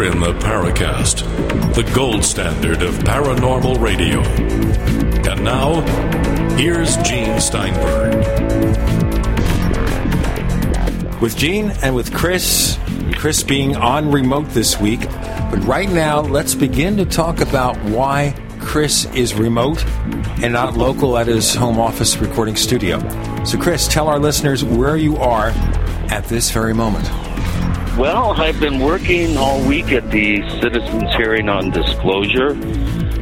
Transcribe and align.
You're 0.00 0.12
in 0.12 0.20
the 0.20 0.32
Paracast, 0.32 1.74
the 1.74 1.82
gold 1.94 2.24
standard 2.24 2.80
of 2.80 2.94
paranormal 3.00 3.78
radio. 3.82 4.22
And 5.30 5.44
now, 5.44 5.82
here's 6.56 6.96
Gene 7.06 7.38
Steinberg. 7.38 8.14
With 11.20 11.36
Gene 11.36 11.72
and 11.82 11.94
with 11.94 12.14
Chris, 12.14 12.78
Chris 13.16 13.42
being 13.42 13.76
on 13.76 14.10
remote 14.10 14.48
this 14.48 14.80
week. 14.80 15.02
But 15.02 15.62
right 15.66 15.90
now, 15.90 16.20
let's 16.20 16.54
begin 16.54 16.96
to 16.96 17.04
talk 17.04 17.42
about 17.42 17.76
why 17.82 18.34
Chris 18.58 19.04
is 19.14 19.34
remote 19.34 19.84
and 20.42 20.54
not 20.54 20.78
local 20.78 21.18
at 21.18 21.26
his 21.26 21.54
home 21.54 21.78
office 21.78 22.16
recording 22.16 22.56
studio. 22.56 23.00
So, 23.44 23.58
Chris, 23.58 23.86
tell 23.86 24.08
our 24.08 24.18
listeners 24.18 24.64
where 24.64 24.96
you 24.96 25.18
are 25.18 25.50
at 26.08 26.24
this 26.24 26.50
very 26.50 26.72
moment. 26.72 27.06
Well, 28.00 28.32
I've 28.40 28.58
been 28.58 28.78
working 28.78 29.36
all 29.36 29.62
week 29.68 29.92
at 29.92 30.10
the 30.10 30.40
citizens' 30.62 31.14
hearing 31.16 31.50
on 31.50 31.70
disclosure. 31.70 32.52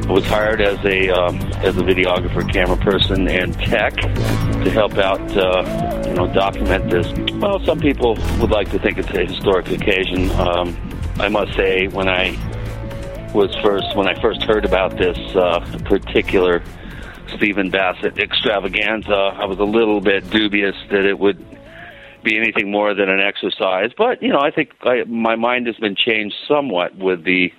I 0.07 0.11
was 0.13 0.23
hired 0.23 0.61
as 0.61 0.79
a 0.85 1.09
um, 1.09 1.35
as 1.57 1.75
a 1.75 1.81
videographer, 1.81 2.49
camera 2.49 2.77
person, 2.77 3.27
and 3.27 3.53
tech 3.55 3.93
to 3.97 4.71
help 4.71 4.97
out, 4.97 5.19
uh, 5.35 6.07
you 6.07 6.13
know, 6.13 6.31
document 6.31 6.89
this. 6.89 7.11
Well, 7.41 7.59
some 7.65 7.81
people 7.81 8.15
would 8.39 8.51
like 8.51 8.69
to 8.69 8.79
think 8.79 8.97
it's 8.97 9.09
a 9.09 9.25
historic 9.25 9.69
occasion. 9.69 10.31
Um, 10.39 10.77
I 11.19 11.27
must 11.27 11.53
say, 11.57 11.89
when 11.89 12.07
I 12.07 12.37
was 13.33 13.53
first 13.61 13.97
when 13.97 14.07
I 14.07 14.17
first 14.21 14.43
heard 14.43 14.63
about 14.63 14.97
this 14.97 15.17
uh, 15.35 15.59
particular 15.83 16.63
Stephen 17.35 17.69
Bassett 17.69 18.17
extravaganza, 18.17 19.11
I 19.11 19.43
was 19.43 19.59
a 19.59 19.65
little 19.65 19.99
bit 19.99 20.29
dubious 20.29 20.75
that 20.89 21.03
it 21.03 21.19
would 21.19 21.48
be 22.23 22.37
anything 22.37 22.71
more 22.71 22.93
than 22.93 23.09
an 23.09 23.19
exercise. 23.19 23.91
But 23.97 24.21
you 24.21 24.29
know, 24.29 24.39
I 24.39 24.51
think 24.51 24.71
I, 24.81 25.03
my 25.05 25.35
mind 25.35 25.67
has 25.67 25.77
been 25.77 25.95
changed 25.95 26.35
somewhat 26.47 26.95
with 26.95 27.23
the 27.23 27.51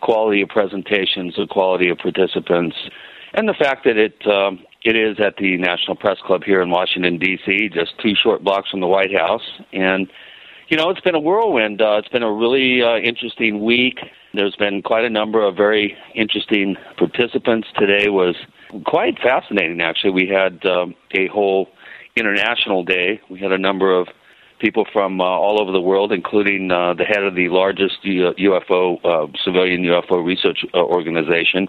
quality 0.00 0.42
of 0.42 0.48
presentations, 0.48 1.34
the 1.36 1.46
quality 1.46 1.88
of 1.88 1.98
participants, 1.98 2.76
and 3.34 3.48
the 3.48 3.54
fact 3.54 3.84
that 3.84 3.96
it 3.96 4.26
um, 4.26 4.64
it 4.82 4.96
is 4.96 5.18
at 5.20 5.36
the 5.36 5.56
National 5.56 5.96
Press 5.96 6.18
Club 6.24 6.44
here 6.44 6.62
in 6.62 6.70
Washington 6.70 7.18
D.C., 7.18 7.70
just 7.70 7.98
two 7.98 8.14
short 8.14 8.44
blocks 8.44 8.70
from 8.70 8.80
the 8.80 8.86
White 8.86 9.14
House, 9.14 9.60
and 9.72 10.10
you 10.68 10.76
know, 10.76 10.90
it's 10.90 11.00
been 11.00 11.14
a 11.14 11.20
whirlwind. 11.20 11.80
Uh, 11.80 11.96
it's 11.98 12.08
been 12.08 12.22
a 12.22 12.32
really 12.32 12.82
uh, 12.82 12.98
interesting 12.98 13.64
week. 13.64 14.00
There's 14.34 14.54
been 14.56 14.82
quite 14.82 15.04
a 15.04 15.10
number 15.10 15.42
of 15.42 15.56
very 15.56 15.96
interesting 16.14 16.76
participants. 16.98 17.68
Today 17.78 18.10
was 18.10 18.36
quite 18.84 19.18
fascinating, 19.18 19.80
actually. 19.80 20.10
We 20.10 20.28
had 20.28 20.64
um, 20.66 20.94
a 21.12 21.26
whole 21.28 21.68
international 22.18 22.84
day. 22.84 23.20
We 23.30 23.40
had 23.40 23.52
a 23.52 23.58
number 23.58 23.98
of 23.98 24.08
people 24.60 24.86
from 24.92 25.20
uh, 25.20 25.24
all 25.24 25.60
over 25.60 25.72
the 25.72 25.80
world, 25.80 26.12
including 26.12 26.70
uh, 26.70 26.94
the 26.94 27.04
head 27.04 27.22
of 27.22 27.34
the 27.34 27.48
largest 27.48 28.02
UFO 28.04 29.04
uh, 29.04 29.26
civilian 29.44 29.82
UFO 29.82 30.24
research 30.24 30.64
uh, 30.74 30.78
organization 30.78 31.68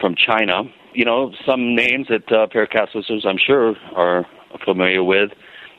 from 0.00 0.14
China. 0.14 0.62
You 0.94 1.04
know, 1.04 1.32
some 1.46 1.74
names 1.74 2.08
that 2.08 2.30
uh, 2.30 2.46
Paracast 2.46 2.94
listeners, 2.94 3.24
I'm 3.26 3.38
sure, 3.38 3.74
are 3.94 4.26
familiar 4.64 5.02
with. 5.02 5.30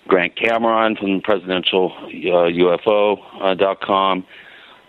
Grant 0.08 0.36
Cameron 0.36 0.95
from 0.95 1.22
presidential 1.22 1.94
uh, 1.98 2.50
UFO.com. 2.52 4.25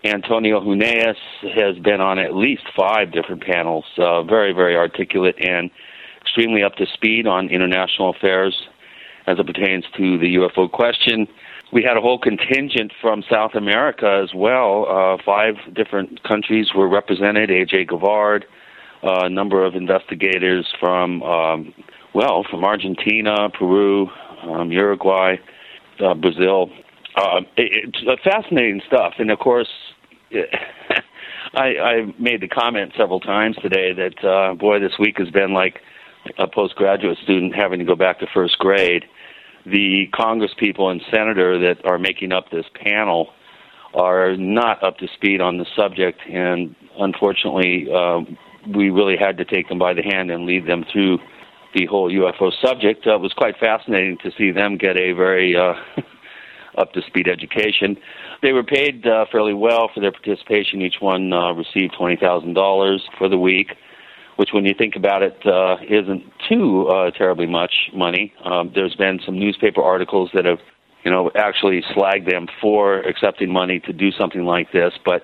Antonio 0.03 0.59
Huneeus 0.61 1.15
has 1.55 1.77
been 1.79 1.99
on 1.99 2.19
at 2.19 2.35
least 2.35 2.63
five 2.77 3.11
different 3.11 3.43
panels, 3.43 3.85
uh, 3.97 4.23
very, 4.23 4.53
very 4.53 4.75
articulate 4.75 5.35
and 5.39 5.71
extremely 6.21 6.63
up 6.63 6.75
to 6.75 6.85
speed 6.93 7.25
on 7.25 7.49
international 7.49 8.11
affairs 8.11 8.55
as 9.27 9.39
it 9.39 9.45
pertains 9.45 9.85
to 9.97 10.17
the 10.17 10.35
UFO 10.35 10.71
question. 10.71 11.27
We 11.73 11.83
had 11.83 11.97
a 11.97 12.01
whole 12.01 12.19
contingent 12.19 12.93
from 13.01 13.23
South 13.29 13.55
America 13.55 14.21
as 14.23 14.33
well. 14.33 14.85
Uh, 14.89 15.17
five 15.25 15.55
different 15.73 16.23
countries 16.23 16.69
were 16.75 16.87
represented. 16.87 17.49
AJ 17.49 17.89
Gevaerd, 17.89 18.43
uh, 19.03 19.25
a 19.25 19.29
number 19.29 19.65
of 19.65 19.75
investigators 19.75 20.67
from, 20.79 21.23
um, 21.23 21.73
well, 22.13 22.45
from 22.49 22.63
Argentina, 22.63 23.49
Peru, 23.49 24.09
um, 24.43 24.71
Uruguay, 24.71 25.37
uh, 25.99 26.13
Brazil. 26.13 26.69
Uh, 27.15 27.41
it, 27.57 27.95
it's 27.97 28.23
fascinating 28.23 28.81
stuff, 28.87 29.13
and 29.17 29.31
of 29.31 29.39
course, 29.39 29.69
I, 31.53 31.63
I 31.63 32.13
made 32.19 32.41
the 32.41 32.47
comment 32.47 32.91
several 32.97 33.19
times 33.19 33.55
today 33.61 33.93
that 33.93 34.27
uh, 34.27 34.53
boy, 34.53 34.79
this 34.79 34.93
week 34.99 35.17
has 35.17 35.29
been 35.29 35.53
like 35.53 35.81
a 36.37 36.47
postgraduate 36.47 37.17
student 37.23 37.55
having 37.55 37.79
to 37.79 37.85
go 37.85 37.95
back 37.95 38.19
to 38.19 38.27
first 38.33 38.57
grade. 38.57 39.05
The 39.65 40.07
Congress 40.13 40.51
people 40.57 40.89
and 40.89 41.01
senator 41.11 41.59
that 41.59 41.85
are 41.85 41.97
making 41.97 42.31
up 42.31 42.51
this 42.51 42.65
panel 42.75 43.29
are 43.93 44.35
not 44.35 44.83
up 44.83 44.97
to 44.97 45.07
speed 45.13 45.41
on 45.41 45.57
the 45.57 45.65
subject, 45.75 46.19
and 46.29 46.75
unfortunately, 46.99 47.87
uh, 47.93 48.19
we 48.75 48.89
really 48.89 49.17
had 49.17 49.37
to 49.37 49.45
take 49.45 49.69
them 49.69 49.79
by 49.79 49.93
the 49.93 50.01
hand 50.03 50.29
and 50.29 50.45
lead 50.45 50.67
them 50.67 50.85
through 50.91 51.19
the 51.73 51.85
whole 51.85 52.11
UFO 52.11 52.51
subject. 52.61 53.05
Uh, 53.05 53.15
it 53.15 53.21
was 53.21 53.33
quite 53.33 53.57
fascinating 53.57 54.17
to 54.23 54.31
see 54.37 54.51
them 54.51 54.77
get 54.77 54.97
a 54.97 55.13
very 55.13 55.55
uh, 55.55 55.73
up 56.77 56.93
to 56.93 57.01
speed 57.01 57.27
education. 57.27 57.97
They 58.41 58.53
were 58.53 58.63
paid 58.63 59.05
uh, 59.05 59.25
fairly 59.31 59.53
well 59.53 59.89
for 59.93 59.99
their 59.99 60.11
participation. 60.11 60.81
Each 60.81 60.99
one 60.99 61.31
uh, 61.33 61.53
received 61.53 61.95
twenty 61.97 62.15
thousand 62.15 62.53
dollars 62.53 63.07
for 63.17 63.29
the 63.29 63.37
week, 63.37 63.75
which, 64.35 64.49
when 64.53 64.65
you 64.65 64.73
think 64.73 64.95
about 64.95 65.23
it, 65.23 65.37
uh, 65.45 65.77
isn't 65.87 66.23
too 66.49 66.87
uh, 66.87 67.11
terribly 67.11 67.45
much 67.47 67.89
money. 67.93 68.33
Um, 68.43 68.71
there's 68.73 68.95
been 68.95 69.19
some 69.25 69.39
newspaper 69.39 69.81
articles 69.81 70.29
that 70.33 70.45
have, 70.45 70.59
you 71.03 71.11
know, 71.11 71.31
actually 71.35 71.81
slagged 71.95 72.29
them 72.29 72.47
for 72.61 72.99
accepting 72.99 73.51
money 73.51 73.79
to 73.81 73.93
do 73.93 74.11
something 74.11 74.43
like 74.43 74.71
this, 74.71 74.93
but 75.05 75.23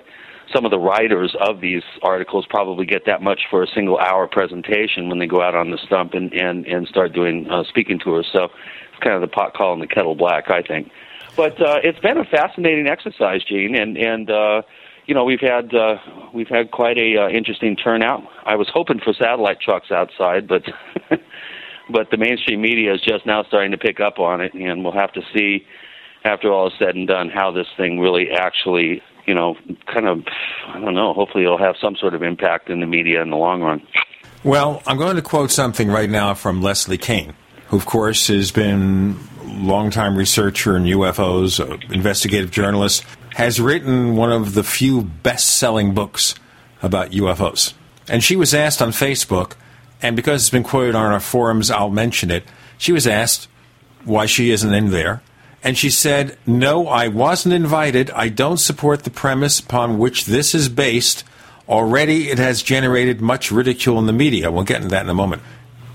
some 0.53 0.65
of 0.65 0.71
the 0.71 0.79
writers 0.79 1.35
of 1.39 1.61
these 1.61 1.83
articles 2.01 2.45
probably 2.49 2.85
get 2.85 3.05
that 3.05 3.21
much 3.21 3.41
for 3.49 3.63
a 3.63 3.67
single 3.67 3.97
hour 3.97 4.27
presentation 4.27 5.09
when 5.09 5.19
they 5.19 5.27
go 5.27 5.41
out 5.41 5.55
on 5.55 5.71
the 5.71 5.77
stump 5.77 6.13
and 6.13 6.33
and 6.33 6.65
and 6.65 6.87
start 6.87 7.13
doing 7.13 7.49
uh, 7.49 7.63
speaking 7.63 7.99
tours. 7.99 8.27
So 8.31 8.45
it's 8.45 9.01
kind 9.01 9.15
of 9.15 9.21
the 9.21 9.27
pot 9.27 9.53
calling 9.53 9.79
the 9.79 9.87
kettle 9.87 10.15
black, 10.15 10.49
I 10.49 10.61
think. 10.61 10.91
But 11.35 11.61
uh, 11.61 11.79
it's 11.83 11.99
been 11.99 12.17
a 12.17 12.25
fascinating 12.25 12.87
exercise, 12.87 13.43
Gene, 13.43 13.75
and 13.75 13.97
and 13.97 14.29
uh, 14.29 14.61
you 15.05 15.13
know 15.13 15.23
we've 15.23 15.41
had 15.41 15.73
uh, 15.73 15.97
we've 16.33 16.47
had 16.47 16.71
quite 16.71 16.97
a 16.97 17.17
uh, 17.17 17.29
interesting 17.29 17.75
turnout. 17.75 18.23
I 18.45 18.55
was 18.55 18.69
hoping 18.73 18.99
for 18.99 19.13
satellite 19.13 19.59
trucks 19.59 19.91
outside, 19.91 20.47
but 20.47 20.63
but 21.89 22.09
the 22.11 22.17
mainstream 22.17 22.61
media 22.61 22.93
is 22.93 23.01
just 23.01 23.25
now 23.25 23.43
starting 23.43 23.71
to 23.71 23.77
pick 23.77 23.99
up 23.99 24.19
on 24.19 24.41
it, 24.41 24.53
and 24.53 24.83
we'll 24.83 24.93
have 24.93 25.13
to 25.13 25.21
see 25.33 25.65
after 26.23 26.51
all 26.51 26.67
is 26.67 26.73
said 26.77 26.95
and 26.95 27.07
done 27.07 27.29
how 27.29 27.51
this 27.51 27.67
thing 27.77 27.99
really 27.99 28.29
actually 28.31 29.01
you 29.25 29.35
know, 29.35 29.55
kind 29.85 30.07
of, 30.07 30.23
I 30.67 30.79
don't 30.79 30.93
know, 30.93 31.13
hopefully 31.13 31.43
it'll 31.43 31.57
have 31.57 31.75
some 31.79 31.95
sort 31.95 32.13
of 32.13 32.23
impact 32.23 32.69
in 32.69 32.79
the 32.79 32.87
media 32.87 33.21
in 33.21 33.29
the 33.29 33.37
long 33.37 33.61
run. 33.61 33.81
Well, 34.43 34.81
I'm 34.87 34.97
going 34.97 35.15
to 35.15 35.21
quote 35.21 35.51
something 35.51 35.89
right 35.89 36.09
now 36.09 36.33
from 36.33 36.61
Leslie 36.61 36.97
Kean, 36.97 37.33
who, 37.67 37.77
of 37.77 37.85
course, 37.85 38.27
has 38.27 38.51
been 38.51 39.17
longtime 39.45 40.17
researcher 40.17 40.75
in 40.75 40.83
UFOs, 40.83 41.59
investigative 41.91 42.51
journalist, 42.51 43.05
has 43.35 43.61
written 43.61 44.15
one 44.15 44.31
of 44.31 44.53
the 44.53 44.63
few 44.63 45.01
best-selling 45.01 45.93
books 45.93 46.35
about 46.81 47.11
UFOs. 47.11 47.73
And 48.07 48.23
she 48.23 48.35
was 48.35 48.53
asked 48.53 48.81
on 48.81 48.89
Facebook, 48.89 49.53
and 50.01 50.15
because 50.15 50.41
it's 50.41 50.49
been 50.49 50.63
quoted 50.63 50.95
on 50.95 51.11
our 51.11 51.19
forums, 51.19 51.71
I'll 51.71 51.89
mention 51.89 52.31
it. 52.31 52.43
She 52.77 52.91
was 52.91 53.07
asked 53.07 53.47
why 54.03 54.25
she 54.25 54.51
isn't 54.51 54.73
in 54.73 54.89
there, 54.89 55.21
and 55.63 55.77
she 55.77 55.89
said, 55.89 56.37
No, 56.45 56.87
I 56.87 57.07
wasn't 57.07 57.53
invited. 57.53 58.09
I 58.11 58.29
don't 58.29 58.57
support 58.57 59.03
the 59.03 59.11
premise 59.11 59.59
upon 59.59 59.99
which 59.99 60.25
this 60.25 60.55
is 60.55 60.69
based. 60.69 61.23
Already 61.69 62.29
it 62.29 62.39
has 62.39 62.63
generated 62.63 63.21
much 63.21 63.51
ridicule 63.51 63.99
in 63.99 64.07
the 64.07 64.13
media. 64.13 64.51
We'll 64.51 64.63
get 64.63 64.77
into 64.77 64.89
that 64.89 65.03
in 65.03 65.09
a 65.09 65.13
moment. 65.13 65.43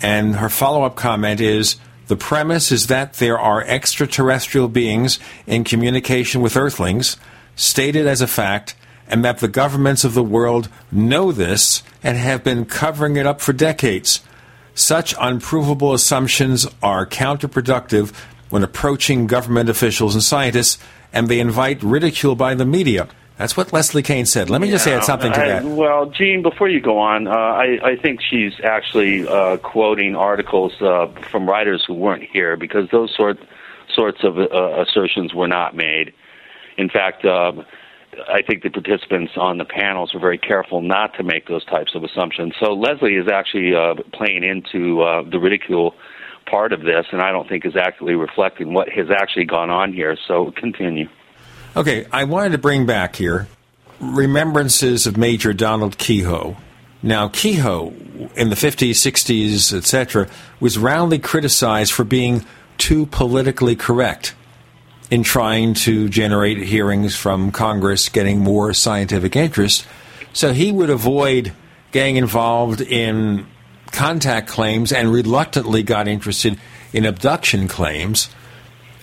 And 0.00 0.36
her 0.36 0.48
follow 0.48 0.84
up 0.84 0.94
comment 0.94 1.40
is 1.40 1.76
the 2.08 2.16
premise 2.16 2.70
is 2.70 2.86
that 2.86 3.14
there 3.14 3.38
are 3.38 3.62
extraterrestrial 3.62 4.68
beings 4.68 5.18
in 5.46 5.64
communication 5.64 6.40
with 6.40 6.56
Earthlings, 6.56 7.16
stated 7.56 8.06
as 8.06 8.20
a 8.20 8.26
fact, 8.26 8.74
and 9.08 9.24
that 9.24 9.38
the 9.38 9.48
governments 9.48 10.04
of 10.04 10.14
the 10.14 10.22
world 10.22 10.68
know 10.92 11.32
this 11.32 11.82
and 12.02 12.16
have 12.16 12.44
been 12.44 12.64
covering 12.64 13.16
it 13.16 13.26
up 13.26 13.40
for 13.40 13.52
decades. 13.52 14.20
Such 14.74 15.14
unprovable 15.18 15.94
assumptions 15.94 16.66
are 16.82 17.06
counterproductive 17.06 18.12
when 18.50 18.62
approaching 18.62 19.26
government 19.26 19.68
officials 19.68 20.14
and 20.14 20.22
scientists, 20.22 20.78
and 21.12 21.28
they 21.28 21.40
invite 21.40 21.82
ridicule 21.82 22.36
by 22.36 22.54
the 22.54 22.66
media. 22.66 23.08
That's 23.36 23.56
what 23.56 23.72
Leslie 23.72 24.02
Kean 24.02 24.24
said. 24.24 24.48
Let 24.48 24.62
me 24.62 24.70
just 24.70 24.86
add 24.86 25.04
something 25.04 25.30
to 25.32 25.40
I, 25.40 25.48
that. 25.48 25.64
Well, 25.64 26.06
Gene, 26.06 26.42
before 26.42 26.68
you 26.68 26.80
go 26.80 26.98
on, 26.98 27.26
uh, 27.26 27.32
I, 27.32 27.78
I, 27.82 27.96
think 27.96 28.20
she's 28.22 28.54
actually 28.64 29.28
uh, 29.28 29.58
quoting 29.58 30.16
articles 30.16 30.80
uh, 30.80 31.08
from 31.30 31.46
writers 31.46 31.84
who 31.86 31.92
weren't 31.92 32.24
here 32.24 32.56
because 32.56 32.88
those 32.90 33.14
sort 33.14 33.38
sorts 33.94 34.24
of 34.24 34.38
uh, 34.38 34.82
assertions 34.82 35.34
were 35.34 35.48
not 35.48 35.76
made. 35.76 36.14
In 36.78 36.88
fact, 36.88 37.24
um, 37.24 37.64
I 38.28 38.42
think 38.42 38.62
the 38.62 38.70
participants 38.70 39.32
on 39.36 39.58
the 39.58 39.64
panels 39.64 40.14
were 40.14 40.20
very 40.20 40.38
careful 40.38 40.80
not 40.80 41.14
to 41.14 41.22
make 41.22 41.46
those 41.46 41.64
types 41.64 41.94
of 41.94 42.04
assumptions. 42.04 42.54
So 42.58 42.72
Leslie 42.72 43.16
is 43.16 43.28
actually 43.28 43.74
uh, 43.74 43.94
playing 44.12 44.44
into 44.44 45.02
uh, 45.02 45.22
the 45.28 45.38
ridicule 45.38 45.94
part 46.46 46.72
of 46.72 46.82
this, 46.82 47.06
and 47.12 47.20
I 47.20 47.32
don't 47.32 47.48
think 47.48 47.66
is 47.66 47.76
accurately 47.76 48.14
reflecting 48.14 48.72
what 48.72 48.88
has 48.90 49.08
actually 49.10 49.44
gone 49.44 49.70
on 49.70 49.92
here. 49.92 50.16
So 50.26 50.52
continue. 50.56 51.08
Okay, 51.76 52.06
I 52.10 52.24
wanted 52.24 52.52
to 52.52 52.58
bring 52.58 52.86
back 52.86 53.16
here 53.16 53.48
remembrances 54.00 55.06
of 55.06 55.18
Major 55.18 55.52
Donald 55.52 55.98
Keyhoe. 55.98 56.56
Now, 57.02 57.28
Keyhoe, 57.28 57.92
in 58.34 58.48
the 58.48 58.56
50s, 58.56 58.92
60s, 58.92 59.74
etc., 59.74 60.26
was 60.58 60.78
roundly 60.78 61.18
criticized 61.18 61.92
for 61.92 62.04
being 62.04 62.46
too 62.78 63.04
politically 63.04 63.76
correct 63.76 64.34
in 65.10 65.22
trying 65.22 65.74
to 65.74 66.08
generate 66.08 66.56
hearings 66.58 67.14
from 67.14 67.52
Congress, 67.52 68.08
getting 68.08 68.38
more 68.38 68.72
scientific 68.72 69.36
interest. 69.36 69.86
So 70.32 70.54
he 70.54 70.72
would 70.72 70.88
avoid 70.88 71.52
getting 71.92 72.16
involved 72.16 72.80
in 72.80 73.46
contact 73.92 74.48
claims 74.48 74.92
and 74.92 75.12
reluctantly 75.12 75.82
got 75.82 76.08
interested 76.08 76.58
in 76.94 77.04
abduction 77.04 77.68
claims. 77.68 78.30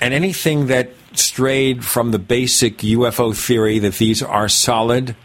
And 0.01 0.11
anything 0.11 0.67
that 0.67 0.89
strayed 1.17 1.83
from 1.83 2.11
the 2.11 2.19
basic 2.19 2.79
UFO 2.79 3.35
theory 3.35 3.79
that 3.79 3.95
these 3.95 4.21
are 4.21 4.49
solid 4.49 5.15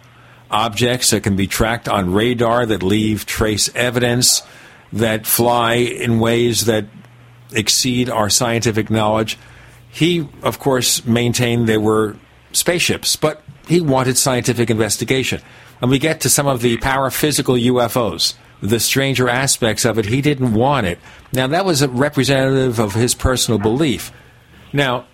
objects 0.50 1.11
that 1.11 1.23
can 1.23 1.37
be 1.37 1.46
tracked 1.46 1.88
on 1.88 2.12
radar, 2.12 2.67
that 2.67 2.82
leave 2.82 3.26
trace 3.26 3.69
evidence, 3.75 4.43
that 4.93 5.26
fly 5.26 5.75
in 5.75 6.19
ways 6.19 6.64
that 6.67 6.87
exceed 7.52 8.08
our 8.08 8.31
scientific 8.31 8.90
knowledge. 8.90 9.38
He, 9.90 10.29
of 10.43 10.58
course, 10.58 11.05
maintained 11.05 11.69
they 11.69 11.79
were 11.79 12.17
spaceships, 12.52 13.17
but 13.17 13.43
he 13.67 13.81
wanted 13.81 14.17
scientific 14.17 14.70
investigation. 14.70 15.40
And 15.81 15.90
we 15.90 15.99
get 15.99 16.20
to 16.23 16.31
some 16.31 16.46
of 16.46 16.62
the 16.62 16.76
paraphysical 16.79 17.62
UFOs, 17.67 18.35
the 18.61 18.81
stranger 18.81 19.29
aspects 19.29 19.85
of 19.85 19.99
it. 19.99 20.06
He 20.06 20.20
didn't 20.20 20.55
want 20.55 20.87
it. 20.87 20.99
Now, 21.32 21.46
that 21.49 21.64
was 21.64 21.82
a 21.82 21.88
representative 21.88 22.79
of 22.79 22.94
his 22.94 23.14
personal 23.14 23.58
belief. 23.58 24.11
Now, 24.73 25.06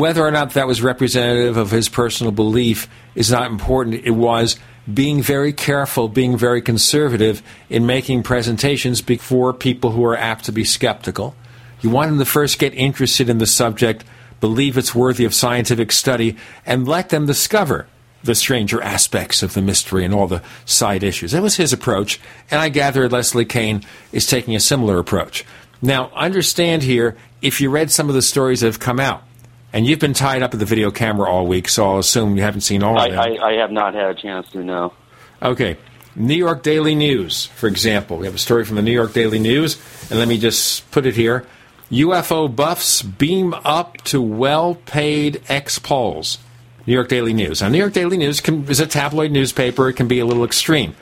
whether 0.00 0.24
or 0.24 0.30
not 0.30 0.54
that 0.54 0.66
was 0.66 0.82
representative 0.82 1.56
of 1.56 1.70
his 1.70 1.88
personal 1.88 2.32
belief 2.32 2.88
is 3.14 3.30
not 3.30 3.50
important. 3.50 4.04
It 4.04 4.12
was 4.12 4.56
being 4.92 5.22
very 5.22 5.52
careful, 5.52 6.08
being 6.08 6.36
very 6.36 6.62
conservative 6.62 7.42
in 7.68 7.86
making 7.86 8.22
presentations 8.22 9.00
before 9.00 9.52
people 9.52 9.90
who 9.90 10.04
are 10.04 10.16
apt 10.16 10.44
to 10.46 10.52
be 10.52 10.64
skeptical. 10.64 11.34
You 11.80 11.90
want 11.90 12.10
them 12.10 12.18
to 12.18 12.24
first 12.24 12.58
get 12.58 12.74
interested 12.74 13.28
in 13.28 13.38
the 13.38 13.46
subject, 13.46 14.04
believe 14.40 14.76
it's 14.76 14.94
worthy 14.94 15.24
of 15.24 15.34
scientific 15.34 15.92
study, 15.92 16.36
and 16.66 16.86
let 16.86 17.10
them 17.10 17.26
discover 17.26 17.86
the 18.24 18.34
stranger 18.34 18.80
aspects 18.80 19.42
of 19.42 19.54
the 19.54 19.62
mystery 19.62 20.04
and 20.04 20.14
all 20.14 20.28
the 20.28 20.42
side 20.64 21.02
issues. 21.02 21.32
That 21.32 21.42
was 21.42 21.56
his 21.56 21.72
approach, 21.72 22.20
and 22.50 22.60
I 22.60 22.68
gather 22.68 23.08
Leslie 23.08 23.44
Kean 23.44 23.82
is 24.12 24.26
taking 24.26 24.54
a 24.54 24.60
similar 24.60 24.98
approach. 24.98 25.44
Now, 25.80 26.10
understand 26.14 26.84
here, 26.84 27.16
if 27.40 27.60
you 27.60 27.70
read 27.70 27.90
some 27.90 28.08
of 28.08 28.14
the 28.14 28.22
stories 28.22 28.60
that 28.60 28.66
have 28.66 28.78
come 28.78 29.00
out, 29.00 29.24
and 29.72 29.86
you've 29.86 29.98
been 29.98 30.14
tied 30.14 30.42
up 30.42 30.52
at 30.52 30.60
the 30.60 30.66
video 30.66 30.90
camera 30.90 31.30
all 31.30 31.46
week, 31.46 31.68
so 31.68 31.90
I'll 31.90 31.98
assume 31.98 32.36
you 32.36 32.42
haven't 32.42 32.60
seen 32.62 32.82
all 32.82 32.98
I, 32.98 33.06
of 33.06 33.12
them. 33.12 33.20
I, 33.20 33.46
I 33.46 33.52
have 33.54 33.70
not 33.70 33.94
had 33.94 34.10
a 34.10 34.14
chance 34.14 34.50
to 34.50 34.62
know. 34.62 34.92
Okay. 35.40 35.76
New 36.14 36.34
York 36.34 36.62
Daily 36.62 36.94
News, 36.94 37.46
for 37.46 37.68
example. 37.68 38.18
We 38.18 38.26
have 38.26 38.34
a 38.34 38.38
story 38.38 38.64
from 38.64 38.76
the 38.76 38.82
New 38.82 38.92
York 38.92 39.14
Daily 39.14 39.38
News, 39.38 39.80
and 40.10 40.18
let 40.18 40.28
me 40.28 40.38
just 40.38 40.90
put 40.90 41.06
it 41.06 41.16
here. 41.16 41.46
UFO 41.90 42.54
buffs 42.54 43.02
beam 43.02 43.54
up 43.64 43.98
to 44.04 44.20
well 44.20 44.74
paid 44.74 45.42
ex 45.48 45.78
Poles. 45.78 46.38
New 46.86 46.92
York 46.94 47.08
Daily 47.08 47.32
News. 47.32 47.62
Now, 47.62 47.68
New 47.68 47.78
York 47.78 47.92
Daily 47.92 48.16
News 48.16 48.40
can, 48.40 48.68
is 48.68 48.80
a 48.80 48.86
tabloid 48.86 49.30
newspaper. 49.30 49.88
It 49.88 49.94
can 49.94 50.08
be 50.08 50.18
a 50.18 50.26
little 50.26 50.44
extreme. 50.44 50.96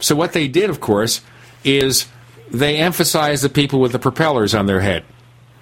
So, 0.00 0.16
what 0.16 0.32
they 0.32 0.48
did, 0.48 0.70
of 0.70 0.80
course, 0.80 1.20
is 1.62 2.06
they 2.50 2.76
emphasized 2.76 3.44
the 3.44 3.48
people 3.48 3.80
with 3.80 3.92
the 3.92 3.98
propellers 3.98 4.54
on 4.54 4.66
their 4.66 4.80
head. 4.80 5.04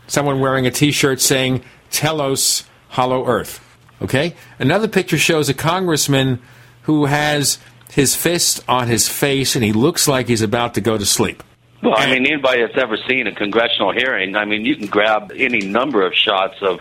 Someone 0.06 0.40
wearing 0.40 0.66
a 0.66 0.70
t 0.70 0.90
shirt 0.90 1.20
saying, 1.20 1.62
Telos 1.90 2.64
Hollow 2.88 3.26
Earth. 3.26 3.64
Okay? 4.00 4.34
Another 4.58 4.88
picture 4.88 5.18
shows 5.18 5.48
a 5.48 5.54
congressman 5.54 6.40
who 6.82 7.06
has 7.06 7.58
his 7.90 8.14
fist 8.14 8.62
on 8.68 8.88
his 8.88 9.08
face 9.08 9.54
and 9.54 9.64
he 9.64 9.72
looks 9.72 10.06
like 10.06 10.28
he's 10.28 10.42
about 10.42 10.74
to 10.74 10.80
go 10.80 10.96
to 10.96 11.06
sleep. 11.06 11.42
Well, 11.82 11.94
I 11.96 12.06
mean, 12.06 12.26
anybody 12.26 12.62
that's 12.62 12.76
ever 12.76 12.96
seen 13.08 13.26
a 13.26 13.32
congressional 13.32 13.92
hearing, 13.92 14.34
I 14.34 14.44
mean, 14.44 14.64
you 14.64 14.74
can 14.74 14.86
grab 14.86 15.32
any 15.34 15.60
number 15.60 16.04
of 16.04 16.12
shots 16.12 16.56
of 16.60 16.80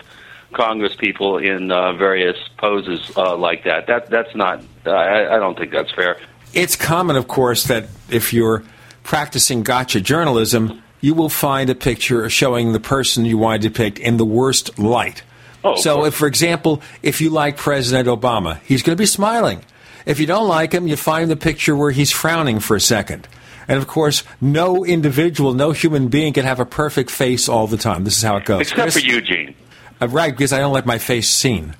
Congress 0.52 0.96
people 0.96 1.38
in 1.38 1.70
uh, 1.70 1.92
various 1.92 2.36
poses 2.56 3.16
uh, 3.16 3.36
like 3.36 3.64
that. 3.64 3.86
That 3.86 4.10
that's 4.10 4.34
not. 4.34 4.62
Uh, 4.84 4.90
I, 4.90 5.36
I 5.36 5.38
don't 5.38 5.56
think 5.56 5.70
that's 5.70 5.92
fair. 5.92 6.18
It's 6.52 6.74
common, 6.74 7.16
of 7.16 7.28
course, 7.28 7.64
that 7.64 7.88
if 8.10 8.32
you're 8.32 8.64
practicing 9.04 9.62
gotcha 9.62 10.00
journalism, 10.00 10.82
you 11.00 11.14
will 11.14 11.28
find 11.28 11.70
a 11.70 11.74
picture 11.74 12.28
showing 12.30 12.72
the 12.72 12.80
person 12.80 13.24
you 13.24 13.38
want 13.38 13.62
to 13.62 13.68
depict 13.68 13.98
in 13.98 14.16
the 14.16 14.24
worst 14.24 14.78
light. 14.78 15.22
Oh, 15.64 15.74
so, 15.74 16.04
if, 16.04 16.14
for 16.14 16.26
example, 16.26 16.82
if 17.02 17.20
you 17.20 17.30
like 17.30 17.56
President 17.56 18.08
Obama, 18.08 18.60
he's 18.64 18.82
going 18.82 18.96
to 18.96 19.00
be 19.00 19.06
smiling. 19.06 19.60
If 20.06 20.20
you 20.20 20.26
don't 20.26 20.48
like 20.48 20.72
him, 20.72 20.86
you 20.86 20.96
find 20.96 21.30
the 21.30 21.36
picture 21.36 21.76
where 21.76 21.90
he's 21.90 22.12
frowning 22.12 22.60
for 22.60 22.76
a 22.76 22.80
second. 22.80 23.28
And 23.66 23.76
of 23.76 23.86
course, 23.86 24.22
no 24.40 24.84
individual, 24.84 25.52
no 25.52 25.72
human 25.72 26.08
being 26.08 26.32
can 26.32 26.44
have 26.44 26.60
a 26.60 26.64
perfect 26.64 27.10
face 27.10 27.48
all 27.48 27.66
the 27.66 27.76
time. 27.76 28.04
This 28.04 28.16
is 28.16 28.22
how 28.22 28.36
it 28.36 28.44
goes. 28.46 28.62
Except 28.62 28.80
Chris- 28.80 28.94
for 28.94 29.06
Eugene. 29.06 29.54
uh, 30.00 30.08
right, 30.08 30.32
because 30.32 30.52
I 30.52 30.58
don't 30.58 30.72
like 30.72 30.86
my 30.86 30.98
face 30.98 31.28
seen. 31.28 31.74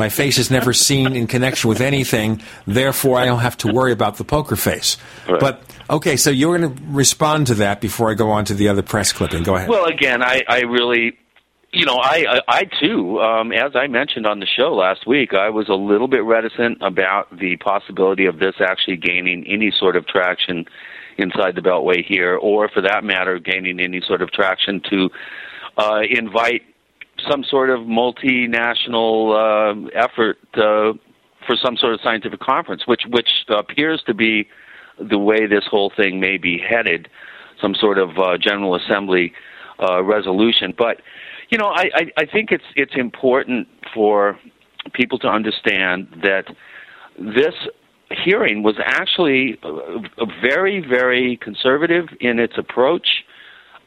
My 0.00 0.08
face 0.08 0.38
is 0.38 0.50
never 0.50 0.72
seen 0.72 1.14
in 1.14 1.26
connection 1.26 1.68
with 1.68 1.82
anything, 1.82 2.40
therefore, 2.66 3.18
I 3.18 3.26
don't 3.26 3.40
have 3.40 3.58
to 3.58 3.70
worry 3.70 3.92
about 3.92 4.16
the 4.16 4.24
poker 4.24 4.56
face. 4.56 4.96
Right. 5.28 5.38
But, 5.38 5.62
okay, 5.90 6.16
so 6.16 6.30
you're 6.30 6.56
going 6.56 6.74
to 6.74 6.82
respond 6.86 7.48
to 7.48 7.54
that 7.56 7.82
before 7.82 8.10
I 8.10 8.14
go 8.14 8.30
on 8.30 8.46
to 8.46 8.54
the 8.54 8.68
other 8.68 8.80
press 8.80 9.12
clipping. 9.12 9.42
Go 9.42 9.56
ahead. 9.56 9.68
Well, 9.68 9.84
again, 9.84 10.22
I, 10.22 10.42
I 10.48 10.60
really, 10.62 11.18
you 11.72 11.84
know, 11.84 11.96
I, 11.96 12.24
I, 12.28 12.40
I 12.48 12.64
too, 12.80 13.20
um, 13.20 13.52
as 13.52 13.76
I 13.76 13.88
mentioned 13.88 14.26
on 14.26 14.40
the 14.40 14.46
show 14.46 14.74
last 14.74 15.06
week, 15.06 15.34
I 15.34 15.50
was 15.50 15.68
a 15.68 15.74
little 15.74 16.08
bit 16.08 16.24
reticent 16.24 16.78
about 16.80 17.28
the 17.38 17.58
possibility 17.58 18.24
of 18.24 18.38
this 18.38 18.54
actually 18.58 18.96
gaining 18.96 19.46
any 19.46 19.70
sort 19.70 19.96
of 19.96 20.06
traction 20.06 20.64
inside 21.18 21.54
the 21.54 21.60
Beltway 21.60 22.02
here, 22.02 22.36
or 22.36 22.70
for 22.70 22.80
that 22.80 23.04
matter, 23.04 23.38
gaining 23.38 23.78
any 23.78 24.00
sort 24.00 24.22
of 24.22 24.32
traction 24.32 24.80
to 24.88 25.10
uh, 25.76 26.00
invite 26.08 26.62
some 27.28 27.44
sort 27.44 27.70
of 27.70 27.80
multinational 27.80 29.34
uh, 29.34 29.88
effort 29.94 30.38
uh, 30.54 30.92
for 31.46 31.56
some 31.62 31.76
sort 31.76 31.94
of 31.94 32.00
scientific 32.02 32.40
conference, 32.40 32.86
which 32.86 33.02
which 33.08 33.28
appears 33.48 34.02
to 34.06 34.14
be 34.14 34.48
the 34.98 35.18
way 35.18 35.46
this 35.46 35.64
whole 35.70 35.92
thing 35.96 36.20
may 36.20 36.36
be 36.36 36.58
headed, 36.58 37.08
some 37.60 37.74
sort 37.74 37.98
of 37.98 38.18
uh, 38.18 38.36
General 38.38 38.74
Assembly 38.74 39.32
uh, 39.80 40.02
resolution. 40.02 40.74
But 40.76 41.00
you 41.50 41.58
know, 41.58 41.68
I, 41.68 41.90
I, 41.94 42.12
I 42.18 42.26
think 42.26 42.52
it's 42.52 42.64
it's 42.76 42.94
important 42.96 43.68
for 43.94 44.38
people 44.92 45.18
to 45.18 45.28
understand 45.28 46.08
that 46.22 46.44
this 47.18 47.54
hearing 48.24 48.62
was 48.62 48.76
actually 48.84 49.58
uh, 49.62 50.24
very, 50.42 50.80
very 50.80 51.36
conservative 51.36 52.08
in 52.20 52.38
its 52.38 52.54
approach. 52.56 53.24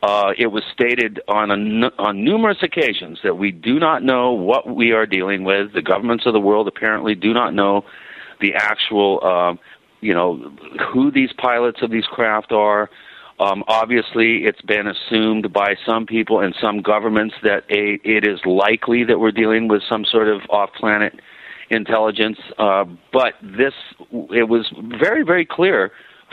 Uh, 0.03 0.33
it 0.38 0.48
was 0.48 0.63
stated 0.74 1.22
on 1.29 1.50
on 1.98 2.24
numerous 2.25 2.57
occasions 2.62 3.19
that 3.24 3.38
we 3.38 3.51
do 3.51 3.79
not 3.79 4.03
know 4.03 4.33
what 4.33 4.63
we 4.75 4.91
are 4.91 5.05
dealing 5.05 5.45
with. 5.45 5.72
The 5.74 5.81
governments 5.81 6.25
of 6.25 6.33
the 6.33 6.41
world 6.41 6.67
apparently 6.67 7.15
do 7.15 7.33
not 7.33 7.53
know 7.53 7.86
the 8.41 8.53
actual, 8.53 9.24
um, 9.24 9.60
you 10.01 10.13
know, 10.13 10.51
who 10.91 11.10
these 11.10 11.31
pilots 11.38 11.79
of 11.81 11.89
these 11.89 12.05
craft 12.05 12.51
are. 12.51 12.89
Um, 13.39 13.63
obviously, 13.69 14.43
it's 14.43 14.62
been 14.62 14.88
assumed 14.88 15.53
by 15.53 15.75
some 15.86 16.05
people 16.05 16.41
and 16.41 16.53
some 16.62 16.81
governments 16.81 17.36
that 17.41 17.63
a, 17.69 17.98
it 18.03 18.27
is 18.27 18.39
likely 18.45 19.05
that 19.05 19.19
we're 19.19 19.31
dealing 19.31 19.69
with 19.69 19.81
some 19.89 20.03
sort 20.05 20.27
of 20.27 20.41
off-planet 20.50 21.13
intelligence. 21.69 22.39
Uh, 22.60 22.83
but 23.13 23.36
this, 23.41 23.74
it 24.12 24.50
was 24.50 24.65
very, 25.00 25.24
very 25.24 25.45
clear 25.45 25.91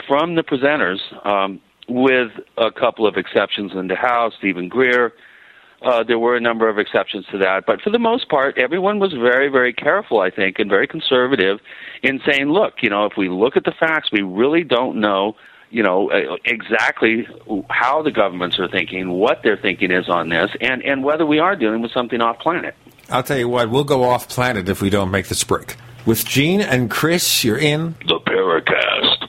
from 0.09 0.35
the 0.35 0.43
presenters, 0.43 0.99
um, 1.25 1.61
with 1.91 2.31
a 2.57 2.71
couple 2.71 3.07
of 3.07 3.17
exceptions 3.17 3.73
in 3.75 3.89
the 3.89 3.97
House, 3.97 4.33
Stephen 4.39 4.69
Greer. 4.69 5.13
Uh, 5.83 6.05
there 6.05 6.19
were 6.19 6.37
a 6.37 6.41
number 6.41 6.69
of 6.69 6.79
exceptions 6.79 7.25
to 7.33 7.39
that, 7.39 7.65
but 7.67 7.81
for 7.81 7.89
the 7.91 7.99
most 7.99 8.29
part, 8.29 8.59
everyone 8.59 8.99
was 8.99 9.13
very, 9.15 9.49
very 9.49 9.73
careful, 9.73 10.21
I 10.21 10.31
think, 10.31 10.59
and 10.59 10.69
very 10.69 10.87
conservative 10.87 11.59
in 12.03 12.21
saying, 12.27 12.51
look, 12.51 12.75
you 12.83 12.91
know, 12.91 13.07
if 13.07 13.15
we 13.17 13.31
look 13.31 13.57
at 13.57 13.65
the 13.65 13.73
facts, 13.73 14.11
we 14.13 14.21
really 14.21 14.63
don't 14.63 15.01
know 15.01 15.37
you 15.71 15.83
know 15.83 16.11
uh, 16.11 16.37
exactly 16.45 17.27
how 17.71 18.03
the 18.03 18.11
governments 18.11 18.59
are 18.59 18.69
thinking, 18.69 19.11
what 19.11 19.43
their 19.43 19.57
thinking 19.57 19.91
is 19.91 20.09
on 20.09 20.29
this, 20.29 20.51
and 20.61 20.83
and 20.83 21.03
whether 21.05 21.25
we 21.25 21.39
are 21.39 21.57
dealing 21.57 21.81
with 21.81 21.93
something 21.93 22.21
off 22.21 22.39
planet. 22.41 22.75
I'll 23.09 23.23
tell 23.23 23.39
you 23.39 23.49
what, 23.49 23.71
we'll 23.71 23.85
go 23.85 24.05
off 24.05 24.29
planet 24.29 24.69
if 24.69 24.83
we 24.83 24.91
don't 24.91 25.11
make 25.11 25.29
this 25.29 25.43
break. 25.45 25.77
With 26.07 26.25
Gene 26.25 26.61
and 26.61 26.91
Chris, 26.91 27.45
you're 27.45 27.59
in. 27.59 27.95
The 28.07 28.21
Paracast. 28.27 29.20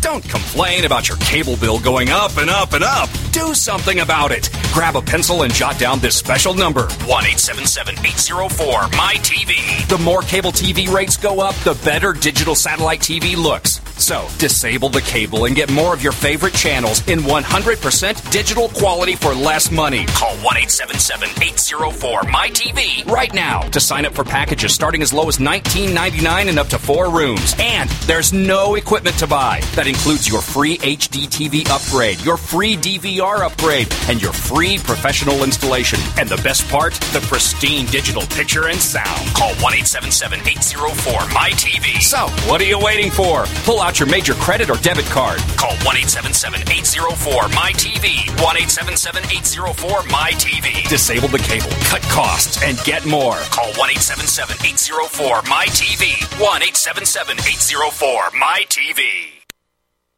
Don't 0.00 0.22
complain 0.22 0.45
about 0.86 1.08
your 1.08 1.18
cable 1.18 1.56
bill 1.56 1.78
going 1.78 2.08
up 2.08 2.36
and 2.38 2.48
up 2.48 2.72
and 2.72 2.84
up. 2.84 3.08
Do 3.32 3.54
something 3.54 4.00
about 4.00 4.32
it. 4.32 4.48
Grab 4.72 4.96
a 4.96 5.02
pencil 5.02 5.42
and 5.42 5.52
jot 5.52 5.78
down 5.78 5.98
this 5.98 6.16
special 6.16 6.54
number 6.54 6.82
1 6.82 6.88
877 7.06 7.94
804 7.98 8.72
MyTV. 8.96 9.88
The 9.88 9.98
more 9.98 10.22
cable 10.22 10.52
TV 10.52 10.88
rates 10.88 11.16
go 11.16 11.40
up, 11.40 11.54
the 11.56 11.78
better 11.84 12.12
digital 12.12 12.54
satellite 12.54 13.00
TV 13.00 13.36
looks. 13.36 13.80
So, 13.98 14.28
disable 14.38 14.90
the 14.90 15.00
cable 15.00 15.46
and 15.46 15.56
get 15.56 15.70
more 15.72 15.94
of 15.94 16.02
your 16.02 16.12
favorite 16.12 16.52
channels 16.52 17.06
in 17.08 17.20
100% 17.20 18.30
digital 18.30 18.68
quality 18.68 19.16
for 19.16 19.34
less 19.34 19.70
money. 19.70 20.04
Call 20.06 20.34
1 20.36 20.56
877 20.56 21.28
804 21.42 22.20
MyTV 22.22 23.10
right 23.10 23.32
now 23.32 23.60
to 23.62 23.80
sign 23.80 24.04
up 24.04 24.14
for 24.14 24.24
packages 24.24 24.74
starting 24.74 25.02
as 25.02 25.12
low 25.12 25.28
as 25.28 25.38
$19.99 25.38 26.48
and 26.48 26.58
up 26.58 26.68
to 26.68 26.78
four 26.78 27.10
rooms. 27.10 27.54
And 27.58 27.88
there's 28.06 28.32
no 28.32 28.74
equipment 28.74 29.18
to 29.18 29.26
buy. 29.26 29.60
That 29.74 29.86
includes 29.86 30.28
your 30.28 30.35
free 30.40 30.78
HD 30.78 31.26
TV 31.26 31.68
upgrade, 31.70 32.20
your 32.24 32.36
free 32.36 32.76
DVR 32.76 33.40
upgrade, 33.40 33.92
and 34.08 34.20
your 34.20 34.32
free 34.32 34.78
professional 34.78 35.44
installation. 35.44 35.98
And 36.18 36.28
the 36.28 36.40
best 36.42 36.68
part, 36.68 36.94
the 37.12 37.20
pristine 37.28 37.86
digital 37.86 38.22
picture 38.22 38.68
and 38.68 38.78
sound. 38.78 39.28
Call 39.34 39.54
1 39.62 39.74
877 39.86 40.40
804 40.40 41.20
MyTV. 41.30 42.02
So, 42.02 42.26
what 42.50 42.60
are 42.60 42.64
you 42.64 42.78
waiting 42.78 43.10
for? 43.10 43.44
Pull 43.64 43.80
out 43.80 44.00
your 44.00 44.08
major 44.08 44.34
credit 44.34 44.70
or 44.70 44.76
debit 44.76 45.06
card. 45.06 45.38
Call 45.56 45.74
1 45.84 45.96
877 45.96 46.62
804 46.68 47.42
MyTV. 47.54 48.30
1 48.42 48.56
877 48.56 49.24
804 49.24 50.00
MyTV. 50.10 50.88
Disable 50.88 51.28
the 51.28 51.38
cable, 51.38 51.70
cut 51.86 52.02
costs, 52.10 52.62
and 52.62 52.78
get 52.84 53.04
more. 53.06 53.36
Call 53.54 53.70
1 53.76 53.90
877 53.90 54.56
804 54.64 55.42
MyTV. 55.42 56.40
1 56.40 56.62
877 56.62 57.38
804 57.38 58.30
MyTV. 58.32 59.35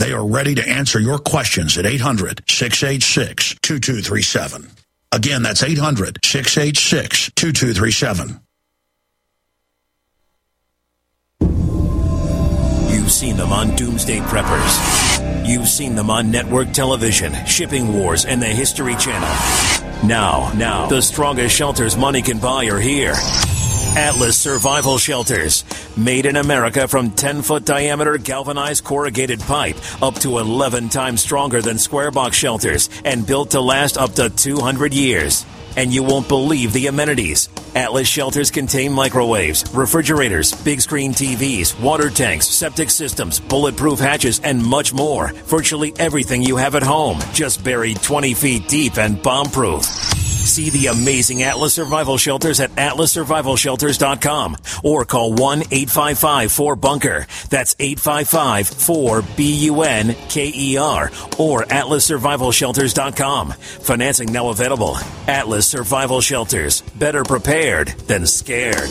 They 0.00 0.12
are 0.12 0.26
ready 0.26 0.54
to 0.54 0.66
answer 0.66 0.98
your 0.98 1.18
questions 1.18 1.76
at 1.76 1.84
800 1.84 2.42
686 2.48 3.56
2237. 3.60 4.66
Again, 5.12 5.42
that's 5.42 5.62
800 5.62 6.20
686 6.24 7.32
2237. 7.32 8.40
You've 12.90 13.12
seen 13.12 13.36
them 13.36 13.52
on 13.52 13.76
Doomsday 13.76 14.20
Preppers. 14.20 15.46
You've 15.46 15.68
seen 15.68 15.94
them 15.96 16.08
on 16.08 16.30
network 16.30 16.72
television, 16.72 17.34
Shipping 17.44 17.92
Wars, 17.92 18.24
and 18.24 18.40
the 18.40 18.46
History 18.46 18.96
Channel. 18.96 20.08
Now, 20.08 20.50
now, 20.56 20.86
the 20.86 21.02
strongest 21.02 21.54
shelters 21.54 21.98
money 21.98 22.22
can 22.22 22.38
buy 22.38 22.64
are 22.68 22.80
here. 22.80 23.12
Atlas 23.96 24.36
Survival 24.36 24.98
Shelters. 24.98 25.64
Made 25.96 26.26
in 26.26 26.36
America 26.36 26.86
from 26.86 27.10
10 27.10 27.42
foot 27.42 27.64
diameter 27.64 28.18
galvanized 28.18 28.84
corrugated 28.84 29.40
pipe 29.40 29.76
up 30.00 30.14
to 30.20 30.38
11 30.38 30.90
times 30.90 31.22
stronger 31.22 31.60
than 31.60 31.76
square 31.76 32.12
box 32.12 32.36
shelters 32.36 32.88
and 33.04 33.26
built 33.26 33.50
to 33.50 33.60
last 33.60 33.98
up 33.98 34.14
to 34.14 34.30
200 34.30 34.94
years. 34.94 35.44
And 35.76 35.92
you 35.92 36.04
won't 36.04 36.28
believe 36.28 36.72
the 36.72 36.86
amenities. 36.86 37.48
Atlas 37.74 38.06
shelters 38.06 38.50
contain 38.50 38.92
microwaves, 38.92 39.64
refrigerators, 39.74 40.52
big 40.62 40.80
screen 40.80 41.12
TVs, 41.12 41.78
water 41.80 42.10
tanks, 42.10 42.46
septic 42.46 42.90
systems, 42.90 43.40
bulletproof 43.40 43.98
hatches, 43.98 44.40
and 44.40 44.64
much 44.64 44.92
more. 44.92 45.32
Virtually 45.46 45.92
everything 45.98 46.42
you 46.42 46.56
have 46.56 46.74
at 46.76 46.82
home, 46.82 47.18
just 47.32 47.64
buried 47.64 48.00
20 48.02 48.34
feet 48.34 48.68
deep 48.68 48.98
and 48.98 49.20
bomb 49.22 49.46
proof. 49.46 50.29
See 50.40 50.70
the 50.70 50.86
amazing 50.86 51.42
Atlas 51.42 51.74
Survival 51.74 52.16
Shelters 52.16 52.60
at 52.60 52.70
atlassurvivalshelters.com 52.72 54.56
or 54.82 55.04
call 55.04 55.34
1 55.34 55.58
855 55.70 56.50
4 56.52 56.76
Bunker. 56.76 57.26
That's 57.48 57.76
855 57.78 58.68
4 58.68 59.22
B 59.36 59.54
U 59.66 59.82
N 59.82 60.14
K 60.28 60.50
E 60.54 60.76
R 60.76 61.10
or 61.38 61.62
atlassurvivalshelters.com. 61.64 63.52
Financing 63.52 64.32
now 64.32 64.48
available. 64.48 64.96
Atlas 65.28 65.66
Survival 65.66 66.20
Shelters. 66.20 66.80
Better 66.80 67.22
prepared 67.22 67.88
than 67.88 68.26
scared. 68.26 68.90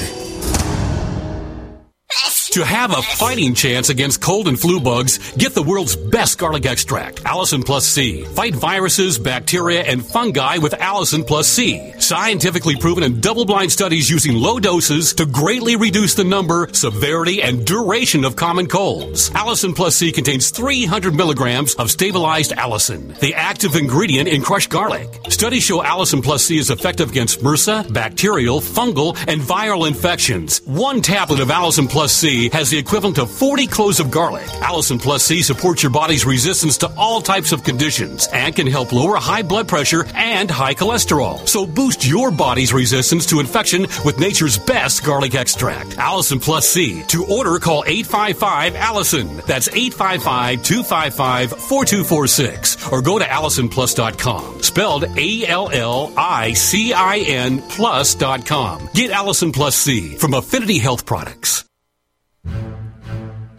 To 2.54 2.66
have 2.66 2.98
a 2.98 3.04
fighting 3.04 3.54
chance 3.54 3.90
against 3.90 4.22
cold 4.22 4.48
and 4.48 4.60
flu 4.60 4.80
bugs, 4.80 5.20
get 5.34 5.54
the 5.54 5.62
world's 5.62 5.96
best 5.96 6.40
garlic 6.40 6.66
extract, 6.66 7.24
Allicin 7.24 7.64
Plus 7.64 7.86
C. 7.86 8.24
Fight 8.24 8.56
viruses, 8.56 9.20
bacteria, 9.20 9.84
and 9.84 10.04
fungi 10.04 10.58
with 10.58 10.74
Allicin 10.74 11.28
Plus 11.28 11.48
C. 11.48 11.94
Scientifically 12.00 12.76
proven 12.76 13.04
in 13.04 13.22
double 13.22 13.46
blind 13.46 13.72
studies 13.72 14.10
using 14.10 14.34
low 14.34 14.60
doses 14.60 15.14
to 15.14 15.28
greatly 15.28 15.76
reduce 15.76 16.16
the 16.16 16.24
number, 16.24 16.68
severity, 16.72 17.44
and 17.44 17.68
duration 17.68 18.26
of 18.26 18.36
common 18.36 18.66
colds. 18.66 19.30
Allicin 19.30 19.76
Plus 19.76 19.96
C 19.96 20.12
contains 20.12 20.50
300 20.50 21.14
milligrams 21.14 21.76
of 21.76 21.92
stabilized 21.92 22.54
Allicin, 22.54 23.16
the 23.20 23.36
active 23.36 23.76
ingredient 23.76 24.28
in 24.28 24.42
crushed 24.42 24.72
garlic. 24.72 25.08
Studies 25.30 25.62
show 25.62 25.84
Allicin 25.84 26.24
Plus 26.24 26.46
C 26.46 26.58
is 26.58 26.72
effective 26.72 27.12
against 27.12 27.42
MRSA, 27.42 27.94
bacterial, 27.94 28.60
fungal, 28.60 29.16
and 29.28 29.40
viral 29.40 29.88
infections. 29.88 30.64
One 30.66 31.04
tablet 31.04 31.42
of 31.42 31.50
Allicin 31.50 31.88
Plus 31.88 32.12
C 32.12 32.39
has 32.48 32.70
the 32.70 32.78
equivalent 32.78 33.18
of 33.18 33.30
40 33.30 33.68
cloves 33.68 34.00
of 34.00 34.10
garlic. 34.10 34.46
Allicin 34.62 35.02
Plus 35.02 35.24
C 35.24 35.42
supports 35.42 35.84
your 35.84 35.92
body's 35.92 36.26
resistance 36.26 36.78
to 36.78 36.88
all 36.96 37.20
types 37.20 37.52
of 37.52 37.66
conditions 37.66 38.30
and 38.32 38.56
can 38.56 38.68
help 38.68 38.94
lower 38.94 39.18
high 39.18 39.42
blood 39.42 39.68
pressure 39.68 40.06
and 40.16 40.50
high 40.50 40.74
cholesterol. 40.74 41.46
So 41.48 41.66
boost 41.66 42.08
your 42.08 42.32
body's 42.32 42.72
resistance 42.72 43.26
to 43.28 43.42
infection 43.42 43.82
with 44.06 44.20
nature's 44.20 44.58
best 44.58 45.04
garlic 45.04 45.36
extract. 45.36 45.98
Allicin 45.98 46.42
Plus 46.42 46.70
C. 46.70 47.04
To 47.10 47.26
order, 47.26 47.60
call 47.60 47.84
855 47.86 48.74
Allicin. 48.76 49.46
That's 49.46 49.68
855 49.68 50.64
255 50.64 51.50
4246 51.52 52.92
or 52.92 53.02
go 53.02 53.20
to 53.20 53.26
AllicinPlus.com. 53.26 54.64
Spelled 54.64 55.06
A 55.18 55.46
L 55.48 55.70
L 55.72 56.14
I 56.16 56.54
C 56.54 56.94
I 56.94 57.18
N 57.18 57.62
Plus.com. 57.62 58.90
Get 58.94 59.12
Allicin 59.12 59.54
Plus 59.54 59.76
C 59.76 60.16
from 60.16 60.34
Affinity 60.34 60.80
Health 60.80 61.06
Products. 61.06 61.69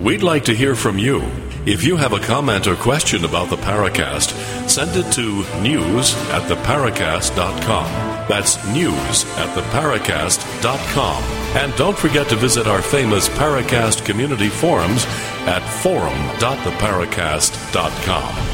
We'd 0.01 0.23
like 0.23 0.45
to 0.47 0.55
hear 0.55 0.75
from 0.75 0.99
you. 0.99 1.21
If 1.67 1.85
you 1.85 1.99
have 1.99 2.15
a 2.15 2.21
comment 2.21 2.67
or 2.67 2.75
question 2.75 3.27
about 3.27 3.51
the 3.51 3.59
Paracast, 3.59 4.31
send 4.67 4.97
it 4.97 5.13
to 5.13 5.45
news 5.61 6.15
at 6.31 6.49
theparacast.com. 6.49 7.85
That's 8.27 8.57
news 8.69 9.27
at 9.37 9.55
theparacast.com. 9.55 11.23
And 11.55 11.77
don't 11.77 11.99
forget 11.99 12.31
to 12.31 12.37
visit 12.37 12.67
our 12.67 12.81
famous 12.81 13.29
Paracast 13.29 14.07
community 14.07 14.49
forums 14.49 15.05
at 15.47 15.61
forum.theparacast.com. 15.83 18.47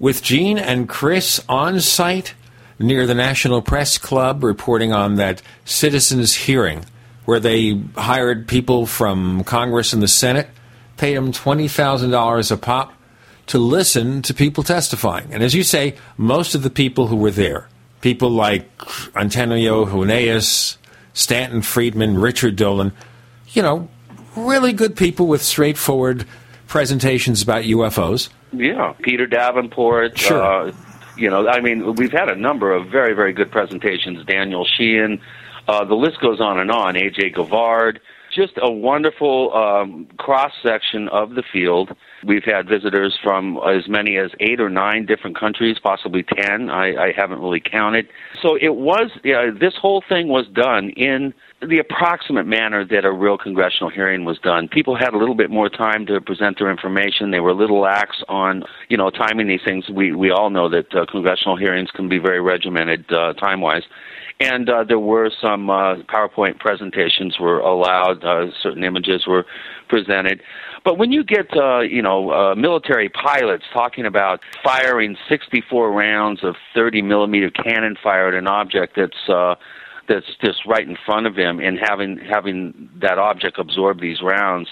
With 0.00 0.22
Gene 0.22 0.56
and 0.56 0.88
Chris 0.88 1.44
on 1.50 1.80
site 1.80 2.32
near 2.78 3.06
the 3.06 3.14
National 3.14 3.60
Press 3.60 3.98
Club 3.98 4.42
reporting 4.42 4.94
on 4.94 5.16
that 5.16 5.42
citizens' 5.66 6.34
hearing 6.34 6.86
where 7.26 7.40
they 7.40 7.80
hired 7.96 8.48
people 8.48 8.86
from 8.86 9.44
Congress 9.44 9.92
and 9.92 10.02
the 10.02 10.08
Senate, 10.08 10.48
paid 10.96 11.16
them 11.16 11.32
$20,000 11.32 12.50
a 12.50 12.56
pop 12.56 12.94
to 13.48 13.58
listen 13.58 14.22
to 14.22 14.34
people 14.34 14.64
testifying. 14.64 15.28
And 15.32 15.42
as 15.42 15.54
you 15.54 15.62
say, 15.62 15.96
most 16.16 16.54
of 16.54 16.62
the 16.62 16.70
people 16.70 17.08
who 17.08 17.16
were 17.16 17.30
there, 17.30 17.68
people 18.00 18.30
like 18.30 18.68
Antonio 19.14 19.84
Huneeus, 19.84 20.78
Stanton 21.12 21.62
Friedman, 21.62 22.18
Richard 22.18 22.56
Dolan, 22.56 22.92
you 23.50 23.62
know, 23.62 23.88
really 24.36 24.72
good 24.72 24.96
people 24.96 25.26
with 25.26 25.42
straightforward 25.42 26.26
presentations 26.66 27.42
about 27.42 27.64
UFOs. 27.64 28.28
Yeah, 28.52 28.94
Peter 29.02 29.26
Davenport. 29.26 30.18
Sure. 30.18 30.42
Uh, 30.42 30.72
you 31.16 31.30
know, 31.30 31.48
I 31.48 31.60
mean, 31.60 31.94
we've 31.94 32.12
had 32.12 32.28
a 32.28 32.36
number 32.36 32.72
of 32.72 32.88
very, 32.88 33.14
very 33.14 33.32
good 33.32 33.50
presentations. 33.50 34.24
Daniel 34.26 34.66
Sheehan. 34.76 35.20
Uh, 35.68 35.84
the 35.84 35.94
list 35.94 36.20
goes 36.20 36.40
on 36.40 36.60
and 36.60 36.70
on. 36.70 36.94
AJ 36.94 37.34
Gevaerd, 37.34 37.98
just 38.36 38.52
a 38.62 38.70
wonderful 38.70 39.52
um, 39.54 40.06
cross 40.18 40.52
section 40.62 41.08
of 41.08 41.30
the 41.30 41.42
field. 41.52 41.88
We've 42.24 42.44
had 42.44 42.68
visitors 42.68 43.18
from 43.22 43.58
as 43.66 43.88
many 43.88 44.18
as 44.18 44.30
eight 44.40 44.60
or 44.60 44.68
nine 44.68 45.06
different 45.06 45.38
countries, 45.38 45.76
possibly 45.82 46.22
ten. 46.22 46.68
I, 46.68 46.86
I 47.06 47.12
haven't 47.16 47.40
really 47.40 47.60
counted. 47.60 48.08
So 48.42 48.56
it 48.68 48.74
was, 48.76 49.10
yeah, 49.24 49.50
this 49.58 49.74
whole 49.80 50.02
thing 50.06 50.28
was 50.28 50.46
done 50.48 50.90
in 50.90 51.32
the 51.62 51.78
approximate 51.78 52.46
manner 52.46 52.84
that 52.84 53.04
a 53.06 53.12
real 53.12 53.38
congressional 53.38 53.90
hearing 53.90 54.24
was 54.24 54.38
done. 54.38 54.68
People 54.68 54.94
had 54.94 55.14
a 55.14 55.18
little 55.18 55.34
bit 55.34 55.50
more 55.50 55.70
time 55.70 56.04
to 56.06 56.20
present 56.20 56.58
their 56.58 56.70
information. 56.70 57.30
They 57.30 57.40
were 57.40 57.50
a 57.50 57.54
little 57.54 57.80
lax 57.80 58.22
on, 58.28 58.64
you 58.90 58.96
know, 58.98 59.08
timing 59.10 59.48
these 59.48 59.64
things. 59.64 59.88
We 59.88 60.12
we 60.12 60.30
all 60.30 60.50
know 60.50 60.68
that 60.68 60.94
uh, 60.94 61.06
congressional 61.10 61.56
hearings 61.56 61.90
can 61.90 62.08
be 62.08 62.18
very 62.18 62.40
regimented 62.40 63.10
uh, 63.10 63.32
time 63.34 63.60
wise. 63.62 63.84
And 64.38 64.68
uh, 64.68 64.84
there 64.84 64.98
were 64.98 65.30
some 65.40 65.70
uh, 65.70 65.96
PowerPoint 66.02 66.58
presentations 66.58 67.38
were 67.40 67.58
allowed. 67.58 68.22
Uh, 68.22 68.50
certain 68.62 68.84
images 68.84 69.26
were 69.26 69.46
presented. 69.88 70.42
But 70.84 70.98
when 70.98 71.10
you 71.10 71.24
get, 71.24 71.56
uh, 71.56 71.80
you 71.80 72.02
know, 72.02 72.30
uh, 72.30 72.54
military 72.54 73.08
pilots 73.08 73.64
talking 73.72 74.04
about 74.04 74.40
firing 74.62 75.16
64 75.28 75.90
rounds 75.90 76.44
of 76.44 76.54
30 76.74 77.02
millimeter 77.02 77.50
cannon 77.50 77.96
fire 78.02 78.28
at 78.28 78.34
an 78.34 78.46
object 78.46 78.94
that's 78.96 79.28
uh, 79.28 79.54
that's 80.08 80.26
just 80.44 80.64
right 80.66 80.86
in 80.86 80.96
front 81.04 81.26
of 81.26 81.34
him 81.34 81.58
and 81.58 81.78
having 81.78 82.18
having 82.18 82.88
that 83.00 83.18
object 83.18 83.58
absorb 83.58 84.00
these 84.00 84.22
rounds 84.22 84.68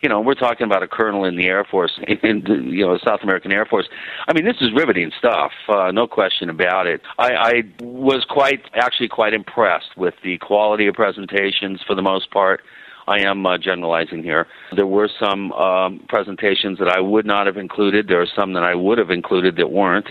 you 0.00 0.08
know, 0.08 0.20
we're 0.20 0.34
talking 0.34 0.64
about 0.64 0.82
a 0.82 0.88
colonel 0.88 1.24
in 1.24 1.36
the 1.36 1.46
Air 1.46 1.64
Force, 1.64 1.98
in 2.06 2.42
the, 2.46 2.54
you 2.54 2.86
know, 2.86 2.98
South 3.06 3.20
American 3.22 3.52
Air 3.52 3.66
Force. 3.66 3.86
I 4.26 4.32
mean, 4.32 4.44
this 4.44 4.56
is 4.60 4.70
riveting 4.74 5.12
stuff, 5.18 5.52
uh, 5.68 5.90
no 5.90 6.06
question 6.06 6.48
about 6.48 6.86
it. 6.86 7.02
I, 7.18 7.32
I 7.32 7.52
was 7.80 8.24
quite, 8.28 8.62
actually, 8.74 9.08
quite 9.08 9.34
impressed 9.34 9.96
with 9.96 10.14
the 10.24 10.38
quality 10.38 10.86
of 10.86 10.94
presentations 10.94 11.80
for 11.86 11.94
the 11.94 12.02
most 12.02 12.30
part. 12.30 12.62
I 13.06 13.20
am 13.20 13.44
uh, 13.44 13.58
generalizing 13.58 14.22
here. 14.22 14.46
There 14.74 14.86
were 14.86 15.08
some 15.18 15.52
um, 15.52 16.00
presentations 16.08 16.78
that 16.78 16.88
I 16.88 17.00
would 17.00 17.26
not 17.26 17.46
have 17.46 17.56
included. 17.56 18.08
There 18.08 18.22
are 18.22 18.28
some 18.36 18.52
that 18.54 18.62
I 18.62 18.74
would 18.74 18.98
have 18.98 19.10
included 19.10 19.56
that 19.56 19.70
weren't. 19.70 20.08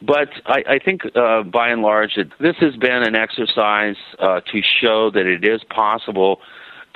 But 0.00 0.28
I, 0.44 0.62
I 0.68 0.78
think, 0.78 1.02
uh, 1.14 1.42
by 1.42 1.70
and 1.70 1.82
large, 1.82 2.16
this 2.38 2.56
has 2.60 2.76
been 2.76 3.02
an 3.02 3.16
exercise 3.16 3.96
uh, 4.18 4.40
to 4.40 4.60
show 4.80 5.10
that 5.10 5.26
it 5.26 5.44
is 5.44 5.62
possible 5.70 6.40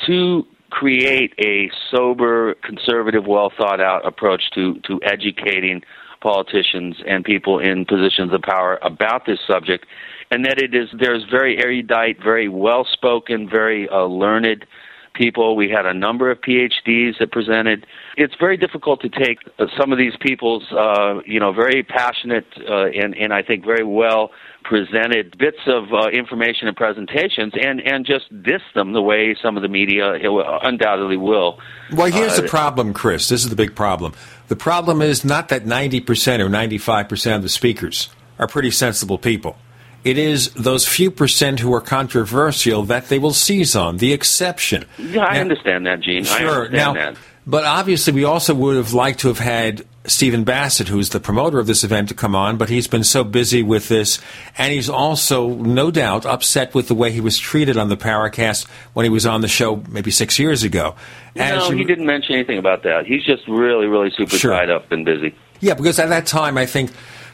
to 0.06 0.47
create 0.71 1.35
a 1.39 1.71
sober, 1.91 2.55
conservative, 2.62 3.27
well 3.27 3.53
thought 3.57 3.81
out 3.81 4.07
approach 4.07 4.43
to, 4.55 4.81
to 4.87 5.00
educating 5.05 5.83
politicians 6.21 6.97
and 7.07 7.25
people 7.25 7.59
in 7.59 7.85
positions 7.85 8.33
of 8.33 8.43
power 8.43 8.79
about 8.83 9.27
this 9.27 9.39
subject, 9.47 9.87
and 10.31 10.45
that 10.45 10.61
it 10.61 10.75
is 10.75 10.89
there's 10.99 11.25
very 11.31 11.59
erudite, 11.59 12.23
very 12.23 12.49
well 12.49 12.87
spoken, 12.91 13.49
very 13.49 13.89
uh, 13.89 14.05
learned 14.05 14.67
people. 15.14 15.57
We 15.57 15.69
had 15.69 15.87
a 15.87 15.95
number 15.95 16.31
of 16.31 16.40
PhDs 16.40 17.19
that 17.19 17.31
presented. 17.33 17.87
It's 18.17 18.35
very 18.38 18.57
difficult 18.57 19.00
to 19.02 19.09
take 19.09 19.38
uh, 19.59 19.67
some 19.79 19.93
of 19.93 19.99
these 19.99 20.14
people's, 20.21 20.64
uh, 20.73 21.21
you 21.26 21.40
know, 21.40 21.52
very 21.52 21.83
passionate 21.83 22.47
uh, 22.69 22.87
and, 22.87 23.14
and 23.17 23.33
I 23.33 23.43
think 23.43 23.64
very 23.64 23.85
well 23.85 24.31
presented 24.62 25.37
bits 25.38 25.59
of 25.67 25.93
uh, 25.93 26.09
information 26.11 26.69
and 26.69 26.76
presentations 26.76 27.55
and, 27.61 27.81
and 27.81 28.05
just 28.05 28.26
diss 28.43 28.62
them 28.75 28.93
the 28.93 29.02
way 29.02 29.35
some 29.43 29.57
of 29.57 29.62
the 29.62 29.69
media 29.69 30.14
undoubtedly 30.62 31.17
will. 31.17 31.59
Well, 31.93 32.11
here's 32.11 32.38
uh, 32.38 32.43
the 32.43 32.49
problem, 32.49 32.93
Chris. 32.93 33.29
This 33.29 33.43
is 33.43 33.50
the 33.50 33.57
big 33.57 33.75
problem. 33.75 34.12
The 34.49 34.57
problem 34.57 35.00
is 35.02 35.25
not 35.25 35.49
that 35.49 35.64
90% 35.64 36.40
or 36.40 36.49
95% 36.49 37.37
of 37.37 37.43
the 37.43 37.49
speakers 37.49 38.11
are 38.38 38.47
pretty 38.47 38.71
sensible 38.71 39.19
people. 39.19 39.57
It 40.02 40.16
is 40.16 40.50
those 40.52 40.88
few 40.88 41.11
percent 41.11 41.61
who 41.61 41.75
are 41.75 41.80
controversial 41.80 42.85
that 42.85 43.09
they 43.09 43.19
will 43.19 43.35
seize 43.35 43.76
on, 43.76 43.99
the 43.99 44.12
exception. 44.12 44.87
Yeah, 44.99 45.25
I 45.25 45.35
now, 45.35 45.40
understand 45.40 45.87
that, 45.87 46.00
Gene. 46.00 46.25
Sure. 46.25 46.69
now, 46.71 46.95
that. 46.95 47.16
But 47.47 47.64
obviously, 47.64 48.12
we 48.12 48.25
also 48.25 48.54
would 48.54 48.76
have 48.76 48.92
liked 48.92 49.21
to 49.21 49.28
have 49.28 49.38
had 49.38 49.85
Stephen 50.05 50.44
Bassett, 50.44 50.88
who's 50.88 51.11
the 51.11 51.20
promoter 51.20 51.59
of 51.59 51.66
this 51.66 51.85
event, 51.85 52.09
to 52.09 52.14
come 52.14 52.35
on, 52.35 52.57
but 52.57 52.68
he's 52.68 52.87
been 52.87 53.05
so 53.05 53.25
busy 53.25 53.62
with 53.62 53.88
this, 53.88 54.18
and 54.57 54.72
he's 54.72 54.88
also, 54.88 55.48
no 55.48 55.90
doubt, 55.90 56.25
upset 56.25 56.75
with 56.75 56.88
the 56.88 56.94
way 56.94 57.11
he 57.11 57.20
was 57.20 57.38
treated 57.38 57.77
on 57.77 57.88
the 57.88 57.96
Paracast 57.96 58.66
when 58.94 59.05
he 59.05 59.11
was 59.11 59.27
on 59.27 59.40
the 59.40 59.48
show 59.48 59.83
maybe 59.88 60.11
six 60.11 60.38
years 60.38 60.62
ago. 60.62 60.94
As 61.37 61.64
no, 61.64 61.70
you, 61.70 61.79
he 61.79 61.85
didn't 61.85 62.07
mention 62.07 62.35
anything 62.35 62.59
about 62.59 62.83
that. 62.85 63.07
He's 63.07 63.25
just 63.25 63.46
really, 63.46 63.87
really 63.87 64.11
super 64.11 64.37
sure. 64.37 64.53
tied 64.53 64.70
up 64.70 64.90
and 64.90 65.05
busy. 65.05 65.35
Yeah, 65.61 65.75
because 65.75 65.98
at 65.98 66.09
that 66.09 66.27
time, 66.27 66.57
I 66.57 66.66
think 66.66 66.90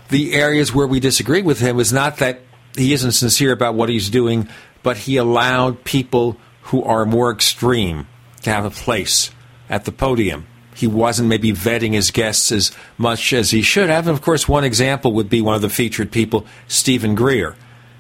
the 0.09 0.35
areas 0.35 0.75
where 0.75 0.87
we 0.87 0.99
disagreed 0.99 1.45
with 1.45 1.61
him 1.61 1.77
was 1.77 1.93
not 1.93 2.17
that 2.19 2.41
he 2.77 2.93
isn't 2.93 3.13
sincere 3.13 3.53
about 3.53 3.75
what 3.75 3.89
he's 3.89 4.11
doing, 4.11 4.49
but 4.83 4.97
he 4.97 5.17
allowed 5.17 5.85
people 5.85 6.37
who 6.63 6.83
are 6.83 7.05
more 7.05 7.31
extreme 7.31 8.07
to 8.43 8.51
have 8.51 8.65
a 8.65 8.71
place 8.71 9.31
at 9.69 9.85
the 9.85 9.93
podium. 9.93 10.47
He 10.75 10.87
wasn't 10.87 11.29
maybe 11.29 11.53
vetting 11.53 11.93
his 11.93 12.11
guests 12.11 12.53
as 12.53 12.71
much 12.99 13.33
as 13.33 13.51
he 13.51 13.63
should 13.63 13.89
have. 13.89 14.07
And 14.07 14.17
of 14.17 14.23
course, 14.23 14.47
one 14.47 14.65
example 14.65 15.13
would 15.13 15.31
be 15.31 15.41
one 15.41 15.55
of 15.55 15.63
the 15.63 15.71
featured 15.71 16.13
people, 16.13 16.47
Stephen 16.69 17.15
Greer, 17.15 17.57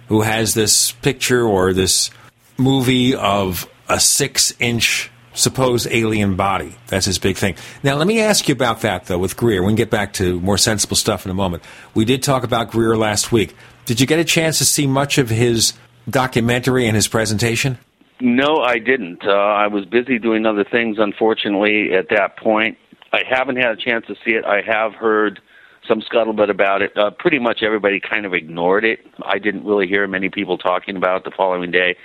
who 0.09 0.21
has 0.21 0.55
this 0.55 0.93
picture 0.93 1.43
or 1.43 1.73
this 1.73 2.11
movie 2.59 3.15
of 3.15 3.69
a 3.89 3.99
six 3.99 4.53
inch 4.61 5.11
supposed 5.37 5.87
alien 5.91 6.35
body. 6.35 6.75
That's 6.89 7.07
his 7.07 7.19
big 7.19 7.37
thing. 7.37 7.55
Now, 7.83 7.95
let 7.95 8.07
me 8.07 8.21
ask 8.21 8.49
you 8.49 8.53
about 8.53 8.81
that, 8.81 9.05
though, 9.05 9.19
with 9.19 9.37
Greer. 9.37 9.63
We 9.63 9.69
can 9.69 9.77
get 9.77 9.91
back 9.91 10.15
to 10.15 10.41
more 10.41 10.59
sensible 10.59 10.97
stuff 10.97 11.25
in 11.25 11.31
a 11.31 11.35
moment. 11.35 11.63
We 11.95 12.05
did 12.05 12.23
talk 12.23 12.43
about 12.43 12.71
Greer 12.71 12.97
last 12.97 13.31
week. 13.31 13.55
Did 13.85 14.01
you 14.01 14.07
get 14.07 14.19
a 14.19 14.25
chance 14.25 14.59
to 14.59 14.65
see 14.65 14.87
much 14.87 15.19
of 15.19 15.31
his 15.31 15.75
documentary 16.11 16.87
and 16.87 16.97
his 16.97 17.07
presentation? 17.07 17.79
No, 18.21 18.59
I 18.59 18.79
didn't. 18.79 19.25
Uh, 19.27 19.33
I 19.33 19.67
was 19.67 19.85
busy 19.85 20.19
doing 20.19 20.47
other 20.47 20.65
things, 20.65 20.97
unfortunately, 20.99 21.93
at 21.93 22.09
that 22.09 22.39
point. 22.39 22.79
I 23.13 23.21
haven't 23.29 23.57
had 23.57 23.71
a 23.73 23.77
chance 23.77 24.07
to 24.07 24.15
see 24.25 24.33
it. 24.33 24.45
I 24.45 24.63
have 24.63 24.95
heard 24.95 25.41
some 25.87 26.01
scuttlebutt 26.01 26.51
about 26.51 26.83
it. 26.83 26.97
Uh, 26.97 27.11
pretty 27.11 27.39
much 27.39 27.63
everybody 27.63 28.01
kind 28.01 28.27
of 28.27 28.35
ignored 28.35 28.85
it. 28.85 29.01
I 29.23 29.39
didn't 29.39 29.65
really 29.65 29.87
hear 29.87 30.07
many 30.09 30.31
people 30.31 30.59
talking 30.59 30.97
about 30.97 31.19
it 31.19 31.25
the 31.25 31.37
following 31.37 31.71
day. 31.71 31.97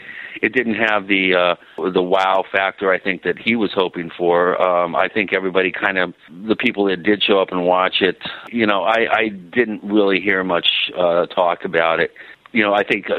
It 0.41 0.53
didn't 0.53 0.75
have 0.75 1.07
the 1.07 1.35
uh, 1.35 1.55
the 1.91 2.01
wow 2.01 2.43
factor 2.51 2.91
I 2.91 2.99
think 2.99 3.23
that 3.23 3.37
he 3.37 3.55
was 3.55 3.71
hoping 3.73 4.11
for. 4.17 4.61
Um, 4.61 4.95
I 4.95 5.07
think 5.07 5.33
everybody 5.33 5.71
kind 5.71 5.97
of 5.97 6.13
the 6.47 6.55
people 6.55 6.85
that 6.85 7.03
did 7.03 7.23
show 7.23 7.39
up 7.39 7.51
and 7.51 7.65
watch 7.65 8.01
it, 8.01 8.17
you 8.49 8.65
know, 8.65 8.83
I, 8.83 9.07
I 9.11 9.29
didn't 9.29 9.83
really 9.83 10.19
hear 10.19 10.43
much 10.43 10.91
uh, 10.97 11.25
talk 11.27 11.65
about 11.65 11.99
it 11.99 12.11
you 12.53 12.63
know, 12.63 12.73
I 12.73 12.83
think 12.83 13.09
uh, 13.09 13.15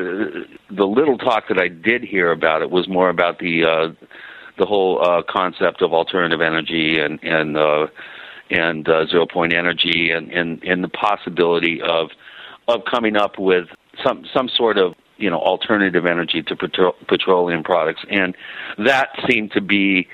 the 0.71 0.85
little 0.85 1.17
talk 1.17 1.49
that 1.49 1.59
I 1.59 1.69
did 1.69 2.03
hear 2.03 2.33
about 2.33 2.63
it 2.63 2.71
was 2.71 2.89
more 2.89 3.09
about 3.09 3.39
the 3.39 3.65
uh, 3.65 4.07
the 4.59 4.67
whole 4.67 5.03
uh, 5.03 5.23
concept 5.29 5.83
of 5.83 5.93
alternative 5.93 6.41
energy 6.41 6.99
and 6.99 7.19
and 7.23 7.57
uh, 7.57 7.87
and 8.51 8.89
uh, 8.89 9.07
zero 9.07 9.27
point 9.27 9.55
energy 9.55 10.11
and, 10.11 10.31
and 10.31 10.63
and 10.65 10.85
the 10.85 10.89
possibility 10.89 11.81
of 11.81 12.11
of 12.69 12.81
coming 12.91 13.17
up 13.17 13.39
with 13.39 13.69
some 14.05 14.25
some 14.35 14.49
sort 14.49 14.77
of 14.77 14.95
you 15.23 15.31
know 15.31 15.39
alternative 15.39 16.05
energy 16.05 16.43
to 16.43 16.57
petro- 16.57 16.97
petroleum 17.07 17.63
products, 17.63 18.05
and 18.11 18.37
that 18.79 19.09
seemed 19.29 19.53
to 19.53 19.61
be 19.61 20.09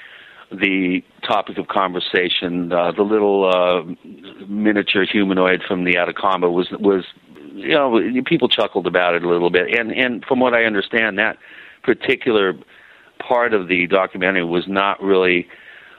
the 0.51 1.03
topic 1.27 1.59
of 1.59 1.69
conversation. 1.69 2.73
Uh, 2.73 2.93
the 2.93 3.03
little 3.03 3.49
uh, 3.49 3.83
miniature 4.47 5.05
humanoid 5.05 5.63
from 5.67 5.85
the 5.85 5.97
Atacama 5.97 6.51
was 6.51 6.69
was 6.73 7.05
you 7.55 7.75
know 7.75 7.99
people 8.27 8.49
chuckled 8.49 8.87
about 8.87 9.15
it 9.15 9.25
a 9.25 9.29
little 9.29 9.51
bit, 9.51 9.79
and 9.79 9.91
and 9.93 10.25
from 10.27 10.41
what 10.41 10.55
I 10.55 10.65
understand, 10.65 11.19
that 11.19 11.39
particular 11.83 12.55
part 13.19 13.55
of 13.55 13.69
the 13.69 13.87
documentary 13.87 14.45
was 14.45 14.65
not 14.69 15.03
really 15.03 15.49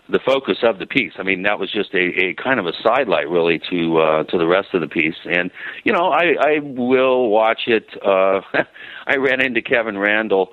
the 0.08 0.19
focus 0.26 0.58
of 0.63 0.80
the 0.80 0.88
piece. 0.88 1.13
I 1.19 1.24
mean, 1.24 1.43
that 1.43 1.60
was 1.60 1.72
just 1.72 1.93
a, 1.93 2.08
a 2.24 2.34
kind 2.34 2.60
of 2.60 2.65
a 2.65 2.74
sidelight, 2.84 3.30
really, 3.30 3.60
to 3.69 4.00
uh, 4.00 4.24
to 4.24 4.38
the 4.38 4.48
rest 4.48 4.69
of 4.74 4.82
the 4.82 4.88
piece. 4.88 5.15
And 5.26 5.52
you 5.84 5.93
know, 5.93 6.10
I, 6.10 6.36
I 6.39 6.60
will 6.62 7.30
watch 7.30 7.62
it. 7.67 7.88
Uh, 8.04 8.41
I 9.10 9.15
ran 9.15 9.41
into 9.41 9.62
Kevin 9.62 9.98
Randle 9.98 10.50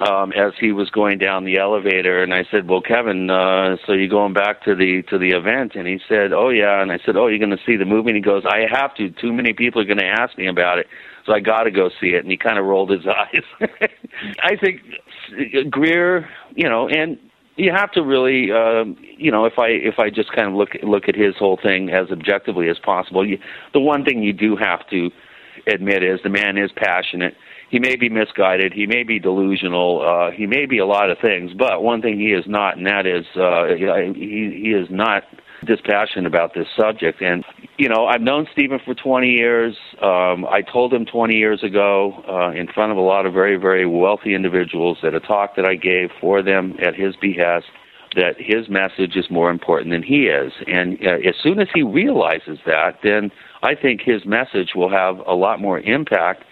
um, 0.00 0.32
as 0.32 0.52
he 0.58 0.72
was 0.72 0.88
going 0.88 1.18
down 1.18 1.44
the 1.44 1.58
elevator, 1.58 2.22
and 2.22 2.32
I 2.32 2.44
said, 2.50 2.68
"Well, 2.68 2.80
Kevin, 2.80 3.28
uh, 3.28 3.76
so 3.86 3.92
you're 3.92 4.08
going 4.08 4.32
back 4.32 4.64
to 4.64 4.74
the 4.74 5.02
to 5.10 5.18
the 5.18 5.30
event?" 5.30 5.74
And 5.74 5.86
he 5.86 6.00
said, 6.08 6.32
"Oh 6.32 6.48
yeah." 6.48 6.80
And 6.80 6.90
I 6.90 6.98
said, 7.04 7.16
"Oh, 7.16 7.26
you're 7.26 7.38
going 7.38 7.50
to 7.50 7.62
see 7.66 7.76
the 7.76 7.84
movie?" 7.84 8.10
And 8.10 8.16
he 8.16 8.22
goes, 8.22 8.44
"I 8.46 8.64
have 8.70 8.94
to. 8.94 9.10
Too 9.10 9.32
many 9.32 9.52
people 9.52 9.80
are 9.82 9.84
going 9.84 9.98
to 9.98 10.06
ask 10.06 10.38
me 10.38 10.46
about 10.46 10.78
it." 10.78 10.86
So 11.26 11.34
I 11.34 11.40
got 11.40 11.64
to 11.64 11.70
go 11.70 11.90
see 12.00 12.08
it, 12.08 12.22
and 12.22 12.30
he 12.30 12.38
kind 12.38 12.58
of 12.58 12.64
rolled 12.64 12.90
his 12.90 13.06
eyes. 13.06 13.44
I 14.42 14.56
think 14.56 14.80
Greer, 15.68 16.28
you 16.54 16.68
know, 16.68 16.88
and 16.88 17.18
you 17.56 17.70
have 17.70 17.92
to 17.92 18.02
really, 18.02 18.50
um, 18.52 18.96
you 19.18 19.30
know, 19.30 19.44
if 19.44 19.58
I 19.58 19.68
if 19.68 19.98
I 19.98 20.08
just 20.08 20.32
kind 20.32 20.48
of 20.48 20.54
look 20.54 20.70
look 20.82 21.08
at 21.08 21.14
his 21.14 21.36
whole 21.36 21.58
thing 21.62 21.90
as 21.90 22.10
objectively 22.10 22.70
as 22.70 22.78
possible, 22.78 23.26
you, 23.26 23.38
the 23.74 23.80
one 23.80 24.02
thing 24.04 24.22
you 24.22 24.32
do 24.32 24.56
have 24.56 24.88
to 24.88 25.10
admit 25.66 26.02
is 26.02 26.20
the 26.22 26.30
man 26.30 26.56
is 26.56 26.70
passionate. 26.74 27.34
He 27.70 27.78
may 27.78 27.96
be 27.96 28.08
misguided. 28.08 28.72
He 28.72 28.86
may 28.86 29.04
be 29.04 29.18
delusional. 29.18 30.02
Uh, 30.02 30.30
he 30.32 30.46
may 30.46 30.66
be 30.66 30.78
a 30.78 30.86
lot 30.86 31.10
of 31.10 31.18
things, 31.18 31.52
but 31.56 31.82
one 31.82 32.02
thing 32.02 32.18
he 32.18 32.32
is 32.32 32.44
not, 32.46 32.76
and 32.76 32.86
that 32.86 33.06
is 33.06 33.24
uh, 33.36 33.66
he 34.14 34.60
he 34.62 34.70
is 34.70 34.88
not 34.90 35.22
dispassionate 35.64 36.26
about 36.26 36.54
this 36.54 36.66
subject. 36.76 37.22
And 37.22 37.44
you 37.78 37.88
know, 37.88 38.06
I've 38.06 38.20
known 38.20 38.46
Stephen 38.52 38.80
for 38.84 38.94
20 38.94 39.28
years. 39.28 39.76
Um, 40.02 40.46
I 40.46 40.62
told 40.62 40.92
him 40.92 41.06
20 41.06 41.36
years 41.36 41.62
ago 41.62 42.24
uh, 42.28 42.50
in 42.58 42.66
front 42.66 42.92
of 42.92 42.98
a 42.98 43.02
lot 43.02 43.26
of 43.26 43.32
very, 43.32 43.56
very 43.56 43.86
wealthy 43.86 44.34
individuals 44.34 44.98
at 45.02 45.14
a 45.14 45.20
talk 45.20 45.56
that 45.56 45.64
I 45.64 45.76
gave 45.76 46.10
for 46.20 46.42
them 46.42 46.76
at 46.84 46.94
his 46.94 47.14
behest 47.16 47.66
that 48.16 48.34
his 48.38 48.68
message 48.68 49.14
is 49.14 49.30
more 49.30 49.50
important 49.50 49.92
than 49.92 50.02
he 50.02 50.26
is. 50.26 50.52
And 50.66 50.98
uh, 51.06 51.28
as 51.28 51.36
soon 51.40 51.60
as 51.60 51.68
he 51.72 51.82
realizes 51.82 52.58
that, 52.66 52.98
then 53.04 53.30
I 53.62 53.74
think 53.74 54.00
his 54.00 54.26
message 54.26 54.70
will 54.74 54.90
have 54.90 55.18
a 55.26 55.34
lot 55.34 55.60
more 55.60 55.78
impact. 55.78 56.44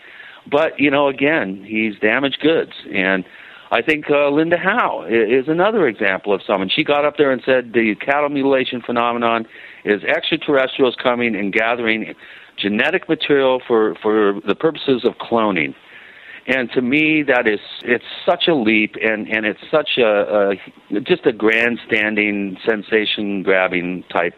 But, 0.51 0.79
you 0.79 0.91
know, 0.91 1.09
again, 1.09 1.65
he's 1.67 1.99
damaged 1.99 2.41
goods. 2.41 2.73
And 2.93 3.25
I 3.71 3.83
think 3.83 4.11
uh, 4.11 4.31
Linda 4.31 4.57
Howe 4.57 5.05
is 5.09 5.49
another 5.49 5.87
example 5.89 6.33
of 6.33 6.41
someone. 6.47 6.71
She 6.71 6.85
got 6.85 7.05
up 7.05 7.17
there 7.19 7.31
and 7.31 7.43
said 7.45 7.73
the 7.75 7.95
cattle 7.97 8.31
mutilation 8.31 8.81
phenomenon 8.81 9.47
is 9.85 10.03
extraterrestrials 10.05 10.97
coming 11.03 11.37
and 11.37 11.53
gathering 11.53 12.15
genetic 12.57 13.09
material 13.09 13.61
for, 13.67 13.95
for 14.03 14.41
the 14.47 14.55
purposes 14.55 15.05
of 15.05 15.15
cloning. 15.15 15.75
And 16.47 16.71
to 16.73 16.81
me, 16.81 17.23
that 17.25 17.47
is 17.47 17.61
it's 17.83 18.05
such 18.25 18.49
a 18.49 18.55
leap, 18.55 18.95
and, 19.03 19.29
and 19.29 19.45
it's 19.45 19.61
such 19.71 19.99
a, 19.99 20.53
a 20.93 21.01
just 21.03 21.27
a 21.27 21.33
grandstanding, 21.33 22.57
sensation 22.67 23.43
grabbing 23.43 24.03
type 24.11 24.33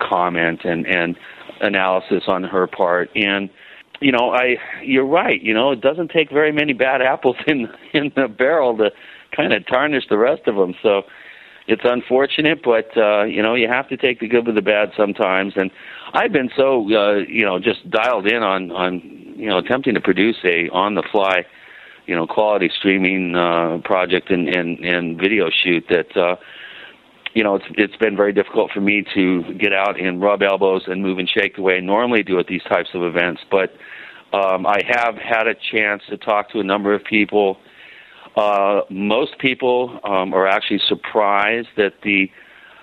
comment 0.00 0.60
and 0.64 0.86
and 0.86 1.16
analysis 1.60 2.24
on 2.28 2.44
her 2.44 2.66
part. 2.66 3.10
And 3.14 3.50
you 4.00 4.12
know, 4.12 4.32
I 4.32 4.56
you're 4.82 5.06
right. 5.06 5.40
You 5.40 5.54
know, 5.54 5.72
it 5.72 5.80
doesn't 5.80 6.10
take 6.10 6.30
very 6.30 6.52
many 6.52 6.72
bad 6.72 7.02
apples 7.02 7.36
in 7.46 7.68
in 7.92 8.12
the 8.16 8.28
barrel 8.28 8.76
to 8.78 8.90
kind 9.36 9.52
of 9.52 9.66
tarnish 9.66 10.04
the 10.08 10.18
rest 10.18 10.42
of 10.46 10.56
them. 10.56 10.74
So 10.82 11.02
it's 11.66 11.82
unfortunate, 11.84 12.62
but 12.64 12.96
uh, 12.96 13.24
you 13.24 13.42
know, 13.42 13.54
you 13.54 13.68
have 13.68 13.88
to 13.88 13.96
take 13.96 14.20
the 14.20 14.28
good 14.28 14.46
with 14.46 14.56
the 14.56 14.62
bad 14.62 14.90
sometimes. 14.96 15.52
And 15.56 15.70
I've 16.12 16.32
been 16.32 16.50
so 16.56 16.82
uh, 16.92 17.16
you 17.28 17.44
know 17.44 17.58
just 17.58 17.88
dialed 17.90 18.26
in 18.26 18.42
on 18.42 18.70
on 18.72 19.00
you 19.36 19.48
know 19.48 19.58
attempting 19.58 19.94
to 19.94 20.00
produce 20.00 20.38
a 20.44 20.68
on 20.70 20.94
the 20.94 21.04
fly 21.12 21.44
you 22.06 22.16
know 22.16 22.26
quality 22.26 22.70
streaming 22.76 23.36
uh, 23.36 23.78
project 23.84 24.30
and 24.30 24.48
and 24.48 24.78
and 24.84 25.20
video 25.20 25.50
shoot 25.50 25.84
that. 25.88 26.16
uh 26.16 26.36
you 27.32 27.44
know, 27.44 27.54
it's 27.54 27.64
it's 27.76 27.96
been 27.96 28.16
very 28.16 28.32
difficult 28.32 28.72
for 28.72 28.80
me 28.80 29.04
to 29.14 29.54
get 29.54 29.72
out 29.72 30.00
and 30.00 30.20
rub 30.20 30.42
elbows 30.42 30.82
and 30.86 31.02
move 31.02 31.18
and 31.18 31.28
shake 31.28 31.56
the 31.56 31.62
way 31.62 31.76
I 31.76 31.80
normally 31.80 32.22
do 32.22 32.38
at 32.38 32.48
these 32.48 32.62
types 32.64 32.90
of 32.94 33.02
events. 33.02 33.42
But 33.50 33.72
um, 34.32 34.66
I 34.66 34.80
have 34.88 35.16
had 35.16 35.46
a 35.46 35.54
chance 35.54 36.02
to 36.10 36.16
talk 36.16 36.50
to 36.50 36.60
a 36.60 36.64
number 36.64 36.94
of 36.94 37.04
people 37.04 37.58
uh, 38.36 38.82
most 38.90 39.38
people 39.38 39.98
um, 40.04 40.32
are 40.34 40.46
actually 40.46 40.80
surprised 40.88 41.68
that 41.76 41.94
the 42.02 42.30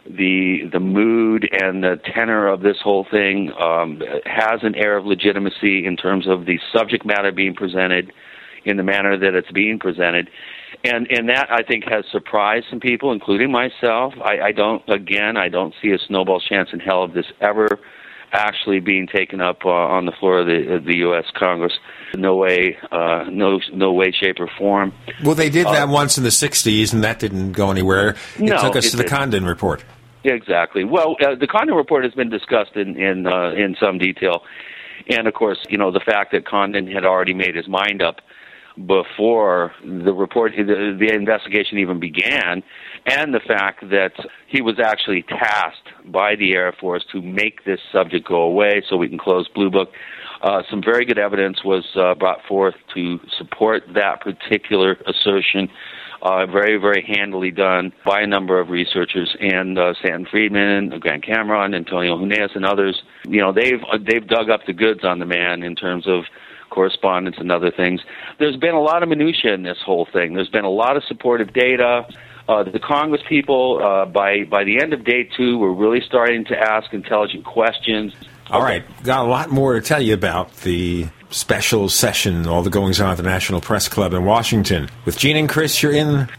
the 0.05 0.61
the 0.71 0.79
mood 0.79 1.49
and 1.51 1.83
the 1.83 1.99
tenor 2.13 2.47
of 2.47 2.61
this 2.61 2.77
whole 2.81 3.05
thing 3.09 3.51
um, 3.59 4.01
has 4.25 4.61
an 4.63 4.75
air 4.75 4.97
of 4.97 5.05
legitimacy 5.05 5.85
in 5.85 5.97
terms 5.97 6.27
of 6.27 6.45
the 6.45 6.59
subject 6.73 7.05
matter 7.05 7.31
being 7.31 7.53
presented 7.53 8.11
in 8.63 8.77
the 8.77 8.83
manner 8.83 9.17
that 9.17 9.33
it's 9.33 9.51
being 9.51 9.79
presented, 9.79 10.29
and 10.83 11.07
and 11.09 11.29
that 11.29 11.47
I 11.49 11.63
think 11.63 11.85
has 11.89 12.05
surprised 12.11 12.67
some 12.69 12.79
people, 12.79 13.11
including 13.11 13.51
myself. 13.51 14.13
I, 14.23 14.39
I 14.47 14.51
don't 14.51 14.83
again 14.89 15.37
I 15.37 15.47
don't 15.47 15.73
see 15.81 15.91
a 15.91 15.97
snowball's 16.07 16.45
chance 16.45 16.69
in 16.73 16.79
hell 16.79 17.03
of 17.03 17.13
this 17.13 17.27
ever 17.39 17.79
actually 18.37 18.79
being 18.79 19.07
taken 19.07 19.41
up 19.41 19.65
uh, 19.65 19.69
on 19.69 20.05
the 20.05 20.11
floor 20.13 20.39
of 20.39 20.47
the, 20.47 20.81
the 20.85 20.97
U.S. 20.97 21.25
Congress. 21.33 21.73
No 22.15 22.35
way, 22.35 22.77
uh, 22.91 23.25
no, 23.29 23.59
no 23.73 23.91
way, 23.91 24.11
shape, 24.11 24.39
or 24.39 24.49
form. 24.57 24.93
Well, 25.23 25.35
they 25.35 25.49
did 25.49 25.65
that 25.65 25.89
uh, 25.89 25.91
once 25.91 26.17
in 26.17 26.23
the 26.23 26.29
'60s, 26.29 26.93
and 26.93 27.03
that 27.03 27.19
didn't 27.19 27.51
go 27.51 27.69
anywhere. 27.69 28.15
It 28.35 28.41
no, 28.41 28.61
took 28.61 28.75
us 28.75 28.87
it 28.87 28.91
to 28.91 28.97
the. 28.97 29.03
Condon 29.03 29.45
report. 29.45 29.83
Exactly. 30.23 30.83
Well, 30.83 31.15
uh, 31.21 31.35
the 31.35 31.47
Condon 31.47 31.75
report 31.75 32.03
has 32.03 32.13
been 32.13 32.29
discussed 32.29 32.75
in 32.75 32.97
in 32.97 33.27
uh, 33.27 33.51
in 33.51 33.75
some 33.79 33.97
detail, 33.97 34.43
and 35.09 35.27
of 35.27 35.33
course, 35.33 35.59
you 35.69 35.77
know 35.77 35.91
the 35.91 35.99
fact 35.99 36.31
that 36.31 36.45
Condon 36.45 36.87
had 36.87 37.03
already 37.05 37.33
made 37.33 37.55
his 37.55 37.67
mind 37.67 38.01
up 38.01 38.21
before 38.85 39.73
the 39.83 40.13
report, 40.13 40.53
the, 40.55 40.95
the 40.99 41.11
investigation 41.13 41.79
even 41.79 41.99
began, 41.99 42.61
and 43.07 43.33
the 43.33 43.39
fact 43.39 43.89
that 43.89 44.11
he 44.47 44.61
was 44.61 44.79
actually 44.79 45.23
tasked 45.23 45.89
by 46.05 46.35
the 46.35 46.53
Air 46.53 46.73
Force 46.79 47.05
to 47.13 47.21
make 47.21 47.63
this 47.63 47.79
subject 47.91 48.27
go 48.27 48.41
away 48.41 48.83
so 48.87 48.97
we 48.97 49.07
can 49.07 49.17
close 49.17 49.47
Blue 49.47 49.71
Book. 49.71 49.89
Uh, 50.41 50.61
some 50.69 50.83
very 50.83 51.05
good 51.05 51.17
evidence 51.17 51.63
was 51.63 51.85
uh, 51.95 52.13
brought 52.13 52.45
forth 52.47 52.75
to 52.93 53.19
support 53.37 53.83
that 53.95 54.21
particular 54.21 54.97
assertion. 55.07 55.69
Uh, 56.21 56.47
very, 56.47 56.77
very 56.77 57.03
handily 57.07 57.51
done 57.51 57.93
by 58.03 58.21
a 58.21 58.27
number 58.27 58.59
of 58.59 58.69
researchers 58.69 59.35
and 59.39 59.77
uh, 59.77 59.93
Stanton 59.99 60.25
Friedman, 60.29 60.99
Grant 60.99 61.23
Cameron, 61.23 61.75
Antonio 61.75 62.17
Huneeus, 62.17 62.55
and 62.55 62.65
others. 62.65 63.03
You 63.27 63.39
know, 63.39 63.53
they've 63.53 63.81
uh, 63.91 63.99
they've 64.03 64.27
dug 64.27 64.49
up 64.49 64.61
the 64.65 64.73
goods 64.73 65.03
on 65.03 65.19
the 65.19 65.27
man 65.27 65.61
in 65.61 65.75
terms 65.75 66.07
of 66.07 66.23
correspondence 66.71 67.37
and 67.39 67.51
other 67.51 67.71
things. 67.71 68.01
There's 68.39 68.57
been 68.57 68.73
a 68.73 68.81
lot 68.81 69.03
of 69.03 69.09
minutia 69.09 69.53
in 69.53 69.61
this 69.61 69.77
whole 69.85 70.07
thing. 70.11 70.33
There's 70.33 70.49
been 70.49 70.65
a 70.65 70.71
lot 70.71 70.97
of 70.97 71.03
supportive 71.03 71.53
data. 71.53 72.07
Uh, 72.47 72.63
the 72.63 72.79
Congress 72.79 73.21
people, 73.27 73.79
uh, 73.83 74.05
by 74.05 74.43
by 74.45 74.63
the 74.63 74.81
end 74.81 74.93
of 74.93 75.03
day 75.03 75.29
two, 75.35 75.57
were 75.57 75.73
really 75.73 76.01
starting 76.01 76.45
to 76.45 76.57
ask 76.57 76.93
intelligent 76.93 77.43
questions. 77.43 78.13
All 78.49 78.61
right, 78.61 78.83
got 79.03 79.25
a 79.25 79.29
lot 79.29 79.49
more 79.49 79.73
to 79.73 79.81
tell 79.81 80.01
you 80.01 80.13
about 80.13 80.55
the 80.57 81.07
special 81.29 81.89
session, 81.89 82.47
all 82.47 82.63
the 82.63 82.69
goings 82.69 83.01
on 83.01 83.11
at 83.11 83.17
the 83.17 83.23
National 83.23 83.59
Press 83.59 83.89
Club 83.89 84.13
in 84.13 84.23
Washington. 84.23 84.89
With 85.03 85.17
Gene 85.17 85.35
and 85.35 85.49
Chris, 85.49 85.83
you're 85.83 85.91
in 85.91 86.29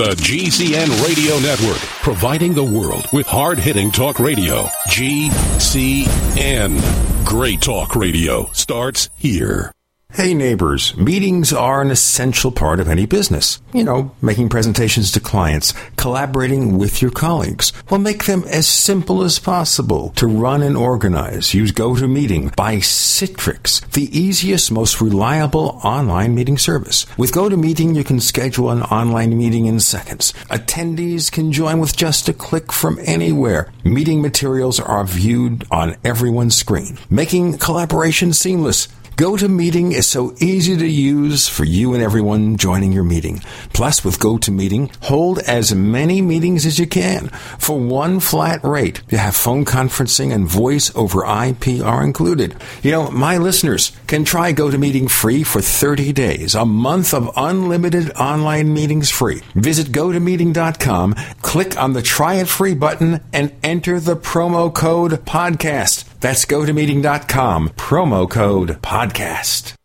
The 0.00 0.14
GCN 0.16 1.06
Radio 1.06 1.38
Network, 1.40 1.76
providing 2.02 2.54
the 2.54 2.64
world 2.64 3.06
with 3.12 3.26
hard 3.26 3.58
hitting 3.58 3.90
talk 3.90 4.18
radio. 4.18 4.62
GCN. 4.88 6.80
Great 7.26 7.60
talk 7.60 7.94
radio 7.94 8.50
starts 8.52 9.10
here. 9.18 9.72
Hey 10.12 10.34
neighbors, 10.34 10.96
meetings 10.96 11.52
are 11.52 11.80
an 11.80 11.92
essential 11.92 12.50
part 12.50 12.80
of 12.80 12.88
any 12.88 13.06
business. 13.06 13.60
You 13.72 13.84
know, 13.84 14.10
making 14.20 14.48
presentations 14.48 15.12
to 15.12 15.20
clients, 15.20 15.72
collaborating 15.96 16.78
with 16.78 17.00
your 17.00 17.12
colleagues. 17.12 17.72
Well, 17.88 18.00
make 18.00 18.24
them 18.24 18.42
as 18.48 18.66
simple 18.66 19.22
as 19.22 19.38
possible 19.38 20.10
to 20.16 20.26
run 20.26 20.62
and 20.62 20.76
organize. 20.76 21.54
Use 21.54 21.70
GoToMeeting 21.70 22.56
by 22.56 22.78
Citrix, 22.78 23.88
the 23.92 24.10
easiest, 24.18 24.72
most 24.72 25.00
reliable 25.00 25.80
online 25.84 26.34
meeting 26.34 26.58
service. 26.58 27.06
With 27.16 27.30
GoToMeeting, 27.30 27.94
you 27.94 28.02
can 28.02 28.18
schedule 28.18 28.70
an 28.70 28.82
online 28.82 29.38
meeting 29.38 29.66
in 29.66 29.78
seconds. 29.78 30.32
Attendees 30.50 31.30
can 31.30 31.52
join 31.52 31.78
with 31.78 31.96
just 31.96 32.28
a 32.28 32.32
click 32.32 32.72
from 32.72 32.98
anywhere. 33.04 33.72
Meeting 33.84 34.20
materials 34.20 34.80
are 34.80 35.04
viewed 35.04 35.64
on 35.70 35.96
everyone's 36.04 36.56
screen, 36.56 36.98
making 37.08 37.58
collaboration 37.58 38.32
seamless. 38.32 38.88
GoToMeeting 39.20 39.92
is 39.92 40.06
so 40.06 40.34
easy 40.40 40.78
to 40.78 40.86
use 40.86 41.46
for 41.46 41.64
you 41.64 41.92
and 41.92 42.02
everyone 42.02 42.56
joining 42.56 42.90
your 42.90 43.04
meeting. 43.04 43.42
Plus, 43.74 44.02
with 44.02 44.18
GoToMeeting, 44.18 44.94
hold 45.02 45.40
as 45.40 45.74
many 45.74 46.22
meetings 46.22 46.64
as 46.64 46.78
you 46.78 46.86
can 46.86 47.28
for 47.58 47.78
one 47.78 48.20
flat 48.20 48.64
rate. 48.64 49.02
You 49.10 49.18
have 49.18 49.36
phone 49.36 49.66
conferencing 49.66 50.32
and 50.32 50.48
voice 50.48 50.90
over 50.96 51.26
IP 51.26 51.84
are 51.84 52.02
included. 52.02 52.56
You 52.82 52.92
know, 52.92 53.10
my 53.10 53.36
listeners 53.36 53.92
can 54.06 54.24
try 54.24 54.54
GoToMeeting 54.54 55.10
free 55.10 55.44
for 55.44 55.60
30 55.60 56.14
days, 56.14 56.54
a 56.54 56.64
month 56.64 57.12
of 57.12 57.30
unlimited 57.36 58.12
online 58.12 58.72
meetings 58.72 59.10
free. 59.10 59.42
Visit 59.54 59.88
GoToMeeting.com, 59.88 61.14
click 61.42 61.76
on 61.76 61.92
the 61.92 62.00
Try 62.00 62.36
It 62.36 62.48
Free 62.48 62.74
button, 62.74 63.20
and 63.34 63.52
enter 63.62 64.00
the 64.00 64.16
promo 64.16 64.74
code 64.74 65.12
podcast. 65.26 66.09
That's 66.20 66.44
GoToMeeting.com, 66.44 67.70
promo 67.70 68.28
code 68.30 68.80
podcast. 68.82 69.79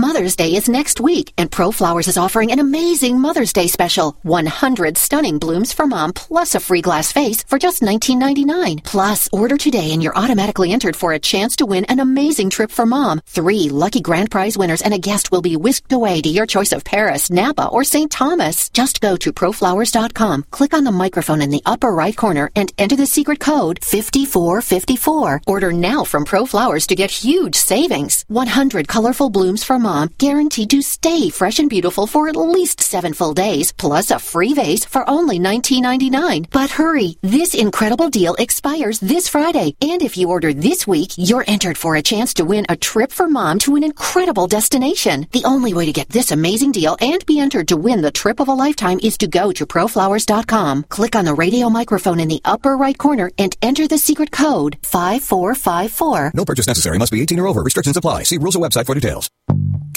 Mother's 0.00 0.36
Day 0.36 0.54
is 0.54 0.68
next 0.68 1.00
week, 1.00 1.32
and 1.36 1.50
ProFlowers 1.50 2.06
is 2.06 2.16
offering 2.16 2.52
an 2.52 2.60
amazing 2.60 3.18
Mother's 3.18 3.52
Day 3.52 3.66
special 3.66 4.16
100 4.22 4.96
stunning 4.96 5.38
blooms 5.40 5.72
for 5.72 5.88
mom, 5.88 6.12
plus 6.12 6.54
a 6.54 6.60
free 6.60 6.80
glass 6.80 7.10
vase 7.10 7.42
for 7.42 7.58
just 7.58 7.82
$19.99. 7.82 8.84
Plus, 8.84 9.28
order 9.32 9.56
today 9.56 9.90
and 9.90 10.00
you're 10.00 10.16
automatically 10.16 10.70
entered 10.70 10.94
for 10.94 11.14
a 11.14 11.18
chance 11.18 11.56
to 11.56 11.66
win 11.66 11.84
an 11.86 11.98
amazing 11.98 12.48
trip 12.48 12.70
for 12.70 12.86
mom. 12.86 13.20
Three 13.26 13.70
lucky 13.70 14.00
grand 14.00 14.30
prize 14.30 14.56
winners 14.56 14.82
and 14.82 14.94
a 14.94 14.98
guest 14.98 15.32
will 15.32 15.42
be 15.42 15.56
whisked 15.56 15.92
away 15.92 16.22
to 16.22 16.28
your 16.28 16.46
choice 16.46 16.70
of 16.70 16.84
Paris, 16.84 17.28
Napa, 17.28 17.66
or 17.66 17.82
St. 17.82 18.08
Thomas. 18.08 18.68
Just 18.68 19.00
go 19.00 19.16
to 19.16 19.32
proflowers.com, 19.32 20.44
click 20.52 20.74
on 20.74 20.84
the 20.84 20.92
microphone 20.92 21.42
in 21.42 21.50
the 21.50 21.62
upper 21.66 21.92
right 21.92 22.16
corner, 22.16 22.52
and 22.54 22.72
enter 22.78 22.94
the 22.94 23.04
secret 23.04 23.40
code 23.40 23.80
5454. 23.82 25.40
Order 25.48 25.72
now 25.72 26.04
from 26.04 26.24
ProFlowers 26.24 26.86
to 26.86 26.94
get 26.94 27.10
huge 27.10 27.56
savings. 27.56 28.24
100 28.28 28.86
colorful 28.86 29.28
blooms 29.28 29.64
for 29.64 29.76
mom 29.76 29.87
mom 29.88 30.10
guaranteed 30.18 30.68
to 30.68 30.82
stay 30.82 31.30
fresh 31.30 31.58
and 31.58 31.70
beautiful 31.70 32.06
for 32.06 32.28
at 32.28 32.36
least 32.36 32.78
seven 32.82 33.14
full 33.14 33.32
days, 33.32 33.72
plus 33.72 34.10
a 34.10 34.18
free 34.18 34.52
vase 34.52 34.84
for 34.84 35.08
only 35.08 35.38
$19.99. 35.38 36.50
But 36.50 36.70
hurry, 36.70 37.16
this 37.22 37.54
incredible 37.54 38.10
deal 38.10 38.34
expires 38.34 39.00
this 39.00 39.28
Friday. 39.28 39.68
And 39.80 40.02
if 40.02 40.18
you 40.18 40.28
order 40.28 40.52
this 40.52 40.86
week, 40.86 41.12
you're 41.16 41.48
entered 41.54 41.78
for 41.78 41.96
a 41.96 42.02
chance 42.02 42.34
to 42.34 42.44
win 42.44 42.66
a 42.68 42.76
trip 42.76 43.10
for 43.12 43.28
mom 43.28 43.58
to 43.60 43.76
an 43.76 43.82
incredible 43.82 44.46
destination. 44.46 45.26
The 45.32 45.46
only 45.46 45.72
way 45.72 45.86
to 45.86 45.98
get 45.98 46.10
this 46.10 46.32
amazing 46.32 46.72
deal 46.72 46.98
and 47.00 47.24
be 47.24 47.40
entered 47.40 47.68
to 47.68 47.78
win 47.78 48.02
the 48.02 48.18
trip 48.20 48.40
of 48.40 48.48
a 48.48 48.58
lifetime 48.64 49.00
is 49.02 49.16
to 49.18 49.26
go 49.26 49.52
to 49.52 49.64
proflowers.com. 49.64 50.84
Click 50.96 51.16
on 51.16 51.24
the 51.24 51.38
radio 51.44 51.70
microphone 51.70 52.20
in 52.20 52.28
the 52.28 52.42
upper 52.44 52.76
right 52.76 52.98
corner 52.98 53.30
and 53.38 53.56
enter 53.62 53.88
the 53.88 54.04
secret 54.08 54.32
code 54.32 54.76
5454. 54.82 56.32
No 56.34 56.44
purchase 56.44 56.66
necessary. 56.66 56.98
Must 56.98 57.12
be 57.12 57.22
18 57.22 57.40
or 57.40 57.48
over. 57.48 57.62
Restrictions 57.62 57.96
apply. 57.96 58.24
See 58.24 58.36
rules 58.36 58.56
or 58.56 58.62
website 58.66 58.84
for 58.84 58.94
details. 58.94 59.30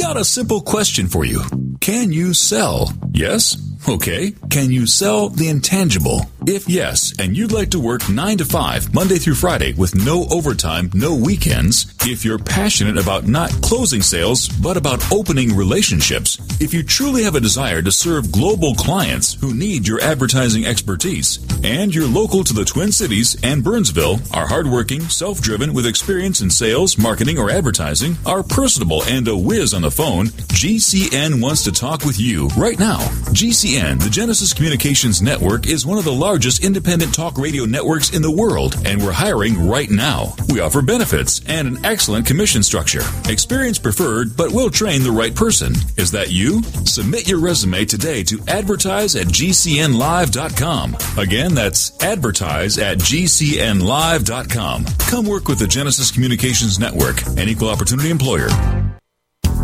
Got 0.01 0.17
a 0.17 0.25
simple 0.25 0.61
question 0.61 1.07
for 1.07 1.23
you. 1.23 1.43
Can 1.79 2.11
you 2.11 2.33
sell? 2.33 2.91
Yes? 3.11 3.55
Okay. 3.89 4.33
Can 4.51 4.69
you 4.69 4.85
sell 4.85 5.29
the 5.29 5.49
intangible? 5.49 6.21
If 6.45 6.69
yes, 6.69 7.13
and 7.19 7.35
you'd 7.35 7.51
like 7.51 7.71
to 7.71 7.79
work 7.79 8.07
9 8.09 8.37
to 8.37 8.45
5, 8.45 8.93
Monday 8.93 9.17
through 9.17 9.35
Friday, 9.35 9.73
with 9.73 9.95
no 9.95 10.25
overtime, 10.29 10.91
no 10.93 11.15
weekends, 11.15 11.93
if 12.05 12.23
you're 12.23 12.37
passionate 12.39 12.97
about 12.97 13.27
not 13.27 13.49
closing 13.61 14.01
sales, 14.01 14.49
but 14.49 14.77
about 14.77 15.11
opening 15.11 15.55
relationships, 15.55 16.37
if 16.59 16.73
you 16.73 16.83
truly 16.83 17.23
have 17.23 17.35
a 17.35 17.39
desire 17.39 17.81
to 17.81 17.91
serve 17.91 18.31
global 18.31 18.75
clients 18.75 19.33
who 19.35 19.53
need 19.53 19.87
your 19.87 20.01
advertising 20.01 20.65
expertise, 20.65 21.39
and 21.63 21.93
you're 21.93 22.07
local 22.07 22.43
to 22.43 22.53
the 22.53 22.65
Twin 22.65 22.91
Cities 22.91 23.35
and 23.43 23.63
Burnsville, 23.63 24.19
are 24.31 24.47
hardworking, 24.47 25.01
self 25.01 25.41
driven, 25.41 25.73
with 25.73 25.87
experience 25.87 26.41
in 26.41 26.49
sales, 26.49 26.97
marketing, 26.97 27.37
or 27.37 27.49
advertising, 27.49 28.15
are 28.25 28.43
personable, 28.43 29.03
and 29.03 29.27
a 29.27 29.37
whiz 29.37 29.73
on 29.73 29.81
the 29.83 29.91
phone, 29.91 30.27
GCN 30.27 31.41
wants 31.41 31.63
to 31.63 31.71
talk 31.71 32.03
with 32.03 32.19
you 32.19 32.47
right 32.57 32.79
now. 32.79 32.99
GCN, 33.31 33.70
the 33.71 34.09
Genesis 34.11 34.53
Communications 34.53 35.21
Network, 35.21 35.65
is 35.65 35.85
one 35.85 35.97
of 35.97 36.03
the 36.03 36.11
largest 36.11 36.61
independent 36.61 37.13
talk 37.13 37.37
radio 37.37 37.63
networks 37.63 38.13
in 38.13 38.21
the 38.21 38.29
world, 38.29 38.75
and 38.85 39.01
we're 39.01 39.13
hiring 39.13 39.69
right 39.69 39.89
now. 39.89 40.33
We 40.49 40.59
offer 40.59 40.81
benefits 40.81 41.39
and 41.47 41.69
an 41.69 41.85
excellent 41.85 42.25
commission 42.25 42.63
structure. 42.63 43.01
Experience 43.29 43.79
preferred, 43.79 44.35
but 44.35 44.51
we'll 44.51 44.71
train 44.71 45.03
the 45.03 45.11
right 45.11 45.33
person. 45.33 45.73
Is 45.95 46.11
that 46.11 46.31
you? 46.31 46.61
Submit 46.85 47.29
your 47.29 47.39
resume 47.39 47.85
today 47.85 48.23
to 48.23 48.41
advertise 48.49 49.15
at 49.15 49.27
GCNlive.com. 49.27 50.97
Again, 51.17 51.55
that's 51.55 52.03
advertise 52.03 52.77
at 52.77 52.97
GCNlive.com. 52.97 54.85
Come 54.99 55.25
work 55.25 55.47
with 55.47 55.59
the 55.59 55.67
Genesis 55.67 56.11
Communications 56.11 56.77
Network, 56.77 57.25
an 57.37 57.47
equal 57.47 57.69
opportunity 57.69 58.09
employer. 58.09 58.49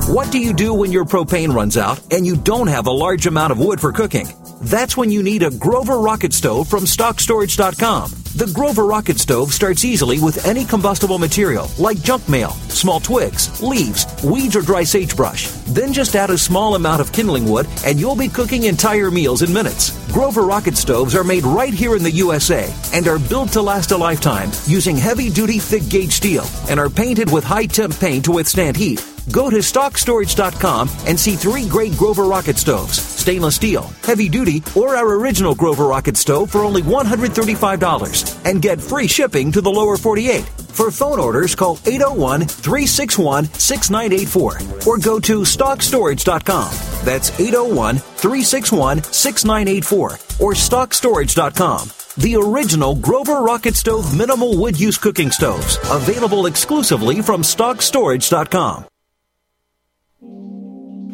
What 0.05 0.31
do 0.31 0.39
you 0.39 0.53
do 0.53 0.73
when 0.73 0.91
your 0.91 1.05
propane 1.05 1.53
runs 1.53 1.75
out 1.75 1.99
and 2.13 2.25
you 2.25 2.37
don't 2.37 2.67
have 2.67 2.87
a 2.87 2.91
large 2.91 3.25
amount 3.25 3.51
of 3.51 3.59
wood 3.59 3.81
for 3.81 3.91
cooking? 3.91 4.27
That's 4.61 4.95
when 4.95 5.11
you 5.11 5.21
need 5.21 5.43
a 5.43 5.51
Grover 5.51 5.97
rocket 5.97 6.33
stove 6.33 6.67
from 6.67 6.85
StockStorage.com. 6.85 8.11
The 8.35 8.51
Grover 8.53 8.85
rocket 8.85 9.19
stove 9.19 9.51
starts 9.51 9.83
easily 9.83 10.19
with 10.19 10.45
any 10.45 10.63
combustible 10.63 11.17
material 11.17 11.69
like 11.77 12.01
junk 12.01 12.27
mail, 12.29 12.51
small 12.69 12.99
twigs, 12.99 13.61
leaves, 13.61 14.05
weeds, 14.23 14.55
or 14.55 14.61
dry 14.61 14.83
sagebrush. 14.83 15.47
Then 15.67 15.91
just 15.91 16.15
add 16.15 16.29
a 16.29 16.37
small 16.37 16.75
amount 16.75 17.01
of 17.01 17.11
kindling 17.11 17.49
wood 17.49 17.67
and 17.85 17.99
you'll 17.99 18.15
be 18.15 18.29
cooking 18.29 18.63
entire 18.63 19.11
meals 19.11 19.41
in 19.41 19.51
minutes. 19.51 19.91
Grover 20.13 20.43
rocket 20.43 20.77
stoves 20.77 21.15
are 21.15 21.23
made 21.23 21.43
right 21.43 21.73
here 21.73 21.95
in 21.95 22.03
the 22.03 22.11
USA 22.11 22.73
and 22.93 23.07
are 23.07 23.19
built 23.19 23.51
to 23.53 23.61
last 23.61 23.91
a 23.91 23.97
lifetime 23.97 24.51
using 24.67 24.95
heavy 24.95 25.29
duty 25.29 25.59
thick 25.59 25.87
gauge 25.89 26.13
steel 26.13 26.45
and 26.69 26.79
are 26.79 26.89
painted 26.89 27.31
with 27.31 27.43
high 27.43 27.65
temp 27.65 27.97
paint 27.99 28.25
to 28.25 28.31
withstand 28.31 28.77
heat. 28.77 29.03
Go 29.31 29.49
to 29.49 29.57
StockStorage.com 29.57 30.89
and 31.05 31.19
see 31.19 31.35
three 31.35 31.67
great 31.67 31.97
Grover 31.97 32.23
rocket 32.23 32.57
stoves 32.57 33.07
stainless 33.27 33.55
steel, 33.55 33.91
heavy 34.03 34.29
duty, 34.29 34.63
or 34.73 34.95
our 34.95 35.15
original 35.15 35.53
Grover 35.53 35.85
rocket 35.85 36.15
stove 36.15 36.49
for 36.49 36.63
only 36.63 36.81
$135 36.81 38.45
and 38.45 38.61
get 38.61 38.79
free 38.79 39.07
shipping 39.07 39.51
to 39.51 39.59
the 39.59 39.69
lower 39.69 39.97
48. 39.97 40.43
For 40.45 40.91
phone 40.91 41.19
orders, 41.19 41.53
call 41.53 41.77
801 41.85 42.47
361 42.47 43.45
6984 43.45 44.59
or 44.87 44.97
go 44.97 45.19
to 45.19 45.41
StockStorage.com. 45.41 46.71
That's 47.03 47.37
801 47.37 47.97
361 47.97 49.03
6984 49.03 50.11
or 50.39 50.53
StockStorage.com. 50.53 51.89
The 52.17 52.35
original 52.37 52.95
Grover 52.95 53.41
Rocket 53.41 53.75
Stove 53.75 54.17
minimal 54.17 54.57
wood 54.57 54.79
use 54.79 54.97
cooking 54.97 55.31
stoves, 55.31 55.77
available 55.91 56.45
exclusively 56.45 57.21
from 57.21 57.41
StockStorage.com. 57.41 58.85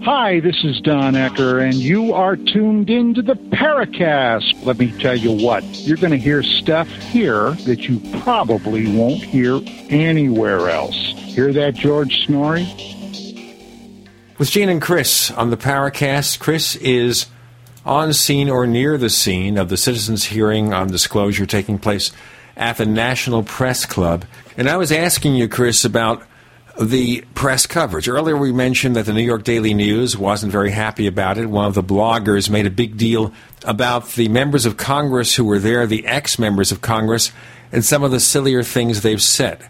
Hi, 0.04 0.42
this 0.42 0.66
is 0.66 0.82
Don 0.82 1.14
Ecker, 1.14 1.64
and 1.64 1.76
you 1.76 2.14
are 2.14 2.36
tuned 2.36 2.90
into 2.90 3.22
the 3.22 3.36
Paracast. 3.36 4.66
Let 4.66 4.78
me 4.78 4.92
tell 5.00 5.16
you 5.16 5.32
what, 5.32 5.64
you're 5.64 5.96
going 5.96 6.12
to 6.12 6.18
hear 6.18 6.44
stuff 6.44 6.90
here 6.90 7.52
that 7.52 7.88
you 7.88 8.02
probably 8.20 8.94
won't 8.94 9.24
hear 9.24 9.62
anywhere 9.90 10.70
else. 10.70 10.94
Hear 11.16 11.54
that, 11.54 11.76
George 11.76 12.26
Snorri? 12.26 12.64
With 14.38 14.52
Gene 14.52 14.68
and 14.68 14.82
Chris 14.82 15.32
on 15.32 15.52
the 15.52 15.58
Paracast, 15.58 16.38
Chris 16.38 16.76
is 16.76 17.28
on 17.86 18.12
scene 18.12 18.50
or 18.50 18.68
near 18.68 18.98
the 18.98 19.10
scene 19.10 19.58
of 19.58 19.70
the 19.70 19.78
citizens' 19.78 20.26
hearing 20.26 20.74
on 20.74 20.90
disclosure 20.90 21.46
taking 21.46 21.80
place 21.80 22.12
at 22.58 22.76
the 22.76 22.86
National 22.86 23.42
Press 23.42 23.86
Club. 23.86 24.26
And 24.58 24.70
I 24.70 24.76
was 24.76 24.92
asking 24.92 25.36
you, 25.36 25.48
Chris, 25.48 25.86
about 25.86 26.24
the 26.80 27.22
press 27.36 27.66
coverage. 27.66 28.08
Earlier, 28.08 28.36
we 28.36 28.52
mentioned 28.52 28.96
that 28.96 29.06
the 29.06 29.14
New 29.14 29.22
York 29.22 29.44
Daily 29.44 29.74
News 29.74 30.18
wasn't 30.18 30.52
very 30.52 30.72
happy 30.72 31.06
about 31.06 31.38
it. 31.38 31.46
One 31.46 31.66
of 31.66 31.76
the 31.76 31.84
bloggers 31.84 32.50
made 32.50 32.66
a 32.66 32.72
big 32.72 32.98
deal 32.98 33.32
about 33.64 34.14
the 34.14 34.28
members 34.28 34.66
of 34.66 34.78
Congress 34.78 35.36
who 35.36 35.46
were 35.46 35.60
there, 35.60 35.86
the 35.86 36.06
ex 36.06 36.40
members 36.40 36.72
of 36.72 36.82
Congress, 36.82 37.32
and 37.72 37.86
some 37.86 38.04
of 38.04 38.12
the 38.12 38.20
sillier 38.20 38.64
things 38.64 39.02
they've 39.02 39.22
said. 39.22 39.70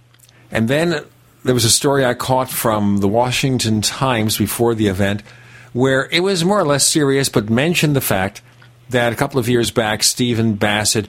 And 0.50 0.70
then 0.70 1.04
there 1.44 1.54
was 1.54 1.66
a 1.66 1.70
story 1.70 2.06
I 2.06 2.14
caught 2.14 2.50
from 2.50 2.98
the 2.98 3.08
Washington 3.08 3.82
Times 3.82 4.38
before 4.38 4.74
the 4.74 4.88
event 4.88 5.24
where 5.74 6.08
it 6.12 6.22
was 6.22 6.46
more 6.46 6.60
or 6.60 6.66
less 6.66 6.86
serious, 6.86 7.28
but 7.30 7.50
mentioned 7.50 7.96
the 7.96 8.02
fact 8.02 8.42
that 8.90 9.12
a 9.12 9.16
couple 9.16 9.40
of 9.40 9.50
years 9.50 9.72
back, 9.72 10.04
Stephen 10.04 10.54
Bassett 10.54 11.08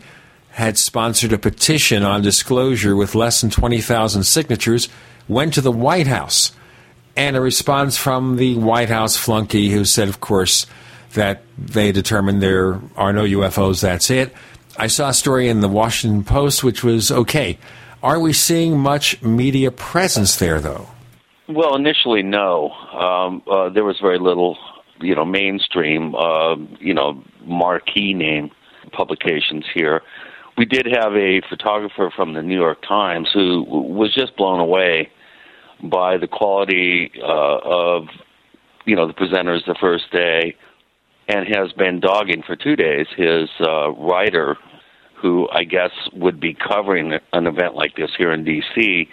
had 0.50 0.78
sponsored 0.78 1.32
a 1.32 1.38
petition 1.38 2.02
on 2.02 2.22
disclosure 2.22 2.96
with 2.96 3.14
less 3.14 3.40
than 3.40 3.50
20,000 3.50 4.22
signatures 4.22 4.88
went 5.28 5.54
to 5.54 5.60
the 5.60 5.72
White 5.72 6.06
House. 6.06 6.52
And 7.16 7.36
a 7.36 7.40
response 7.40 7.96
from 7.96 8.36
the 8.36 8.56
White 8.56 8.88
House 8.88 9.16
flunky 9.16 9.70
who 9.70 9.84
said, 9.84 10.08
of 10.08 10.20
course, 10.20 10.66
that 11.14 11.42
they 11.56 11.92
determined 11.92 12.42
there 12.42 12.80
are 12.96 13.12
no 13.12 13.22
UFOs, 13.22 13.80
that's 13.82 14.10
it. 14.10 14.34
I 14.76 14.88
saw 14.88 15.10
a 15.10 15.14
story 15.14 15.48
in 15.48 15.60
the 15.60 15.68
Washington 15.68 16.24
Post 16.24 16.64
which 16.64 16.82
was 16.82 17.12
okay. 17.12 17.58
Are 18.02 18.18
we 18.18 18.32
seeing 18.32 18.78
much 18.78 19.22
media 19.22 19.70
presence 19.70 20.36
there, 20.36 20.60
though? 20.60 20.88
Well, 21.48 21.76
initially, 21.76 22.22
no. 22.22 22.70
Um, 22.70 23.42
uh, 23.50 23.68
there 23.68 23.84
was 23.84 23.98
very 24.00 24.18
little, 24.18 24.58
you 25.00 25.14
know, 25.14 25.24
mainstream, 25.24 26.14
uh, 26.14 26.56
you 26.80 26.94
know, 26.94 27.22
marquee 27.44 28.12
name 28.12 28.50
publications 28.92 29.64
here. 29.72 30.02
We 30.56 30.64
did 30.64 30.86
have 30.86 31.14
a 31.14 31.40
photographer 31.48 32.12
from 32.14 32.34
the 32.34 32.42
New 32.42 32.56
York 32.56 32.82
Times 32.86 33.30
who 33.32 33.64
was 33.68 34.14
just 34.14 34.36
blown 34.36 34.60
away 34.60 35.10
by 35.90 36.16
the 36.16 36.28
quality 36.28 37.12
uh, 37.22 37.58
of 37.62 38.08
you 38.84 38.96
know 38.96 39.06
the 39.06 39.14
presenters 39.14 39.64
the 39.66 39.76
first 39.80 40.10
day, 40.12 40.56
and 41.28 41.46
has 41.54 41.72
been 41.72 42.00
dogging 42.00 42.42
for 42.42 42.56
two 42.56 42.76
days 42.76 43.06
his 43.16 43.48
uh, 43.60 43.90
writer, 43.92 44.56
who 45.20 45.48
I 45.50 45.64
guess 45.64 45.92
would 46.12 46.40
be 46.40 46.54
covering 46.54 47.18
an 47.32 47.46
event 47.46 47.74
like 47.74 47.96
this 47.96 48.10
here 48.16 48.32
in 48.32 48.44
D.C. 48.44 49.08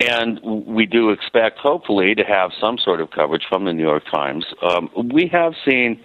And 0.00 0.40
we 0.42 0.86
do 0.86 1.10
expect, 1.10 1.58
hopefully, 1.58 2.14
to 2.14 2.22
have 2.22 2.52
some 2.60 2.78
sort 2.78 3.00
of 3.00 3.10
coverage 3.10 3.42
from 3.48 3.64
the 3.64 3.72
New 3.72 3.82
York 3.82 4.04
Times. 4.08 4.46
Um, 4.62 4.88
we 5.12 5.28
have 5.32 5.54
seen 5.68 6.00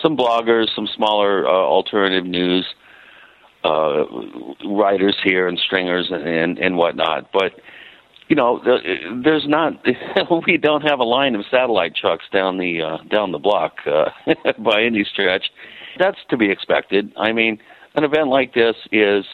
some 0.00 0.16
bloggers, 0.16 0.72
some 0.76 0.86
smaller 0.94 1.46
uh, 1.46 1.50
alternative 1.50 2.24
news 2.24 2.64
uh, 3.64 4.04
writers 4.64 5.16
here 5.22 5.46
and 5.46 5.58
stringers 5.58 6.08
and, 6.10 6.26
and, 6.26 6.58
and 6.58 6.76
whatnot, 6.76 7.30
but 7.32 7.52
you 8.32 8.36
know, 8.36 8.62
there's 9.22 9.46
not. 9.46 9.74
we 10.46 10.56
don't 10.56 10.80
have 10.88 11.00
a 11.00 11.04
line 11.04 11.34
of 11.34 11.44
satellite 11.50 11.94
trucks 11.94 12.24
down 12.32 12.56
the 12.56 12.80
uh, 12.80 12.96
down 13.10 13.30
the 13.30 13.38
block 13.38 13.74
uh, 13.84 14.08
by 14.58 14.84
any 14.84 15.04
stretch. 15.04 15.50
That's 15.98 16.16
to 16.30 16.38
be 16.38 16.50
expected. 16.50 17.12
I 17.18 17.32
mean, 17.32 17.58
an 17.94 18.04
event 18.04 18.28
like 18.28 18.54
this 18.54 18.74
is, 18.90 19.26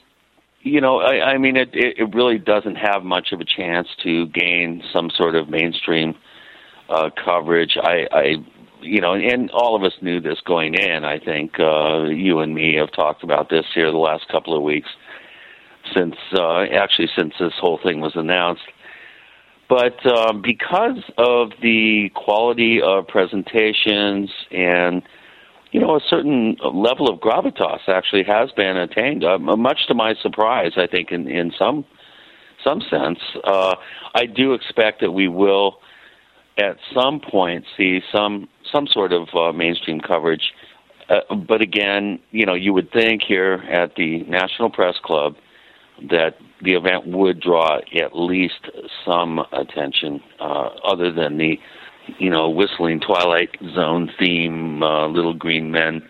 you 0.63 0.81
know, 0.81 0.99
I, 0.99 1.35
I 1.35 1.39
mean, 1.39 1.57
it 1.57 1.69
it 1.73 2.13
really 2.13 2.39
doesn't 2.39 2.75
have 2.75 3.05
much 3.05 3.29
of 3.31 3.39
a 3.39 3.45
chance 3.45 3.87
to 4.03 4.27
gain 4.27 4.83
some 4.93 5.11
sort 5.17 5.37
of 5.37 5.49
mainstream 5.49 6.17
uh, 6.89 7.11
coverage. 7.25 7.77
I, 7.81 8.09
I, 8.11 8.25
you 8.81 9.01
know, 9.01 9.15
and 9.15 9.49
all 9.53 9.77
of 9.77 9.85
us 9.85 9.93
knew 10.03 10.21
this 10.21 10.41
going 10.45 10.75
in. 10.75 11.05
I 11.05 11.21
think 11.21 11.61
uh, 11.61 12.07
you 12.07 12.41
and 12.41 12.53
me 12.53 12.75
have 12.75 12.91
talked 12.91 13.23
about 13.23 13.49
this 13.49 13.67
here 13.77 13.93
the 13.93 13.97
last 13.97 14.27
couple 14.27 14.57
of 14.57 14.65
weeks, 14.65 14.89
since 15.95 16.17
uh, 16.33 16.63
actually 16.63 17.11
since 17.17 17.35
this 17.39 17.55
whole 17.61 17.79
thing 17.81 18.01
was 18.01 18.17
announced 18.17 18.63
But 19.69 20.05
um, 20.07 20.41
because 20.41 21.03
of 21.19 21.51
the 21.61 22.11
quality 22.15 22.81
of 22.81 23.07
presentations 23.07 24.31
and 24.51 25.03
you 25.71 25.81
know, 25.81 25.97
a 25.97 26.01
certain 26.09 26.57
level 26.63 27.09
of 27.09 27.21
gravitas 27.21 27.89
actually 27.89 28.25
has 28.25 28.51
been 28.53 28.77
attained, 28.77 29.25
uh, 29.25 29.39
much 29.39 29.87
to 29.89 29.95
my 29.95 30.15
surprise. 30.15 30.73
I 30.77 30.87
think 30.87 31.13
in 31.13 31.29
in 31.29 31.53
some 31.59 31.85
some 32.65 32.81
sense, 32.81 33.19
uh, 33.45 33.77
I 34.15 34.27
do 34.27 34.55
expect 34.55 35.01
that 35.03 35.13
we 35.13 35.29
will 35.29 35.81
at 36.59 36.79
some 36.95 37.21
point 37.21 37.65
see 37.77 38.01
some 38.11 38.49
some 38.73 38.87
sort 38.87 39.13
of 39.13 39.29
uh, 39.35 39.53
mainstream 39.53 40.01
coverage. 40.01 40.53
Uh, 41.09 41.35
but 41.35 41.61
again, 41.61 42.19
you 42.31 42.45
know, 42.45 42.55
you 42.55 42.73
would 42.73 42.91
think 42.91 43.23
here 43.23 43.65
at 43.71 43.95
the 43.97 44.23
National 44.25 44.71
Press 44.71 44.97
Club 45.03 45.37
that 46.11 46.37
the 46.63 46.73
event 46.73 47.07
would 47.07 47.41
draw 47.41 47.79
at 47.79 48.17
least 48.17 48.69
some 49.05 49.41
attention, 49.53 50.21
uh, 50.41 50.71
other 50.85 51.13
than 51.13 51.39
the, 51.39 51.59
you 52.19 52.31
know, 52.31 52.49
whistling 52.49 53.01
Twilight 53.01 53.51
Zone 53.75 54.11
theme, 54.19 54.83
uh, 54.83 55.09
Little 55.09 55.35
Green 55.35 55.71
Men 55.71 56.03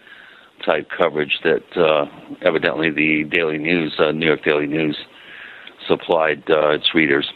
type 0.64 0.88
coverage 0.96 1.38
that 1.44 1.76
uh, 1.76 2.06
evidently 2.42 2.90
the 2.90 3.24
Daily 3.24 3.58
News, 3.58 3.94
uh, 3.98 4.12
New 4.12 4.26
York 4.26 4.44
Daily 4.44 4.66
News, 4.66 4.96
supplied 5.86 6.42
uh, 6.50 6.70
its 6.70 6.94
readers. 6.94 7.30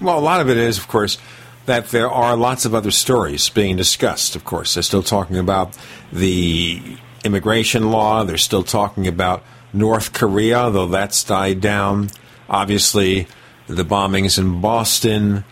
Well, 0.00 0.18
a 0.18 0.20
lot 0.20 0.40
of 0.40 0.48
it 0.50 0.56
is, 0.56 0.78
of 0.78 0.88
course, 0.88 1.18
that 1.66 1.88
there 1.88 2.10
are 2.10 2.36
lots 2.36 2.64
of 2.64 2.74
other 2.74 2.90
stories 2.90 3.48
being 3.48 3.76
discussed. 3.76 4.36
Of 4.36 4.44
course, 4.44 4.74
they're 4.74 4.82
still 4.82 5.02
talking 5.02 5.36
about 5.36 5.76
the 6.12 6.80
immigration 7.24 7.90
law. 7.90 8.24
They're 8.24 8.38
still 8.38 8.62
talking 8.62 9.08
about 9.08 9.42
North 9.72 10.12
Korea, 10.12 10.70
though 10.70 10.86
that's 10.86 11.24
died 11.24 11.60
down. 11.60 12.10
Obviously, 12.48 13.26
the 13.66 13.84
bombings 13.84 14.38
in 14.38 14.60
Boston, 14.60 15.44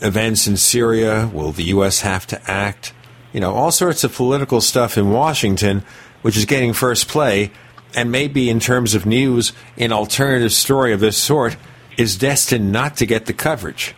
events 0.00 0.46
in 0.46 0.56
Syria. 0.56 1.30
Will 1.32 1.52
the 1.52 1.64
U.S. 1.64 2.00
have 2.00 2.26
to 2.28 2.50
act? 2.50 2.92
You 3.32 3.40
know, 3.40 3.52
all 3.52 3.70
sorts 3.70 4.04
of 4.04 4.14
political 4.14 4.60
stuff 4.60 4.96
in 4.96 5.10
Washington, 5.10 5.82
which 6.22 6.36
is 6.36 6.44
getting 6.44 6.72
first 6.72 7.08
play, 7.08 7.50
and 7.94 8.12
maybe 8.12 8.48
in 8.50 8.60
terms 8.60 8.94
of 8.94 9.06
news, 9.06 9.52
an 9.76 9.92
alternative 9.92 10.52
story 10.52 10.92
of 10.92 11.00
this 11.00 11.16
sort 11.16 11.56
is 11.96 12.16
destined 12.16 12.72
not 12.72 12.96
to 12.96 13.06
get 13.06 13.26
the 13.26 13.32
coverage, 13.32 13.94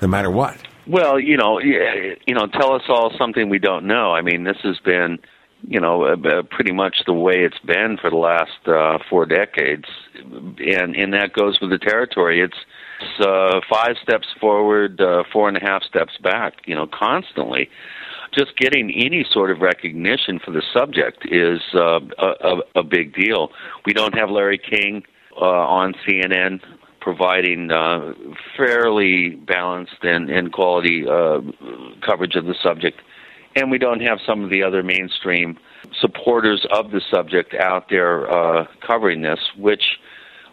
no 0.00 0.08
matter 0.08 0.30
what. 0.30 0.56
Well, 0.86 1.20
you 1.20 1.36
know, 1.36 1.58
you 1.60 2.34
know, 2.34 2.46
tell 2.46 2.74
us 2.74 2.82
all 2.88 3.12
something 3.16 3.48
we 3.48 3.58
don't 3.58 3.86
know. 3.86 4.12
I 4.12 4.22
mean, 4.22 4.44
this 4.44 4.58
has 4.62 4.78
been 4.80 5.18
you 5.62 5.80
know, 5.80 6.04
uh, 6.04 6.42
pretty 6.50 6.72
much 6.72 6.96
the 7.06 7.12
way 7.12 7.44
it's 7.44 7.58
been 7.64 7.98
for 8.00 8.10
the 8.10 8.16
last 8.16 8.66
uh, 8.66 8.98
four 9.08 9.26
decades, 9.26 9.84
and 10.14 10.96
and 10.96 11.12
that 11.12 11.32
goes 11.32 11.58
with 11.60 11.70
the 11.70 11.78
territory. 11.78 12.40
It's, 12.40 12.56
it's 13.00 13.26
uh, 13.26 13.60
five 13.68 13.96
steps 14.02 14.28
forward, 14.40 15.00
uh, 15.00 15.24
four 15.32 15.48
and 15.48 15.56
a 15.56 15.60
half 15.60 15.82
steps 15.82 16.16
back. 16.22 16.54
You 16.66 16.74
know, 16.74 16.86
constantly. 16.86 17.68
Just 18.32 18.56
getting 18.58 18.92
any 18.92 19.26
sort 19.28 19.50
of 19.50 19.58
recognition 19.58 20.38
for 20.38 20.52
the 20.52 20.62
subject 20.72 21.26
is 21.32 21.60
uh, 21.74 21.98
a, 22.16 22.58
a 22.76 22.82
big 22.84 23.12
deal. 23.12 23.50
We 23.84 23.92
don't 23.92 24.16
have 24.16 24.30
Larry 24.30 24.58
King 24.58 25.02
uh, 25.36 25.44
on 25.44 25.94
CNN 26.06 26.60
providing 27.00 27.72
uh, 27.72 28.12
fairly 28.56 29.30
balanced 29.30 30.02
and, 30.02 30.30
and 30.30 30.52
quality 30.52 31.04
uh, 31.08 31.40
coverage 32.06 32.36
of 32.36 32.44
the 32.44 32.54
subject 32.62 33.00
and 33.56 33.70
we 33.70 33.78
don't 33.78 34.00
have 34.00 34.18
some 34.26 34.44
of 34.44 34.50
the 34.50 34.62
other 34.62 34.82
mainstream 34.82 35.58
supporters 36.00 36.66
of 36.70 36.90
the 36.90 37.00
subject 37.10 37.54
out 37.54 37.88
there 37.88 38.30
uh, 38.30 38.66
covering 38.86 39.22
this, 39.22 39.40
which 39.56 39.98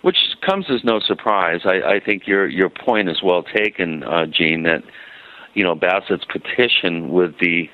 which 0.01 0.17
comes 0.45 0.65
as 0.69 0.83
no 0.83 0.99
surprise. 0.99 1.61
I, 1.65 1.95
I 1.95 1.99
think 1.99 2.27
your 2.27 2.47
your 2.47 2.69
point 2.69 3.09
is 3.09 3.21
well 3.23 3.43
taken, 3.43 4.03
uh, 4.03 4.25
Gene. 4.25 4.63
That 4.63 4.83
you 5.53 5.63
know 5.63 5.75
Bassett's 5.75 6.25
petition 6.25 7.09
with 7.09 7.39
the 7.39 7.69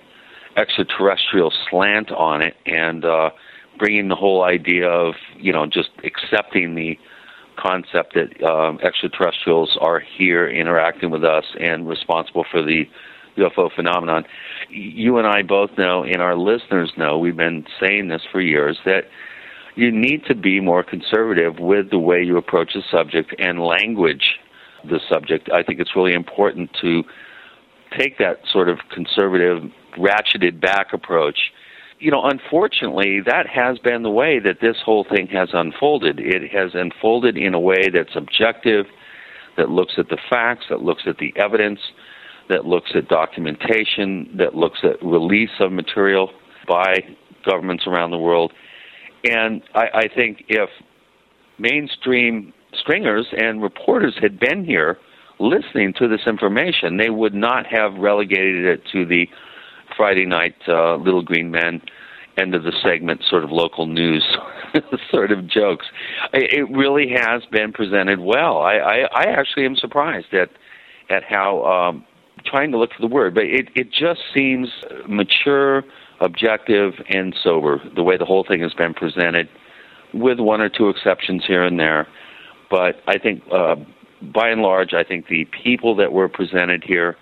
extraterrestrial 0.56 1.52
slant 1.70 2.12
on 2.12 2.42
it 2.42 2.56
and 2.66 3.06
uh, 3.06 3.32
bringing 3.80 4.08
the 4.08 4.16
whole 4.16 4.44
idea 4.44 4.88
of 4.88 5.16
you 5.38 5.52
know 5.52 5.66
just 5.66 5.90
accepting 6.04 6.76
the 6.76 6.98
concept 7.56 8.16
that 8.16 8.44
um, 8.44 8.80
extraterrestrials 8.82 9.78
are 9.80 10.00
here 10.00 10.50
interacting 10.50 11.12
with 11.12 11.24
us 11.24 11.46
and 11.60 11.88
responsible 11.88 12.46
for 12.50 12.64
the 12.64 12.86
UFO 13.38 13.72
phenomenon. 13.74 14.26
You 14.74 15.18
and 15.20 15.28
I 15.28 15.44
both 15.44 15.78
know, 15.78 16.04
and 16.04 16.22
our 16.22 16.36
listeners 16.36 16.92
know, 16.98 17.20
we've 17.20 17.38
been 17.38 17.66
saying 17.80 18.08
this 18.08 18.24
for 18.32 18.42
years, 18.42 18.78
that 18.86 19.06
you 19.76 19.92
need 19.92 20.26
to 20.26 20.36
be 20.36 20.60
more 20.60 20.84
conservative 20.84 21.60
with 21.60 21.92
the 21.92 22.00
way 22.00 22.24
you 22.24 22.38
approach 22.38 22.74
the 22.74 22.84
subject 22.90 23.36
and 23.40 23.60
language 23.60 24.40
the 24.84 25.00
subject. 25.08 25.50
I 25.52 25.64
think 25.64 25.80
it's 25.80 25.96
really 25.96 26.14
important 26.14 26.72
to 26.82 27.04
take 27.98 28.18
that 28.18 28.40
sort 28.52 28.68
of 28.68 28.80
conservative, 28.92 29.72
ratcheted 29.98 30.60
back 30.60 30.92
approach. 30.92 31.52
You 32.00 32.12
know, 32.12 32.24
unfortunately, 32.24 33.22
that 33.26 33.48
has 33.48 33.78
been 33.78 34.04
the 34.04 34.10
way 34.10 34.40
that 34.40 34.60
this 34.60 34.78
whole 34.84 35.04
thing 35.04 35.28
has 35.28 35.50
unfolded. 35.54 36.20
It 36.20 36.52
has 36.52 36.72
unfolded 36.74 37.38
in 37.38 37.54
a 37.54 37.60
way 37.60 37.90
that's 37.94 38.16
objective, 38.16 38.88
that 39.56 39.70
looks 39.70 39.94
at 39.98 40.10
the 40.10 40.18
facts, 40.30 40.66
that 40.70 40.82
looks 40.82 41.04
at 41.06 41.20
the 41.20 41.34
evidence, 41.38 41.80
that 42.50 42.66
looks 42.66 42.92
at 42.96 43.08
documentation, 43.08 44.30
that 44.38 44.56
looks 44.56 44.80
at 44.84 45.04
release 45.04 45.50
of 45.60 45.72
material 45.72 46.32
by 46.68 46.96
governments 47.46 47.86
around 47.88 48.12
the 48.12 48.18
world. 48.18 48.52
And 49.24 49.62
I, 49.74 49.86
I 49.94 50.08
think 50.14 50.44
if 50.50 50.70
mainstream 51.58 52.54
stringers 52.74 53.28
and 53.32 53.62
reporters 53.62 54.16
had 54.22 54.40
been 54.40 54.66
here 54.66 54.98
listening 55.40 55.94
to 56.00 56.08
this 56.08 56.22
information, 56.26 56.98
they 56.98 57.10
would 57.10 57.34
not 57.34 57.66
have 57.68 57.94
relegated 57.96 58.66
it 58.66 58.82
to 58.92 59.06
the 59.06 59.28
Friday 59.96 60.26
night 60.26 60.56
uh, 60.68 60.96
Little 60.96 61.22
Green 61.24 61.52
Men 61.52 61.82
end 62.38 62.56
of 62.56 62.64
the 62.64 62.72
segment 62.84 63.22
sort 63.30 63.44
of 63.44 63.52
local 63.52 63.86
news 63.86 64.24
sort 65.12 65.32
of 65.32 65.48
jokes. 65.48 65.86
It 66.34 66.68
really 66.76 67.10
has 67.16 67.44
been 67.52 67.72
presented 67.72 68.20
well. 68.20 68.58
I, 68.58 68.78
I, 68.78 68.98
I 69.14 69.24
actually 69.26 69.66
am 69.66 69.76
surprised 69.76 70.34
at 70.34 70.50
at 71.10 71.24
how 71.24 71.64
um, 71.66 72.06
trying 72.46 72.72
to 72.72 72.78
look 72.78 72.92
for 72.94 73.02
the 73.02 73.08
word, 73.08 73.34
but 73.34 73.46
it, 73.46 73.70
it 73.76 73.92
just 73.92 74.22
seems 74.34 74.70
mature, 75.08 75.84
objective, 76.20 76.94
and 77.10 77.36
sober, 77.44 77.82
the 77.96 78.04
way 78.04 78.18
the 78.18 78.26
whole 78.26 78.44
thing 78.44 78.62
has 78.62 78.74
been 78.74 78.94
presented, 78.94 79.50
with 80.14 80.40
one 80.40 80.62
or 80.62 80.70
two 80.70 80.90
exceptions 80.90 81.44
here 81.46 81.64
and 81.64 81.80
there. 81.80 82.08
But 82.70 83.02
I 83.08 83.18
think, 83.18 83.44
uh, 83.52 83.76
by 84.22 84.50
and 84.50 84.62
large, 84.62 84.94
I 84.94 85.04
think 85.04 85.28
the 85.28 85.46
people 85.64 85.96
that 85.98 86.12
were 86.12 86.30
presented 86.30 86.84
here, 86.84 87.18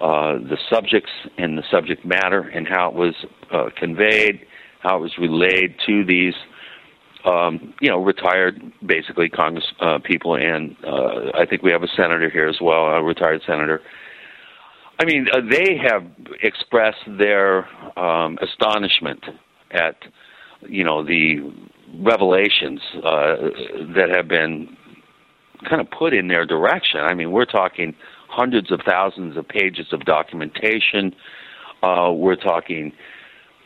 uh, 0.00 0.34
the 0.38 0.58
subjects 0.70 1.10
and 1.36 1.58
the 1.58 1.64
subject 1.70 2.04
matter, 2.04 2.40
and 2.40 2.66
how 2.66 2.88
it 2.88 2.94
was 2.94 3.14
uh, 3.52 3.70
conveyed, 3.76 4.46
how 4.80 4.98
it 4.98 5.00
was 5.00 5.18
relayed 5.18 5.74
to 5.86 6.04
these 6.04 6.34
um, 7.24 7.74
you 7.80 7.90
know, 7.90 8.02
retired 8.02 8.60
basically 8.84 9.28
Congress 9.28 9.66
uh, 9.80 9.98
people, 10.02 10.34
and 10.34 10.76
uh, 10.84 11.30
I 11.34 11.44
think 11.46 11.62
we 11.62 11.70
have 11.72 11.82
a 11.82 11.88
senator 11.88 12.30
here 12.30 12.48
as 12.48 12.60
well, 12.60 12.86
a 12.86 13.02
retired 13.02 13.42
senator. 13.46 13.82
I 15.00 15.06
mean, 15.06 15.28
uh, 15.32 15.38
they 15.50 15.78
have 15.88 16.04
expressed 16.42 16.98
their 17.06 17.66
um, 17.98 18.36
astonishment 18.42 19.24
at, 19.70 19.96
you 20.68 20.84
know, 20.84 21.02
the 21.02 21.36
revelations 22.00 22.80
uh, 22.96 23.36
that 23.96 24.10
have 24.14 24.28
been 24.28 24.76
kind 25.66 25.80
of 25.80 25.90
put 25.90 26.12
in 26.12 26.28
their 26.28 26.44
direction. 26.44 27.00
I 27.00 27.14
mean, 27.14 27.32
we're 27.32 27.46
talking 27.46 27.94
hundreds 28.28 28.70
of 28.70 28.80
thousands 28.86 29.38
of 29.38 29.48
pages 29.48 29.86
of 29.92 30.04
documentation. 30.04 31.14
Uh, 31.82 32.12
we're 32.12 32.36
talking 32.36 32.92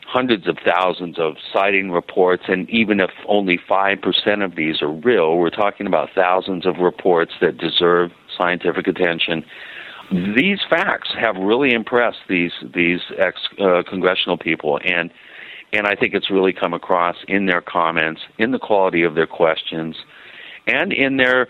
hundreds 0.07 0.47
of 0.47 0.57
thousands 0.65 1.19
of 1.19 1.33
sighting 1.51 1.91
reports, 1.91 2.43
and 2.47 2.69
even 2.69 3.01
if 3.01 3.09
only 3.27 3.59
5% 3.69 4.45
of 4.45 4.55
these 4.55 4.81
are 4.81 4.91
real, 4.91 5.35
we're 5.35 5.49
talking 5.49 5.85
about 5.85 6.07
thousands 6.15 6.65
of 6.65 6.77
reports 6.77 7.33
that 7.41 7.57
deserve 7.57 8.11
scientific 8.37 8.87
attention 8.87 9.43
these 10.11 10.59
facts 10.69 11.09
have 11.19 11.35
really 11.35 11.71
impressed 11.71 12.19
these 12.29 12.51
these 12.73 13.01
ex 13.17 13.39
uh, 13.59 13.83
congressional 13.87 14.37
people, 14.37 14.79
and 14.83 15.11
and 15.73 15.87
I 15.87 15.95
think 15.95 16.13
it's 16.13 16.29
really 16.29 16.53
come 16.53 16.73
across 16.73 17.15
in 17.27 17.47
their 17.47 17.61
comments, 17.61 18.21
in 18.37 18.51
the 18.51 18.59
quality 18.59 19.03
of 19.03 19.15
their 19.15 19.27
questions, 19.27 19.95
and 20.67 20.93
in 20.93 21.17
their 21.17 21.47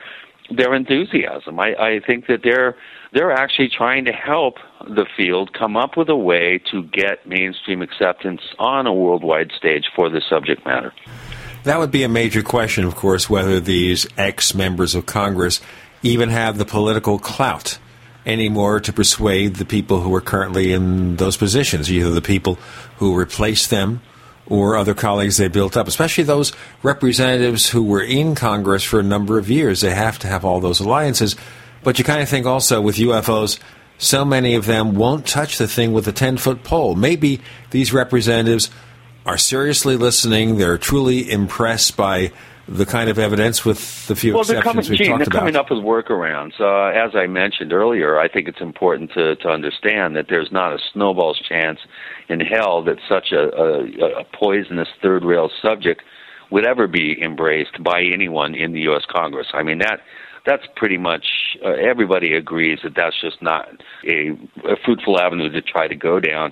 their 0.49 0.73
enthusiasm. 0.73 1.59
I, 1.59 1.73
I 1.75 1.99
think 2.05 2.27
that 2.27 2.41
they're 2.43 2.75
they're 3.13 3.31
actually 3.31 3.69
trying 3.69 4.05
to 4.05 4.11
help 4.11 4.55
the 4.81 5.05
field 5.17 5.53
come 5.53 5.75
up 5.77 5.97
with 5.97 6.09
a 6.09 6.15
way 6.15 6.61
to 6.71 6.83
get 6.83 7.27
mainstream 7.27 7.81
acceptance 7.81 8.41
on 8.59 8.87
a 8.87 8.93
worldwide 8.93 9.51
stage 9.57 9.85
for 9.95 10.09
the 10.09 10.21
subject 10.29 10.65
matter. 10.65 10.93
That 11.63 11.79
would 11.79 11.91
be 11.91 12.03
a 12.03 12.09
major 12.09 12.43
question, 12.43 12.85
of 12.85 12.95
course, 12.95 13.29
whether 13.29 13.59
these 13.59 14.07
ex 14.17 14.53
members 14.53 14.95
of 14.95 15.05
Congress 15.05 15.61
even 16.03 16.29
have 16.29 16.57
the 16.57 16.65
political 16.65 17.17
clout 17.17 17.79
anymore 18.25 18.79
to 18.79 18.93
persuade 18.93 19.55
the 19.55 19.65
people 19.65 20.01
who 20.01 20.13
are 20.15 20.21
currently 20.21 20.73
in 20.73 21.17
those 21.17 21.37
positions, 21.37 21.91
either 21.91 22.09
the 22.09 22.21
people 22.21 22.55
who 22.97 23.15
replaced 23.15 23.69
them 23.69 24.01
or 24.47 24.75
other 24.75 24.93
colleagues 24.93 25.37
they 25.37 25.47
built 25.47 25.75
up, 25.75 25.87
especially 25.87 26.23
those 26.23 26.51
representatives 26.83 27.69
who 27.69 27.83
were 27.83 28.03
in 28.03 28.35
Congress 28.35 28.83
for 28.83 28.99
a 28.99 29.03
number 29.03 29.37
of 29.37 29.49
years. 29.49 29.81
They 29.81 29.93
have 29.93 30.19
to 30.19 30.27
have 30.27 30.45
all 30.45 30.59
those 30.59 30.79
alliances. 30.79 31.35
But 31.83 31.97
you 31.99 32.05
kind 32.05 32.21
of 32.21 32.29
think 32.29 32.45
also 32.45 32.81
with 32.81 32.97
UFOs, 32.97 33.59
so 33.97 34.25
many 34.25 34.55
of 34.55 34.65
them 34.65 34.95
won't 34.95 35.25
touch 35.25 35.57
the 35.57 35.67
thing 35.67 35.93
with 35.93 36.07
a 36.07 36.11
10 36.11 36.37
foot 36.37 36.63
pole. 36.63 36.95
Maybe 36.95 37.41
these 37.71 37.93
representatives 37.93 38.69
are 39.25 39.37
seriously 39.37 39.95
listening. 39.95 40.57
They're 40.57 40.77
truly 40.77 41.31
impressed 41.31 41.95
by 41.97 42.31
the 42.67 42.85
kind 42.85 43.09
of 43.09 43.19
evidence 43.19 43.63
with 43.63 44.07
the 44.07 44.15
few 44.15 44.33
well, 44.33 44.41
exceptions 44.41 44.63
coming, 44.63 44.89
we've 44.89 44.97
Gene, 44.97 45.07
talked 45.09 45.19
they're 45.19 45.27
about. 45.27 45.39
coming 45.39 45.55
up 45.55 45.69
with 45.69 45.79
workarounds. 45.79 46.59
Uh, 46.59 46.87
as 46.97 47.15
I 47.15 47.27
mentioned 47.27 47.71
earlier, 47.71 48.19
I 48.19 48.27
think 48.27 48.47
it's 48.47 48.61
important 48.61 49.11
to, 49.13 49.35
to 49.37 49.49
understand 49.49 50.15
that 50.15 50.27
there's 50.29 50.51
not 50.51 50.73
a 50.73 50.79
snowball's 50.93 51.39
chance 51.39 51.79
in 52.27 52.39
hell 52.39 52.83
that 52.83 52.97
such 53.07 53.31
a, 53.31 53.53
a, 53.55 54.21
a 54.21 54.23
poisonous 54.33 54.87
third 55.01 55.23
rail 55.23 55.49
subject 55.61 56.01
would 56.51 56.65
ever 56.65 56.87
be 56.87 57.21
embraced 57.21 57.83
by 57.83 58.01
anyone 58.01 58.55
in 58.55 58.73
the 58.73 58.81
U.S. 58.81 59.03
Congress. 59.11 59.47
I 59.53 59.63
mean 59.63 59.79
that 59.79 60.01
that's 60.45 60.63
pretty 60.75 60.97
much 60.97 61.25
uh, 61.63 61.69
everybody 61.69 62.33
agrees 62.33 62.79
that 62.83 62.93
that's 62.95 63.19
just 63.19 63.41
not 63.41 63.67
a, 64.07 64.29
a 64.63 64.75
fruitful 64.85 65.19
avenue 65.19 65.49
to 65.49 65.61
try 65.61 65.87
to 65.87 65.95
go 65.95 66.19
down. 66.19 66.51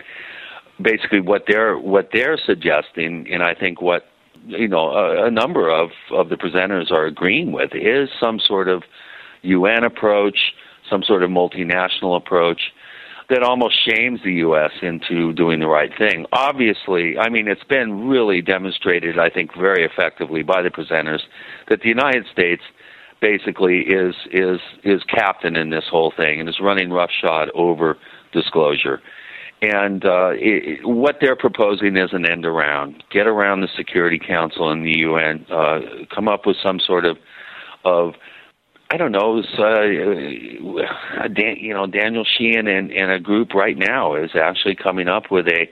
Basically, 0.82 1.22
what 1.22 1.44
they're 1.48 1.78
what 1.78 2.10
they're 2.12 2.38
suggesting, 2.44 3.28
and 3.32 3.44
I 3.44 3.54
think 3.54 3.82
what 3.82 4.06
you 4.46 4.68
know 4.68 4.90
a, 4.92 5.28
a 5.28 5.32
number 5.32 5.70
of 5.70 5.90
of 6.12 6.30
the 6.30 6.36
presenters 6.36 6.92
are 6.92 7.06
agreeing 7.06 7.52
with, 7.52 7.72
is 7.74 8.10
some 8.20 8.40
sort 8.40 8.68
of 8.68 8.84
UN 9.42 9.84
approach, 9.84 10.54
some 10.90 11.04
sort 11.04 11.24
of 11.24 11.30
multinational 11.30 12.16
approach 12.16 12.72
that 13.30 13.42
almost 13.42 13.76
shames 13.86 14.20
the 14.24 14.34
U.S. 14.34 14.72
into 14.82 15.34
doing 15.34 15.60
the 15.60 15.68
right 15.68 15.92
thing. 15.98 16.26
Obviously, 16.34 17.18
I 17.18 17.30
mean, 17.30 17.48
it's 17.48 17.64
been 17.64 18.08
really 18.08 18.42
demonstrated, 18.42 19.18
I 19.18 19.30
think, 19.30 19.56
very 19.56 19.86
effectively 19.86 20.44
by 20.44 20.62
the 20.62 20.70
presenters 20.70 21.22
that 21.70 21.82
the 21.82 21.90
United 21.90 22.26
States 22.32 22.64
basically 23.22 23.80
is 23.80 24.16
is 24.32 24.60
is 24.84 25.02
captain 25.06 25.56
in 25.56 25.70
this 25.70 25.86
whole 25.90 26.12
thing 26.16 26.42
and 26.42 26.50
is 26.50 26.60
running 26.60 26.92
roughshod 26.92 27.50
over 27.56 27.98
disclosure. 28.34 29.02
And 29.64 30.04
uh, 30.04 30.32
it, 30.34 30.86
what 30.86 31.18
they're 31.22 31.38
proposing 31.38 31.96
is 31.96 32.10
an 32.12 32.30
end 32.30 32.46
around, 32.46 33.02
get 33.10 33.28
around 33.28 33.62
the 33.62 33.70
Security 33.78 34.20
Council 34.20 34.70
and 34.70 34.86
the 34.86 34.98
UN, 35.00 35.46
uh, 35.50 35.80
come 36.14 36.28
up 36.28 36.46
with 36.46 36.58
some 36.62 36.82
sort 36.82 37.06
of 37.06 37.18
of 37.86 38.14
I 38.92 38.98
don't 38.98 39.14
know, 39.14 39.40
uh, 39.40 41.28
Dan, 41.30 41.56
you 41.60 41.74
know, 41.74 41.88
Daniel 41.88 42.26
Sheehan 42.26 42.68
and, 42.68 42.92
and 42.92 43.10
a 43.10 43.20
group 43.20 43.54
right 43.54 43.78
now 43.78 44.16
is 44.16 44.32
actually 44.36 44.76
coming 44.76 45.08
up 45.08 45.32
with 45.32 45.48
a 45.48 45.70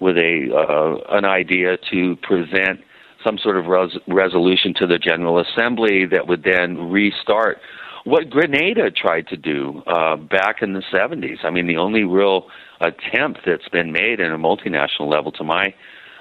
with 0.00 0.16
a 0.18 0.54
uh, 0.54 1.16
an 1.16 1.24
idea 1.24 1.78
to 1.90 2.16
present 2.16 2.80
some 3.24 3.38
sort 3.38 3.56
of 3.56 3.66
res- 3.66 3.98
resolution 4.06 4.74
to 4.74 4.86
the 4.86 4.98
General 4.98 5.40
Assembly 5.40 6.04
that 6.06 6.28
would 6.28 6.44
then 6.44 6.90
restart 6.90 7.58
what 8.04 8.28
Grenada 8.28 8.90
tried 8.90 9.28
to 9.28 9.36
do 9.36 9.82
uh, 9.86 10.16
back 10.16 10.62
in 10.62 10.74
the 10.74 10.82
70s. 10.92 11.44
I 11.44 11.50
mean, 11.50 11.66
the 11.66 11.76
only 11.78 12.04
real 12.04 12.46
attempt 12.80 13.40
that's 13.46 13.68
been 13.68 13.92
made 13.92 14.20
in 14.20 14.32
a 14.32 14.38
multinational 14.38 15.10
level, 15.10 15.32
to 15.32 15.44
my 15.44 15.74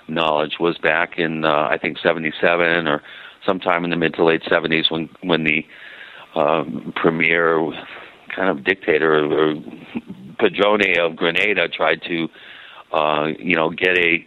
knowledge, 0.07 0.57
was 0.60 0.78
back 0.78 1.18
in 1.18 1.45
uh, 1.45 1.68
I 1.70 1.78
think 1.78 1.97
77 1.99 2.88
or 2.88 3.01
sometime 3.45 3.84
in 3.84 3.89
the 3.89 3.95
mid 3.95 4.14
to 4.16 4.24
late 4.24 4.43
70s 4.43 4.91
when 4.91 5.10
when 5.22 5.43
the 5.43 5.66
um, 6.36 6.93
premier, 6.95 7.72
kind 8.36 8.49
of 8.49 8.64
dictator 8.64 9.26
or 9.26 9.55
padrone 10.38 10.99
of 10.99 11.16
Grenada 11.16 11.68
tried 11.68 12.01
to, 12.03 12.28
uh, 12.93 13.28
you 13.38 13.55
know, 13.55 13.70
get 13.70 13.97
a 13.97 14.26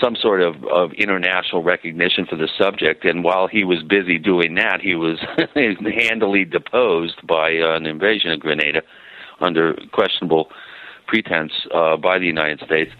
some 0.00 0.16
sort 0.16 0.42
of, 0.42 0.64
of 0.64 0.92
international 0.94 1.62
recognition 1.62 2.26
for 2.26 2.34
the 2.34 2.48
subject. 2.58 3.04
And 3.04 3.22
while 3.22 3.46
he 3.46 3.62
was 3.62 3.80
busy 3.84 4.18
doing 4.18 4.56
that, 4.56 4.80
he 4.80 4.96
was 4.96 5.20
handily 5.54 6.44
deposed 6.44 7.24
by 7.24 7.56
uh, 7.58 7.76
an 7.76 7.86
invasion 7.86 8.32
of 8.32 8.40
Grenada 8.40 8.82
under 9.40 9.78
questionable 9.92 10.48
pretense 11.06 11.52
uh, 11.72 11.96
by 11.96 12.18
the 12.18 12.26
United 12.26 12.60
States. 12.66 12.90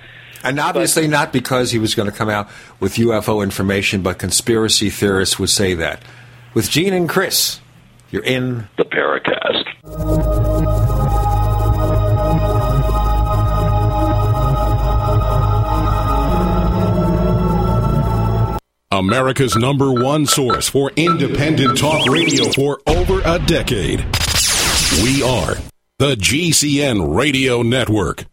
And 0.42 0.60
obviously, 0.60 1.04
but, 1.04 1.10
not 1.10 1.32
because 1.32 1.70
he 1.70 1.78
was 1.78 1.94
going 1.94 2.10
to 2.10 2.16
come 2.16 2.28
out 2.28 2.48
with 2.78 2.94
UFO 2.96 3.42
information, 3.42 4.02
but 4.02 4.18
conspiracy 4.18 4.90
theorists 4.90 5.38
would 5.38 5.50
say 5.50 5.74
that. 5.74 6.02
With 6.52 6.70
Gene 6.70 6.92
and 6.92 7.08
Chris, 7.08 7.60
you're 8.10 8.22
in 8.22 8.68
the 8.76 8.84
Paracast. 8.84 9.64
America's 18.92 19.56
number 19.56 19.92
one 19.92 20.24
source 20.26 20.68
for 20.68 20.92
independent 20.94 21.76
talk 21.76 22.08
radio 22.08 22.44
for 22.52 22.80
over 22.86 23.20
a 23.24 23.38
decade. 23.40 24.04
We 25.02 25.22
are 25.22 25.56
the 26.04 26.16
GCN 26.16 27.16
Radio 27.16 27.62
Network. 27.62 28.26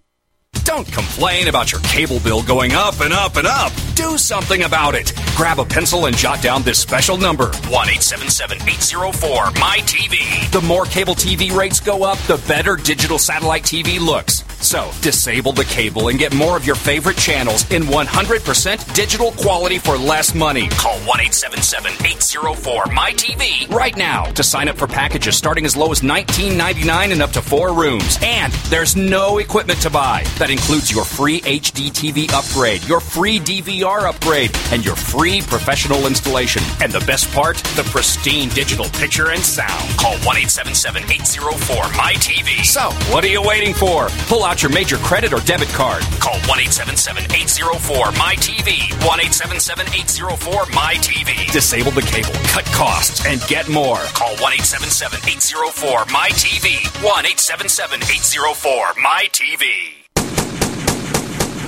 Don't 0.71 0.87
complain 0.91 1.47
about 1.47 1.71
your 1.71 1.81
cable 1.81 2.19
bill 2.19 2.41
going 2.43 2.73
up 2.73 3.01
and 3.01 3.13
up 3.13 3.35
and 3.35 3.45
up. 3.47 3.71
Do 3.95 4.17
something 4.17 4.63
about 4.63 4.95
it. 4.95 5.13
Grab 5.35 5.59
a 5.59 5.65
pencil 5.65 6.05
and 6.05 6.15
jot 6.15 6.41
down 6.41 6.61
this 6.63 6.79
special 6.79 7.17
number 7.17 7.45
1 7.45 7.89
877 7.89 8.57
804 8.61 9.45
MyTV. 9.47 10.51
The 10.51 10.61
more 10.61 10.85
cable 10.85 11.15
TV 11.15 11.51
rates 11.53 11.79
go 11.79 12.03
up, 12.03 12.17
the 12.19 12.41
better 12.47 12.75
digital 12.75 13.17
satellite 13.17 13.63
TV 13.63 13.99
looks. 13.99 14.43
So, 14.61 14.91
disable 15.01 15.53
the 15.53 15.65
cable 15.65 16.09
and 16.09 16.19
get 16.19 16.33
more 16.35 16.55
of 16.55 16.65
your 16.67 16.75
favorite 16.75 17.17
channels 17.17 17.69
in 17.71 17.83
100% 17.83 18.93
digital 18.93 19.31
quality 19.31 19.79
for 19.79 19.97
less 19.97 20.35
money. 20.35 20.69
Call 20.69 20.97
1 20.99 21.19
877 21.19 21.93
804 22.05 22.83
MyTV 22.85 23.73
right 23.73 23.97
now 23.97 24.25
to 24.25 24.43
sign 24.43 24.69
up 24.69 24.77
for 24.77 24.85
packages 24.85 25.35
starting 25.35 25.65
as 25.65 25.75
low 25.75 25.91
as 25.91 26.01
$19.99 26.01 27.11
and 27.11 27.21
up 27.23 27.31
to 27.31 27.41
four 27.41 27.73
rooms. 27.73 28.19
And 28.21 28.53
there's 28.69 28.95
no 28.95 29.39
equipment 29.39 29.81
to 29.81 29.89
buy. 29.89 30.23
That 30.41 30.49
includes 30.49 30.91
your 30.91 31.05
free 31.05 31.39
HD 31.41 31.93
TV 31.93 32.25
upgrade, 32.33 32.83
your 32.89 32.99
free 32.99 33.37
DVR 33.37 34.09
upgrade, 34.09 34.49
and 34.71 34.83
your 34.83 34.95
free 34.95 35.39
professional 35.39 36.07
installation. 36.07 36.63
And 36.81 36.91
the 36.91 37.05
best 37.05 37.29
part, 37.29 37.57
the 37.77 37.83
pristine 37.93 38.49
digital 38.49 38.89
picture 38.97 39.29
and 39.29 39.41
sound. 39.45 39.85
Call 40.01 40.17
1 40.25 40.41
877 40.49 41.13
804 41.45 41.93
MyTV. 41.93 42.65
So, 42.65 42.89
what 43.13 43.23
are 43.23 43.29
you 43.29 43.43
waiting 43.45 43.75
for? 43.75 44.09
Pull 44.25 44.43
out 44.43 44.63
your 44.63 44.73
major 44.73 44.97
credit 45.05 45.31
or 45.31 45.41
debit 45.45 45.69
card. 45.77 46.01
Call 46.17 46.41
1 46.49 46.57
877 46.73 47.29
804 47.29 48.09
MyTV. 48.17 48.97
1 49.05 49.21
877 49.21 49.93
804 49.93 50.65
MyTV. 50.73 51.53
Disable 51.53 51.93
the 51.93 52.01
cable, 52.01 52.33
cut 52.49 52.65
costs, 52.73 53.21
and 53.29 53.37
get 53.45 53.69
more. 53.69 54.01
Call 54.17 54.33
1 54.41 54.57
877 54.57 55.21
804 55.21 56.09
MyTV. 56.09 56.81
1 56.97 57.29
877 57.29 58.01
804 58.09 58.97
MyTV. 58.97 60.00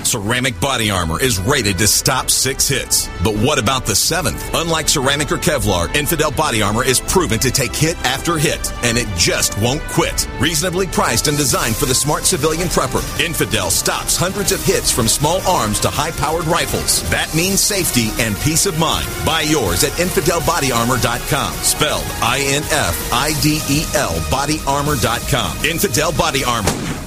Ceramic 0.06 0.60
body 0.60 0.91
armor 0.91 1.22
is 1.22 1.39
rated 1.39 1.78
to 1.78 1.88
stop 1.88 2.30
six 2.30 2.68
hits. 2.68 3.10
But 3.24 3.36
what 3.36 3.60
about 3.60 3.86
the 3.86 3.95
seventh? 3.95 4.54
Unlike 4.54 4.89
ceramic 4.89 5.32
or 5.32 5.38
Kevlar, 5.38 5.93
Infidel 5.95 6.32
body 6.32 6.62
armor 6.62 6.84
is 6.84 6.99
proven 6.99 7.39
to 7.39 7.51
take 7.51 7.76
hit 7.76 7.97
after 8.06 8.38
hit, 8.38 8.72
and 8.84 8.97
it 8.97 9.08
just 9.18 9.60
won't 9.60 9.82
quit. 9.84 10.28
Reasonably 10.39 10.88
priced 10.88 11.28
and 11.28 11.38
designed 11.38 11.76
for 11.76 11.86
the 11.86 11.95
smart 11.95 12.24
civilian 12.24 12.68
prepper, 12.68 13.04
Infidel 13.24 13.70
stops 13.70 14.18
hundreds 14.18 14.51
of 14.51 14.64
hits 14.64 14.91
from 14.91 15.08
small 15.08 15.41
arms 15.47 15.80
to 15.82 15.89
high 15.89 16.12
powered 16.12 16.45
rifles. 16.45 17.08
That 17.10 17.34
means 17.36 17.60
safety 17.60 18.10
and 18.20 18.36
peace 18.38 18.66
of 18.66 18.78
mind. 18.78 19.08
Buy 19.26 19.41
yours 19.41 19.84
at 19.84 19.91
InfidelBodyArmor.com. 19.93 21.54
Spelled 21.64 22.06
I 22.22 22.39
N 22.47 22.64
F 22.72 23.14
I 23.14 23.34
D 23.41 23.62
E 23.70 23.86
L 23.95 24.14
BodyArmor.com. 24.30 25.66
Infidel 25.66 26.12
Body 26.14 26.43
Armor 26.43 27.03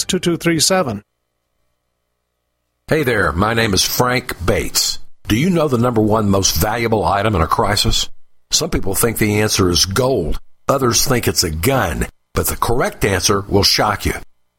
2237. 0.00 1.02
Hey 2.88 3.04
there, 3.04 3.32
my 3.32 3.54
name 3.54 3.74
is 3.74 3.84
Frank 3.84 4.44
Bates. 4.44 4.98
Do 5.28 5.36
you 5.36 5.50
know 5.50 5.68
the 5.68 5.78
number 5.78 6.02
one 6.02 6.28
most 6.28 6.56
valuable 6.56 7.04
item 7.04 7.34
in 7.34 7.42
a 7.42 7.46
crisis? 7.46 8.10
Some 8.50 8.70
people 8.70 8.94
think 8.94 9.18
the 9.18 9.40
answer 9.40 9.70
is 9.70 9.86
gold. 9.86 10.38
Others 10.68 11.06
think 11.06 11.28
it's 11.28 11.44
a 11.44 11.50
gun. 11.50 12.06
But 12.34 12.46
the 12.46 12.56
correct 12.56 13.04
answer 13.04 13.42
will 13.42 13.62
shock 13.62 14.06
you. 14.06 14.14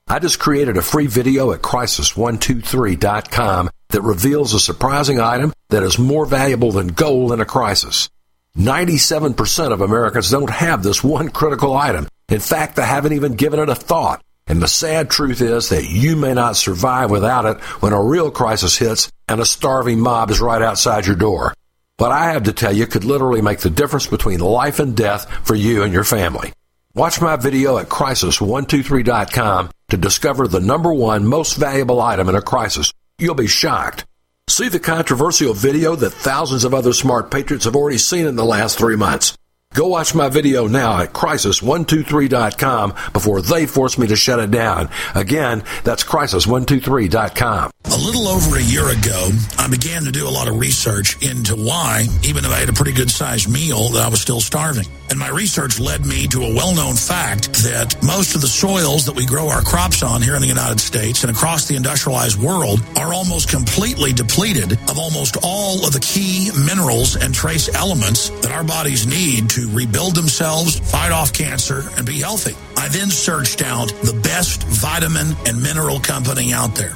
I 0.08 0.20
just 0.20 0.40
created 0.40 0.78
a 0.78 0.82
free 0.82 1.08
video 1.08 1.52
at 1.52 1.62
crisis123.com 1.62 3.70
that 3.90 4.02
reveals 4.02 4.54
a 4.54 4.60
surprising 4.60 5.20
item 5.20 5.54
that 5.70 5.84
is 5.84 6.00
more 6.00 6.26
valuable 6.26 6.72
than 6.72 6.88
gold 6.88 7.32
in 7.32 7.42
a 7.42 7.46
crisis. 7.46 8.10
97% 8.58 9.72
of 9.72 9.82
Americans 9.82 10.30
don't 10.30 10.52
have 10.52 10.84
this 10.84 11.04
one 11.04 11.30
critical 11.30 11.76
item 11.76 12.08
In 12.30 12.40
fact, 12.40 12.76
they 12.76 12.86
haven't 12.86 13.14
even 13.14 13.34
given 13.34 13.60
it 13.60 13.70
a 13.70 13.76
thought. 13.76 14.24
And 14.48 14.62
the 14.62 14.68
sad 14.68 15.10
truth 15.10 15.41
is 15.41 15.70
that 15.70 15.89
you 15.89 16.16
may 16.16 16.34
not 16.34 16.58
survive 16.58 17.10
without 17.10 17.46
it 17.46 17.62
when 17.82 17.94
a 17.94 18.04
real 18.04 18.30
crisis 18.30 18.78
hits 18.78 19.12
and 19.28 19.39
a 19.39 19.46
starving 19.46 20.00
mob 20.00 20.30
is 20.32 20.41
right 20.41 20.62
outside 20.62 21.06
your 21.06 21.16
door. 21.16 21.54
What 21.98 22.12
I 22.12 22.32
have 22.32 22.44
to 22.44 22.54
tell 22.54 22.74
you 22.74 22.86
could 22.88 23.06
literally 23.06 23.41
make 23.41 23.60
the 23.60 23.70
difference 23.70 24.08
between 24.08 24.39
life 24.39 24.80
and 24.80 24.96
death 24.96 25.30
for 25.46 25.56
you 25.56 25.84
and 25.84 25.94
your 25.94 26.04
family. 26.04 26.52
Watch 26.96 27.22
my 27.22 27.38
video 27.38 27.78
at 27.78 27.88
crisis123.com 27.88 29.72
to 29.89 29.98
discover 29.98 30.48
the 30.48 30.60
number 30.60 30.94
one 30.94 31.26
most 31.26 31.56
valuable 31.56 32.02
item 32.02 32.30
in 32.30 32.36
a 32.36 32.41
crisis. 32.41 32.91
You'll 33.18 33.36
be 33.36 33.48
shocked. 33.48 34.06
See 34.48 34.70
the 34.70 34.80
controversial 34.80 35.54
video 35.54 35.96
that 35.96 36.12
thousands 36.12 36.66
of 36.66 36.74
other 36.74 36.94
smart 36.94 37.32
patriots 37.32 37.66
have 37.66 37.76
already 37.76 37.98
seen 37.98 38.28
in 38.28 38.36
the 38.36 38.46
last 38.46 38.78
three 38.78 38.96
months. 38.96 39.38
Go 39.74 39.88
watch 39.88 40.14
my 40.14 40.30
video 40.30 40.68
now 40.68 41.02
at 41.02 41.14
crisis123.com 41.14 42.94
before 43.12 43.42
they 43.42 43.66
force 43.66 43.98
me 43.98 44.06
to 44.08 44.16
shut 44.16 44.40
it 44.40 44.52
down. 44.52 44.90
Again, 45.16 45.64
that's 45.84 46.04
crisis123.com. 46.04 47.72
A 47.86 47.98
little 47.98 48.28
over 48.28 48.58
a 48.58 48.62
year 48.62 48.88
ago, 48.90 49.30
I 49.58 49.68
began 49.68 50.04
to 50.04 50.12
do 50.12 50.28
a 50.28 50.30
lot 50.30 50.48
of 50.48 50.60
research 50.60 51.22
into 51.24 51.56
why, 51.56 52.06
even 52.24 52.46
if 52.46 52.52
I 52.52 52.58
had 52.58 52.70
a 52.70 52.74
pretty 52.74 52.94
good 52.94 53.10
sized 53.10 53.52
meal, 53.52 53.90
that 53.90 54.04
I 54.04 54.10
was 54.10 54.22
still 54.22 54.42
starving. 54.42 54.86
And 55.10 55.20
my 55.20 55.30
research 55.30 55.80
led 55.80 56.06
me 56.06 56.28
to 56.28 56.44
a 56.44 56.54
well 56.54 56.74
known 56.74 56.96
fact 56.96 57.54
that 57.66 57.96
most 58.04 58.36
of 58.36 58.42
the 58.42 58.48
soils 58.48 59.06
that 59.06 59.16
we 59.16 59.26
grow 59.26 59.50
our 59.50 59.62
crops 59.62 60.02
on 60.02 60.22
here 60.22 60.36
in 60.36 60.42
the 60.42 60.48
United 60.48 60.80
States 60.80 61.24
and 61.24 61.32
across 61.32 61.68
the 61.68 61.76
industrialized 61.76 62.42
world 62.42 62.80
are 62.98 63.14
almost 63.14 63.50
completely 63.50 64.14
depleted 64.14 64.74
of 64.90 64.98
almost 64.98 65.38
all 65.44 65.86
of 65.86 65.94
the 65.94 66.00
key 66.00 66.50
minerals 66.66 67.16
and 67.16 67.34
trace 67.34 67.74
elements 67.76 68.30
that 68.42 68.52
our 68.52 68.64
bodies 68.64 69.06
need 69.06 69.50
to 69.52 69.62
rebuild 69.66 70.16
themselves, 70.16 70.80
fight 70.80 71.11
off 71.11 71.34
cancer, 71.34 71.84
and 71.97 72.05
be 72.05 72.20
healthy. 72.20 72.55
I 72.78 72.88
then 72.89 73.09
searched 73.09 73.61
out 73.61 73.89
the 74.03 74.20
best 74.24 74.64
vitamin 74.64 75.36
and 75.45 75.61
mineral 75.61 75.99
company 75.99 76.53
out 76.53 76.76
there 76.76 76.95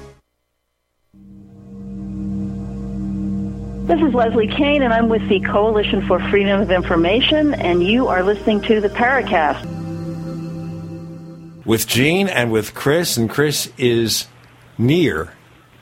This 3.83 3.99
is 3.99 4.13
Leslie 4.13 4.47
Kean, 4.47 4.83
and 4.83 4.93
I'm 4.93 5.09
with 5.09 5.27
the 5.27 5.39
Coalition 5.39 6.05
for 6.07 6.19
Freedom 6.29 6.61
of 6.61 6.69
Information, 6.69 7.55
and 7.55 7.83
you 7.83 8.07
are 8.07 8.21
listening 8.21 8.61
to 8.61 8.79
the 8.79 8.89
Paracast. 8.89 9.65
With 11.65 11.87
Gene 11.87 12.27
and 12.27 12.51
with 12.51 12.75
Chris, 12.75 13.17
and 13.17 13.27
Chris 13.27 13.73
is 13.79 14.27
near 14.77 15.33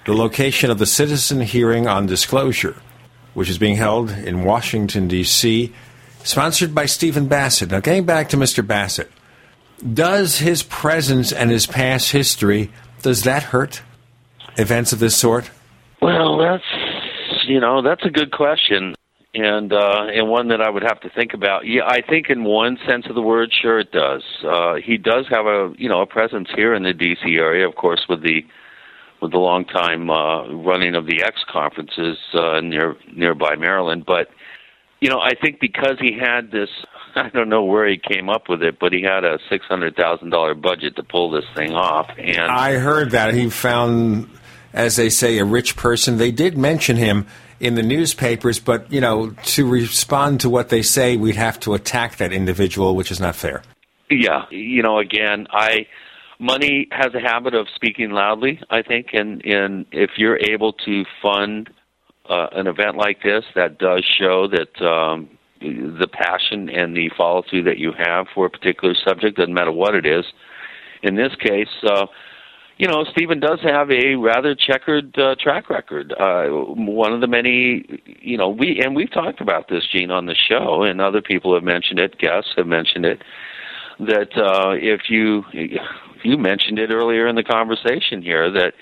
the 0.05 0.13
location 0.13 0.71
of 0.71 0.79
the 0.79 0.85
citizen 0.85 1.41
hearing 1.41 1.87
on 1.87 2.05
disclosure, 2.05 2.77
which 3.33 3.49
is 3.49 3.57
being 3.57 3.75
held 3.75 4.11
in 4.11 4.45
Washington, 4.45 5.09
D.C., 5.09 5.73
sponsored 6.23 6.73
by 6.73 6.85
Stephen 6.85 7.27
Bassett. 7.27 7.69
Now, 7.69 7.81
getting 7.81 8.05
back 8.05 8.29
to 8.29 8.37
Mr. 8.37 8.65
Bassett, 8.65 9.11
does 9.93 10.39
his 10.39 10.63
presence 10.63 11.33
and 11.33 11.51
his 11.51 11.67
past 11.67 12.11
history, 12.11 12.71
does 13.01 13.23
that 13.23 13.43
hurt 13.43 13.81
events 14.57 14.93
of 14.93 14.99
this 14.99 15.17
sort? 15.17 15.51
Well, 16.01 16.37
that's 16.37 16.63
you 17.49 17.59
know 17.59 17.81
that's 17.81 18.05
a 18.05 18.09
good 18.09 18.31
question, 18.31 18.95
and 19.33 19.73
uh, 19.73 20.05
and 20.13 20.29
one 20.29 20.49
that 20.49 20.61
I 20.61 20.69
would 20.69 20.83
have 20.83 21.01
to 21.01 21.09
think 21.09 21.33
about. 21.33 21.65
Yeah, 21.65 21.81
I 21.85 22.01
think 22.01 22.29
in 22.29 22.43
one 22.43 22.77
sense 22.87 23.05
of 23.09 23.15
the 23.15 23.21
word, 23.21 23.51
sure 23.61 23.79
it 23.79 23.91
does. 23.91 24.23
Uh, 24.45 24.75
he 24.75 24.97
does 24.97 25.25
have 25.29 25.45
a 25.45 25.73
you 25.77 25.89
know 25.89 26.01
a 26.01 26.05
presence 26.05 26.49
here 26.55 26.73
in 26.73 26.83
the 26.83 26.93
D.C. 26.93 27.35
area, 27.35 27.67
of 27.67 27.75
course, 27.75 28.05
with 28.07 28.21
the 28.21 28.43
with 29.21 29.31
the 29.31 29.37
long 29.37 29.65
time 29.65 30.09
uh, 30.09 30.47
running 30.53 30.95
of 30.95 31.05
the 31.05 31.23
X 31.23 31.41
conferences 31.51 32.17
uh, 32.33 32.61
near 32.61 32.95
nearby 33.13 33.55
Maryland. 33.55 34.05
But 34.05 34.29
you 34.99 35.09
know, 35.09 35.19
I 35.19 35.33
think 35.41 35.59
because 35.59 35.97
he 35.99 36.17
had 36.17 36.51
this, 36.51 36.69
I 37.15 37.29
don't 37.29 37.49
know 37.49 37.63
where 37.63 37.87
he 37.87 37.97
came 37.97 38.29
up 38.29 38.49
with 38.49 38.61
it, 38.61 38.77
but 38.79 38.93
he 38.93 39.01
had 39.01 39.23
a 39.23 39.39
six 39.49 39.65
hundred 39.65 39.95
thousand 39.95 40.29
dollar 40.29 40.53
budget 40.55 40.95
to 40.97 41.03
pull 41.03 41.31
this 41.31 41.45
thing 41.55 41.73
off. 41.73 42.09
And 42.17 42.51
I 42.51 42.75
heard 42.75 43.11
that 43.11 43.33
he 43.33 43.49
found, 43.49 44.29
as 44.73 44.95
they 44.95 45.09
say, 45.09 45.37
a 45.37 45.45
rich 45.45 45.75
person. 45.75 46.17
They 46.17 46.31
did 46.31 46.57
mention 46.57 46.97
him 46.97 47.27
in 47.59 47.75
the 47.75 47.83
newspapers, 47.83 48.59
but 48.59 48.91
you 48.91 49.01
know, 49.01 49.31
to 49.43 49.69
respond 49.69 50.41
to 50.41 50.49
what 50.49 50.69
they 50.69 50.81
say, 50.81 51.17
we'd 51.17 51.35
have 51.35 51.59
to 51.61 51.73
attack 51.73 52.17
that 52.17 52.31
individual, 52.31 52.95
which 52.95 53.11
is 53.11 53.19
not 53.19 53.35
fair. 53.35 53.63
Yeah, 54.09 54.45
you 54.49 54.81
know, 54.81 54.99
again, 54.99 55.47
I 55.51 55.87
money 56.39 56.87
has 56.91 57.13
a 57.13 57.19
habit 57.19 57.53
of 57.53 57.67
speaking 57.75 58.11
loudly. 58.11 58.61
I 58.69 58.81
think, 58.81 59.07
and 59.13 59.43
and 59.45 59.85
if 59.91 60.11
you're 60.17 60.37
able 60.37 60.73
to 60.73 61.05
fund 61.21 61.69
uh, 62.27 62.47
an 62.53 62.67
event 62.67 62.95
like 62.95 63.21
this, 63.23 63.43
that 63.55 63.77
does 63.77 64.05
show 64.19 64.47
that 64.47 64.81
um, 64.85 65.29
the 65.59 66.07
passion 66.11 66.69
and 66.69 66.95
the 66.95 67.11
follow 67.17 67.43
through 67.49 67.63
that 67.63 67.77
you 67.77 67.91
have 67.91 68.27
for 68.33 68.45
a 68.45 68.49
particular 68.49 68.95
subject, 68.95 69.37
doesn't 69.37 69.53
matter 69.53 69.71
what 69.71 69.95
it 69.95 70.05
is. 70.05 70.25
In 71.03 71.15
this 71.15 71.33
case. 71.35 71.69
Uh, 71.83 72.07
you 72.79 72.87
know, 72.87 73.03
Stephen 73.11 73.41
does 73.41 73.59
have 73.61 73.91
a 73.91 74.15
rather 74.15 74.55
checkered 74.55 75.17
uh, 75.19 75.35
track 75.37 75.69
record. 75.69 76.13
Uh, 76.17 76.45
one 76.47 77.11
of 77.11 77.19
the 77.19 77.27
many, 77.27 78.01
you 78.21 78.37
know, 78.37 78.47
we 78.47 78.79
and 78.81 78.95
we've 78.95 79.11
talked 79.11 79.41
about 79.41 79.67
this, 79.67 79.85
Gene, 79.91 80.11
on 80.11 80.27
the 80.27 80.35
show, 80.35 80.83
and 80.83 81.01
other 81.01 81.21
people 81.21 81.53
have 81.53 81.63
mentioned 81.63 81.99
it. 81.99 82.17
Guests 82.17 82.51
have 82.55 82.67
mentioned 82.67 83.05
it. 83.05 83.21
That 83.99 84.31
uh, 84.37 84.71
if 84.71 85.09
you 85.09 85.43
you 86.23 86.37
mentioned 86.37 86.79
it 86.79 86.89
earlier 86.89 87.27
in 87.27 87.35
the 87.35 87.43
conversation 87.43 88.21
here 88.21 88.49
that 88.49 88.73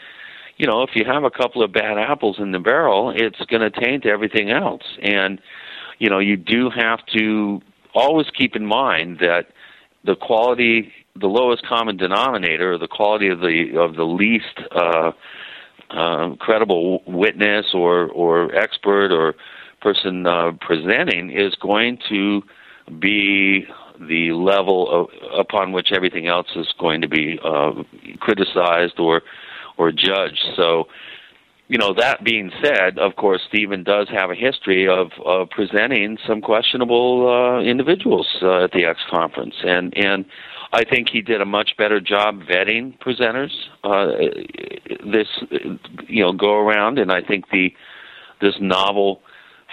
you 0.57 0.67
know 0.67 0.83
if 0.83 0.91
you 0.93 1.03
have 1.03 1.23
a 1.23 1.31
couple 1.31 1.63
of 1.63 1.73
bad 1.73 1.97
apples 1.97 2.37
in 2.37 2.51
the 2.51 2.59
barrel, 2.59 3.11
it's 3.15 3.43
going 3.47 3.63
to 3.63 3.71
taint 3.71 4.05
everything 4.05 4.51
else, 4.51 4.83
and 5.01 5.41
you 5.97 6.07
know 6.07 6.19
you 6.19 6.37
do 6.37 6.69
have 6.69 6.99
to 7.17 7.61
always 7.95 8.27
keep 8.37 8.55
in 8.55 8.67
mind 8.67 9.17
that 9.21 9.47
the 10.03 10.15
quality 10.15 10.93
the 11.19 11.27
lowest 11.27 11.65
common 11.65 11.97
denominator, 11.97 12.73
or 12.73 12.77
the 12.77 12.87
quality 12.87 13.29
of 13.29 13.39
the 13.39 13.77
of 13.77 13.95
the 13.95 14.03
least 14.03 14.59
uh, 14.71 15.11
uh, 15.89 16.35
credible 16.35 17.01
witness 17.05 17.67
or 17.73 18.07
or 18.09 18.53
expert 18.55 19.11
or 19.11 19.35
person 19.81 20.25
uh, 20.25 20.51
presenting, 20.59 21.31
is 21.31 21.55
going 21.55 21.97
to 22.09 22.41
be 22.99 23.65
the 23.99 24.31
level 24.31 24.89
of, 24.89 25.39
upon 25.39 25.71
which 25.71 25.91
everything 25.91 26.27
else 26.27 26.47
is 26.55 26.67
going 26.79 27.01
to 27.01 27.07
be 27.07 27.39
uh, 27.43 27.71
criticized 28.19 28.99
or 28.99 29.21
or 29.77 29.91
judged. 29.91 30.43
So. 30.55 30.87
You 31.69 31.77
know, 31.77 31.93
that 31.95 32.23
being 32.23 32.49
said, 32.63 32.97
of 32.97 33.17
course, 33.17 33.41
Stephen 33.49 33.83
does 33.83 34.07
have 34.07 34.31
a 34.31 34.35
history 34.35 34.87
of, 34.87 35.11
of 35.25 35.49
presenting 35.49 36.17
some 36.25 36.39
questionable 36.39 37.27
uh, 37.27 37.61
individuals 37.61 38.25
uh, 38.41 38.63
at 38.63 38.71
the 38.71 38.85
X 38.85 39.01
conference, 39.11 39.55
and 39.65 39.93
and 39.97 40.23
I 40.71 40.83
think 40.83 41.09
he 41.09 41.21
did 41.21 41.41
a 41.41 41.45
much 41.45 41.71
better 41.77 41.99
job 41.99 42.41
vetting 42.41 42.97
presenters 42.99 43.51
uh, 43.83 44.07
this 45.11 45.27
you 46.07 46.23
know 46.23 46.33
go 46.33 46.55
around, 46.55 46.99
and 46.99 47.11
I 47.11 47.21
think 47.21 47.49
the 47.51 47.73
this 48.41 48.55
novel 48.59 49.21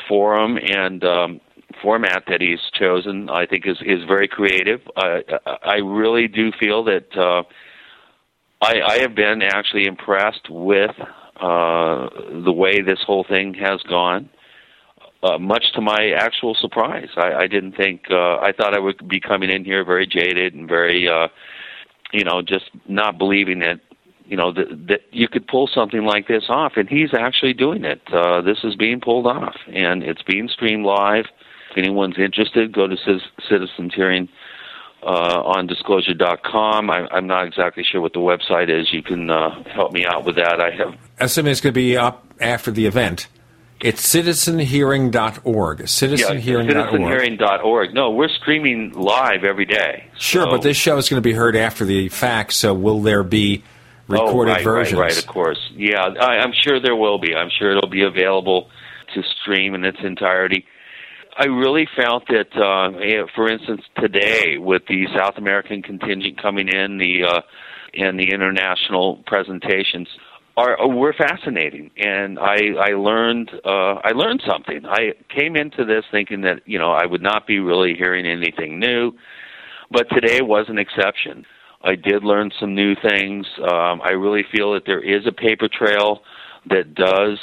forum 0.08 0.58
and 0.58 1.04
um, 1.04 1.40
format 1.82 2.24
that 2.28 2.40
he's 2.40 2.60
chosen, 2.78 3.28
I 3.28 3.46
think, 3.46 3.66
is 3.66 3.78
is 3.84 4.04
very 4.06 4.28
creative. 4.28 4.80
I 4.96 5.22
I 5.62 5.76
really 5.76 6.28
do 6.28 6.52
feel 6.58 6.84
that 6.84 7.16
uh, 7.16 7.42
I 8.62 8.80
I 8.80 8.98
have 9.00 9.14
been 9.14 9.42
actually 9.42 9.86
impressed 9.86 10.48
with 10.48 10.94
uh, 11.40 12.08
the 12.44 12.52
way 12.52 12.80
this 12.80 13.00
whole 13.04 13.24
thing 13.28 13.54
has 13.54 13.82
gone 13.82 14.30
uh, 15.24 15.38
much 15.38 15.72
to 15.72 15.80
my 15.80 16.12
actual 16.16 16.54
surprise. 16.54 17.08
I, 17.16 17.32
I 17.32 17.46
didn't 17.46 17.72
think 17.72 18.02
uh, 18.10 18.36
I 18.36 18.52
thought 18.52 18.74
I 18.74 18.78
would 18.78 19.08
be 19.08 19.20
coming 19.20 19.50
in 19.50 19.64
here 19.64 19.84
very 19.84 20.06
jaded 20.06 20.54
and 20.54 20.68
very, 20.68 21.08
uh, 21.08 21.28
you 22.12 22.24
know, 22.24 22.42
just 22.42 22.70
not 22.86 23.16
believing 23.16 23.60
that 23.60 23.80
you 24.26 24.36
know 24.36 24.52
that, 24.52 24.86
that 24.88 25.00
you 25.10 25.28
could 25.28 25.46
pull 25.46 25.68
something 25.72 26.04
like 26.04 26.28
this 26.28 26.44
off, 26.48 26.72
and 26.76 26.88
he's 26.88 27.10
actually 27.18 27.54
doing 27.54 27.84
it. 27.84 28.02
Uh, 28.12 28.42
this 28.42 28.58
is 28.64 28.76
being 28.76 29.00
pulled 29.00 29.26
off, 29.26 29.56
and 29.72 30.02
it's 30.02 30.22
being 30.22 30.48
streamed 30.48 30.84
live. 30.84 31.24
If 31.70 31.78
anyone's 31.78 32.18
interested, 32.18 32.72
go 32.72 32.86
to 32.86 32.96
Citizens 33.48 33.94
Hearing 33.94 34.28
uh, 35.02 35.42
on 35.42 35.66
disclosure.com. 35.66 36.90
I, 36.90 37.08
I'm 37.10 37.26
not 37.26 37.46
exactly 37.46 37.84
sure 37.90 38.00
what 38.00 38.12
the 38.12 38.20
website 38.20 38.70
is. 38.70 38.92
You 38.92 39.02
can 39.02 39.30
uh, 39.30 39.62
help 39.74 39.92
me 39.92 40.06
out 40.06 40.24
with 40.24 40.36
that. 40.36 40.60
I 40.60 40.70
have. 40.76 40.98
Assuming 41.18 41.52
it's 41.52 41.60
going 41.60 41.72
to 41.72 41.80
be 41.80 41.96
up 41.96 42.26
after 42.40 42.70
the 42.70 42.86
event 42.86 43.26
It's 43.80 44.02
citizenhearing.org. 44.14 45.78
Citizenhearing.org. 45.80 46.66
Yeah, 46.66 46.86
citizenhearing.org. 46.86 47.94
No, 47.94 48.10
we're 48.10 48.28
streaming 48.28 48.92
live 48.92 49.44
every 49.44 49.66
day. 49.66 50.06
Sure, 50.18 50.46
but 50.46 50.62
this 50.62 50.76
show 50.76 50.96
is 50.96 51.08
going 51.08 51.22
to 51.22 51.26
be 51.26 51.34
heard 51.34 51.56
after 51.56 51.84
the 51.84 52.08
fact, 52.08 52.52
so 52.54 52.72
will 52.72 53.02
there 53.02 53.22
be 53.22 53.62
recorded 54.08 54.52
oh, 54.52 54.54
right, 54.54 54.64
versions? 54.64 55.00
Right, 55.00 55.10
right, 55.10 55.18
of 55.18 55.26
course. 55.26 55.58
Yeah, 55.74 56.02
I, 56.02 56.38
I'm 56.38 56.52
sure 56.62 56.80
there 56.80 56.96
will 56.96 57.18
be. 57.18 57.34
I'm 57.34 57.50
sure 57.58 57.76
it'll 57.76 57.90
be 57.90 58.04
available 58.04 58.70
to 59.14 59.22
stream 59.40 59.74
in 59.74 59.84
its 59.84 59.98
entirety. 60.02 60.66
I 61.36 61.46
really 61.46 61.88
felt 61.96 62.28
that, 62.28 62.56
uh, 62.56 63.26
for 63.34 63.50
instance, 63.50 63.82
today 64.00 64.56
with 64.56 64.82
the 64.86 65.06
South 65.16 65.36
American 65.36 65.82
contingent 65.82 66.40
coming 66.40 66.68
in, 66.68 66.98
the 66.98 67.24
uh, 67.24 67.40
and 67.96 68.18
the 68.18 68.30
international 68.32 69.22
presentations 69.26 70.08
are 70.56 70.88
were 70.88 71.12
fascinating, 71.12 71.90
and 71.96 72.38
I 72.38 72.74
I 72.78 72.90
learned 72.92 73.50
uh, 73.64 73.94
I 74.04 74.12
learned 74.14 74.42
something. 74.46 74.86
I 74.86 75.12
came 75.28 75.56
into 75.56 75.84
this 75.84 76.04
thinking 76.10 76.42
that 76.42 76.60
you 76.66 76.78
know 76.78 76.92
I 76.92 77.06
would 77.06 77.22
not 77.22 77.46
be 77.46 77.58
really 77.58 77.94
hearing 77.94 78.26
anything 78.26 78.78
new, 78.78 79.12
but 79.90 80.08
today 80.10 80.40
was 80.42 80.66
an 80.68 80.78
exception. 80.78 81.44
I 81.82 81.96
did 81.96 82.24
learn 82.24 82.50
some 82.58 82.74
new 82.74 82.94
things. 82.94 83.46
Um, 83.60 84.00
I 84.02 84.10
really 84.10 84.44
feel 84.50 84.72
that 84.72 84.84
there 84.86 85.00
is 85.00 85.26
a 85.26 85.32
paper 85.32 85.68
trail 85.68 86.22
that 86.70 86.94
does 86.94 87.38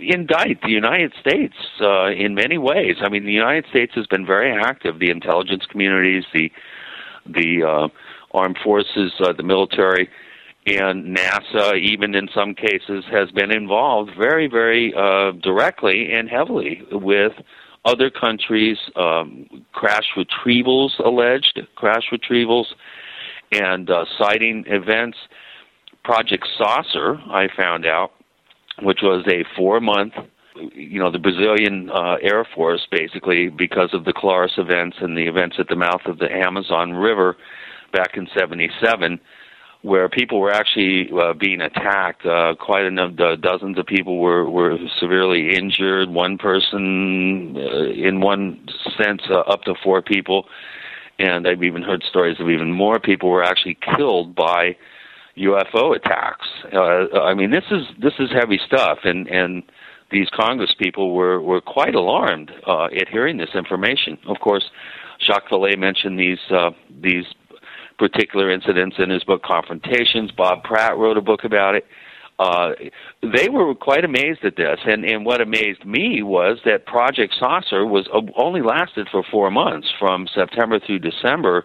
indict 0.00 0.62
the 0.62 0.70
United 0.70 1.12
States 1.20 1.54
uh, 1.80 2.06
in 2.10 2.34
many 2.34 2.56
ways. 2.56 2.96
I 3.02 3.08
mean, 3.08 3.26
the 3.26 3.32
United 3.32 3.66
States 3.68 3.92
has 3.96 4.06
been 4.06 4.24
very 4.24 4.52
active. 4.52 5.00
The 5.00 5.10
intelligence 5.10 5.64
communities, 5.70 6.24
the 6.32 6.50
the 7.26 7.62
uh, 7.62 7.88
armed 8.32 8.58
forces, 8.62 9.12
uh, 9.20 9.32
the 9.32 9.42
military, 9.42 10.08
and 10.76 11.16
NASA, 11.16 11.78
even 11.78 12.14
in 12.14 12.28
some 12.34 12.54
cases, 12.54 13.04
has 13.10 13.30
been 13.30 13.50
involved 13.50 14.10
very, 14.18 14.46
very 14.48 14.92
uh, 14.94 15.32
directly 15.42 16.12
and 16.12 16.28
heavily 16.28 16.82
with 16.92 17.32
other 17.84 18.10
countries' 18.10 18.78
um, 18.96 19.46
crash 19.72 20.06
retrievals, 20.16 20.98
alleged 21.04 21.60
crash 21.76 22.04
retrievals, 22.12 22.66
and 23.52 23.90
uh, 23.90 24.04
sighting 24.18 24.64
events. 24.66 25.18
Project 26.04 26.46
Saucer, 26.56 27.16
I 27.30 27.48
found 27.56 27.86
out, 27.86 28.12
which 28.82 29.00
was 29.02 29.24
a 29.28 29.44
four 29.56 29.80
month 29.80 30.14
you 30.74 30.98
know 30.98 31.10
the 31.10 31.18
Brazilian 31.18 31.90
uh, 31.90 32.16
Air 32.22 32.46
Force 32.54 32.86
basically 32.90 33.48
because 33.48 33.90
of 33.92 34.04
the 34.04 34.12
Colares 34.12 34.58
events 34.58 34.96
and 35.00 35.16
the 35.16 35.26
events 35.26 35.56
at 35.58 35.68
the 35.68 35.76
mouth 35.76 36.02
of 36.06 36.18
the 36.18 36.30
Amazon 36.30 36.92
River 36.92 37.36
back 37.92 38.16
in 38.16 38.28
'77, 38.36 39.20
where 39.82 40.08
people 40.08 40.40
were 40.40 40.50
actually 40.50 41.08
uh, 41.12 41.32
being 41.34 41.60
attacked. 41.60 42.26
Uh, 42.26 42.54
quite 42.58 42.84
a 42.84 42.90
number, 42.90 43.36
dozens 43.36 43.78
of 43.78 43.86
people 43.86 44.18
were 44.18 44.48
were 44.48 44.76
severely 44.98 45.54
injured. 45.54 46.10
One 46.10 46.38
person, 46.38 47.56
uh, 47.56 47.84
in 47.90 48.20
one 48.20 48.68
sense, 48.96 49.22
uh, 49.30 49.40
up 49.40 49.62
to 49.62 49.74
four 49.82 50.02
people, 50.02 50.46
and 51.18 51.46
I've 51.46 51.62
even 51.62 51.82
heard 51.82 52.02
stories 52.08 52.40
of 52.40 52.50
even 52.50 52.72
more 52.72 52.98
people 52.98 53.30
were 53.30 53.44
actually 53.44 53.78
killed 53.96 54.34
by 54.34 54.76
UFO 55.36 55.94
attacks. 55.94 56.46
Uh, 56.72 57.20
I 57.20 57.34
mean, 57.34 57.50
this 57.50 57.64
is 57.70 57.86
this 58.00 58.14
is 58.18 58.30
heavy 58.32 58.60
stuff, 58.66 58.98
and 59.04 59.28
and 59.28 59.62
these 60.10 60.28
Congress 60.30 60.74
people 60.76 61.14
were 61.14 61.40
were 61.40 61.60
quite 61.60 61.94
alarmed 61.94 62.50
uh, 62.66 62.86
at 62.86 63.08
hearing 63.08 63.36
this 63.36 63.54
information. 63.54 64.18
Of 64.26 64.40
course, 64.40 64.70
Jacques 65.20 65.48
Vallée 65.50 65.78
mentioned 65.78 66.18
these 66.18 66.38
uh, 66.50 66.70
these 67.00 67.26
particular 67.98 68.50
incidents 68.50 68.96
in 68.98 69.10
his 69.10 69.24
book 69.24 69.42
Confrontations. 69.42 70.30
Bob 70.30 70.62
Pratt 70.62 70.96
wrote 70.96 71.16
a 71.16 71.22
book 71.22 71.44
about 71.44 71.74
it. 71.74 71.86
Uh, 72.38 72.70
they 73.20 73.48
were 73.48 73.74
quite 73.74 74.04
amazed 74.04 74.44
at 74.44 74.56
this, 74.56 74.78
and, 74.84 75.04
and 75.04 75.26
what 75.26 75.40
amazed 75.40 75.84
me 75.84 76.22
was 76.22 76.58
that 76.64 76.86
Project 76.86 77.34
Saucer 77.36 77.84
was 77.84 78.08
uh, 78.14 78.20
only 78.36 78.62
lasted 78.62 79.08
for 79.10 79.24
four 79.28 79.50
months, 79.50 79.88
from 79.98 80.28
September 80.32 80.78
through 80.78 81.00
December, 81.00 81.64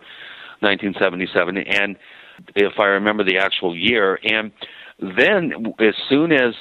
1977, 0.62 1.58
and 1.58 1.96
if 2.56 2.80
I 2.80 2.86
remember 2.86 3.24
the 3.24 3.38
actual 3.38 3.78
year, 3.78 4.18
and 4.24 4.52
then 5.00 5.74
as 5.80 5.94
soon 6.10 6.32
as 6.32 6.56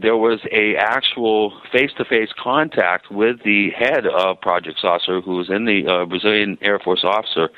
there 0.00 0.16
was 0.16 0.40
a 0.52 0.76
actual 0.76 1.60
face-to-face 1.72 2.30
contact 2.42 3.10
with 3.10 3.42
the 3.44 3.70
head 3.76 4.06
of 4.06 4.40
Project 4.40 4.78
Saucer, 4.80 5.20
who 5.20 5.36
was 5.36 5.50
in 5.50 5.64
the 5.64 5.86
uh, 5.86 6.04
Brazilian 6.06 6.56
Air 6.62 6.78
Force 6.78 7.04
officer, 7.04 7.50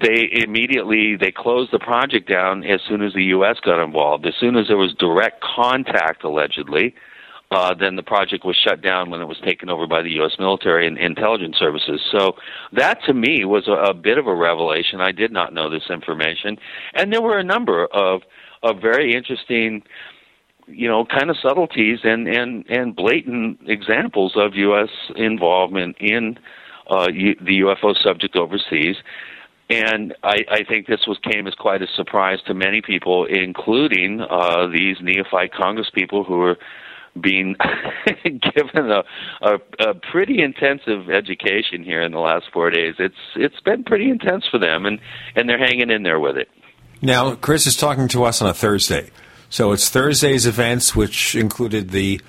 they 0.00 0.28
immediately 0.32 1.16
they 1.16 1.32
closed 1.32 1.72
the 1.72 1.78
project 1.78 2.28
down 2.28 2.64
as 2.64 2.80
soon 2.88 3.02
as 3.02 3.12
the 3.12 3.24
U.S. 3.24 3.56
got 3.64 3.82
involved. 3.82 4.26
As 4.26 4.34
soon 4.38 4.56
as 4.56 4.68
there 4.68 4.76
was 4.76 4.94
direct 4.94 5.42
contact, 5.42 6.24
allegedly, 6.24 6.94
uh, 7.50 7.74
then 7.74 7.96
the 7.96 8.02
project 8.02 8.44
was 8.46 8.56
shut 8.56 8.80
down 8.80 9.10
when 9.10 9.20
it 9.20 9.26
was 9.26 9.38
taken 9.44 9.68
over 9.68 9.86
by 9.86 10.00
the 10.00 10.10
U.S. 10.12 10.32
military 10.38 10.86
and 10.86 10.96
intelligence 10.96 11.56
services. 11.58 12.00
So 12.10 12.36
that 12.72 13.02
to 13.04 13.12
me 13.12 13.44
was 13.44 13.68
a, 13.68 13.90
a 13.90 13.94
bit 13.94 14.16
of 14.16 14.26
a 14.26 14.34
revelation. 14.34 15.02
I 15.02 15.12
did 15.12 15.30
not 15.30 15.52
know 15.52 15.68
this 15.68 15.90
information, 15.90 16.56
and 16.94 17.12
there 17.12 17.22
were 17.22 17.38
a 17.38 17.44
number 17.44 17.86
of 17.86 18.22
of 18.62 18.80
very 18.80 19.12
interesting, 19.14 19.82
you 20.68 20.88
know, 20.88 21.04
kind 21.04 21.28
of 21.28 21.36
subtleties 21.42 21.98
and 22.04 22.26
and 22.28 22.64
and 22.70 22.96
blatant 22.96 23.58
examples 23.66 24.32
of 24.36 24.54
U.S. 24.54 24.90
involvement 25.16 25.96
in 26.00 26.38
uh, 26.90 27.08
U- 27.12 27.36
the 27.40 27.60
UFO 27.60 27.94
subject 28.02 28.36
overseas. 28.36 28.96
And 29.70 30.14
I, 30.22 30.38
I 30.50 30.64
think 30.64 30.86
this 30.86 31.06
was 31.06 31.18
came 31.30 31.46
as 31.46 31.54
quite 31.54 31.82
a 31.82 31.86
surprise 31.96 32.38
to 32.46 32.54
many 32.54 32.82
people, 32.82 33.26
including 33.26 34.20
uh, 34.20 34.66
these 34.66 34.96
neophyte 35.00 35.52
Congress 35.54 35.88
people 35.94 36.24
who 36.24 36.38
were 36.38 36.58
being 37.20 37.56
given 38.24 38.90
a, 38.90 39.02
a, 39.42 39.54
a 39.80 39.94
pretty 39.94 40.42
intensive 40.42 41.10
education 41.10 41.82
here 41.84 42.02
in 42.02 42.12
the 42.12 42.18
last 42.18 42.46
four 42.52 42.70
days. 42.70 42.94
It's 42.98 43.14
it's 43.36 43.60
been 43.60 43.84
pretty 43.84 44.10
intense 44.10 44.44
for 44.50 44.58
them, 44.58 44.86
and 44.86 44.98
and 45.36 45.48
they're 45.48 45.58
hanging 45.58 45.90
in 45.90 46.02
there 46.02 46.20
with 46.20 46.36
it. 46.36 46.48
Now, 47.00 47.34
Chris 47.34 47.66
is 47.66 47.76
talking 47.76 48.08
to 48.08 48.24
us 48.24 48.40
on 48.40 48.48
a 48.48 48.54
Thursday, 48.54 49.10
so 49.50 49.72
it's 49.72 49.88
Thursday's 49.88 50.46
events, 50.46 50.94
which 50.94 51.34
included 51.34 51.90
the 51.90 52.20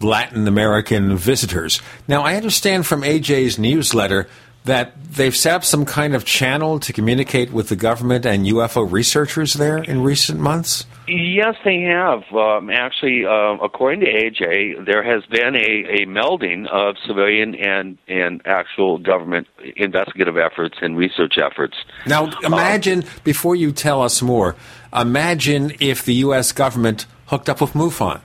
Latin 0.00 0.46
American 0.46 1.16
visitors. 1.16 1.80
Now, 2.06 2.22
I 2.22 2.36
understand 2.36 2.86
from 2.86 3.02
AJ's 3.02 3.58
newsletter 3.58 4.28
that 4.68 4.92
they've 5.12 5.34
set 5.34 5.54
up 5.54 5.64
some 5.64 5.84
kind 5.84 6.14
of 6.14 6.24
channel 6.24 6.78
to 6.78 6.92
communicate 6.92 7.50
with 7.50 7.70
the 7.70 7.76
government 7.76 8.26
and 8.26 8.44
UFO 8.46 8.90
researchers 8.90 9.54
there 9.54 9.78
in 9.78 10.02
recent 10.02 10.38
months? 10.38 10.84
Yes, 11.08 11.56
they 11.64 11.80
have. 11.82 12.22
Um, 12.34 12.68
actually, 12.68 13.24
uh, 13.24 13.56
according 13.64 14.00
to 14.00 14.06
AJ, 14.06 14.84
there 14.84 15.02
has 15.02 15.24
been 15.26 15.56
a, 15.56 16.02
a 16.02 16.06
melding 16.06 16.68
of 16.68 16.96
civilian 17.06 17.54
and, 17.54 17.96
and 18.06 18.42
actual 18.44 18.98
government 18.98 19.48
investigative 19.76 20.36
efforts 20.36 20.76
and 20.82 20.98
research 20.98 21.38
efforts. 21.38 21.76
Now, 22.06 22.30
imagine, 22.44 23.04
um, 23.04 23.08
before 23.24 23.56
you 23.56 23.72
tell 23.72 24.02
us 24.02 24.20
more, 24.20 24.54
imagine 24.94 25.72
if 25.80 26.04
the 26.04 26.14
U.S. 26.14 26.52
government 26.52 27.06
hooked 27.26 27.48
up 27.48 27.62
with 27.62 27.72
MUFON. 27.72 28.20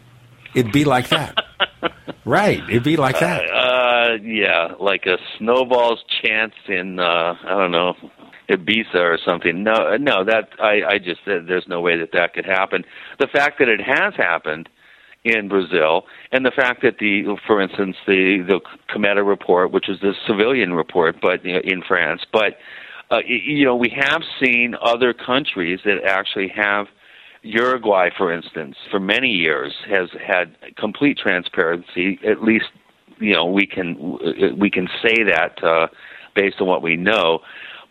It'd 0.54 0.74
be 0.74 0.84
like 0.84 1.08
that. 1.10 1.38
right, 2.26 2.62
it'd 2.70 2.84
be 2.84 2.98
like 2.98 3.20
that. 3.20 3.50
Uh, 3.50 3.74
uh, 4.04 4.16
yeah, 4.22 4.70
like 4.80 5.06
a 5.06 5.18
snowball's 5.38 6.04
chance 6.22 6.54
in 6.68 7.00
uh, 7.00 7.36
I 7.46 7.50
don't 7.50 7.72
know 7.72 7.94
Ibiza 8.50 8.96
or 8.96 9.18
something. 9.26 9.64
No, 9.64 9.96
no, 9.98 10.24
that 10.26 10.50
I, 10.60 10.82
I 10.94 10.98
just 11.00 11.22
there's 11.26 11.68
no 11.68 11.82
way 11.82 11.98
that 11.98 12.12
that 12.14 12.34
could 12.34 12.46
happen. 12.46 12.84
The 13.20 13.28
fact 13.28 13.60
that 13.60 13.70
it 13.70 13.82
has 13.82 14.14
happened 14.16 14.70
in 15.24 15.48
Brazil, 15.48 16.04
and 16.32 16.46
the 16.46 16.52
fact 16.52 16.82
that 16.82 16.98
the, 17.00 17.38
for 17.48 17.62
instance, 17.62 17.96
the 18.06 18.44
the 18.46 18.60
Cometa 18.94 19.26
report, 19.26 19.72
which 19.72 19.90
is 19.90 20.00
the 20.02 20.14
civilian 20.28 20.74
report, 20.74 21.16
but 21.22 21.44
you 21.46 21.54
know, 21.54 21.62
in 21.64 21.82
France, 21.82 22.22
but 22.32 22.58
uh, 23.10 23.20
you 23.26 23.66
know 23.66 23.76
we 23.76 23.90
have 23.96 24.22
seen 24.44 24.76
other 24.82 25.14
countries 25.14 25.80
that 25.86 26.04
actually 26.06 26.50
have. 26.50 26.88
Uruguay, 27.44 28.10
for 28.18 28.32
instance, 28.32 28.76
for 28.90 29.00
many 29.00 29.30
years 29.30 29.74
has 29.88 30.10
had 30.26 30.56
complete 30.78 31.18
transparency, 31.18 32.20
at 32.28 32.42
least 32.42 32.66
you 33.20 33.34
know 33.34 33.46
we 33.46 33.66
can 33.66 34.58
we 34.58 34.70
can 34.70 34.88
say 35.02 35.24
that 35.24 35.64
uh, 35.64 35.88
based 36.36 36.60
on 36.62 36.68
what 36.68 36.82
we 36.82 36.96
know, 36.96 37.40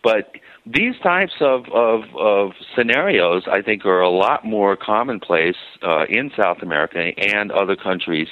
but 0.03 0.31
these 0.65 0.95
types 1.03 1.33
of, 1.41 1.65
of, 1.73 2.03
of 2.17 2.51
scenarios, 2.75 3.43
I 3.51 3.61
think, 3.61 3.85
are 3.85 4.01
a 4.01 4.09
lot 4.09 4.45
more 4.45 4.77
commonplace 4.77 5.57
uh, 5.81 6.05
in 6.07 6.31
South 6.37 6.59
America 6.61 7.11
and 7.17 7.51
other 7.51 7.75
countries 7.75 8.29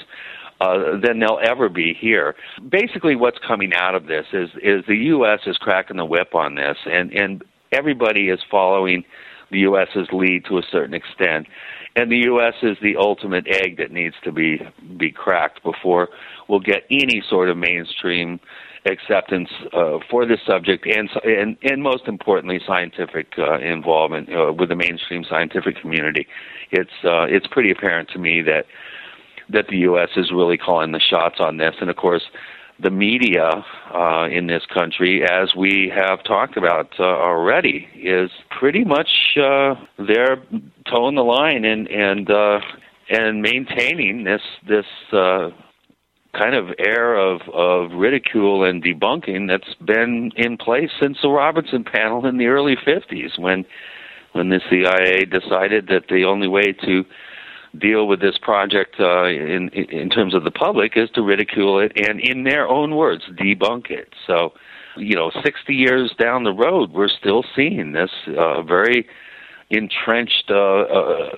uh, 0.62 0.98
than 1.02 1.20
they'll 1.20 1.40
ever 1.44 1.68
be 1.68 1.94
here. 1.94 2.36
Basically, 2.70 3.16
what's 3.16 3.40
coming 3.46 3.74
out 3.74 3.96
of 3.96 4.08
this 4.08 4.28
is 4.32 4.50
is 4.62 4.86
the 4.88 4.96
U.S. 5.08 5.40
is 5.46 5.58
cracking 5.58 5.98
the 5.98 6.06
whip 6.06 6.36
on 6.36 6.56
this, 6.56 6.78
and 6.86 7.12
and 7.12 7.44
everybody 7.72 8.30
is 8.30 8.40
following 8.50 9.04
the 9.52 9.60
U.S.'s 9.60 10.08
lead 10.12 10.46
to 10.46 10.58
a 10.58 10.64
certain 10.72 10.94
extent 10.94 11.48
and 11.96 12.12
the 12.12 12.24
U.S. 12.26 12.54
is 12.62 12.78
the 12.82 12.96
ultimate 12.98 13.46
egg 13.48 13.78
that 13.78 13.92
needs 13.92 14.16
to 14.24 14.32
be 14.32 14.62
be 14.98 15.12
cracked 15.12 15.62
before 15.64 16.10
we'll 16.48 16.60
get 16.60 16.84
any 16.90 17.22
sort 17.30 17.50
of 17.50 17.58
mainstream 17.58 18.40
acceptance 18.86 19.50
uh, 19.74 20.00
for 20.10 20.26
this 20.26 20.40
subject, 20.46 20.86
and 20.86 21.10
and 21.24 21.58
and 21.64 21.84
most 21.84 22.08
importantly, 22.08 22.60
scientific 22.66 23.28
uh, 23.38 23.60
involvement 23.60 24.30
uh, 24.30 24.54
with 24.54 24.70
the 24.70 24.76
mainstream 24.76 25.24
scientific 25.30 25.80
community. 25.82 26.28
It's 26.72 26.92
uh, 27.04 27.24
it's 27.24 27.48
pretty 27.48 27.72
apparent 27.72 28.10
to 28.10 28.20
me 28.20 28.42
that 28.44 28.66
that 29.50 29.68
the 29.68 29.78
U.S. 29.80 30.10
is 30.16 30.32
really 30.32 30.58
calling 30.58 30.94
the 30.94 31.00
shots 31.00 31.36
on 31.40 31.58
this, 31.58 31.76
and 31.82 31.90
of 31.90 31.98
course, 31.98 32.24
the 32.82 32.90
media 32.90 33.64
uh, 33.94 34.28
in 34.32 34.48
this 34.48 34.64
country, 34.74 35.24
as 35.24 35.56
we 35.56 35.92
have 35.94 36.24
talked 36.24 36.58
about 36.58 36.90
uh, 37.00 37.04
already, 37.04 37.88
is 37.96 38.32
pretty 38.50 38.84
much 38.84 39.10
uh, 39.38 39.76
they're 39.98 40.42
toeing 40.90 41.16
the 41.16 41.24
line 41.24 41.66
and 41.66 41.88
and 41.88 42.30
uh, 42.30 42.60
and 43.10 43.42
maintaining 43.42 44.24
this 44.24 44.42
this 44.68 44.86
uh, 45.14 45.50
kind 46.34 46.56
of 46.56 46.70
air 46.80 47.16
of 47.16 47.42
of 47.54 47.92
ridicule 47.92 48.64
and 48.64 48.84
debunking 48.84 49.48
that's 49.48 49.76
been 49.86 50.32
in 50.36 50.58
place 50.58 50.90
since 51.00 51.18
the 51.22 51.30
Robertson 51.30 51.84
panel 51.84 52.26
in 52.26 52.38
the 52.38 52.48
early 52.48 52.76
50s 52.76 53.38
when 53.38 53.66
when 54.34 54.50
the 54.50 54.62
CIA 54.70 55.26
decided 55.26 55.88
that 55.88 56.08
the 56.10 56.24
only 56.24 56.48
way 56.48 56.74
to 56.86 57.04
deal 57.78 58.08
with 58.08 58.20
this 58.20 58.38
project 58.38 58.96
uh, 59.00 59.26
in 59.26 59.70
in 59.70 60.10
terms 60.10 60.34
of 60.34 60.44
the 60.44 60.52
public 60.52 60.94
is 60.96 61.10
to 61.12 61.22
ridicule 61.22 61.80
it 61.80 61.92
and, 61.96 62.20
in 62.20 62.44
their 62.44 62.68
own 62.68 62.96
words, 62.96 63.24
debunk 63.40 63.90
it. 63.90 64.14
So, 64.28 64.54
you 64.98 65.16
know, 65.16 65.32
60 65.44 65.74
years 65.74 66.14
down 66.20 66.44
the 66.44 66.52
road, 66.52 66.92
we're 66.92 67.08
still 67.08 67.44
seeing 67.56 67.94
this 67.94 68.12
uh, 68.38 68.62
very 68.62 69.08
entrenched 69.70 70.50
uh, 70.50 70.82
uh, 70.82 71.30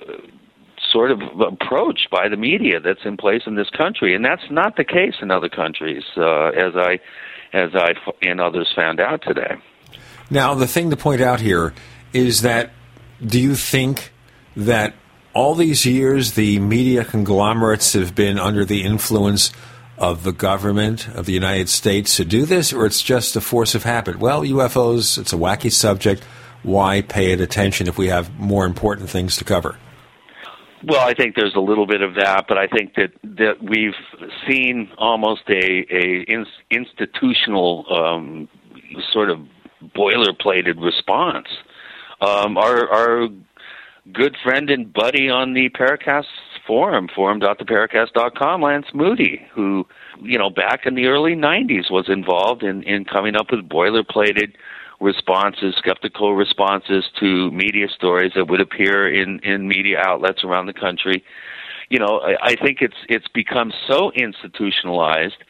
sort 0.90 1.12
of 1.12 1.20
approach 1.40 2.08
by 2.10 2.28
the 2.28 2.36
media 2.36 2.80
that's 2.80 3.04
in 3.04 3.16
place 3.16 3.42
in 3.46 3.54
this 3.54 3.70
country, 3.70 4.14
and 4.14 4.24
that's 4.24 4.50
not 4.50 4.76
the 4.76 4.84
case 4.84 5.14
in 5.22 5.30
other 5.30 5.48
countries, 5.48 6.02
uh, 6.16 6.48
as 6.48 6.74
I 6.76 6.98
as 7.52 7.70
I 7.74 7.92
and 8.22 8.40
others 8.40 8.72
found 8.74 8.98
out 8.98 9.22
today. 9.22 9.54
Now, 10.30 10.54
the 10.54 10.66
thing 10.66 10.90
to 10.90 10.96
point 10.96 11.20
out 11.20 11.40
here 11.40 11.74
is 12.12 12.42
that 12.42 12.72
do 13.24 13.40
you 13.40 13.54
think 13.54 14.12
that 14.56 14.94
all 15.34 15.54
these 15.54 15.84
years 15.84 16.32
the 16.32 16.58
media 16.60 17.04
conglomerates 17.04 17.92
have 17.92 18.14
been 18.14 18.38
under 18.38 18.64
the 18.64 18.84
influence 18.84 19.52
of 19.98 20.24
the 20.24 20.32
government 20.32 21.08
of 21.08 21.26
the 21.26 21.32
United 21.32 21.68
States 21.68 22.16
to 22.16 22.24
do 22.24 22.44
this, 22.44 22.72
or 22.72 22.86
it's 22.86 23.02
just 23.02 23.36
a 23.36 23.40
force 23.40 23.74
of 23.74 23.84
habit? 23.84 24.18
Well, 24.18 24.42
UFOs, 24.42 25.18
it's 25.18 25.32
a 25.32 25.36
wacky 25.36 25.72
subject. 25.72 26.24
Why 26.62 27.02
pay 27.02 27.32
it 27.32 27.40
attention 27.40 27.86
if 27.88 27.98
we 27.98 28.08
have 28.08 28.38
more 28.38 28.64
important 28.64 29.10
things 29.10 29.36
to 29.36 29.44
cover? 29.44 29.76
Well, 30.86 31.00
I 31.00 31.14
think 31.14 31.34
there's 31.34 31.54
a 31.54 31.60
little 31.60 31.86
bit 31.86 32.02
of 32.02 32.14
that, 32.16 32.44
but 32.46 32.58
I 32.58 32.66
think 32.66 32.94
that 32.94 33.12
that 33.22 33.62
we've 33.62 33.94
seen 34.46 34.90
almost 34.98 35.42
a 35.48 35.54
a 35.54 36.24
in, 36.28 36.46
institutional 36.70 37.86
um, 37.90 38.48
sort 39.12 39.30
of 39.30 39.38
boilerplated 39.96 40.82
response. 40.82 41.46
Um, 42.20 42.58
our 42.58 42.90
our 42.90 43.28
good 44.12 44.36
friend 44.42 44.70
and 44.70 44.92
buddy 44.92 45.30
on 45.30 45.54
the 45.54 45.70
Paracast 45.70 46.26
forum, 46.66 47.08
forum.theparacast.com, 47.14 48.62
Lance 48.62 48.86
Moody, 48.92 49.46
who, 49.54 49.86
you 50.20 50.38
know, 50.38 50.50
back 50.50 50.86
in 50.86 50.94
the 50.94 51.06
early 51.06 51.34
90s 51.34 51.90
was 51.90 52.08
involved 52.08 52.62
in, 52.62 52.82
in 52.82 53.04
coming 53.04 53.34
up 53.36 53.46
with 53.50 53.68
boilerplated 53.68 54.54
responses, 55.00 55.74
skeptical 55.76 56.34
responses 56.34 57.04
to 57.18 57.50
media 57.50 57.88
stories 57.88 58.32
that 58.34 58.48
would 58.48 58.60
appear 58.60 59.12
in, 59.12 59.40
in 59.40 59.68
media 59.68 60.00
outlets 60.04 60.44
around 60.44 60.66
the 60.66 60.72
country. 60.72 61.24
You 61.90 61.98
know, 61.98 62.20
I, 62.20 62.36
I 62.42 62.56
think 62.56 62.78
it's 62.80 62.96
it's 63.08 63.28
become 63.28 63.72
so 63.86 64.10
institutionalized 64.12 65.44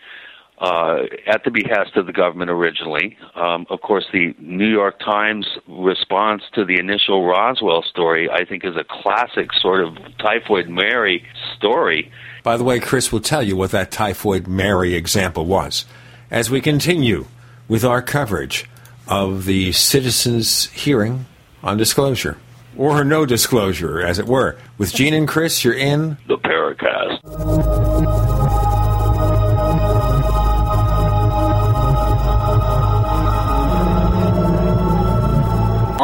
uh, 0.65 1.03
at 1.27 1.45
the 1.45 1.51
behest 1.51 1.97
of 1.97 2.07
the 2.07 2.13
government 2.13 2.51
originally. 2.51 3.17
Um, 3.35 3.67
of 3.69 3.83
course, 3.83 4.07
the 4.13 4.35
New 4.39 4.69
York 4.69 4.99
Times 5.01 5.47
response 5.69 6.43
to 6.55 6.65
the 6.65 6.79
initial 6.79 7.27
Roswell 7.27 7.83
story, 7.83 8.31
I 8.31 8.47
think, 8.47 8.65
is 8.65 8.75
a 8.77 8.85
classic 8.85 9.53
sort 9.61 9.85
of 9.85 9.97
Typhoid 10.19 10.69
Mary 10.69 11.23
story. 11.57 12.11
By 12.43 12.57
the 12.57 12.65
way, 12.65 12.81
Chris 12.81 13.13
will 13.13 13.21
tell 13.21 13.43
you 13.43 13.57
what 13.57 13.73
that 13.73 13.91
Typhoid 13.91 14.47
Mary 14.47 14.95
example 14.95 15.45
was. 15.45 15.85
As 16.31 16.51
we 16.51 16.63
continue 16.63 17.27
with 17.69 17.85
our 17.85 18.01
coverage 18.01 18.65
of 19.07 19.45
the 19.45 19.73
citizens' 19.73 20.71
hearing 20.71 21.27
on 21.63 21.77
disclosure, 21.77 22.39
or 22.77 23.05
no 23.05 23.27
disclosure, 23.27 24.01
as 24.01 24.19
it 24.19 24.27
were. 24.27 24.57
With 24.79 24.95
Gene 24.95 25.15
and 25.15 25.29
Chris, 25.29 25.63
you're 25.63 25.75
in 25.75 26.17
the 26.27 26.39
Paracast. 26.39 28.14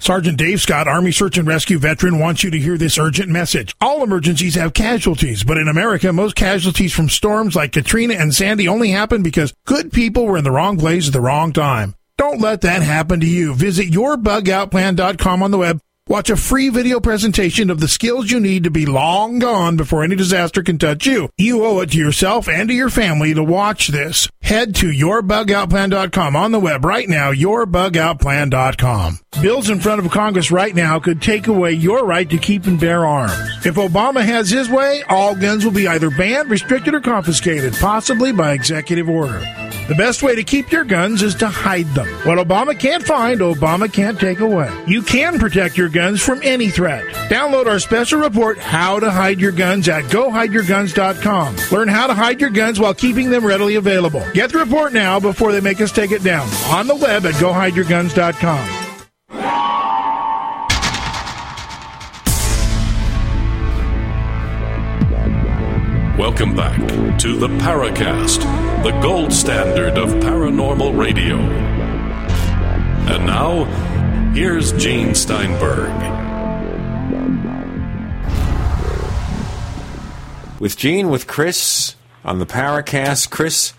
Sergeant 0.00 0.38
Dave 0.38 0.62
Scott, 0.62 0.88
Army 0.88 1.12
Search 1.12 1.36
and 1.36 1.46
Rescue 1.46 1.78
veteran, 1.78 2.18
wants 2.18 2.42
you 2.42 2.50
to 2.50 2.58
hear 2.58 2.78
this 2.78 2.98
urgent 2.98 3.28
message. 3.28 3.76
All 3.82 4.02
emergencies 4.02 4.54
have 4.54 4.72
casualties, 4.72 5.44
but 5.44 5.58
in 5.58 5.68
America, 5.68 6.10
most 6.10 6.34
casualties 6.34 6.94
from 6.94 7.10
storms 7.10 7.54
like 7.54 7.72
Katrina 7.72 8.14
and 8.14 8.34
Sandy 8.34 8.66
only 8.66 8.90
happen 8.90 9.22
because 9.22 9.52
good 9.66 9.92
people 9.92 10.24
were 10.24 10.38
in 10.38 10.44
the 10.44 10.50
wrong 10.50 10.78
place 10.78 11.06
at 11.06 11.12
the 11.12 11.20
wrong 11.20 11.52
time. 11.52 11.94
Don't 12.16 12.40
let 12.40 12.62
that 12.62 12.82
happen 12.82 13.20
to 13.20 13.26
you. 13.26 13.54
Visit 13.54 13.90
yourbugoutplan.com 13.90 15.42
on 15.42 15.50
the 15.50 15.58
web 15.58 15.80
Watch 16.10 16.28
a 16.28 16.36
free 16.36 16.70
video 16.70 16.98
presentation 16.98 17.70
of 17.70 17.78
the 17.78 17.86
skills 17.86 18.32
you 18.32 18.40
need 18.40 18.64
to 18.64 18.70
be 18.72 18.84
long 18.84 19.38
gone 19.38 19.76
before 19.76 20.02
any 20.02 20.16
disaster 20.16 20.60
can 20.60 20.76
touch 20.76 21.06
you. 21.06 21.30
You 21.38 21.64
owe 21.64 21.78
it 21.82 21.92
to 21.92 21.98
yourself 21.98 22.48
and 22.48 22.68
to 22.68 22.74
your 22.74 22.90
family 22.90 23.32
to 23.32 23.44
watch 23.44 23.86
this. 23.86 24.28
Head 24.42 24.74
to 24.76 24.86
yourbugoutplan.com 24.86 26.34
on 26.34 26.50
the 26.50 26.58
web 26.58 26.84
right 26.84 27.08
now, 27.08 27.30
yourbugoutplan.com. 27.32 29.20
Bills 29.40 29.70
in 29.70 29.78
front 29.78 30.04
of 30.04 30.10
Congress 30.10 30.50
right 30.50 30.74
now 30.74 30.98
could 30.98 31.22
take 31.22 31.46
away 31.46 31.70
your 31.74 32.04
right 32.04 32.28
to 32.28 32.38
keep 32.38 32.64
and 32.64 32.80
bear 32.80 33.06
arms. 33.06 33.64
If 33.64 33.76
Obama 33.76 34.24
has 34.24 34.50
his 34.50 34.68
way, 34.68 35.04
all 35.08 35.36
guns 35.36 35.64
will 35.64 35.70
be 35.70 35.86
either 35.86 36.10
banned, 36.10 36.50
restricted, 36.50 36.92
or 36.92 37.00
confiscated, 37.00 37.74
possibly 37.74 38.32
by 38.32 38.54
executive 38.54 39.08
order. 39.08 39.38
The 39.86 39.94
best 39.96 40.22
way 40.22 40.34
to 40.36 40.44
keep 40.44 40.70
your 40.70 40.84
guns 40.84 41.22
is 41.22 41.34
to 41.36 41.48
hide 41.48 41.86
them. 41.94 42.06
What 42.24 42.38
Obama 42.38 42.78
can't 42.78 43.02
find, 43.04 43.40
Obama 43.40 43.92
can't 43.92 44.20
take 44.20 44.38
away. 44.38 44.70
You 44.86 45.02
can 45.02 45.38
protect 45.38 45.76
your 45.76 45.88
guns 45.88 45.99
from 46.22 46.40
any 46.42 46.68
threat. 46.68 47.04
Download 47.28 47.66
our 47.66 47.78
special 47.78 48.20
report, 48.20 48.58
How 48.58 48.98
to 49.00 49.10
Hide 49.10 49.40
Your 49.40 49.52
Guns, 49.52 49.88
at 49.88 50.04
GoHideYourGuns.com. 50.04 51.56
Learn 51.70 51.88
how 51.88 52.06
to 52.06 52.14
hide 52.14 52.40
your 52.40 52.50
guns 52.50 52.80
while 52.80 52.94
keeping 52.94 53.30
them 53.30 53.44
readily 53.44 53.74
available. 53.74 54.24
Get 54.32 54.52
the 54.52 54.58
report 54.58 54.92
now 54.92 55.20
before 55.20 55.52
they 55.52 55.60
make 55.60 55.80
us 55.80 55.92
take 55.92 56.12
it 56.12 56.22
down. 56.22 56.48
On 56.72 56.86
the 56.86 56.96
web 56.96 57.26
at 57.26 57.34
GoHideYourGuns.com. 57.34 58.86
Welcome 66.18 66.54
back 66.54 66.78
to 67.20 67.36
the 67.36 67.48
Paracast, 67.48 68.40
the 68.82 68.92
gold 69.00 69.32
standard 69.32 69.98
of 69.98 70.10
paranormal 70.22 70.96
radio. 70.98 71.36
And 73.10 73.26
now, 73.26 73.64
here's 74.32 74.72
Gene 74.72 75.14
Steinberg. 75.14 75.90
With 80.60 80.76
Gene, 80.76 81.08
with 81.08 81.26
Chris 81.26 81.96
on 82.24 82.38
the 82.38 82.46
Paracast. 82.46 83.30
Chris, 83.30 83.72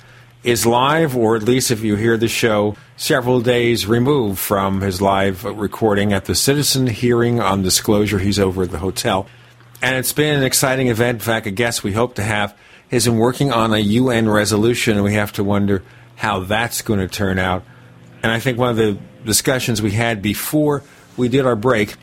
is 0.44 0.66
live, 0.66 1.16
or 1.16 1.36
at 1.36 1.44
least 1.44 1.70
if 1.70 1.82
you 1.82 1.96
hear 1.96 2.18
the 2.18 2.28
show 2.28 2.76
several 2.98 3.42
days 3.42 3.86
removed 3.86 4.40
from 4.40 4.82
his 4.82 5.02
live 5.02 5.44
recording 5.44 6.14
at 6.14 6.26
the 6.26 6.34
citizen 6.34 6.88
hearing 6.88 7.40
on 7.40 7.62
disclosure. 7.62 8.18
He's 8.18 8.40
over 8.40 8.64
at 8.64 8.72
the 8.72 8.80
hotel. 8.80 9.28
And 9.82 9.96
it's 9.96 10.14
been 10.14 10.38
an 10.38 10.44
exciting 10.44 10.88
event. 10.88 11.18
In 11.18 11.20
fact, 11.20 11.46
a 11.46 11.52
guest 11.52 11.84
we 11.84 11.94
hope 11.94 12.16
to 12.16 12.24
have 12.24 12.58
has 12.90 13.06
been 13.06 13.18
working 13.18 13.52
on 13.52 13.74
a 13.74 13.80
UN 13.80 14.28
resolution, 14.28 14.96
and 14.96 15.04
we 15.04 15.14
have 15.14 15.32
to 15.34 15.44
wonder 15.44 15.84
how 16.16 16.40
that's 16.40 16.82
going 16.82 17.00
to 17.00 17.08
turn 17.08 17.40
out. 17.40 17.64
And 18.24 18.32
I 18.32 18.40
think 18.40 18.58
one 18.58 18.70
of 18.70 18.78
the 18.78 18.98
discussions 19.26 19.82
we 19.82 19.92
had 19.92 20.22
before 20.22 20.84
we 21.18 21.28
did 21.28 21.46
our 21.46 21.56
break 21.56 21.96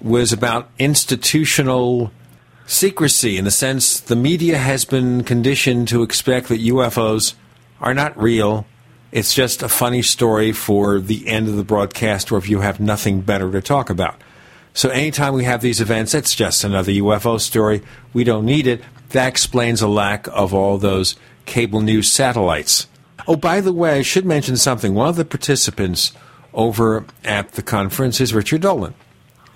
was 0.00 0.32
about 0.32 0.70
institutional 0.78 2.12
secrecy 2.66 3.36
in 3.36 3.44
the 3.44 3.50
sense 3.50 4.00
the 4.00 4.16
media 4.16 4.58
has 4.58 4.84
been 4.84 5.24
conditioned 5.24 5.88
to 5.88 6.02
expect 6.02 6.48
that 6.48 6.60
UFOs 6.60 7.34
are 7.80 7.94
not 7.94 8.16
real. 8.20 8.66
It's 9.10 9.34
just 9.34 9.62
a 9.62 9.68
funny 9.68 10.02
story 10.02 10.52
for 10.52 10.98
the 11.00 11.28
end 11.28 11.48
of 11.48 11.56
the 11.56 11.64
broadcast 11.64 12.32
or 12.32 12.38
if 12.38 12.48
you 12.48 12.60
have 12.60 12.80
nothing 12.80 13.20
better 13.20 13.50
to 13.52 13.60
talk 13.60 13.90
about. 13.90 14.20
So 14.74 14.88
anytime 14.88 15.34
we 15.34 15.44
have 15.44 15.60
these 15.60 15.80
events, 15.80 16.14
it's 16.14 16.34
just 16.34 16.64
another 16.64 16.92
UFO 16.92 17.38
story. 17.38 17.82
We 18.14 18.24
don't 18.24 18.46
need 18.46 18.66
it. 18.66 18.82
That 19.10 19.28
explains 19.28 19.82
a 19.82 19.88
lack 19.88 20.26
of 20.28 20.54
all 20.54 20.78
those 20.78 21.16
cable 21.44 21.82
news 21.82 22.10
satellites. 22.10 22.86
Oh, 23.28 23.36
by 23.36 23.60
the 23.60 23.72
way, 23.72 23.98
I 23.98 24.02
should 24.02 24.24
mention 24.24 24.56
something. 24.56 24.94
One 24.94 25.08
of 25.08 25.16
the 25.16 25.24
participants 25.24 26.12
over 26.54 27.04
at 27.24 27.52
the 27.52 27.62
conference 27.62 28.20
is 28.20 28.34
Richard 28.34 28.62
Dolan. 28.62 28.94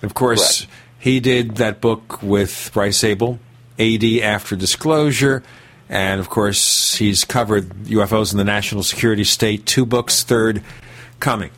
Of 0.01 0.13
course, 0.13 0.61
Correct. 0.61 0.73
he 0.99 1.19
did 1.19 1.55
that 1.57 1.81
book 1.81 2.21
with 2.21 2.71
Bryce 2.73 2.99
Zabel, 2.99 3.39
AD 3.79 4.03
After 4.21 4.55
Disclosure. 4.55 5.43
And 5.89 6.19
of 6.19 6.29
course, 6.29 6.95
he's 6.95 7.23
covered 7.23 7.69
UFOs 7.85 8.31
in 8.31 8.37
the 8.37 8.43
national 8.43 8.83
security 8.83 9.23
state. 9.23 9.65
Two 9.65 9.85
books, 9.85 10.23
third 10.23 10.61
coming. 11.19 11.51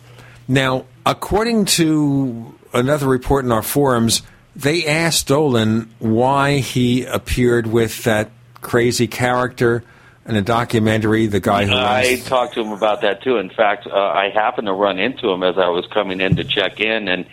Now, 0.47 0.85
according 1.05 1.65
to 1.65 2.55
another 2.73 3.07
report 3.07 3.45
in 3.45 3.51
our 3.51 3.63
forums, 3.63 4.21
they 4.55 4.85
asked 4.85 5.27
Dolan 5.27 5.89
why 5.99 6.57
he 6.57 7.05
appeared 7.05 7.67
with 7.67 8.03
that 8.03 8.31
crazy 8.61 9.07
character 9.07 9.83
in 10.29 10.35
a 10.35 10.41
documentary, 10.41 11.27
The 11.27 11.39
Guy 11.39 11.65
Who 11.65 11.73
I 11.75 12.21
talked 12.25 12.53
to 12.53 12.61
him 12.61 12.71
about 12.71 13.01
that 13.01 13.23
too. 13.23 13.37
In 13.37 13.49
fact, 13.49 13.87
uh, 13.87 13.95
I 13.95 14.29
happened 14.33 14.67
to 14.67 14.73
run 14.73 14.99
into 14.99 15.29
him 15.29 15.43
as 15.43 15.55
I 15.57 15.69
was 15.69 15.85
coming 15.93 16.21
in 16.21 16.35
to 16.35 16.43
check 16.43 16.79
in, 16.79 17.07
and 17.07 17.25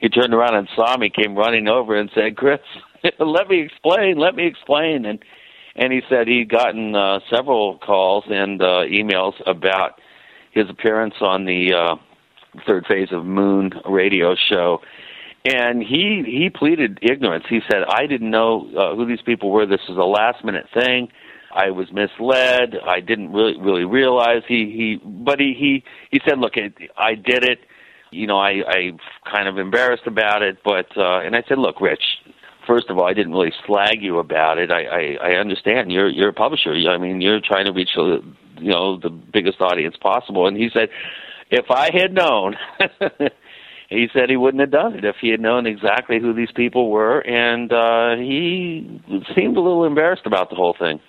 he 0.00 0.08
turned 0.08 0.32
around 0.34 0.54
and 0.54 0.68
saw 0.74 0.96
me, 0.96 1.10
came 1.10 1.34
running 1.34 1.68
over 1.68 1.96
and 1.96 2.10
said, 2.14 2.36
"Chris, 2.36 2.60
let 3.18 3.48
me 3.48 3.60
explain, 3.60 4.18
let 4.18 4.34
me 4.34 4.46
explain." 4.46 5.04
And 5.04 5.18
and 5.76 5.92
he 5.92 6.02
said 6.08 6.28
he'd 6.28 6.48
gotten 6.48 6.94
uh, 6.94 7.20
several 7.28 7.78
calls 7.78 8.24
and 8.28 8.62
uh, 8.62 8.84
emails 8.86 9.34
about 9.46 10.00
his 10.52 10.70
appearance 10.70 11.14
on 11.20 11.46
the 11.46 11.74
uh, 11.74 11.96
third 12.66 12.86
phase 12.86 13.08
of 13.10 13.24
Moon 13.24 13.72
radio 13.84 14.36
show. 14.36 14.80
And 15.44 15.82
he 15.82 16.22
he 16.24 16.50
pleaded 16.50 17.00
ignorance. 17.02 17.44
He 17.48 17.60
said, 17.68 17.82
"I 17.88 18.06
didn't 18.06 18.30
know 18.30 18.70
uh, 18.76 18.94
who 18.94 19.06
these 19.06 19.22
people 19.22 19.50
were. 19.50 19.66
This 19.66 19.82
is 19.88 19.96
a 19.96 20.04
last 20.04 20.44
minute 20.44 20.66
thing. 20.72 21.08
I 21.54 21.70
was 21.70 21.92
misled. 21.92 22.76
I 22.86 23.00
didn't 23.00 23.32
really 23.32 23.58
really 23.58 23.84
realize 23.84 24.42
he 24.46 24.66
he. 24.66 25.00
But 25.04 25.40
he 25.40 25.54
he 25.58 25.84
he 26.10 26.20
said, 26.28 26.38
look, 26.38 26.54
I 26.96 27.14
did 27.14 27.44
it. 27.44 27.60
You 28.10 28.26
know, 28.26 28.38
I 28.38 28.62
I 28.66 28.92
kind 29.30 29.48
of 29.48 29.58
embarrassed 29.58 30.06
about 30.06 30.42
it. 30.42 30.58
But 30.64 30.86
uh, 30.96 31.20
and 31.20 31.36
I 31.36 31.42
said, 31.48 31.58
look, 31.58 31.80
Rich. 31.80 32.02
First 32.66 32.88
of 32.88 32.96
all, 32.96 33.04
I 33.04 33.12
didn't 33.12 33.32
really 33.32 33.52
slag 33.66 34.00
you 34.00 34.18
about 34.18 34.56
it. 34.56 34.70
I, 34.70 34.84
I, 34.84 35.16
I 35.22 35.30
understand 35.34 35.92
you're 35.92 36.08
you're 36.08 36.30
a 36.30 36.32
publisher. 36.32 36.72
I 36.72 36.96
mean, 36.96 37.20
you're 37.20 37.40
trying 37.40 37.66
to 37.66 37.72
reach 37.72 37.90
you 37.94 38.22
know 38.58 38.98
the 38.98 39.10
biggest 39.10 39.60
audience 39.60 39.96
possible. 40.00 40.46
And 40.46 40.56
he 40.56 40.70
said, 40.72 40.88
if 41.50 41.70
I 41.70 41.90
had 41.92 42.14
known 42.14 42.56
he 43.90 44.08
said 44.12 44.30
he 44.30 44.36
wouldn't 44.36 44.60
have 44.60 44.70
done 44.70 44.94
it 44.94 45.04
if 45.04 45.16
he 45.20 45.28
had 45.28 45.40
known 45.40 45.66
exactly 45.66 46.18
who 46.20 46.32
these 46.32 46.50
people 46.52 46.90
were, 46.90 47.20
and 47.20 47.72
uh, 47.72 48.16
he 48.16 49.00
seemed 49.34 49.56
a 49.56 49.60
little 49.60 49.84
embarrassed 49.84 50.26
about 50.26 50.50
the 50.50 50.56
whole 50.56 50.74
thing. 50.78 51.00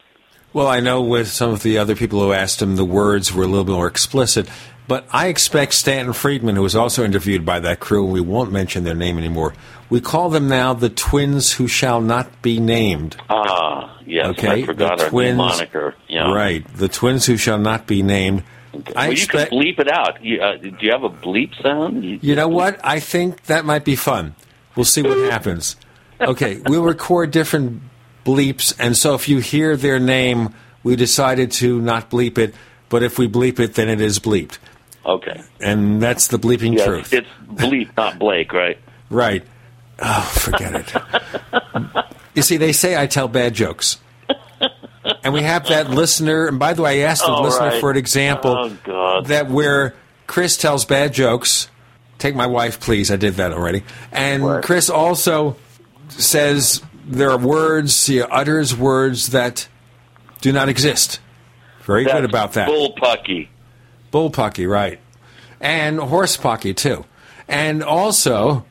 Well, 0.55 0.67
I 0.67 0.79
know 0.79 1.01
with 1.01 1.27
some 1.27 1.51
of 1.51 1.63
the 1.63 1.79
other 1.79 1.97
people 1.97 2.21
who 2.21 2.31
asked 2.31 2.61
him, 2.61 2.77
the 2.77 2.85
words 2.85 3.33
were 3.33 3.43
a 3.43 3.45
little 3.45 3.65
bit 3.65 3.73
more 3.73 3.87
explicit. 3.87 4.47
But 4.87 5.05
I 5.11 5.27
expect 5.27 5.73
Stanton 5.73 6.13
Friedman, 6.13 6.55
who 6.55 6.61
was 6.61 6.77
also 6.77 7.03
interviewed 7.03 7.43
by 7.45 7.59
that 7.59 7.81
crew, 7.81 8.05
and 8.05 8.13
we 8.13 8.21
won't 8.21 8.53
mention 8.53 8.85
their 8.85 8.95
name 8.95 9.17
anymore. 9.17 9.53
We 9.89 9.99
call 9.99 10.29
them 10.29 10.47
now 10.47 10.73
the 10.73 10.87
twins 10.87 11.51
who 11.51 11.67
shall 11.67 11.99
not 11.99 12.41
be 12.41 12.61
named. 12.61 13.17
Ah, 13.29 13.99
yes, 14.05 14.27
okay? 14.27 14.63
I 14.63 14.65
forgot 14.65 14.97
the 14.99 15.09
twins, 15.09 15.35
moniker. 15.35 15.93
Yeah. 16.07 16.31
Right, 16.31 16.65
the 16.73 16.87
twins 16.87 17.25
who 17.25 17.35
shall 17.35 17.59
not 17.59 17.85
be 17.85 18.01
named. 18.01 18.43
Okay. 18.73 18.93
I 18.95 19.07
well, 19.07 19.11
expect, 19.11 19.51
you 19.51 19.59
can 19.59 19.67
bleep 19.67 19.79
it 19.79 19.91
out. 19.91 20.23
You, 20.23 20.41
uh, 20.41 20.55
do 20.55 20.73
you 20.79 20.91
have 20.91 21.03
a 21.03 21.09
bleep 21.09 21.61
sound? 21.61 22.01
You, 22.01 22.17
you 22.21 22.33
know 22.33 22.47
what? 22.47 22.79
I 22.81 23.01
think 23.01 23.43
that 23.47 23.65
might 23.65 23.83
be 23.83 23.97
fun. 23.97 24.35
We'll 24.77 24.85
see 24.85 25.01
what 25.01 25.17
happens. 25.29 25.75
Okay, 26.21 26.61
we'll 26.65 26.83
record 26.83 27.31
different 27.31 27.81
bleeps, 28.25 28.75
and 28.77 28.97
so 28.97 29.13
if 29.13 29.29
you 29.29 29.39
hear 29.39 29.77
their 29.77 29.99
name, 29.99 30.53
we 30.83 30.95
decided 30.95 31.51
to 31.53 31.79
not 31.81 32.09
bleep 32.09 32.37
it, 32.37 32.53
but 32.89 33.03
if 33.03 33.17
we 33.17 33.29
bleep 33.29 33.59
it, 33.59 33.75
then 33.75 33.87
it 33.87 34.01
is 34.01 34.19
bleeped. 34.19 34.57
Okay. 35.05 35.41
And 35.61 36.01
that's 36.01 36.27
the 36.27 36.37
bleeping 36.37 36.75
yes, 36.75 36.85
truth. 36.85 37.13
It's 37.13 37.27
bleep, 37.47 37.95
not 37.95 38.19
Blake, 38.19 38.51
right? 38.51 38.79
Right. 39.09 39.45
Oh, 39.99 40.21
forget 40.39 40.75
it. 40.75 42.03
you 42.33 42.41
see, 42.41 42.57
they 42.57 42.73
say 42.73 42.99
I 43.01 43.07
tell 43.07 43.27
bad 43.27 43.53
jokes. 43.53 43.99
And 45.23 45.33
we 45.33 45.41
have 45.41 45.67
that 45.67 45.89
listener, 45.91 46.47
and 46.47 46.57
by 46.57 46.73
the 46.73 46.81
way, 46.81 47.03
I 47.03 47.09
asked 47.09 47.25
the 47.25 47.31
All 47.31 47.43
listener 47.43 47.67
right. 47.67 47.79
for 47.79 47.91
an 47.91 47.97
example 47.97 48.77
oh, 48.87 49.21
that 49.21 49.49
where 49.49 49.93
Chris 50.25 50.57
tells 50.57 50.85
bad 50.85 51.13
jokes. 51.13 51.69
Take 52.17 52.35
my 52.35 52.47
wife, 52.47 52.79
please. 52.79 53.11
I 53.11 53.15
did 53.15 53.35
that 53.35 53.51
already. 53.51 53.83
And 54.11 54.45
Right. 54.45 54.63
Chris 54.63 54.89
also 54.89 55.57
says 56.09 56.81
there 57.05 57.31
are 57.31 57.37
words, 57.37 58.07
he 58.07 58.21
utters 58.21 58.75
words 58.75 59.27
that 59.29 59.67
do 60.41 60.51
not 60.51 60.69
exist. 60.69 61.19
Very 61.83 62.03
That's 62.03 62.15
good 62.15 62.25
about 62.25 62.53
that. 62.53 62.69
Bullpucky. 62.69 63.47
Bullpucky, 64.11 64.69
right. 64.69 64.99
And 65.59 65.99
horsepucky, 65.99 66.75
too. 66.75 67.05
And 67.47 67.83
also, 67.83 68.65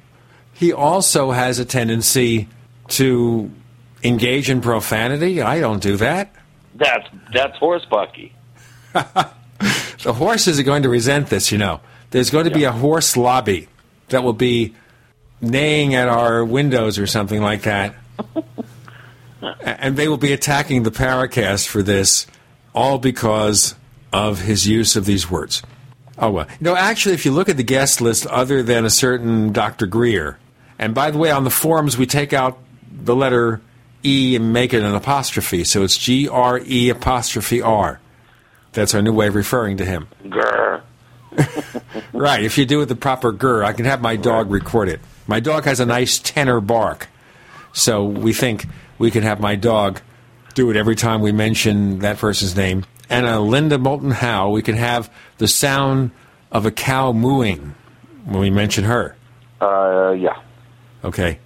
he 0.52 0.72
also 0.72 1.30
has 1.30 1.58
a 1.58 1.64
tendency 1.64 2.48
to 2.88 3.50
engage 4.02 4.50
in 4.50 4.60
profanity. 4.60 5.40
I 5.40 5.60
don't 5.60 5.82
do 5.82 5.96
that. 5.96 6.34
That's 6.74 7.08
that's 7.32 7.56
horsepucky. 7.58 8.32
The 10.04 10.12
horses 10.12 10.60
are 10.60 10.64
going 10.64 10.82
to 10.82 10.90
resent 10.90 11.28
this, 11.28 11.50
you 11.50 11.56
know. 11.56 11.80
There's 12.10 12.28
going 12.28 12.44
to 12.44 12.50
be 12.50 12.64
a 12.64 12.72
horse 12.72 13.16
lobby 13.16 13.68
that 14.08 14.22
will 14.22 14.34
be 14.34 14.74
neighing 15.40 15.94
at 15.94 16.08
our 16.08 16.44
windows 16.44 16.98
or 16.98 17.06
something 17.06 17.40
like 17.40 17.62
that. 17.62 17.94
and 19.60 19.96
they 19.96 20.08
will 20.08 20.16
be 20.16 20.32
attacking 20.32 20.82
the 20.82 20.90
Paracast 20.90 21.66
for 21.66 21.82
this, 21.82 22.26
all 22.74 22.98
because 22.98 23.74
of 24.12 24.40
his 24.40 24.66
use 24.66 24.96
of 24.96 25.04
these 25.04 25.30
words. 25.30 25.62
Oh, 26.18 26.30
well. 26.30 26.46
You 26.60 26.64
know, 26.64 26.76
actually, 26.76 27.14
if 27.14 27.24
you 27.24 27.32
look 27.32 27.48
at 27.48 27.56
the 27.56 27.64
guest 27.64 28.00
list, 28.00 28.26
other 28.26 28.62
than 28.62 28.84
a 28.84 28.90
certain 28.90 29.52
Dr. 29.52 29.86
Greer, 29.86 30.38
and 30.78 30.94
by 30.94 31.10
the 31.10 31.18
way, 31.18 31.30
on 31.30 31.44
the 31.44 31.50
forums, 31.50 31.98
we 31.98 32.06
take 32.06 32.32
out 32.32 32.58
the 32.92 33.16
letter 33.16 33.60
E 34.04 34.36
and 34.36 34.52
make 34.52 34.74
it 34.74 34.82
an 34.82 34.94
apostrophe, 34.94 35.64
so 35.64 35.82
it's 35.82 35.96
G 35.96 36.28
R 36.28 36.60
E 36.64 36.90
apostrophe 36.90 37.62
R. 37.62 38.00
That's 38.72 38.94
our 38.94 39.02
new 39.02 39.12
way 39.12 39.28
of 39.28 39.34
referring 39.34 39.78
to 39.78 39.84
him. 39.84 40.08
Grr. 40.24 40.82
Right, 42.12 42.44
if 42.44 42.58
you 42.58 42.64
do 42.64 42.80
it 42.80 42.86
the 42.86 42.94
proper 42.94 43.32
grr, 43.32 43.64
I 43.64 43.72
can 43.72 43.86
have 43.86 44.00
my 44.00 44.14
dog 44.14 44.50
record 44.50 44.88
it. 44.88 45.00
My 45.26 45.40
dog 45.40 45.64
has 45.64 45.80
a 45.80 45.86
nice 45.86 46.18
tenor 46.18 46.60
bark, 46.60 47.08
so 47.74 48.04
we 48.04 48.32
think 48.32 48.66
we 48.98 49.10
can 49.10 49.22
have 49.22 49.40
my 49.40 49.56
dog 49.56 50.00
do 50.54 50.70
it 50.70 50.76
every 50.76 50.96
time 50.96 51.20
we 51.20 51.32
mention 51.32 51.98
that 51.98 52.16
person's 52.18 52.56
name. 52.56 52.86
And 53.10 53.26
uh, 53.26 53.40
Linda 53.40 53.76
Moulton 53.76 54.12
Howe, 54.12 54.50
we 54.50 54.62
can 54.62 54.76
have 54.76 55.12
the 55.38 55.48
sound 55.48 56.12
of 56.50 56.64
a 56.64 56.70
cow 56.70 57.12
mooing 57.12 57.74
when 58.24 58.40
we 58.40 58.50
mention 58.50 58.84
her. 58.84 59.16
Uh, 59.60 60.12
yeah. 60.12 60.40
Okay, 61.02 61.38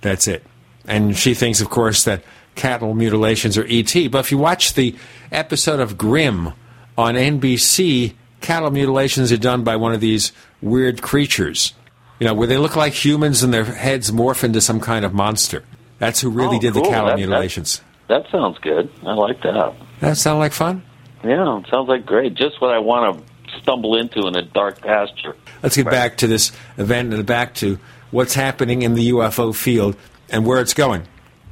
that's 0.00 0.26
it. 0.26 0.42
And 0.86 1.16
she 1.16 1.34
thinks, 1.34 1.60
of 1.60 1.70
course, 1.70 2.04
that 2.04 2.24
cattle 2.54 2.94
mutilations 2.94 3.56
are 3.56 3.66
ET. 3.68 3.92
But 4.10 4.18
if 4.18 4.32
you 4.32 4.38
watch 4.38 4.74
the 4.74 4.96
episode 5.30 5.80
of 5.80 5.96
Grimm 5.96 6.52
on 6.98 7.14
NBC, 7.14 8.14
cattle 8.40 8.70
mutilations 8.70 9.30
are 9.30 9.36
done 9.36 9.62
by 9.62 9.76
one 9.76 9.92
of 9.92 10.00
these 10.00 10.32
weird 10.60 11.02
creatures. 11.02 11.74
You 12.18 12.26
know, 12.26 12.34
where 12.34 12.46
they 12.46 12.58
look 12.58 12.76
like 12.76 12.92
humans 12.92 13.42
and 13.42 13.52
their 13.52 13.64
heads 13.64 14.10
morph 14.10 14.44
into 14.44 14.60
some 14.60 14.80
kind 14.80 15.04
of 15.04 15.12
monster. 15.12 15.64
That's 15.98 16.20
who 16.20 16.30
really 16.30 16.56
Oh, 16.56 16.60
did 16.60 16.74
the 16.74 16.80
cool. 16.80 16.90
cattle 16.90 17.06
That- 17.06 17.12
that- 17.12 17.18
mutilations. 17.18 17.80
That 18.08 18.26
sounds 18.30 18.58
good. 18.60 18.90
I 19.06 19.14
like 19.14 19.42
that. 19.42 19.72
That 20.00 20.16
sound 20.18 20.38
like 20.38 20.52
fun? 20.52 20.82
Yeah, 21.24 21.58
it 21.58 21.66
sounds 21.70 21.88
like 21.88 22.04
great. 22.04 22.34
Just 22.34 22.60
what 22.60 22.70
I 22.74 22.78
want 22.78 23.16
to 23.48 23.58
stumble 23.62 23.96
into 23.96 24.26
in 24.26 24.36
a 24.36 24.42
dark 24.42 24.80
pasture. 24.82 25.36
Let's 25.62 25.76
get 25.76 25.86
back 25.86 26.18
to 26.18 26.26
this 26.26 26.52
event 26.76 27.14
and 27.14 27.24
back 27.24 27.54
to 27.56 27.78
what's 28.10 28.34
happening 28.34 28.82
in 28.82 28.94
the 28.94 29.08
UFO 29.12 29.52
field 29.54 29.96
and 30.28 30.44
where 30.44 30.60
it's 30.60 30.74
going. 30.74 31.02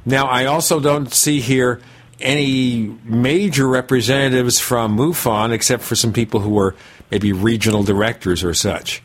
Now, 0.05 0.25
I 0.27 0.45
also 0.45 0.79
don't 0.79 1.11
see 1.11 1.39
here 1.39 1.79
any 2.21 2.93
major 3.03 3.67
representatives 3.67 4.59
from 4.59 4.95
MUFON 4.95 5.51
except 5.51 5.81
for 5.83 5.95
some 5.95 6.13
people 6.13 6.41
who 6.41 6.51
were 6.51 6.75
maybe 7.09 7.31
regional 7.33 7.81
directors 7.83 8.43
or 8.43 8.53
such. 8.53 9.01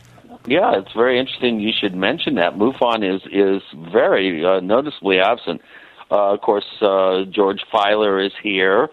Yeah, 0.49 0.79
it's 0.79 0.93
very 0.93 1.19
interesting. 1.19 1.61
You 1.61 1.73
should 1.79 1.95
mention 1.95 2.37
that 2.37 2.55
MUFON 2.55 3.05
is 3.05 3.23
is 3.31 3.63
very 3.93 4.45
uh, 4.45 4.61
noticeably 4.61 5.21
absent. 5.21 5.61
Uh, 6.11 6.33
of 6.33 6.41
course, 6.41 6.65
uh, 6.81 7.25
George 7.31 7.61
Filer 7.71 8.19
is 8.19 8.33
here. 8.43 8.89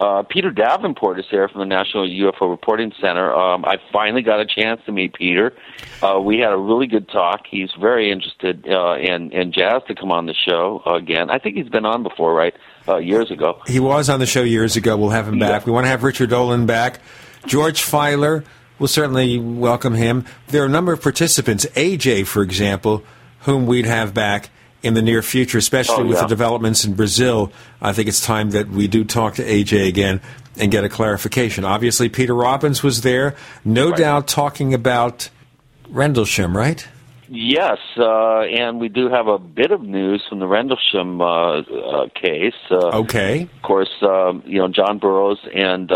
Uh, 0.00 0.22
Peter 0.22 0.50
Davenport 0.50 1.18
is 1.20 1.24
here 1.30 1.48
from 1.48 1.60
the 1.60 1.66
National 1.66 2.06
UFO 2.06 2.50
Reporting 2.50 2.92
Center. 3.00 3.32
Um, 3.32 3.64
I 3.64 3.76
finally 3.92 4.22
got 4.22 4.40
a 4.40 4.46
chance 4.46 4.80
to 4.86 4.92
meet 4.92 5.14
Peter. 5.14 5.52
Uh, 6.02 6.20
we 6.20 6.38
had 6.38 6.52
a 6.52 6.56
really 6.56 6.86
good 6.86 7.08
talk. 7.08 7.42
He's 7.48 7.70
very 7.80 8.10
interested 8.10 8.68
uh, 8.68 8.96
in, 8.96 9.30
in 9.30 9.52
jazz 9.52 9.82
to 9.86 9.94
come 9.94 10.10
on 10.10 10.26
the 10.26 10.34
show 10.34 10.82
again. 10.84 11.30
I 11.30 11.38
think 11.38 11.56
he's 11.56 11.68
been 11.68 11.86
on 11.86 12.02
before, 12.02 12.34
right? 12.34 12.54
Uh, 12.86 12.96
years 12.98 13.30
ago. 13.30 13.62
He 13.66 13.80
was 13.80 14.10
on 14.10 14.20
the 14.20 14.26
show 14.26 14.42
years 14.42 14.76
ago. 14.76 14.96
We'll 14.96 15.10
have 15.10 15.26
him 15.26 15.38
back. 15.38 15.62
Yeah. 15.62 15.66
We 15.66 15.72
want 15.72 15.84
to 15.84 15.88
have 15.88 16.02
Richard 16.02 16.28
Dolan 16.28 16.66
back. 16.66 17.00
George 17.46 17.82
Filer, 17.82 18.44
we'll 18.78 18.88
certainly 18.88 19.38
welcome 19.38 19.94
him. 19.94 20.24
There 20.48 20.62
are 20.62 20.66
a 20.66 20.70
number 20.70 20.92
of 20.92 21.02
participants, 21.02 21.66
AJ, 21.74 22.26
for 22.26 22.42
example, 22.42 23.02
whom 23.40 23.66
we'd 23.66 23.86
have 23.86 24.14
back 24.14 24.50
in 24.82 24.94
the 24.94 25.02
near 25.02 25.22
future, 25.22 25.58
especially 25.58 26.04
Oh, 26.04 26.06
with 26.08 26.20
the 26.20 26.26
developments 26.26 26.84
in 26.84 26.94
Brazil. 26.94 27.50
I 27.80 27.92
think 27.92 28.08
it's 28.08 28.20
time 28.24 28.50
that 28.50 28.68
we 28.68 28.86
do 28.86 29.02
talk 29.04 29.34
to 29.36 29.42
AJ 29.42 29.88
again 29.88 30.20
and 30.58 30.70
get 30.70 30.84
a 30.84 30.88
clarification. 30.88 31.64
Obviously, 31.64 32.08
Peter 32.08 32.34
Robbins 32.34 32.82
was 32.82 33.00
there, 33.00 33.34
no 33.64 33.92
doubt 33.92 34.28
talking 34.28 34.74
about 34.74 35.30
Rendlesham, 35.88 36.56
right? 36.56 36.86
Yes, 37.28 37.78
uh, 37.96 38.40
and 38.40 38.78
we 38.78 38.88
do 38.90 39.08
have 39.08 39.26
a 39.26 39.38
bit 39.38 39.70
of 39.70 39.80
news 39.80 40.22
from 40.28 40.38
the 40.40 40.46
Rendlesham 40.46 41.20
uh, 41.22 41.60
uh, 41.60 42.08
case. 42.14 42.52
Uh, 42.70 42.98
Okay. 43.00 43.42
Of 43.44 43.62
course, 43.62 43.90
um, 44.02 44.42
you 44.46 44.58
know 44.58 44.68
John 44.68 44.98
Burroughs 44.98 45.38
and 45.54 45.90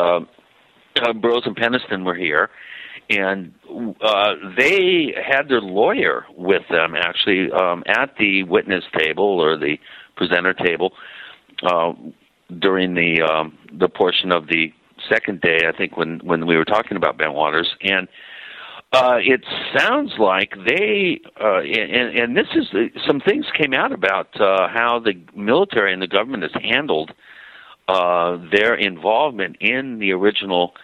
uh, 0.96 1.10
uh, 1.10 1.12
Burroughs 1.12 1.44
and 1.46 1.56
Penniston 1.56 2.04
were 2.04 2.14
here, 2.14 2.50
and 3.10 3.52
uh, 4.00 4.34
they 4.56 5.14
had 5.16 5.48
their 5.48 5.60
lawyer 5.60 6.26
with 6.36 6.62
them 6.70 6.94
actually 6.94 7.50
um, 7.52 7.82
at 7.86 8.14
the 8.18 8.42
witness 8.44 8.84
table 8.96 9.40
or 9.40 9.56
the 9.56 9.78
presenter 10.16 10.52
table 10.54 10.92
uh, 11.62 11.92
during 12.58 12.94
the 12.94 13.22
um, 13.22 13.56
the 13.72 13.88
portion 13.88 14.32
of 14.32 14.48
the 14.48 14.72
second 15.08 15.40
day. 15.40 15.60
I 15.66 15.76
think 15.76 15.96
when 15.96 16.20
when 16.20 16.46
we 16.46 16.56
were 16.56 16.64
talking 16.64 16.96
about 16.96 17.18
Bentwaters 17.18 17.68
and. 17.82 18.08
Uh, 18.90 19.18
it 19.20 19.44
sounds 19.76 20.12
like 20.18 20.54
they, 20.66 21.20
uh, 21.38 21.58
and, 21.58 22.18
and 22.18 22.34
this 22.34 22.46
is 22.54 22.68
some 23.06 23.20
things 23.20 23.44
came 23.54 23.74
out 23.74 23.92
about 23.92 24.28
uh, 24.40 24.66
how 24.66 24.98
the 24.98 25.12
military 25.36 25.92
and 25.92 26.00
the 26.00 26.06
government 26.06 26.42
has 26.42 26.52
handled 26.62 27.10
uh, 27.10 27.14
their 27.88 28.74
involvement 28.74 29.56
in 29.60 29.98
the 29.98 30.12
original 30.12 30.74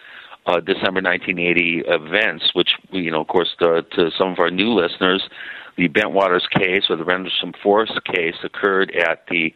uh, 0.46 0.60
December 0.60 1.00
1980 1.00 1.84
events, 1.86 2.50
which 2.52 2.70
you 2.90 3.10
know, 3.10 3.22
of 3.22 3.28
course, 3.28 3.48
to, 3.60 3.82
to 3.92 4.10
some 4.16 4.32
of 4.32 4.38
our 4.38 4.50
new 4.50 4.72
listeners, 4.74 5.28
the 5.76 5.88
Bentwaters 5.88 6.48
case 6.50 6.84
or 6.88 6.96
the 6.96 7.04
Rendlesham 7.04 7.52
Forest 7.62 7.98
case 8.04 8.36
occurred 8.42 8.92
at 8.94 9.24
the 9.28 9.52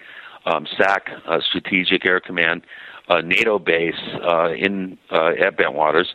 um, 0.46 0.66
SAC 0.76 1.10
uh, 1.26 1.38
Strategic 1.46 2.06
Air 2.06 2.20
Command 2.20 2.62
uh, 3.08 3.20
NATO 3.20 3.58
base 3.58 3.94
uh, 4.26 4.52
in 4.52 4.98
uh, 5.10 5.30
at 5.40 5.56
Bentwaters, 5.56 6.08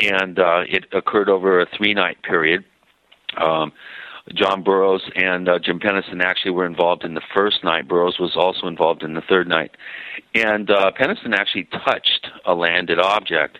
and 0.00 0.38
uh, 0.38 0.62
it 0.68 0.86
occurred 0.92 1.28
over 1.28 1.60
a 1.60 1.66
three-night 1.76 2.22
period. 2.22 2.64
Um, 3.36 3.72
John 4.34 4.62
Burroughs 4.62 5.02
and 5.16 5.48
uh, 5.48 5.58
Jim 5.58 5.80
Penniston 5.80 6.22
actually 6.22 6.52
were 6.52 6.66
involved 6.66 7.04
in 7.04 7.14
the 7.14 7.22
first 7.34 7.64
night. 7.64 7.88
Burroughs 7.88 8.18
was 8.20 8.36
also 8.36 8.68
involved 8.68 9.02
in 9.02 9.14
the 9.14 9.20
third 9.20 9.48
night. 9.48 9.72
And 10.34 10.70
uh, 10.70 10.92
Penniston 10.98 11.34
actually 11.34 11.68
touched 11.84 12.26
a 12.46 12.54
landed 12.54 12.98
object 12.98 13.58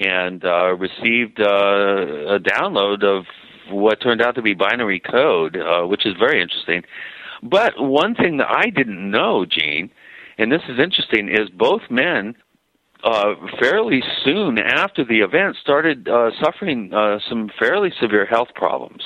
and 0.00 0.44
uh, 0.44 0.74
received 0.74 1.40
uh, 1.40 2.34
a 2.34 2.38
download 2.38 3.02
of 3.04 3.24
what 3.70 4.00
turned 4.02 4.20
out 4.20 4.34
to 4.34 4.42
be 4.42 4.54
binary 4.54 5.00
code, 5.00 5.56
uh, 5.56 5.86
which 5.86 6.04
is 6.04 6.14
very 6.18 6.42
interesting. 6.42 6.82
But 7.42 7.74
one 7.78 8.14
thing 8.14 8.38
that 8.38 8.48
I 8.50 8.70
didn't 8.70 9.10
know, 9.10 9.46
Gene, 9.46 9.90
and 10.38 10.50
this 10.52 10.62
is 10.68 10.78
interesting, 10.78 11.28
is 11.28 11.48
both 11.50 11.82
men 11.90 12.34
uh, 13.02 13.34
fairly 13.60 14.02
soon 14.24 14.58
after 14.58 15.04
the 15.04 15.20
event 15.20 15.56
started 15.60 16.08
uh, 16.08 16.30
suffering 16.42 16.92
uh, 16.92 17.18
some 17.28 17.50
fairly 17.58 17.92
severe 18.00 18.26
health 18.26 18.48
problems. 18.54 19.02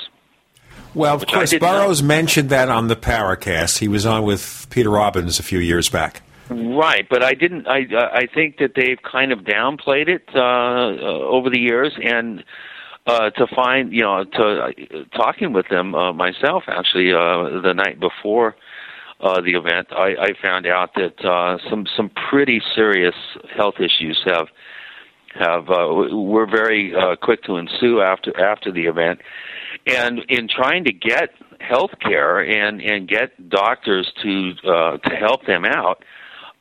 Well, 0.95 1.15
of 1.15 1.27
course, 1.27 1.51
didn't 1.51 1.61
know. 1.61 2.07
Mentioned 2.07 2.49
that 2.49 2.69
on 2.69 2.87
the 2.87 2.95
Paracast. 2.95 3.77
He 3.77 3.87
was 3.87 4.05
on 4.05 4.23
with 4.23 4.67
Peter 4.69 4.89
Robbins 4.89 5.37
a 5.37 5.43
few 5.43 5.59
years 5.59 5.89
back. 5.89 6.23
Right, 6.49 7.07
but 7.09 7.23
I 7.23 7.33
didn't. 7.33 7.67
I 7.67 7.85
I 8.11 8.27
think 8.33 8.57
that 8.57 8.71
they've 8.75 8.97
kind 9.03 9.31
of 9.31 9.39
downplayed 9.39 10.07
it 10.07 10.23
uh, 10.33 10.39
uh, 10.39 11.19
over 11.27 11.49
the 11.49 11.59
years, 11.59 11.93
and 12.01 12.43
uh, 13.05 13.29
to 13.31 13.47
find 13.55 13.93
you 13.93 14.01
know 14.01 14.23
to 14.23 14.43
uh, 14.43 14.71
talking 15.15 15.53
with 15.53 15.67
them 15.69 15.93
uh, 15.93 16.11
myself 16.11 16.63
actually 16.67 17.11
uh, 17.11 17.61
the 17.61 17.73
night 17.75 17.99
before 17.99 18.55
uh, 19.21 19.41
the 19.41 19.51
event, 19.51 19.87
I, 19.91 20.15
I 20.19 20.29
found 20.41 20.65
out 20.65 20.91
that 20.95 21.23
uh, 21.25 21.57
some 21.69 21.85
some 21.95 22.09
pretty 22.29 22.61
serious 22.73 23.15
health 23.55 23.75
issues 23.79 24.19
have 24.25 24.47
have 25.35 25.69
uh, 25.69 26.15
were 26.15 26.47
very 26.47 26.93
uh, 26.95 27.15
quick 27.21 27.43
to 27.43 27.57
ensue 27.57 28.01
after 28.01 28.39
after 28.39 28.71
the 28.71 28.85
event, 28.85 29.19
and 29.87 30.19
in 30.29 30.47
trying 30.47 30.85
to 30.85 30.93
get 30.93 31.31
health 31.59 31.91
care 32.01 32.39
and 32.39 32.81
and 32.81 33.07
get 33.07 33.49
doctors 33.49 34.11
to 34.23 34.53
uh, 34.67 34.97
to 34.97 35.15
help 35.15 35.45
them 35.45 35.65
out 35.65 36.03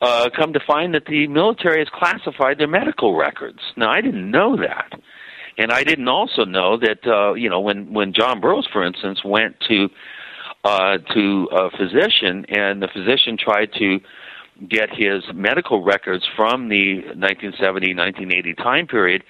uh, 0.01 0.31
come 0.35 0.53
to 0.53 0.61
find 0.67 0.95
that 0.95 1.07
the 1.07 1.27
military 1.27 1.81
has 1.81 1.89
classified 1.93 2.59
their 2.59 2.69
medical 2.69 3.17
records. 3.17 3.59
Now, 3.77 3.91
I 3.91 4.01
didn't 4.01 4.31
know 4.31 4.57
that, 4.57 4.93
and 5.57 5.73
I 5.73 5.83
didn't 5.83 6.09
also 6.09 6.45
know 6.45 6.79
that 6.79 7.07
uh, 7.07 7.35
you 7.35 7.51
know 7.51 7.61
when 7.61 7.93
when 7.93 8.13
John 8.13 8.41
Burroughs, 8.41 8.69
for 8.73 8.85
instance, 8.85 9.25
went 9.25 9.57
to 9.69 9.89
uh, 10.65 10.99
to 11.15 11.49
a 11.53 11.71
physician, 11.71 12.47
and 12.49 12.83
the 12.83 12.89
physician 12.93 13.37
tried 13.39 13.73
to 13.79 14.01
get 14.69 14.91
his 14.91 15.23
medical 15.33 15.85
records 15.85 16.27
from 16.35 16.69
the 16.69 17.03
1970-1980 17.15 18.57
time 18.57 18.87
period. 18.89 19.23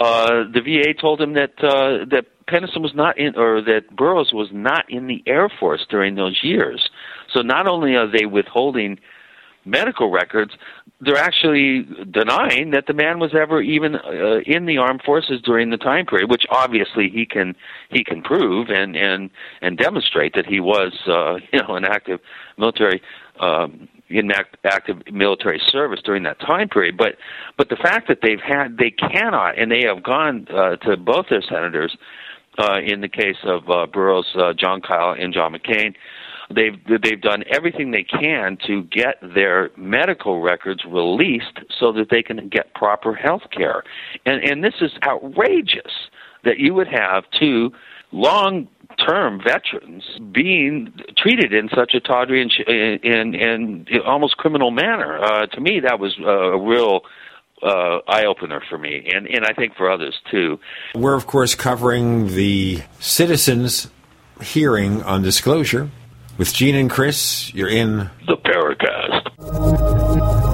Uh, 0.00 0.42
the 0.52 0.60
VA 0.60 0.92
told 1.00 1.20
him 1.20 1.34
that 1.34 1.52
uh, 1.62 2.04
that 2.10 2.26
Penniston 2.46 2.82
was 2.82 2.94
not 2.94 3.18
in, 3.18 3.36
or 3.36 3.62
that 3.62 3.94
Burroughs 3.94 4.32
was 4.32 4.48
not 4.52 4.90
in 4.90 5.06
the 5.06 5.22
Air 5.26 5.48
Force 5.60 5.86
during 5.88 6.16
those 6.16 6.40
years. 6.42 6.90
So 7.32 7.42
not 7.42 7.68
only 7.68 7.94
are 7.94 8.10
they 8.10 8.26
withholding 8.26 8.98
medical 9.64 10.10
records, 10.10 10.52
they're 11.00 11.16
actually 11.16 11.86
denying 12.10 12.70
that 12.70 12.86
the 12.86 12.94
man 12.94 13.18
was 13.18 13.34
ever 13.34 13.60
even 13.60 13.96
uh, 13.96 14.40
in 14.46 14.66
the 14.66 14.78
armed 14.78 15.02
forces 15.04 15.40
during 15.42 15.70
the 15.70 15.76
time 15.76 16.06
period, 16.06 16.30
which 16.30 16.44
obviously 16.50 17.08
he 17.08 17.26
can 17.26 17.54
he 17.90 18.04
can 18.04 18.22
prove 18.22 18.68
and 18.68 18.96
and 18.96 19.30
and 19.60 19.76
demonstrate 19.78 20.34
that 20.34 20.46
he 20.46 20.60
was 20.60 20.92
uh, 21.06 21.34
you 21.52 21.60
know 21.66 21.76
an 21.76 21.84
active 21.84 22.20
military. 22.58 23.02
Um, 23.40 23.88
in 24.10 24.30
act, 24.30 24.58
active 24.64 24.98
military 25.10 25.60
service 25.72 25.98
during 26.04 26.22
that 26.24 26.38
time 26.38 26.68
period, 26.68 26.96
but 26.96 27.16
but 27.56 27.70
the 27.70 27.76
fact 27.76 28.06
that 28.06 28.18
they've 28.22 28.38
had 28.38 28.76
they 28.76 28.90
cannot 28.90 29.58
and 29.58 29.72
they 29.72 29.82
have 29.82 30.02
gone 30.02 30.46
uh, 30.54 30.76
to 30.76 30.96
both 30.98 31.26
their 31.30 31.42
senators 31.42 31.96
uh, 32.58 32.78
in 32.84 33.00
the 33.00 33.08
case 33.08 33.38
of 33.44 33.68
uh, 33.68 33.86
Burroughs, 33.86 34.26
uh, 34.36 34.52
Jon 34.52 34.80
Kyl, 34.80 35.16
and 35.18 35.32
John 35.32 35.54
McCain, 35.54 35.94
they've 36.50 36.78
they've 37.02 37.20
done 37.20 37.44
everything 37.50 37.90
they 37.90 38.04
can 38.04 38.58
to 38.66 38.82
get 38.84 39.16
their 39.22 39.70
medical 39.76 40.40
records 40.40 40.84
released 40.84 41.60
so 41.78 41.92
that 41.92 42.08
they 42.10 42.22
can 42.22 42.48
get 42.48 42.74
proper 42.74 43.14
health 43.14 43.42
care. 43.50 43.82
And 44.26 44.42
and 44.42 44.64
this 44.64 44.74
is 44.80 44.92
outrageous 45.02 45.92
that 46.44 46.58
you 46.58 46.74
would 46.74 46.88
have 46.88 47.24
two 47.38 47.72
long 48.12 48.68
term 49.06 49.40
veterans 49.44 50.04
being 50.32 50.92
treated 51.16 51.52
in 51.52 51.68
such 51.74 51.94
a 51.94 52.00
tawdry 52.00 52.42
and, 52.42 53.04
and, 53.04 53.34
and 53.34 53.88
almost 54.06 54.36
criminal 54.36 54.70
manner. 54.70 55.18
Uh, 55.18 55.46
to 55.46 55.60
me, 55.60 55.80
that 55.80 55.98
was 55.98 56.16
a 56.24 56.56
real 56.56 57.00
uh, 57.62 57.98
eye 58.06 58.24
opener 58.24 58.62
for 58.68 58.78
me, 58.78 59.10
and, 59.12 59.26
and 59.26 59.44
I 59.44 59.52
think 59.52 59.74
for 59.76 59.90
others 59.90 60.14
too. 60.30 60.60
We're, 60.94 61.14
of 61.14 61.26
course, 61.26 61.54
covering 61.54 62.28
the 62.28 62.82
citizens' 63.00 63.88
hearing 64.42 65.02
on 65.02 65.22
disclosure. 65.22 65.90
With 66.36 66.52
Gene 66.52 66.74
and 66.74 66.90
Chris, 66.90 67.54
you're 67.54 67.68
in 67.68 68.10
the 68.26 68.36
Paracast. 68.36 70.53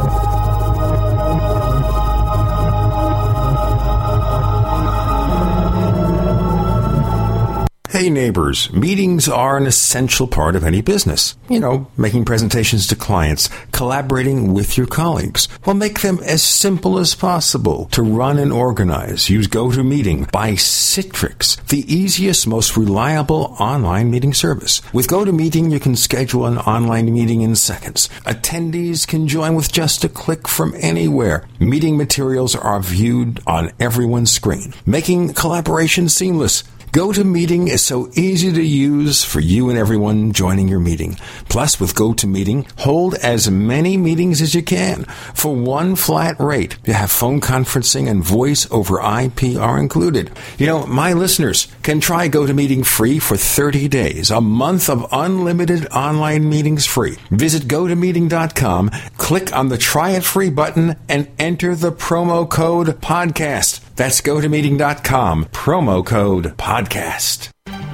Hey, 8.01 8.09
neighbors, 8.09 8.73
meetings 8.73 9.29
are 9.29 9.59
an 9.59 9.67
essential 9.67 10.27
part 10.27 10.57
of 10.57 10.65
any 10.65 10.81
business. 10.81 11.37
You 11.51 11.61
know, 11.61 11.87
making 11.99 12.25
presentations 12.25 12.87
to 12.87 12.97
clients, 12.97 13.51
collaborating 13.73 14.55
with 14.55 14.79
your 14.79 14.87
colleagues. 14.87 15.49
Well, 15.67 15.77
make 15.77 16.01
them 16.01 16.19
as 16.25 16.43
simple 16.43 16.99
as 16.99 17.15
possible 17.15 17.91
to 17.93 18.01
run 18.03 18.39
and 18.39 18.55
organize. 18.55 19.29
Use 19.29 19.49
GoToMeeting 19.49 20.33
by 20.33 20.53
Citrix, 20.53 21.63
the 21.67 21.85
easiest, 21.95 22.47
most 22.47 22.75
reliable 22.75 23.55
online 23.61 24.11
meeting 24.11 24.33
service. 24.33 24.81
With 24.95 25.09
GoToMeeting, 25.09 25.71
you 25.71 25.79
can 25.79 25.95
schedule 25.95 26.47
an 26.47 26.57
online 26.57 27.13
meeting 27.13 27.43
in 27.43 27.55
seconds. 27.55 28.09
Attendees 28.25 29.07
can 29.07 29.29
join 29.29 29.55
with 29.55 29.73
just 29.73 30.05
a 30.05 30.09
click 30.09 30.49
from 30.49 30.73
anywhere. 30.79 31.47
Meeting 31.59 31.99
materials 31.99 32.57
are 32.57 32.81
viewed 32.81 33.43
on 33.47 33.73
everyone's 33.79 34.31
screen, 34.31 34.73
making 34.87 35.35
collaboration 35.35 36.09
seamless. 36.09 36.65
GoToMeeting 36.93 37.69
is 37.69 37.85
so 37.85 38.11
easy 38.15 38.53
to 38.53 38.63
use 38.65 39.23
for 39.23 39.39
you 39.39 39.71
and 39.71 39.79
everyone 39.79 40.33
joining 40.33 40.67
your 40.67 40.81
meeting. 40.81 41.15
Plus, 41.49 41.79
with 41.79 41.95
GoToMeeting, 41.95 42.69
hold 42.81 43.15
as 43.15 43.49
many 43.49 43.97
meetings 43.97 44.43
as 44.43 44.57
you 44.57 44.63
can 44.65 45.05
for 45.33 45.55
one 45.55 45.95
flat 45.95 46.41
rate. 46.41 46.77
You 46.85 46.95
have 46.95 47.13
phone 47.13 47.41
conferencing 47.41 48.11
and 48.11 48.25
voice 48.25 48.67
over 48.73 48.99
IP 48.99 49.57
are 49.57 49.79
included. 49.79 50.33
You 50.59 50.67
know, 50.67 50.85
my 50.85 51.13
listeners 51.13 51.69
can 51.85 52.01
try 52.01 52.29
GoToMeeting 52.29 52.85
free 52.85 53.21
for 53.21 53.37
30 53.37 53.87
days, 53.87 54.33
a 54.33 54.41
month 54.41 54.91
of 54.91 55.07
unlimited 55.13 55.87
online 55.93 56.49
meetings 56.49 56.87
free. 56.87 57.19
Visit 57.31 57.69
GoToMeeting.com, 57.69 58.91
click 59.17 59.55
on 59.55 59.69
the 59.69 59.79
try 59.79 60.11
it 60.11 60.25
free 60.25 60.51
button, 60.51 60.97
and 61.09 61.29
enter 61.39 61.77
the 61.77 61.93
promo 61.93 62.51
code 62.51 62.89
podcast. 63.01 63.80
That's 64.01 64.23
gotomeeting.com, 64.23 65.45
promo 65.53 66.07
code 66.07 66.57
podcast. 66.57 67.51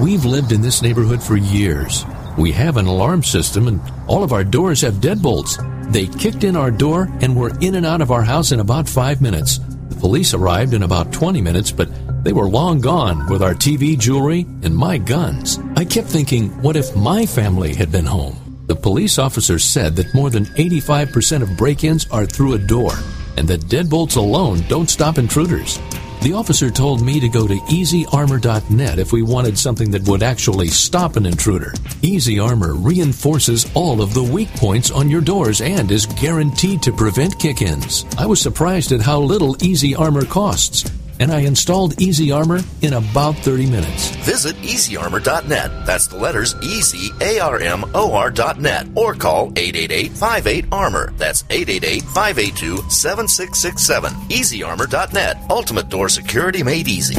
We've 0.00 0.24
lived 0.24 0.52
in 0.52 0.60
this 0.60 0.80
neighborhood 0.80 1.20
for 1.20 1.36
years. 1.36 2.04
We 2.36 2.52
have 2.52 2.76
an 2.76 2.86
alarm 2.86 3.24
system 3.24 3.66
and 3.66 3.80
all 4.06 4.22
of 4.22 4.32
our 4.32 4.44
doors 4.44 4.80
have 4.82 4.94
deadbolts. 4.94 5.58
They 5.90 6.06
kicked 6.06 6.44
in 6.44 6.54
our 6.54 6.70
door 6.70 7.08
and 7.20 7.34
were 7.34 7.50
in 7.60 7.74
and 7.74 7.84
out 7.84 8.00
of 8.00 8.12
our 8.12 8.22
house 8.22 8.52
in 8.52 8.60
about 8.60 8.88
five 8.88 9.20
minutes. 9.20 9.58
The 9.58 9.96
police 9.96 10.34
arrived 10.34 10.72
in 10.72 10.84
about 10.84 11.12
20 11.12 11.40
minutes, 11.40 11.72
but 11.72 11.88
they 12.22 12.32
were 12.32 12.48
long 12.48 12.80
gone 12.80 13.28
with 13.28 13.42
our 13.42 13.54
TV, 13.54 13.98
jewelry, 13.98 14.46
and 14.62 14.76
my 14.76 14.98
guns. 14.98 15.58
I 15.74 15.84
kept 15.84 16.06
thinking, 16.06 16.50
what 16.62 16.76
if 16.76 16.94
my 16.94 17.26
family 17.26 17.74
had 17.74 17.90
been 17.90 18.06
home? 18.06 18.64
The 18.68 18.76
police 18.76 19.18
officer 19.18 19.58
said 19.58 19.96
that 19.96 20.14
more 20.14 20.30
than 20.30 20.44
85% 20.44 21.42
of 21.42 21.56
break 21.56 21.82
ins 21.82 22.08
are 22.12 22.24
through 22.24 22.52
a 22.52 22.58
door, 22.58 22.92
and 23.36 23.48
that 23.48 23.62
deadbolts 23.62 24.16
alone 24.16 24.60
don't 24.68 24.90
stop 24.90 25.18
intruders. 25.18 25.80
The 26.20 26.32
officer 26.32 26.68
told 26.68 27.00
me 27.00 27.20
to 27.20 27.28
go 27.28 27.46
to 27.46 27.54
easyarmor.net 27.54 28.98
if 28.98 29.12
we 29.12 29.22
wanted 29.22 29.56
something 29.56 29.92
that 29.92 30.08
would 30.08 30.24
actually 30.24 30.66
stop 30.66 31.14
an 31.14 31.26
intruder. 31.26 31.72
Easy 32.02 32.40
Armor 32.40 32.74
reinforces 32.74 33.70
all 33.74 34.02
of 34.02 34.14
the 34.14 34.22
weak 34.22 34.52
points 34.54 34.90
on 34.90 35.08
your 35.08 35.20
doors 35.20 35.60
and 35.60 35.92
is 35.92 36.06
guaranteed 36.06 36.82
to 36.82 36.92
prevent 36.92 37.38
kick 37.38 37.62
ins. 37.62 38.04
I 38.18 38.26
was 38.26 38.40
surprised 38.40 38.90
at 38.90 39.00
how 39.00 39.20
little 39.20 39.56
Easy 39.64 39.94
Armor 39.94 40.24
costs, 40.24 40.90
and 41.20 41.30
I 41.32 41.40
installed 41.40 42.00
Easy 42.00 42.30
Armor 42.32 42.60
in 42.82 42.94
about 42.94 43.36
30 43.36 43.66
minutes. 43.66 44.10
Visit 44.24 44.56
easyarmor.net. 44.56 45.86
That's 45.86 46.06
the 46.06 46.16
letters 46.16 46.54
E 46.62 46.80
Z 46.82 47.10
A 47.20 47.40
R 47.40 47.60
M 47.60 47.84
O 47.94 48.12
R.net 48.12 48.88
or 48.94 49.14
call 49.14 49.52
888 49.56 50.12
58 50.12 50.64
Armor. 50.72 51.12
That's 51.16 51.44
888 51.50 52.02
582 52.02 52.90
7667. 52.90 54.12
Easyarmor.net. 54.12 55.50
Ultimate 55.50 55.88
door 55.88 56.08
security 56.08 56.62
made 56.62 56.88
easy. 56.88 57.16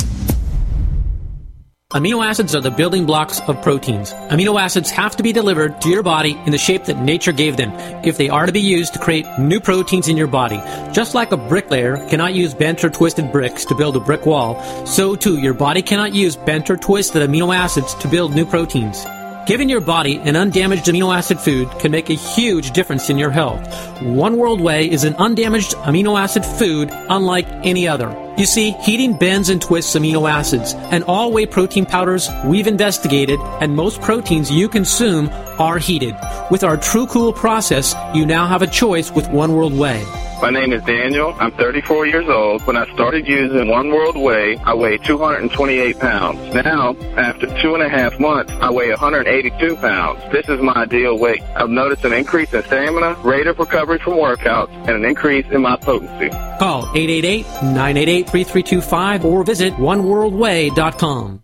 Amino 1.92 2.24
acids 2.24 2.54
are 2.54 2.62
the 2.62 2.70
building 2.70 3.08
blocks 3.08 3.40
of 3.48 3.60
proteins. 3.64 4.14
Amino 4.30 4.62
acids 4.62 4.92
have 4.92 5.16
to 5.16 5.24
be 5.24 5.34
delivered 5.34 5.82
to 5.82 5.90
your 5.90 6.04
body 6.04 6.40
in 6.46 6.52
the 6.52 6.58
shape 6.60 6.86
that 6.86 7.02
nature 7.02 7.32
gave 7.32 7.58
them 7.58 7.72
if 8.06 8.16
they 8.16 8.30
are 8.30 8.46
to 8.46 8.52
be 8.52 8.60
used 8.60 8.94
to 8.94 9.00
create 9.00 9.26
new 9.40 9.60
proteins 9.60 10.08
in 10.08 10.16
your 10.16 10.28
body. 10.28 10.62
Just 10.94 11.16
like 11.16 11.32
a 11.32 11.38
bricklayer 11.38 11.98
cannot 12.08 12.36
use 12.36 12.54
bent 12.54 12.84
or 12.84 12.92
twisted 12.92 13.32
bricks 13.32 13.66
to 13.66 13.74
build 13.74 13.96
a 13.96 14.00
brick 14.00 14.28
wall, 14.28 14.64
so 14.86 15.16
too 15.16 15.40
your 15.40 15.56
body 15.56 15.82
cannot 15.82 16.14
use 16.14 16.36
bent 16.36 16.70
or 16.70 16.78
twisted 16.78 17.28
amino 17.28 17.56
acids 17.56 17.96
to 17.96 18.08
build 18.08 18.36
new 18.36 18.46
proteins. 18.46 19.04
Giving 19.48 19.68
your 19.68 19.82
body 19.82 20.18
an 20.18 20.36
undamaged 20.36 20.86
amino 20.86 21.12
acid 21.12 21.40
food 21.40 21.72
can 21.80 21.90
make 21.92 22.12
a 22.12 22.14
huge 22.14 22.70
difference 22.70 23.10
in 23.10 23.18
your 23.18 23.32
health. 23.32 23.68
One 24.04 24.38
World 24.38 24.62
Whey 24.62 24.92
is 24.92 25.06
an 25.06 25.16
undamaged 25.16 25.72
amino 25.78 26.20
acid 26.20 26.46
food 26.46 26.92
unlike 26.92 27.48
any 27.64 27.88
other. 27.88 28.29
You 28.40 28.46
see, 28.46 28.72
heating 28.72 29.18
bends 29.18 29.50
and 29.50 29.62
twists 29.62 29.98
amino 29.98 30.32
acids, 30.32 30.74
and 30.74 31.04
all 31.04 31.34
whey 31.34 31.46
protein 31.46 31.86
powders 31.86 32.30
we've 32.46 32.68
investigated 32.68 33.38
and 33.60 33.76
most 33.76 34.00
proteins 34.00 34.50
you 34.50 34.70
consume 34.70 35.28
are 35.60 35.78
heated. 35.78 36.16
With 36.50 36.64
our 36.64 36.78
True 36.78 37.06
Cool 37.08 37.34
process, 37.34 37.94
you 38.16 38.26
now 38.26 38.48
have 38.48 38.62
a 38.62 38.68
choice 38.68 39.12
with 39.12 39.28
One 39.28 39.52
World 39.52 39.74
Whey. 39.74 40.06
My 40.42 40.50
name 40.52 40.72
is 40.72 40.82
Daniel. 40.84 41.36
I'm 41.38 41.52
34 41.52 42.08
years 42.08 42.30
old. 42.30 42.66
When 42.66 42.78
I 42.78 42.90
started 42.94 43.28
using 43.28 43.68
One 43.68 43.90
World 43.90 44.16
Whey, 44.16 44.56
I 44.64 44.74
weighed 44.74 45.04
228 45.04 46.00
pounds. 46.00 46.56
Now, 46.56 46.96
after 47.18 47.48
two 47.62 47.74
and 47.74 47.84
a 47.84 47.90
half 47.90 48.18
months, 48.22 48.54
I 48.54 48.72
weigh 48.72 48.90
182 48.90 49.76
pounds. 49.76 50.22
This 50.32 50.48
is 50.48 50.62
my 50.62 50.72
ideal 50.74 51.20
weight. 51.20 51.42
I've 51.58 51.70
noticed 51.70 52.06
an 52.06 52.14
increase 52.14 52.54
in 52.54 52.64
stamina, 52.64 53.18
rate 53.22 53.48
of 53.48 53.60
recovery 53.60 54.00
from 54.00 54.14
workouts, 54.14 54.70
and 54.88 54.92
an 54.92 55.04
increase 55.04 55.46
in 55.52 55.62
my 55.62 55.76
potency. 55.76 56.30
Call 56.58 56.86
888-988-3325 56.86 59.26
or 59.26 59.44
visit 59.44 59.74
oneworldwhey.com. 59.74 61.44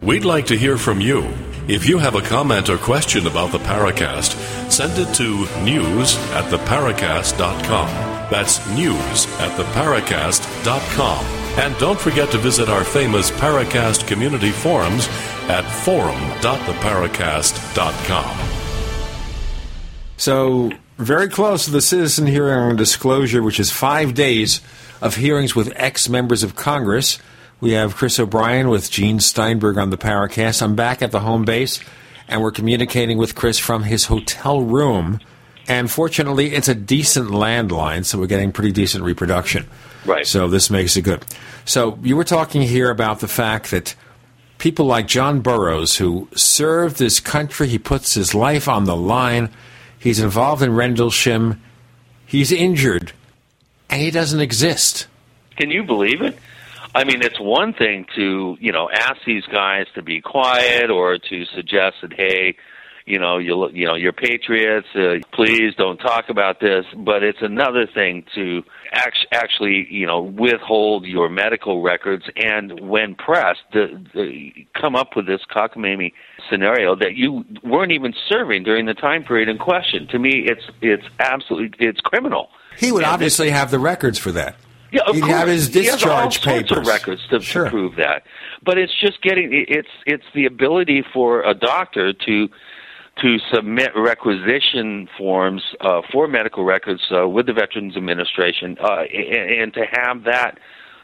We'd 0.00 0.24
like 0.24 0.46
to 0.46 0.56
hear 0.56 0.78
from 0.78 1.02
you. 1.02 1.28
If 1.68 1.88
you 1.88 1.98
have 1.98 2.16
a 2.16 2.22
comment 2.22 2.68
or 2.70 2.78
question 2.78 3.28
about 3.28 3.52
the 3.52 3.58
Paracast, 3.58 4.61
send 4.82 4.98
it 4.98 5.14
to 5.14 5.46
news 5.62 6.18
at 6.32 6.50
theparacast.com. 6.50 7.86
That's 8.32 8.58
news 8.70 9.26
at 9.38 9.56
theparacast.com. 9.56 11.24
And 11.56 11.78
don't 11.78 12.00
forget 12.00 12.32
to 12.32 12.38
visit 12.38 12.68
our 12.68 12.82
famous 12.82 13.30
Paracast 13.30 14.08
community 14.08 14.50
forums 14.50 15.06
at 15.48 15.62
forum.theparacast.com. 15.84 18.48
So, 20.16 20.72
very 20.98 21.28
close 21.28 21.66
to 21.66 21.70
the 21.70 21.80
citizen 21.80 22.26
hearing 22.26 22.58
on 22.58 22.74
disclosure, 22.74 23.40
which 23.40 23.60
is 23.60 23.70
five 23.70 24.14
days 24.14 24.60
of 25.00 25.14
hearings 25.14 25.54
with 25.54 25.72
ex 25.76 26.08
members 26.08 26.42
of 26.42 26.56
Congress. 26.56 27.20
We 27.60 27.70
have 27.72 27.94
Chris 27.94 28.18
O'Brien 28.18 28.68
with 28.68 28.90
Gene 28.90 29.20
Steinberg 29.20 29.78
on 29.78 29.90
the 29.90 29.98
Paracast. 29.98 30.60
I'm 30.60 30.74
back 30.74 31.02
at 31.02 31.12
the 31.12 31.20
home 31.20 31.44
base, 31.44 31.78
and 32.32 32.42
we're 32.42 32.50
communicating 32.50 33.18
with 33.18 33.34
Chris 33.34 33.58
from 33.58 33.84
his 33.84 34.06
hotel 34.06 34.62
room. 34.62 35.20
And 35.68 35.90
fortunately, 35.90 36.54
it's 36.54 36.68
a 36.68 36.74
decent 36.74 37.28
landline, 37.28 38.04
so 38.04 38.18
we're 38.18 38.26
getting 38.26 38.52
pretty 38.52 38.72
decent 38.72 39.04
reproduction. 39.04 39.66
Right. 40.04 40.26
So 40.26 40.48
this 40.48 40.70
makes 40.70 40.96
it 40.96 41.02
good. 41.02 41.24
So 41.64 41.98
you 42.02 42.16
were 42.16 42.24
talking 42.24 42.62
here 42.62 42.90
about 42.90 43.20
the 43.20 43.28
fact 43.28 43.70
that 43.70 43.94
people 44.58 44.86
like 44.86 45.06
John 45.06 45.40
Burroughs, 45.40 45.96
who 45.96 46.28
served 46.34 46.96
this 46.96 47.20
country, 47.20 47.68
he 47.68 47.78
puts 47.78 48.14
his 48.14 48.34
life 48.34 48.68
on 48.68 48.84
the 48.84 48.96
line. 48.96 49.50
He's 49.98 50.18
involved 50.18 50.62
in 50.62 50.74
Rendlesham. 50.74 51.62
He's 52.26 52.50
injured, 52.50 53.12
and 53.90 54.00
he 54.00 54.10
doesn't 54.10 54.40
exist. 54.40 55.06
Can 55.56 55.70
you 55.70 55.84
believe 55.84 56.22
it? 56.22 56.36
I 56.94 57.04
mean, 57.04 57.22
it's 57.22 57.40
one 57.40 57.72
thing 57.72 58.06
to 58.16 58.56
you 58.60 58.72
know 58.72 58.88
ask 58.92 59.16
these 59.26 59.44
guys 59.46 59.86
to 59.94 60.02
be 60.02 60.20
quiet 60.20 60.90
or 60.90 61.18
to 61.18 61.44
suggest 61.54 61.96
that 62.02 62.12
hey, 62.12 62.56
you 63.06 63.18
know 63.18 63.38
you 63.38 63.70
you 63.72 63.86
know 63.86 63.94
you're 63.94 64.12
patriots, 64.12 64.88
uh, 64.94 65.14
please 65.32 65.74
don't 65.76 65.96
talk 65.96 66.28
about 66.28 66.60
this. 66.60 66.84
But 66.94 67.22
it's 67.22 67.40
another 67.40 67.86
thing 67.86 68.24
to 68.34 68.62
act- 68.92 69.26
actually 69.32 69.86
you 69.90 70.06
know 70.06 70.20
withhold 70.20 71.06
your 71.06 71.30
medical 71.30 71.80
records 71.80 72.24
and 72.36 72.78
when 72.80 73.14
pressed, 73.14 73.62
the, 73.72 74.04
the, 74.14 74.52
come 74.78 74.94
up 74.94 75.16
with 75.16 75.26
this 75.26 75.40
cockamamie 75.50 76.12
scenario 76.50 76.94
that 76.96 77.14
you 77.14 77.44
weren't 77.64 77.92
even 77.92 78.12
serving 78.28 78.64
during 78.64 78.84
the 78.84 78.94
time 78.94 79.24
period 79.24 79.48
in 79.48 79.56
question. 79.56 80.06
To 80.08 80.18
me, 80.18 80.44
it's 80.46 80.64
it's 80.82 81.06
absolutely 81.18 81.86
it's 81.86 82.00
criminal. 82.00 82.50
He 82.76 82.92
would 82.92 83.04
obviously 83.04 83.48
have 83.48 83.70
the 83.70 83.78
records 83.78 84.18
for 84.18 84.32
that. 84.32 84.56
Yeah, 84.92 85.02
of 85.06 85.14
He'd 85.14 85.22
course. 85.22 85.32
have 85.34 85.48
his 85.48 85.68
He 85.68 85.84
has 85.86 86.04
all 86.04 86.28
discharge 86.28 86.40
sorts 86.42 86.68
papers. 86.68 86.78
of 86.78 86.86
records 86.86 87.26
to, 87.30 87.38
to 87.40 87.70
prove 87.70 87.96
that. 87.96 88.24
But 88.64 88.78
it's 88.78 88.92
just 89.00 89.22
getting 89.22 89.48
it's 89.52 89.88
it's 90.06 90.24
the 90.34 90.44
ability 90.46 91.02
for 91.12 91.42
a 91.42 91.54
doctor 91.54 92.12
to 92.12 92.48
to 93.20 93.38
submit 93.52 93.90
requisition 93.96 95.08
forms 95.18 95.62
uh, 95.80 96.02
for 96.12 96.28
medical 96.28 96.64
records 96.64 97.02
uh, 97.10 97.28
with 97.28 97.46
the 97.46 97.52
Veterans 97.52 97.96
Administration, 97.96 98.76
uh, 98.80 99.02
and, 99.12 99.50
and 99.50 99.74
to 99.74 99.84
have 99.90 100.24
that 100.24 100.58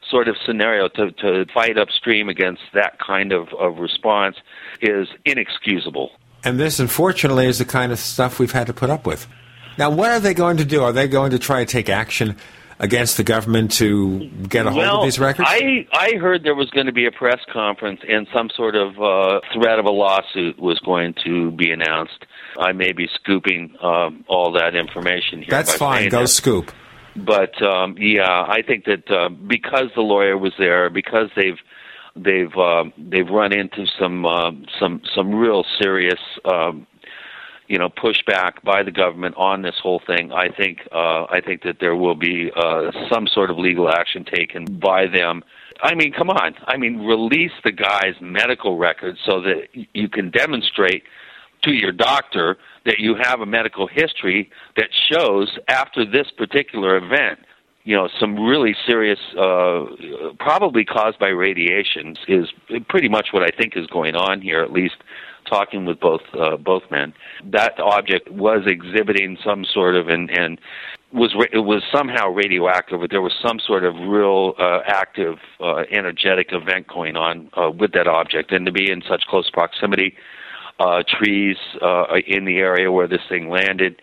sort 0.08 0.26
of 0.28 0.36
scenario 0.46 0.88
to, 0.88 1.12
to 1.12 1.44
fight 1.52 1.76
upstream 1.76 2.30
against 2.30 2.62
that 2.72 2.98
kind 2.98 3.30
of, 3.30 3.48
of 3.58 3.76
response 3.78 4.36
is 4.80 5.06
inexcusable. 5.26 6.10
And 6.44 6.58
this, 6.58 6.78
unfortunately, 6.80 7.46
is 7.46 7.58
the 7.58 7.66
kind 7.66 7.92
of 7.92 7.98
stuff 7.98 8.38
we've 8.38 8.52
had 8.52 8.68
to 8.68 8.72
put 8.72 8.88
up 8.88 9.06
with. 9.06 9.26
Now, 9.76 9.90
what 9.90 10.10
are 10.10 10.20
they 10.20 10.32
going 10.32 10.56
to 10.56 10.64
do? 10.64 10.82
Are 10.82 10.92
they 10.92 11.08
going 11.08 11.32
to 11.32 11.38
try 11.38 11.62
to 11.64 11.70
take 11.70 11.90
action 11.90 12.36
against 12.78 13.16
the 13.16 13.24
government 13.24 13.72
to 13.72 14.28
get 14.48 14.66
a 14.66 14.70
hold 14.70 14.78
well, 14.78 14.98
of 14.98 15.04
these 15.04 15.18
records? 15.18 15.48
I 15.50 15.86
I 15.92 16.12
heard 16.16 16.44
there 16.44 16.54
was 16.54 16.70
going 16.70 16.86
to 16.86 16.92
be 16.92 17.06
a 17.06 17.10
press 17.10 17.40
conference 17.52 18.00
and 18.08 18.26
some 18.32 18.50
sort 18.54 18.74
of 18.74 19.00
uh, 19.00 19.40
threat 19.52 19.78
of 19.78 19.86
a 19.86 19.90
lawsuit 19.90 20.58
was 20.58 20.78
going 20.80 21.14
to 21.24 21.50
be 21.52 21.70
announced. 21.70 22.24
I 22.58 22.72
may 22.72 22.92
be 22.92 23.08
scooping 23.14 23.74
um, 23.82 24.24
all 24.28 24.52
that 24.52 24.74
information 24.74 25.40
here. 25.40 25.50
That's 25.50 25.74
fine. 25.74 26.08
Go 26.08 26.22
that. 26.22 26.28
scoop. 26.28 26.72
But 27.16 27.60
um, 27.62 27.96
yeah, 27.98 28.44
I 28.48 28.62
think 28.66 28.84
that 28.84 29.10
uh, 29.10 29.28
because 29.28 29.90
the 29.94 30.02
lawyer 30.02 30.38
was 30.38 30.52
there, 30.58 30.88
because 30.90 31.30
they've 31.34 31.58
they've 32.14 32.54
um, 32.56 32.92
they've 32.96 33.28
run 33.28 33.52
into 33.52 33.86
some 33.98 34.24
um, 34.24 34.66
some 34.78 35.02
some 35.14 35.34
real 35.34 35.64
serious 35.80 36.20
um, 36.44 36.86
you 37.68 37.78
know 37.78 37.88
pushback 37.88 38.62
by 38.64 38.82
the 38.82 38.90
government 38.90 39.34
on 39.36 39.62
this 39.62 39.76
whole 39.80 40.00
thing. 40.06 40.32
I 40.32 40.48
think 40.48 40.80
uh, 40.90 41.24
I 41.24 41.40
think 41.44 41.62
that 41.62 41.76
there 41.80 41.94
will 41.94 42.14
be 42.14 42.50
uh, 42.56 42.90
some 43.12 43.26
sort 43.26 43.50
of 43.50 43.58
legal 43.58 43.88
action 43.88 44.24
taken 44.24 44.64
by 44.64 45.06
them. 45.06 45.44
I 45.80 45.94
mean, 45.94 46.12
come 46.12 46.30
on. 46.30 46.54
I 46.66 46.76
mean, 46.76 46.98
release 46.98 47.52
the 47.62 47.70
guy's 47.70 48.14
medical 48.20 48.78
records 48.78 49.18
so 49.24 49.40
that 49.42 49.68
you 49.92 50.08
can 50.08 50.30
demonstrate 50.30 51.04
to 51.62 51.72
your 51.72 51.92
doctor 51.92 52.56
that 52.84 52.98
you 52.98 53.14
have 53.20 53.40
a 53.40 53.46
medical 53.46 53.86
history 53.86 54.50
that 54.76 54.88
shows 55.10 55.58
after 55.68 56.04
this 56.04 56.30
particular 56.36 56.96
event 56.96 57.38
you 57.84 57.96
know 57.96 58.08
some 58.20 58.38
really 58.38 58.76
serious 58.86 59.18
uh 59.38 59.84
probably 60.38 60.84
caused 60.84 61.18
by 61.18 61.28
radiation 61.28 62.14
is 62.28 62.48
pretty 62.88 63.08
much 63.08 63.28
what 63.32 63.42
i 63.42 63.50
think 63.56 63.76
is 63.76 63.86
going 63.86 64.14
on 64.14 64.40
here 64.40 64.60
at 64.60 64.72
least 64.72 64.96
talking 65.48 65.84
with 65.84 66.00
both 66.00 66.22
uh, 66.38 66.56
both 66.56 66.82
men. 66.90 67.12
That 67.44 67.78
object 67.80 68.30
was 68.30 68.62
exhibiting 68.66 69.38
some 69.44 69.64
sort 69.64 69.94
of 69.96 70.08
and 70.08 70.30
and 70.30 70.60
was 71.12 71.34
it 71.52 71.60
was 71.60 71.82
somehow 71.92 72.28
radioactive 72.28 73.00
but 73.00 73.10
there 73.10 73.22
was 73.22 73.34
some 73.46 73.58
sort 73.58 73.84
of 73.84 73.94
real 73.96 74.54
uh, 74.58 74.80
active 74.86 75.38
uh, 75.60 75.84
energetic 75.90 76.48
event 76.52 76.86
going 76.86 77.16
on 77.16 77.50
uh, 77.56 77.70
with 77.70 77.92
that 77.92 78.06
object. 78.06 78.52
And 78.52 78.66
to 78.66 78.72
be 78.72 78.90
in 78.90 79.02
such 79.08 79.24
close 79.28 79.50
proximity 79.50 80.14
uh, 80.78 81.02
trees 81.08 81.56
uh, 81.82 82.04
in 82.26 82.44
the 82.44 82.58
area 82.58 82.92
where 82.92 83.08
this 83.08 83.22
thing 83.28 83.48
landed 83.48 84.00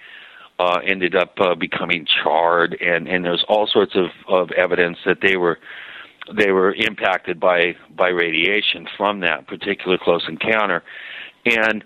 uh, 0.60 0.80
ended 0.86 1.16
up 1.16 1.34
uh, 1.40 1.56
becoming 1.56 2.06
charred, 2.24 2.78
and 2.80 3.08
and 3.08 3.26
there's 3.26 3.44
all 3.50 3.68
sorts 3.68 3.96
of 3.96 4.08
of 4.28 4.52
evidence 4.52 4.98
that 5.06 5.18
they 5.22 5.36
were 5.36 5.60
they 6.34 6.52
were 6.52 6.74
impacted 6.74 7.40
by 7.40 7.76
by 7.96 8.08
radiation 8.08 8.88
from 8.98 9.20
that 9.20 9.48
particular 9.48 9.98
close 9.98 10.24
encounter, 10.28 10.84
and 11.46 11.84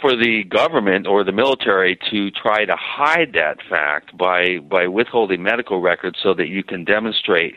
for 0.00 0.14
the 0.14 0.44
government 0.44 1.06
or 1.06 1.24
the 1.24 1.32
military 1.32 1.98
to 2.10 2.30
try 2.30 2.64
to 2.64 2.76
hide 2.76 3.32
that 3.34 3.58
fact 3.68 4.16
by 4.16 4.58
by 4.58 4.86
withholding 4.86 5.42
medical 5.42 5.80
records 5.80 6.18
so 6.22 6.34
that 6.34 6.48
you 6.48 6.62
can 6.62 6.84
demonstrate 6.84 7.54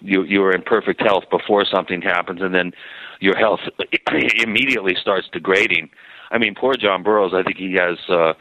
you 0.00 0.22
you 0.24 0.42
are 0.42 0.52
in 0.52 0.62
perfect 0.62 1.02
health 1.02 1.24
before 1.30 1.64
something 1.64 2.00
happens 2.00 2.40
and 2.40 2.54
then 2.54 2.72
your 3.20 3.36
health 3.36 3.60
immediately 4.42 4.94
starts 5.00 5.26
degrading. 5.32 5.90
I 6.30 6.38
mean, 6.38 6.54
poor 6.54 6.74
John 6.74 7.02
Burroughs. 7.02 7.32
I 7.34 7.42
think 7.42 7.56
he 7.56 7.74
has, 7.74 7.98
uh, 8.08 8.34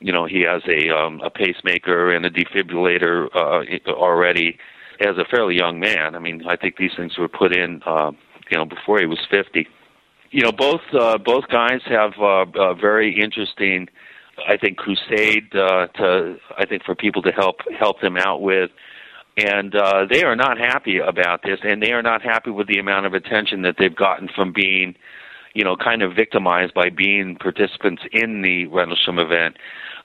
you 0.00 0.12
know, 0.12 0.26
he 0.26 0.42
has 0.42 0.62
a 0.68 0.90
um, 0.90 1.20
a 1.22 1.30
pacemaker 1.30 2.12
and 2.12 2.24
a 2.26 2.30
defibrillator 2.30 3.28
uh, 3.34 3.90
already 3.90 4.58
as 5.00 5.16
a 5.18 5.24
fairly 5.24 5.56
young 5.56 5.80
man. 5.80 6.14
I 6.14 6.18
mean, 6.18 6.44
I 6.46 6.56
think 6.56 6.76
these 6.76 6.92
things 6.96 7.16
were 7.16 7.28
put 7.28 7.56
in, 7.56 7.80
uh, 7.86 8.12
you 8.50 8.58
know, 8.58 8.64
before 8.64 8.98
he 9.00 9.06
was 9.06 9.18
fifty. 9.30 9.66
You 10.32 10.42
know, 10.42 10.52
both 10.52 10.80
uh, 10.98 11.18
both 11.18 11.46
guys 11.48 11.80
have 11.86 12.12
uh, 12.18 12.46
uh, 12.58 12.74
very 12.74 13.20
interesting, 13.20 13.88
I 14.48 14.56
think, 14.56 14.78
crusade 14.78 15.54
uh, 15.54 15.86
to 15.86 16.36
I 16.58 16.66
think 16.66 16.84
for 16.84 16.94
people 16.94 17.22
to 17.22 17.30
help 17.30 17.56
help 17.78 18.00
them 18.00 18.16
out 18.16 18.42
with 18.42 18.70
and 19.36 19.74
uh, 19.74 20.04
they 20.10 20.24
are 20.24 20.36
not 20.36 20.58
happy 20.58 20.98
about 20.98 21.42
this, 21.42 21.58
and 21.62 21.82
they 21.82 21.92
are 21.92 22.02
not 22.02 22.22
happy 22.22 22.50
with 22.50 22.66
the 22.66 22.78
amount 22.78 23.06
of 23.06 23.14
attention 23.14 23.62
that 23.62 23.76
they've 23.78 23.94
gotten 23.94 24.28
from 24.28 24.52
being, 24.52 24.94
you 25.54 25.64
know, 25.64 25.76
kind 25.76 26.02
of 26.02 26.14
victimized 26.14 26.74
by 26.74 26.90
being 26.90 27.36
participants 27.36 28.02
in 28.12 28.42
the 28.42 28.66
Rendlesham 28.66 29.18
event. 29.18 29.56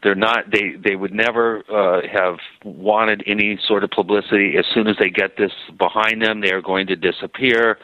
They're 0.01 0.15
not. 0.15 0.51
They 0.51 0.75
they 0.81 0.95
would 0.95 1.13
never 1.13 1.63
uh, 1.69 2.07
have 2.07 2.37
wanted 2.63 3.23
any 3.27 3.59
sort 3.67 3.83
of 3.83 3.89
publicity. 3.89 4.55
As 4.57 4.65
soon 4.73 4.87
as 4.87 4.95
they 4.97 5.09
get 5.09 5.37
this 5.37 5.51
behind 5.77 6.21
them, 6.21 6.41
they 6.41 6.51
are 6.51 6.61
going 6.61 6.87
to 6.87 6.95
disappear. 6.95 7.79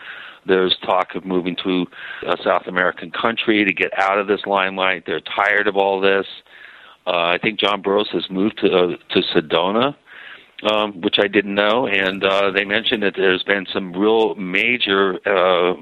There's 0.46 0.78
talk 0.84 1.16
of 1.16 1.26
moving 1.26 1.56
to 1.64 1.86
a 2.28 2.38
South 2.44 2.68
American 2.68 3.12
country 3.12 3.66
to 3.66 3.74
get 3.74 3.92
out 3.98 4.20
of 4.20 4.28
this 4.28 4.42
limelight. 4.46 5.04
They're 5.06 5.22
tired 5.22 5.68
of 5.68 5.76
all 5.76 6.00
this. 6.02 6.26
Uh, 7.06 7.36
I 7.36 7.38
think 7.42 7.60
John 7.60 7.82
Burroughs 7.82 8.10
has 8.14 8.30
moved 8.30 8.60
to 8.60 8.68
uh, 8.68 8.88
to 9.14 9.22
Sedona 9.34 9.96
um, 10.64 11.02
which 11.02 11.18
I 11.20 11.28
didn't 11.28 11.56
know, 11.56 11.88
and 11.88 12.24
uh, 12.24 12.52
they 12.52 12.64
mentioned 12.64 13.04
that 13.04 13.14
there's 13.16 13.44
been 13.44 13.66
some 13.72 13.94
real 13.94 14.36
major, 14.36 15.20
uh, 15.26 15.74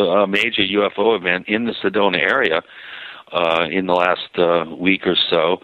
a 0.00 0.26
major 0.26 0.62
UFO 0.62 1.16
event 1.16 1.48
in 1.48 1.66
the 1.66 1.72
Sedona 1.72 2.18
area 2.18 2.62
uh, 3.32 3.66
in 3.70 3.86
the 3.86 3.94
last 3.94 4.38
uh, 4.38 4.64
week 4.74 5.06
or 5.06 5.16
so, 5.30 5.58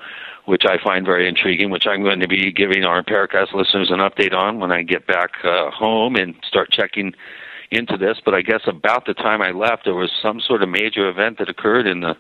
which 0.45 0.65
I 0.67 0.83
find 0.83 1.07
very 1.07 1.29
intriguing. 1.29 1.71
Which 1.71 1.87
I'm 1.87 2.03
going 2.03 2.21
to 2.21 2.29
be 2.29 2.53
giving 2.53 2.85
our 2.85 3.03
Paracast 3.03 3.55
listeners 3.55 3.91
an 3.91 4.01
update 4.01 4.35
on 4.35 4.59
when 4.59 4.73
I 4.73 4.83
get 4.83 5.07
back 5.07 5.31
uh, 5.45 5.71
home 5.71 6.17
and 6.17 6.35
start 6.47 6.71
checking 6.71 7.15
into 7.73 7.97
this. 7.97 8.19
But 8.25 8.35
I 8.35 8.43
guess 8.43 8.63
about 8.67 9.07
the 9.07 9.15
time 9.15 9.43
I 9.43 9.51
left, 9.51 9.85
there 9.85 9.95
was 9.95 10.11
some 10.23 10.41
sort 10.41 10.63
of 10.63 10.69
major 10.69 11.09
event 11.09 11.39
that 11.39 11.49
occurred 11.49 11.87
in 11.87 12.01
the 12.01 12.15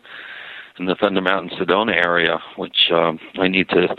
in 0.79 0.87
the 0.87 0.95
Thunder 0.95 1.21
Mountain 1.21 1.59
Sedona 1.59 1.95
area, 1.95 2.39
which 2.57 2.91
um, 2.93 3.21
I 3.39 3.47
need 3.47 3.69
to 3.69 3.95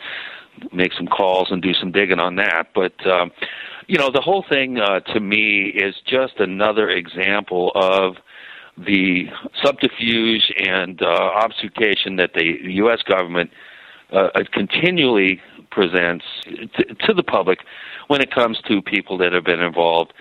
make 0.71 0.91
some 0.93 1.05
calls 1.05 1.49
and 1.51 1.61
do 1.61 1.73
some 1.73 1.91
digging 1.91 2.19
on 2.19 2.35
that. 2.37 2.69
But 2.73 3.05
um, 3.05 3.31
you 3.87 3.97
know, 3.97 4.09
the 4.11 4.21
whole 4.21 4.43
thing 4.49 4.79
uh, 4.79 5.01
to 5.01 5.19
me 5.19 5.71
is 5.75 5.95
just 6.05 6.39
another 6.39 6.89
example 6.89 7.71
of 7.75 8.15
the 8.77 9.25
subterfuge 9.63 10.51
and 10.57 11.01
uh, 11.01 11.05
obfuscation 11.05 12.15
that 12.15 12.33
the 12.33 12.57
U.S. 12.63 13.03
government 13.03 13.51
uh, 14.11 14.29
continually 14.51 15.41
presents 15.69 16.25
to, 16.45 16.85
to 17.05 17.13
the 17.13 17.23
public 17.23 17.59
when 18.07 18.21
it 18.21 18.31
comes 18.31 18.59
to 18.67 18.81
people 18.81 19.17
that 19.17 19.31
have 19.33 19.43
been 19.43 19.59
involved 19.59 20.13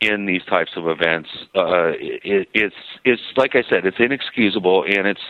in 0.00 0.26
these 0.26 0.42
types 0.44 0.72
of 0.76 0.88
events. 0.88 1.28
Uh, 1.54 1.92
it, 1.98 2.48
it's 2.54 2.74
it's 3.04 3.22
like 3.36 3.54
I 3.54 3.62
said, 3.68 3.86
it's 3.86 3.98
inexcusable 3.98 4.84
and 4.84 5.06
it's 5.06 5.20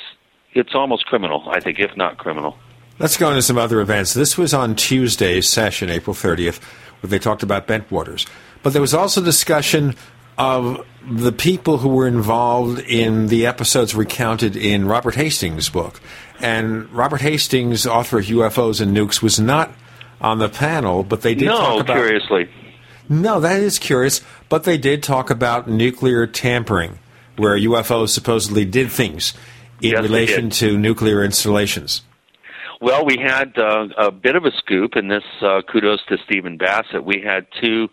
it's 0.53 0.75
almost 0.75 1.07
criminal. 1.07 1.49
I 1.51 1.61
think, 1.61 1.79
if 1.79 1.97
not 1.97 2.19
criminal. 2.19 2.57
Let's 2.99 3.17
go 3.17 3.31
into 3.31 3.43
some 3.43 3.57
other 3.57 3.81
events. 3.81 4.13
This 4.13 4.37
was 4.37 4.53
on 4.53 4.77
Tuesday's 4.77 5.49
session, 5.49 5.89
April 5.89 6.15
30th, 6.15 6.63
where 7.01 7.09
they 7.09 7.19
talked 7.19 7.43
about 7.43 7.67
Bentwaters. 7.67 8.29
But 8.63 8.75
there 8.75 8.83
was 8.83 8.93
also 8.93 9.23
discussion 9.23 9.97
of 10.37 10.87
the 11.11 11.33
people 11.33 11.79
who 11.79 11.89
were 11.89 12.07
involved 12.07 12.81
in 12.81 13.29
the 13.29 13.47
episodes 13.47 13.95
recounted 13.95 14.55
in 14.55 14.87
Robert 14.87 15.15
Hastings' 15.15 15.71
book. 15.71 16.01
And 16.41 16.91
Robert 16.93 17.23
Hastings, 17.23 17.87
author 17.87 18.19
of 18.19 18.27
UFOs 18.27 18.81
and 18.81 18.95
Nukes, 18.95 19.23
was 19.23 19.41
not 19.41 19.73
on 20.21 20.39
the 20.39 20.49
panel, 20.49 21.03
but 21.03 21.23
they 21.23 21.35
did 21.35 21.47
no, 21.47 21.57
talk 21.57 21.81
about. 21.81 21.95
No, 21.97 22.03
curiously. 22.03 22.49
No, 23.11 23.41
that 23.41 23.61
is 23.61 23.81
curious, 23.81 24.21
but 24.49 24.63
they 24.63 24.79
did 24.79 25.03
talk 25.03 25.31
about 25.31 25.69
nuclear 25.69 26.29
tampering, 26.29 27.01
where 27.37 27.59
UFOs 27.59 28.11
supposedly 28.11 28.65
did 28.65 28.93
things 28.93 29.35
in 29.83 29.91
Yes, 29.91 30.03
relation 30.03 30.49
to 30.51 30.79
nuclear 30.79 31.25
installations. 31.25 32.03
Well, 32.81 33.05
we 33.05 33.19
had 33.19 33.59
uh, 33.59 33.89
a 33.99 34.13
bit 34.13 34.37
of 34.37 34.45
a 34.45 34.53
scoop, 34.53 34.93
and 34.95 35.11
this 35.11 35.25
uh, 35.43 35.61
kudos 35.71 36.01
to 36.09 36.19
Stephen 36.25 36.57
Bassett. 36.57 37.05
We 37.05 37.21
had 37.21 37.47
two 37.61 37.89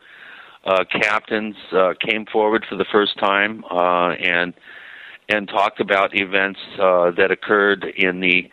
uh, 0.63 0.83
captains 0.91 1.55
uh, 1.71 1.93
came 1.99 2.27
forward 2.27 2.63
for 2.69 2.75
the 2.75 2.85
first 2.91 3.17
time 3.17 3.63
uh, 3.71 4.11
and 4.11 4.53
and 5.29 5.47
talked 5.47 5.81
about 5.81 6.15
events 6.15 6.59
uh, 6.79 7.11
that 7.11 7.31
occurred 7.31 7.83
in 7.83 8.21
the 8.21 8.49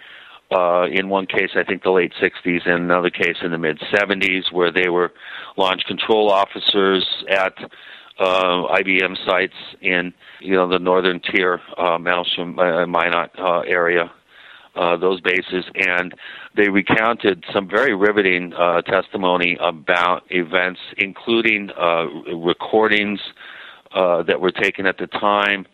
uh, 0.55 0.87
in 0.91 1.09
one 1.09 1.27
case, 1.27 1.51
I 1.57 1.65
think 1.65 1.83
the 1.83 1.91
late 1.91 2.13
60s, 2.23 2.67
and 2.67 2.85
another 2.85 3.11
case 3.11 3.37
in 3.43 3.51
the 3.51 3.59
mid 3.59 3.79
70s, 3.93 4.53
where 4.53 4.71
they 4.71 4.89
were 4.89 5.13
launch 5.57 5.83
control 5.87 6.31
officers 6.31 7.07
at 7.29 7.55
uh, 8.21 8.69
ICBM 8.79 9.17
sites 9.27 9.55
in 9.81 10.13
you 10.41 10.55
know 10.55 10.69
the 10.69 10.79
northern 10.79 11.21
tier, 11.21 11.61
uh, 11.77 11.99
Malmstrom, 11.99 12.59
uh, 12.59 12.87
Minot 12.87 13.31
uh, 13.39 13.61
area. 13.61 14.11
Uh, 14.77 14.97
those 14.97 15.21
bases, 15.21 15.65
and 15.77 16.17
they 16.57 16.69
recounted 16.69 17.45
some 17.53 17.69
very 17.69 17.95
riveting 17.95 18.53
uh, 18.55 18.83
testimony 18.83 19.57
about 19.61 20.25
events, 20.31 20.81
including 20.99 21.71
uh, 21.81 22.07
recordings 22.35 23.21
uh, 23.95 24.25
that 24.25 24.41
were 24.41 24.51
taken 24.51 24.85
at 24.85 24.99
the 24.99 25.07
time 25.07 25.65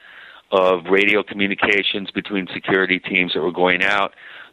of 0.52 0.84
radio 0.90 1.22
communications 1.22 2.10
between 2.10 2.46
security 2.52 2.98
teams 2.98 3.32
that 3.32 3.40
were 3.40 3.50
going 3.50 3.82
out, 3.82 4.12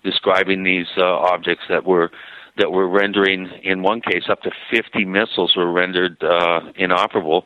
describing 0.09 0.63
these 0.63 0.88
uh, 0.97 1.03
objects 1.03 1.65
that 1.69 1.85
were 1.85 2.09
that 2.57 2.71
were 2.71 2.88
rendering, 2.88 3.47
in 3.63 3.84
one 3.84 4.01
case, 4.01 4.23
up 4.29 4.41
to 4.41 4.51
50 4.71 5.05
missiles 5.05 5.55
were 5.55 5.71
rendered 5.71 6.17
uh, 6.23 6.61
inoperable, 6.75 7.45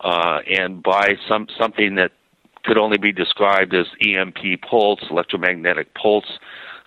uh, 0.00 0.40
and 0.46 0.82
by 0.82 1.14
some 1.28 1.46
something 1.58 1.94
that 1.94 2.10
could 2.64 2.76
only 2.76 2.98
be 2.98 3.12
described 3.12 3.74
as 3.74 3.86
EMP 4.06 4.60
pulse, 4.68 5.00
electromagnetic 5.10 5.94
pulse, 5.94 6.38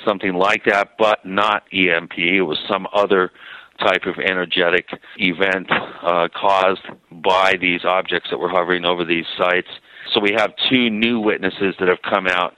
something 0.05 0.33
like 0.33 0.63
that, 0.65 0.91
but 0.97 1.25
not 1.25 1.63
EMP. 1.73 2.17
It 2.17 2.43
was 2.43 2.59
some 2.69 2.87
other 2.93 3.31
type 3.79 4.05
of 4.05 4.15
energetic 4.19 4.87
event 5.17 5.69
uh, 5.69 6.27
caused 6.33 6.83
by 7.11 7.55
these 7.59 7.83
objects 7.83 8.29
that 8.31 8.37
were 8.37 8.49
hovering 8.49 8.85
over 8.85 9.03
these 9.03 9.25
sites. 9.37 9.67
So 10.13 10.21
we 10.21 10.33
have 10.37 10.53
two 10.69 10.89
new 10.89 11.19
witnesses 11.19 11.75
that 11.79 11.89
have 11.89 12.01
come 12.01 12.27
out 12.27 12.53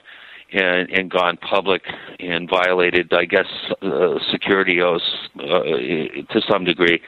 and, 0.52 0.90
and 0.90 1.10
gone 1.10 1.36
public 1.36 1.82
and 2.20 2.48
violated, 2.48 3.12
I 3.12 3.24
guess, 3.24 3.46
uh, 3.82 4.18
security 4.30 4.80
oaths 4.80 5.04
uh, 5.38 5.62
to 6.32 6.40
some 6.48 6.64
degree, 6.64 7.00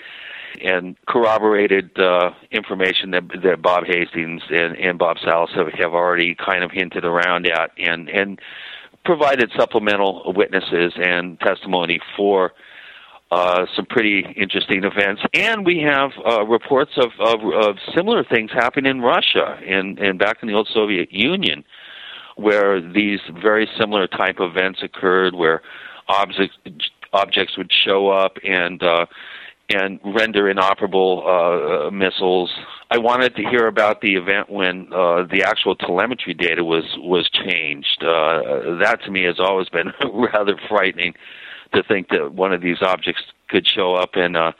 and 0.62 0.96
corroborated 1.06 1.98
uh, 1.98 2.30
information 2.50 3.12
that 3.12 3.22
that 3.42 3.62
Bob 3.62 3.84
Hastings 3.86 4.42
and, 4.50 4.76
and 4.76 4.98
Bob 4.98 5.16
Salas 5.24 5.50
have, 5.54 5.68
have 5.78 5.92
already 5.92 6.34
kind 6.34 6.64
of 6.64 6.70
hinted 6.70 7.04
around 7.04 7.46
at, 7.46 7.70
and 7.78 8.08
and 8.08 8.40
provided 9.04 9.50
supplemental 9.56 10.32
witnesses 10.36 10.92
and 10.96 11.40
testimony 11.40 11.98
for 12.16 12.52
uh, 13.30 13.64
some 13.76 13.86
pretty 13.86 14.26
interesting 14.36 14.82
events, 14.82 15.22
and 15.34 15.64
we 15.64 15.78
have 15.78 16.10
uh, 16.26 16.44
reports 16.44 16.90
of, 16.96 17.10
of, 17.20 17.40
of 17.54 17.76
similar 17.94 18.24
things 18.24 18.50
happening 18.52 18.90
in 18.90 19.00
Russia 19.00 19.56
and, 19.64 20.00
and 20.00 20.18
back 20.18 20.38
in 20.42 20.48
the 20.48 20.54
old 20.54 20.68
Soviet 20.74 21.12
Union, 21.12 21.62
where 22.40 22.80
these 22.80 23.20
very 23.42 23.68
similar 23.78 24.06
type 24.06 24.36
events 24.40 24.80
occurred, 24.82 25.34
where 25.34 25.62
objects 26.08 26.56
objects 27.12 27.56
would 27.56 27.70
show 27.84 28.08
up 28.08 28.36
and 28.44 28.82
uh, 28.82 29.06
and 29.68 30.00
render 30.04 30.48
inoperable 30.50 31.22
uh, 31.24 31.86
uh, 31.86 31.90
missiles. 31.90 32.50
I 32.90 32.98
wanted 32.98 33.36
to 33.36 33.42
hear 33.42 33.66
about 33.66 34.00
the 34.00 34.14
event 34.14 34.50
when 34.50 34.92
uh, 34.92 35.24
the 35.30 35.44
actual 35.46 35.76
telemetry 35.76 36.34
data 36.34 36.64
was 36.64 36.84
was 36.98 37.28
changed. 37.30 38.02
Uh, 38.02 38.78
that 38.80 39.00
to 39.04 39.10
me 39.10 39.24
has 39.24 39.38
always 39.38 39.68
been 39.68 39.92
rather 40.12 40.56
frightening 40.68 41.14
to 41.74 41.82
think 41.84 42.08
that 42.08 42.32
one 42.32 42.52
of 42.52 42.60
these 42.60 42.78
objects 42.82 43.22
could 43.48 43.66
show 43.66 43.94
up 43.94 44.10
and 44.14 44.36
uh, 44.36 44.52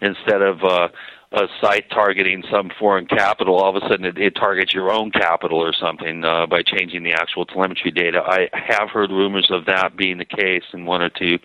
instead 0.00 0.42
of 0.42 0.62
uh, 0.62 0.88
a 1.34 1.48
site 1.60 1.90
targeting 1.90 2.44
some 2.50 2.70
foreign 2.78 3.06
capital, 3.06 3.56
all 3.56 3.76
of 3.76 3.82
a 3.82 3.88
sudden 3.88 4.04
it, 4.04 4.16
it 4.18 4.36
targets 4.36 4.72
your 4.72 4.92
own 4.92 5.10
capital 5.10 5.58
or 5.58 5.72
something 5.72 6.24
uh, 6.24 6.46
by 6.46 6.62
changing 6.62 7.02
the 7.02 7.12
actual 7.12 7.44
telemetry 7.44 7.90
data. 7.90 8.22
I 8.24 8.48
have 8.52 8.90
heard 8.90 9.10
rumors 9.10 9.50
of 9.50 9.66
that 9.66 9.96
being 9.96 10.18
the 10.18 10.24
case 10.24 10.62
in 10.72 10.86
one 10.86 11.02
or 11.02 11.10
two 11.10 11.38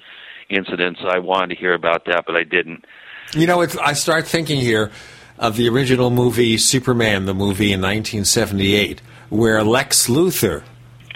incidents. 0.50 1.00
I 1.04 1.20
wanted 1.20 1.56
to 1.56 1.60
hear 1.60 1.74
about 1.74 2.06
that, 2.06 2.26
but 2.28 2.36
I 2.36 2.44
didn't. 2.44 2.86
You 3.34 3.48
know, 3.48 3.62
I 3.62 3.94
start 3.94 4.28
thinking 4.28 4.60
here 4.60 4.92
of 5.40 5.56
the 5.56 5.68
original 5.70 6.12
movie 6.12 6.58
Superman, 6.58 7.26
the 7.26 7.34
movie 7.34 7.72
in 7.72 7.82
1978, 7.82 9.02
where 9.30 9.64
Lex 9.64 10.08
Luthor 10.08 10.64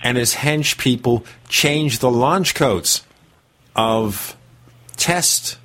and 0.01 0.17
his 0.17 0.35
hench 0.35 0.77
people 0.77 1.25
changed 1.47 2.01
the 2.01 2.11
launch 2.11 2.55
codes 2.55 3.03
of 3.75 4.35
test 4.95 5.57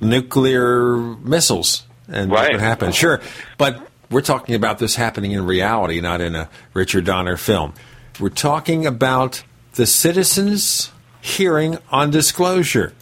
nuclear 0.00 0.96
missiles 0.96 1.84
and 2.08 2.30
right. 2.30 2.52
what 2.52 2.60
happened. 2.60 2.94
Sure, 2.94 3.20
but 3.58 3.86
we're 4.10 4.20
talking 4.20 4.54
about 4.54 4.78
this 4.78 4.96
happening 4.96 5.32
in 5.32 5.46
reality, 5.46 6.00
not 6.00 6.20
in 6.20 6.34
a 6.34 6.48
Richard 6.74 7.04
Donner 7.04 7.36
film. 7.36 7.72
We're 8.20 8.28
talking 8.28 8.86
about 8.86 9.42
the 9.74 9.86
citizens' 9.86 10.92
hearing 11.20 11.78
on 11.90 12.10
disclosure, 12.10 12.92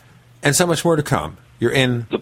and 0.43 0.55
so 0.55 0.66
much 0.66 0.85
more 0.85 0.97
to 0.97 1.02
come. 1.02 1.36
You're 1.59 1.72
in 1.72 2.06
the 2.10 2.18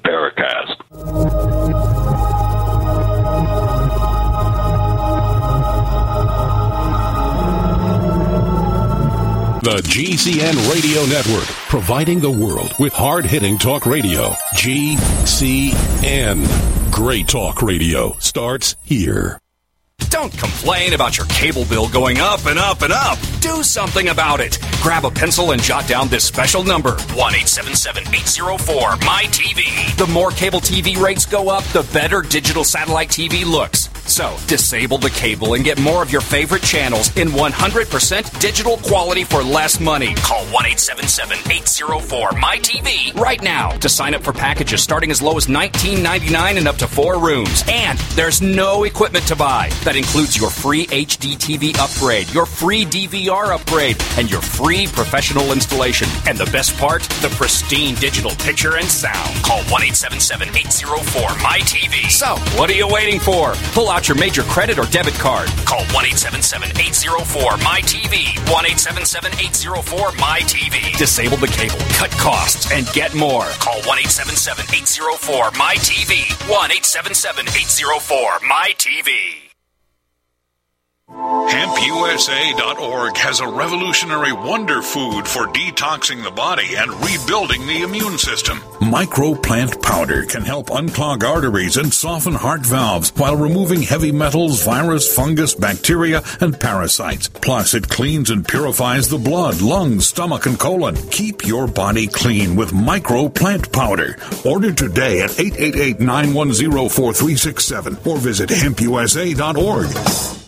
The 9.69 9.83
GCN 9.83 10.73
Radio 10.73 11.05
Network, 11.05 11.45
providing 11.69 12.21
the 12.21 12.31
world 12.31 12.73
with 12.79 12.95
hard 12.95 13.27
hitting 13.27 13.59
talk 13.59 13.85
radio. 13.85 14.31
GCN. 14.57 16.41
Great 16.91 17.29
talk 17.29 17.61
radio 17.61 18.17
starts 18.19 18.77
here. 18.83 19.39
Don't 20.09 20.33
complain 20.33 20.95
about 20.95 21.19
your 21.19 21.27
cable 21.27 21.67
bill 21.67 21.87
going 21.87 22.17
up 22.19 22.47
and 22.47 22.59
up 22.59 22.81
and 22.81 22.95
up. 22.95 23.19
Do 23.41 23.63
something 23.63 24.09
about 24.09 24.41
it. 24.41 24.59
Grab 24.81 25.05
a 25.05 25.11
pencil 25.11 25.51
and 25.51 25.63
jot 25.63 25.87
down 25.87 26.09
this 26.09 26.25
special 26.25 26.65
number 26.65 26.93
1 26.93 27.35
877 27.35 28.05
804 28.05 28.93
MyTV. 28.93 29.99
The 29.99 30.07
more 30.07 30.31
cable 30.31 30.61
TV 30.61 30.97
rates 30.97 31.27
go 31.27 31.51
up, 31.51 31.65
the 31.65 31.87
better 31.93 32.23
digital 32.23 32.65
satellite 32.65 33.11
TV 33.11 33.45
looks. 33.45 33.88
So, 34.09 34.37
disable 34.47 34.97
the 34.97 35.11
cable 35.11 35.53
and 35.53 35.63
get 35.63 35.79
more 35.79 36.03
of 36.03 36.11
your 36.11 36.23
favorite 36.23 36.63
channels 36.63 37.15
in 37.17 37.29
100% 37.29 38.41
digital 38.41 38.79
quality 38.79 39.23
for 39.23 39.43
less 39.43 39.79
money. 39.81 40.15
Call 40.15 40.45
1 40.47 40.65
877 40.65 41.39
804 41.53 42.31
MyTV 42.31 43.15
right 43.21 43.43
now 43.43 43.71
to 43.73 43.89
sign 43.89 44.15
up 44.15 44.23
for 44.23 44.33
packages 44.33 44.83
starting 44.83 45.11
as 45.11 45.21
low 45.21 45.37
as 45.37 45.47
$19.99 45.47 46.57
and 46.57 46.67
up 46.67 46.77
to 46.77 46.89
four 46.89 47.19
rooms. 47.19 47.63
And 47.69 47.99
there's 48.17 48.41
no 48.41 48.85
equipment 48.85 49.27
to 49.27 49.37
buy. 49.37 49.69
That 49.85 49.95
includes 49.95 50.39
your 50.39 50.49
free 50.49 50.87
HD 50.87 51.37
TV 51.37 51.79
upgrade, 51.79 52.33
your 52.33 52.47
free 52.47 52.87
DVR 52.87 53.55
upgrade, 53.55 54.03
and 54.17 54.31
your 54.31 54.41
free 54.41 54.87
professional 54.87 55.53
installation. 55.53 56.09
And 56.27 56.39
the 56.39 56.51
best 56.51 56.77
part, 56.79 57.03
the 57.21 57.29
pristine 57.37 57.95
digital 57.97 58.31
picture 58.37 58.79
and 58.79 58.87
sound. 58.87 59.35
Call 59.45 59.59
1 59.65 59.83
877 59.93 60.49
804 60.49 61.23
MyTV. 61.45 62.11
So, 62.11 62.37
what 62.59 62.71
are 62.71 62.75
you 62.75 62.89
waiting 62.89 63.21
for? 63.21 63.53
Pull 63.75 63.91
out 63.91 63.98
your 64.07 64.19
major 64.19 64.43
credit 64.43 64.79
or 64.79 64.85
debit 64.93 65.15
card. 65.15 65.49
Call 65.65 65.81
1 65.97 66.05
877 66.05 66.79
804 66.79 67.53
MyTV. 67.59 68.37
1 68.53 68.67
877 68.77 69.33
804 69.33 70.11
MyTV. 70.13 70.99
Disable 70.99 71.39
the 71.39 71.49
cable, 71.49 71.81
cut 71.97 72.11
costs, 72.13 72.71
and 72.71 72.87
get 72.93 73.15
more. 73.15 73.49
Call 73.59 73.81
1 73.89 73.99
877 73.99 74.67
804 74.69 75.51
MyTV. 75.57 76.31
1 76.47 76.71
877 76.71 77.49
804 77.49 78.39
MyTV. 78.45 79.48
HempUSA.org 81.49 83.17
has 83.17 83.41
a 83.41 83.49
revolutionary 83.49 84.33
wonder 84.33 84.83
food 84.83 85.27
for 85.27 85.47
detoxing 85.47 86.23
the 86.23 86.31
body 86.31 86.77
and 86.77 86.91
rebuilding 87.03 87.67
the 87.67 87.83
immune 87.83 88.19
system. 88.19 88.59
Microplant 88.81 89.83
powder 89.83 90.25
can 90.25 90.43
help 90.43 90.69
unclog 90.69 91.23
arteries 91.23 91.77
and 91.79 91.95
soften 91.95 92.35
heart 92.35 92.61
valves 92.61 93.11
while 93.17 93.37
removing 93.37 93.81
heavy 93.83 94.13
metals, 94.13 94.63
virus, 94.65 95.15
fungus, 95.15 95.55
bacteria, 95.55 96.23
and 96.41 96.61
parasites. 96.61 97.29
Plus, 97.29 97.73
it 97.73 97.89
cleans 97.89 98.31
and 98.31 98.47
purifies 98.47 99.09
the 99.09 99.19
blood, 99.19 99.63
lungs, 99.63 100.07
stomach, 100.07 100.47
and 100.47 100.59
colon. 100.59 100.95
Keep 101.11 101.47
your 101.47 101.67
body 101.67 102.07
clean 102.07 102.55
with 102.55 102.73
Microplant 102.73 103.73
powder. 103.73 104.19
Order 104.45 104.73
today 104.73 105.23
at 105.23 105.39
888 105.41 106.01
910 106.01 106.89
4367 106.91 107.99
or 108.05 108.19
visit 108.19 108.51
HempUSA.org. 108.51 110.48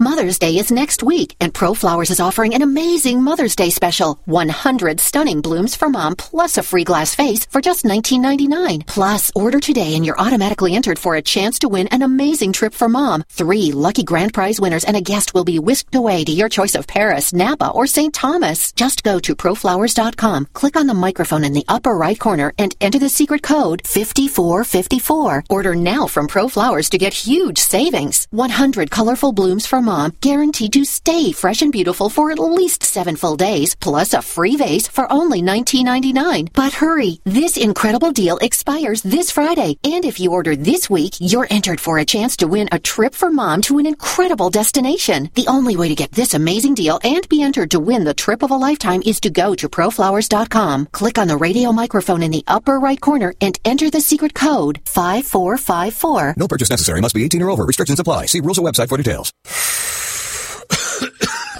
Mother's 0.00 0.40
Day 0.40 0.56
is 0.56 0.72
next 0.72 1.04
week, 1.04 1.36
and 1.40 1.54
ProFlowers 1.54 2.10
is 2.10 2.18
offering 2.18 2.52
an 2.52 2.62
amazing 2.62 3.22
Mother's 3.22 3.54
Day 3.54 3.70
special 3.70 4.18
100 4.24 4.98
stunning 4.98 5.40
blooms 5.40 5.76
for 5.76 5.88
mom, 5.88 6.16
plus 6.16 6.58
a 6.58 6.64
free 6.64 6.82
glass 6.82 7.14
vase 7.14 7.44
for 7.44 7.60
just 7.60 7.84
$19.99. 7.84 8.88
Plus, 8.88 9.30
order 9.36 9.60
today 9.60 9.94
and 9.94 10.04
you're 10.04 10.18
automatically 10.18 10.74
entered 10.74 10.98
for 10.98 11.14
a 11.14 11.22
chance 11.22 11.60
to 11.60 11.68
win 11.68 11.86
an 11.88 12.02
amazing 12.02 12.52
trip 12.52 12.74
for 12.74 12.88
mom. 12.88 13.22
Three 13.28 13.70
lucky 13.70 14.02
grand 14.02 14.34
prize 14.34 14.60
winners 14.60 14.82
and 14.82 14.96
a 14.96 15.00
guest 15.00 15.32
will 15.32 15.44
be 15.44 15.60
whisked 15.60 15.94
away 15.94 16.24
to 16.24 16.32
your 16.32 16.48
choice 16.48 16.74
of 16.74 16.88
Paris, 16.88 17.32
Napa, 17.32 17.70
or 17.70 17.86
St. 17.86 18.12
Thomas. 18.12 18.72
Just 18.72 19.04
go 19.04 19.20
to 19.20 19.36
proflowers.com, 19.36 20.48
click 20.54 20.74
on 20.74 20.88
the 20.88 20.94
microphone 20.94 21.44
in 21.44 21.52
the 21.52 21.66
upper 21.68 21.96
right 21.96 22.18
corner, 22.18 22.52
and 22.58 22.74
enter 22.80 22.98
the 22.98 23.08
secret 23.08 23.44
code 23.44 23.86
5454. 23.86 25.44
Order 25.50 25.76
now 25.76 26.08
from 26.08 26.26
ProFlowers 26.26 26.90
to 26.90 26.98
get 26.98 27.14
huge 27.14 27.58
savings. 27.58 28.26
100 28.32 28.90
colorful 28.90 29.30
blooms 29.30 29.66
for 29.66 29.83
mom, 29.84 30.16
guaranteed 30.20 30.72
to 30.72 30.84
stay 30.84 31.30
fresh 31.30 31.62
and 31.62 31.70
beautiful 31.70 32.08
for 32.08 32.30
at 32.30 32.38
least 32.38 32.82
seven 32.82 33.14
full 33.16 33.36
days, 33.36 33.74
plus 33.76 34.14
a 34.14 34.22
free 34.22 34.56
vase 34.56 34.88
for 34.88 35.10
only 35.12 35.42
$19.99. 35.42 36.48
But 36.52 36.72
hurry, 36.72 37.20
this 37.24 37.56
incredible 37.56 38.10
deal 38.10 38.38
expires 38.38 39.02
this 39.02 39.30
Friday, 39.30 39.78
and 39.84 40.04
if 40.04 40.18
you 40.18 40.32
order 40.32 40.56
this 40.56 40.88
week, 40.88 41.14
you're 41.20 41.46
entered 41.50 41.80
for 41.80 41.98
a 41.98 42.04
chance 42.04 42.36
to 42.38 42.48
win 42.48 42.68
a 42.72 42.78
trip 42.78 43.14
for 43.14 43.30
mom 43.30 43.60
to 43.62 43.78
an 43.78 43.86
incredible 43.86 44.50
destination. 44.50 45.30
The 45.34 45.46
only 45.48 45.76
way 45.76 45.88
to 45.88 45.94
get 45.94 46.12
this 46.12 46.34
amazing 46.34 46.74
deal 46.74 46.98
and 47.04 47.28
be 47.28 47.42
entered 47.42 47.70
to 47.72 47.80
win 47.80 48.04
the 48.04 48.14
trip 48.14 48.42
of 48.42 48.50
a 48.50 48.56
lifetime 48.56 49.02
is 49.04 49.20
to 49.20 49.30
go 49.30 49.54
to 49.54 49.68
proflowers.com, 49.68 50.86
click 50.86 51.18
on 51.18 51.28
the 51.28 51.36
radio 51.36 51.72
microphone 51.72 52.22
in 52.22 52.30
the 52.30 52.44
upper 52.46 52.78
right 52.78 53.00
corner, 53.00 53.34
and 53.40 53.58
enter 53.64 53.90
the 53.90 54.00
secret 54.00 54.34
code 54.34 54.80
5454. 54.86 56.34
No 56.36 56.48
purchase 56.48 56.70
necessary. 56.70 57.00
Must 57.00 57.14
be 57.14 57.24
18 57.24 57.42
or 57.42 57.50
over. 57.50 57.64
Restrictions 57.64 58.00
apply. 58.00 58.26
See 58.26 58.40
rules 58.40 58.58
and 58.58 58.66
website 58.66 58.88
for 58.88 58.96
details. 58.96 59.32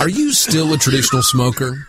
Are 0.05 0.11
you 0.11 0.35
still 0.35 0.71
a 0.75 0.77
traditional 0.77 1.23
smoker? 1.23 1.89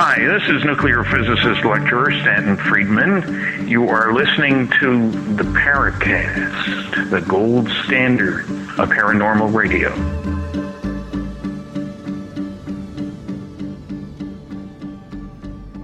Hi, 0.00 0.16
this 0.20 0.48
is 0.48 0.64
nuclear 0.64 1.02
physicist 1.02 1.64
lecturer 1.64 2.12
Stanton 2.12 2.56
Friedman. 2.56 3.66
You 3.66 3.88
are 3.88 4.12
listening 4.12 4.68
to 4.78 5.10
the 5.34 5.42
Paracast, 5.42 7.10
the 7.10 7.20
gold 7.22 7.68
standard 7.84 8.44
of 8.78 8.90
paranormal 8.90 9.52
radio. 9.52 9.90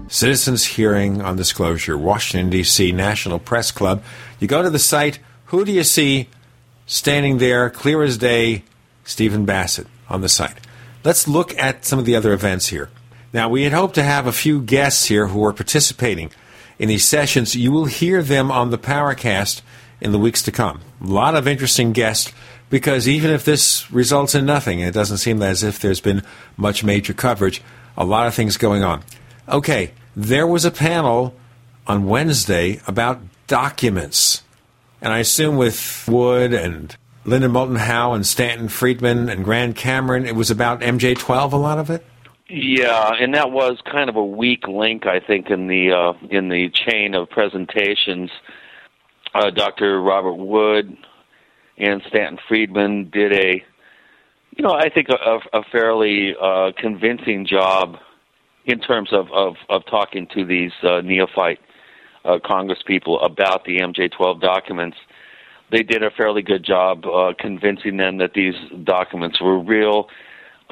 Citizens 0.06 0.64
Hearing 0.64 1.20
on 1.20 1.34
Disclosure, 1.34 1.98
Washington, 1.98 2.50
D.C., 2.50 2.92
National 2.92 3.40
Press 3.40 3.72
Club. 3.72 4.04
You 4.38 4.46
go 4.46 4.62
to 4.62 4.70
the 4.70 4.78
site, 4.78 5.18
who 5.46 5.64
do 5.64 5.72
you 5.72 5.82
see 5.82 6.28
standing 6.86 7.38
there, 7.38 7.68
clear 7.68 8.00
as 8.04 8.16
day? 8.16 8.62
Stephen 9.02 9.44
Bassett 9.44 9.88
on 10.08 10.20
the 10.20 10.28
site. 10.28 10.58
Let's 11.02 11.26
look 11.26 11.58
at 11.58 11.84
some 11.84 11.98
of 11.98 12.04
the 12.04 12.14
other 12.14 12.32
events 12.32 12.68
here. 12.68 12.90
Now, 13.34 13.48
we 13.48 13.64
had 13.64 13.72
hoped 13.72 13.96
to 13.96 14.04
have 14.04 14.28
a 14.28 14.32
few 14.32 14.62
guests 14.62 15.06
here 15.06 15.26
who 15.26 15.44
are 15.44 15.52
participating 15.52 16.30
in 16.78 16.88
these 16.88 17.04
sessions. 17.04 17.56
You 17.56 17.72
will 17.72 17.86
hear 17.86 18.22
them 18.22 18.52
on 18.52 18.70
the 18.70 18.78
Paracast 18.78 19.60
in 20.00 20.12
the 20.12 20.20
weeks 20.20 20.40
to 20.42 20.52
come. 20.52 20.82
A 21.02 21.06
lot 21.06 21.34
of 21.34 21.48
interesting 21.48 21.92
guests 21.92 22.32
because 22.70 23.08
even 23.08 23.32
if 23.32 23.44
this 23.44 23.90
results 23.90 24.36
in 24.36 24.46
nothing, 24.46 24.78
it 24.78 24.94
doesn't 24.94 25.18
seem 25.18 25.42
as 25.42 25.64
if 25.64 25.80
there's 25.80 26.00
been 26.00 26.22
much 26.56 26.84
major 26.84 27.12
coverage, 27.12 27.60
a 27.96 28.04
lot 28.04 28.28
of 28.28 28.34
things 28.34 28.56
going 28.56 28.84
on. 28.84 29.02
Okay, 29.48 29.90
there 30.14 30.46
was 30.46 30.64
a 30.64 30.70
panel 30.70 31.34
on 31.88 32.06
Wednesday 32.06 32.80
about 32.86 33.20
documents. 33.48 34.44
And 35.02 35.12
I 35.12 35.18
assume 35.18 35.56
with 35.56 36.04
Wood 36.06 36.54
and 36.54 36.96
Linda 37.24 37.48
Moulton 37.48 37.76
Howe 37.76 38.12
and 38.12 38.24
Stanton 38.24 38.68
Friedman 38.68 39.28
and 39.28 39.44
Grant 39.44 39.74
Cameron, 39.74 40.24
it 40.24 40.36
was 40.36 40.52
about 40.52 40.82
MJ12, 40.82 41.52
a 41.52 41.56
lot 41.56 41.78
of 41.78 41.90
it? 41.90 42.06
Yeah, 42.48 43.12
and 43.18 43.34
that 43.34 43.52
was 43.52 43.78
kind 43.90 44.10
of 44.10 44.16
a 44.16 44.24
weak 44.24 44.68
link, 44.68 45.06
I 45.06 45.18
think, 45.18 45.48
in 45.48 45.66
the 45.66 45.92
uh, 45.92 46.12
in 46.28 46.50
the 46.50 46.68
chain 46.70 47.14
of 47.14 47.30
presentations. 47.30 48.30
Uh, 49.34 49.50
Dr. 49.50 50.00
Robert 50.00 50.34
Wood 50.34 50.96
and 51.78 52.02
Stanton 52.08 52.38
Friedman 52.46 53.10
did 53.10 53.32
a, 53.32 53.64
you 54.56 54.62
know, 54.62 54.72
I 54.72 54.90
think 54.90 55.08
a, 55.08 55.38
a 55.58 55.62
fairly 55.72 56.34
uh, 56.40 56.72
convincing 56.76 57.46
job 57.46 57.96
in 58.66 58.78
terms 58.78 59.08
of 59.12 59.32
of, 59.32 59.56
of 59.70 59.86
talking 59.86 60.26
to 60.34 60.44
these 60.44 60.72
uh, 60.82 61.00
neophyte 61.00 61.60
uh, 62.26 62.38
Congress 62.44 62.80
people 62.86 63.20
about 63.22 63.64
the 63.64 63.78
MJ12 63.78 64.42
documents. 64.42 64.98
They 65.70 65.82
did 65.82 66.02
a 66.02 66.10
fairly 66.10 66.42
good 66.42 66.62
job 66.62 67.06
uh, 67.06 67.32
convincing 67.38 67.96
them 67.96 68.18
that 68.18 68.34
these 68.34 68.54
documents 68.84 69.40
were 69.40 69.58
real 69.58 70.08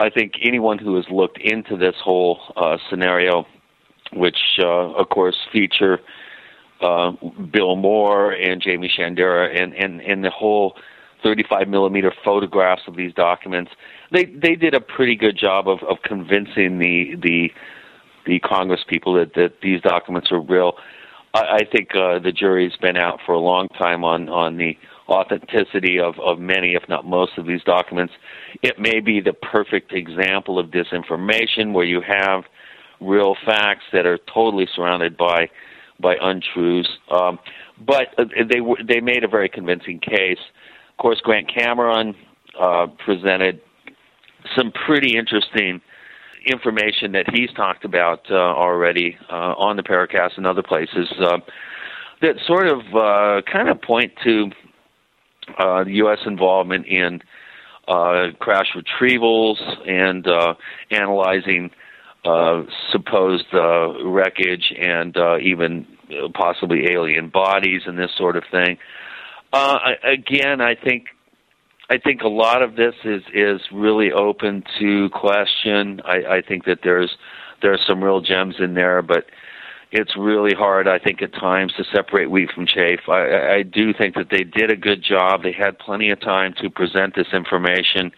I 0.03 0.11
think 0.11 0.33
anyone 0.43 0.79
who 0.79 0.97
has 0.97 1.05
looked 1.11 1.39
into 1.39 1.77
this 1.77 1.95
whole 2.03 2.41
uh, 2.57 2.77
scenario, 2.91 3.47
which 4.13 4.59
uh, 4.59 4.93
of 4.95 5.09
course 5.09 5.37
feature 5.53 6.01
uh, 6.81 7.13
Bill 7.53 7.77
Moore 7.77 8.33
and 8.33 8.61
Jaime 8.63 8.89
Shandera 8.89 9.57
and, 9.57 9.73
and, 9.75 10.01
and 10.01 10.25
the 10.25 10.31
whole 10.31 10.77
35 11.23 11.69
millimeter 11.69 12.13
photographs 12.25 12.83
of 12.89 12.97
these 12.97 13.15
documents, 13.15 13.71
they 14.11 14.25
they 14.25 14.57
did 14.57 14.75
a 14.75 14.81
pretty 14.81 15.15
good 15.15 15.39
job 15.39 15.69
of, 15.69 15.79
of 15.85 15.99
convincing 16.03 16.81
the 16.81 17.15
the 17.23 17.51
the 18.27 18.41
Congress 18.41 18.81
people 18.89 19.15
that, 19.15 19.35
that 19.35 19.61
these 19.63 19.81
documents 19.81 20.33
are 20.33 20.41
real. 20.41 20.75
I, 21.33 21.41
I 21.41 21.65
think 21.65 21.95
uh, 21.95 22.19
the 22.19 22.33
jury's 22.33 22.77
been 22.77 22.97
out 22.97 23.21
for 23.25 23.33
a 23.33 23.39
long 23.39 23.69
time 23.69 24.03
on 24.03 24.29
on 24.29 24.57
the 24.57 24.77
authenticity 25.09 26.01
of, 26.01 26.19
of 26.19 26.39
many, 26.39 26.75
if 26.75 26.89
not 26.89 27.05
most, 27.05 27.39
of 27.39 27.47
these 27.47 27.63
documents. 27.63 28.15
It 28.63 28.79
may 28.79 29.01
be 29.01 29.21
the 29.21 29.33
perfect 29.33 29.93
example 29.93 30.59
of 30.59 30.67
disinformation 30.67 31.73
where 31.73 31.85
you 31.85 32.01
have 32.01 32.45
real 33.01 33.35
facts 33.45 33.85
that 33.93 34.07
are 34.07 34.19
totally 34.33 34.69
surrounded 34.75 35.17
by 35.17 35.49
by 36.01 36.17
untruths. 36.21 36.89
Um, 37.11 37.39
but 37.81 38.09
they 38.19 38.61
they 38.87 39.01
made 39.01 39.25
a 39.25 39.29
very 39.29 39.49
convincing 39.49 40.01
case. 40.01 40.39
Of 40.91 40.97
course, 40.99 41.21
Grant 41.21 41.53
Cameron 41.53 42.15
uh, 42.61 42.87
presented 43.05 43.61
some 44.57 44.73
pretty 44.73 45.17
interesting 45.17 45.81
information 46.47 47.13
that 47.13 47.27
he's 47.33 47.53
talked 47.53 47.85
about 47.85 48.29
uh, 48.31 48.35
already 48.35 49.17
uh, 49.31 49.55
on 49.57 49.77
the 49.77 49.83
Paracast 49.83 50.37
and 50.37 50.47
other 50.47 50.63
places 50.63 51.09
uh, 51.21 51.39
that 52.21 52.37
sort 52.47 52.67
of 52.67 52.81
uh, 52.95 53.43
kind 53.51 53.69
of 53.69 53.81
point 53.81 54.13
to 54.25 54.51
uh, 55.59 55.85
U.S. 55.85 56.19
involvement 56.27 56.87
in 56.87 57.21
uh, 57.89 58.29
crash 58.39 58.75
retrievals 58.75 59.59
and 59.89 60.27
uh, 60.27 60.55
analyzing 60.91 61.71
uh, 62.25 62.63
supposed 62.91 63.47
uh, 63.53 64.05
wreckage 64.05 64.73
and 64.79 65.17
uh, 65.17 65.39
even 65.39 65.87
uh, 66.11 66.29
possibly 66.35 66.93
alien 66.93 67.29
bodies 67.29 67.83
and 67.87 67.99
this 67.99 68.11
sort 68.17 68.37
of 68.37 68.45
thing. 68.51 68.79
Uh, 69.53 69.79
again, 70.05 70.61
I 70.61 70.75
think 70.75 71.07
I 71.91 71.99
think 71.99 72.23
a 72.23 72.29
lot 72.29 72.63
of 72.63 72.77
this 72.77 72.95
is 73.05 73.23
is 73.35 73.61
really 73.73 74.13
open 74.13 74.65
to 74.79 75.11
question. 75.11 76.01
I, 76.05 76.37
I 76.37 76.43
think 76.47 76.65
that 76.65 76.79
there's 76.83 77.17
there 77.61 77.73
are 77.73 77.79
some 77.87 78.03
real 78.03 78.21
gems 78.21 78.57
in 78.61 78.75
there, 78.75 79.03
but 79.03 79.27
it's 79.93 80.17
really 80.17 80.55
hard, 80.55 80.89
I 80.89 80.99
think, 80.99 81.21
at 81.21 81.35
times 81.35 81.75
to 81.77 81.85
separate 81.85 82.31
wheat 82.31 82.51
from 82.51 82.67
chaff. 82.67 83.09
I, 83.09 83.57
I 83.57 83.63
do 83.63 83.93
think 83.93 84.15
that 84.15 84.31
they 84.31 84.43
did 84.43 84.71
a 84.71 84.77
good 84.77 85.03
job. 85.03 85.43
They 85.43 85.53
had 85.53 85.79
plenty 85.79 86.11
of 86.11 86.19
time 86.19 86.55
to 86.63 86.71
present 86.71 87.15
this 87.15 87.29
information. 87.35 88.11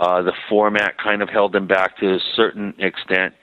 Uh, 0.00 0.22
the 0.22 0.32
format 0.48 0.98
kind 0.98 1.22
of 1.22 1.28
held 1.28 1.52
them 1.52 1.68
back 1.68 1.96
to 1.98 2.14
a 2.14 2.18
certain 2.34 2.74
extent. 2.78 3.34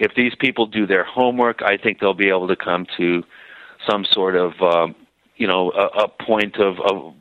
If 0.00 0.16
these 0.16 0.34
people 0.34 0.66
do 0.66 0.88
their 0.88 1.04
homework, 1.04 1.62
I 1.62 1.76
think 1.76 2.00
they'll 2.00 2.14
be 2.14 2.28
able 2.28 2.48
to 2.48 2.56
come 2.56 2.84
to 2.96 3.22
some 3.88 4.04
sort 4.10 4.34
of, 4.34 4.60
um, 4.60 4.96
you 5.36 5.46
know, 5.46 5.70
a, 5.70 6.04
a 6.04 6.08
point 6.08 6.56
of, 6.56 6.80
of 6.80 7.14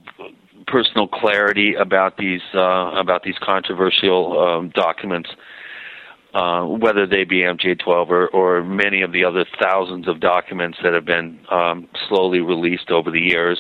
personal 0.65 1.07
clarity 1.07 1.75
about 1.75 2.17
these 2.17 2.41
uh, 2.55 2.91
about 2.95 3.23
these 3.23 3.37
controversial 3.41 4.39
um, 4.39 4.69
documents 4.69 5.29
uh, 6.33 6.65
whether 6.65 7.05
they 7.05 7.23
be 7.23 7.43
MJ12 7.43 8.09
or, 8.09 8.27
or 8.29 8.63
many 8.63 9.01
of 9.01 9.11
the 9.11 9.23
other 9.23 9.45
thousands 9.61 10.07
of 10.07 10.19
documents 10.19 10.79
that 10.83 10.93
have 10.93 11.05
been 11.05 11.39
um, 11.51 11.87
slowly 12.07 12.39
released 12.39 12.89
over 12.89 13.11
the 13.11 13.21
years. 13.21 13.59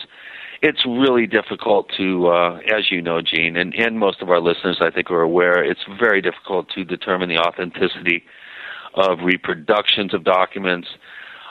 It's 0.61 0.85
really 0.85 1.27
difficult 1.27 1.91
to, 1.97 2.27
uh, 2.27 2.59
as 2.75 2.89
you 2.89 3.01
know, 3.01 3.21
Gene, 3.21 3.57
and, 3.57 3.75
and 3.75 3.99
most 3.99 4.21
of 4.21 4.29
our 4.29 4.39
listeners, 4.39 4.77
I 4.81 4.89
think, 4.89 5.11
are 5.11 5.21
aware, 5.21 5.63
it's 5.63 5.81
very 5.99 6.21
difficult 6.21 6.69
to 6.69 6.85
determine 6.85 7.29
the 7.29 7.37
authenticity 7.37 8.23
of 8.95 9.19
reproductions 9.23 10.13
of 10.13 10.23
documents. 10.23 10.87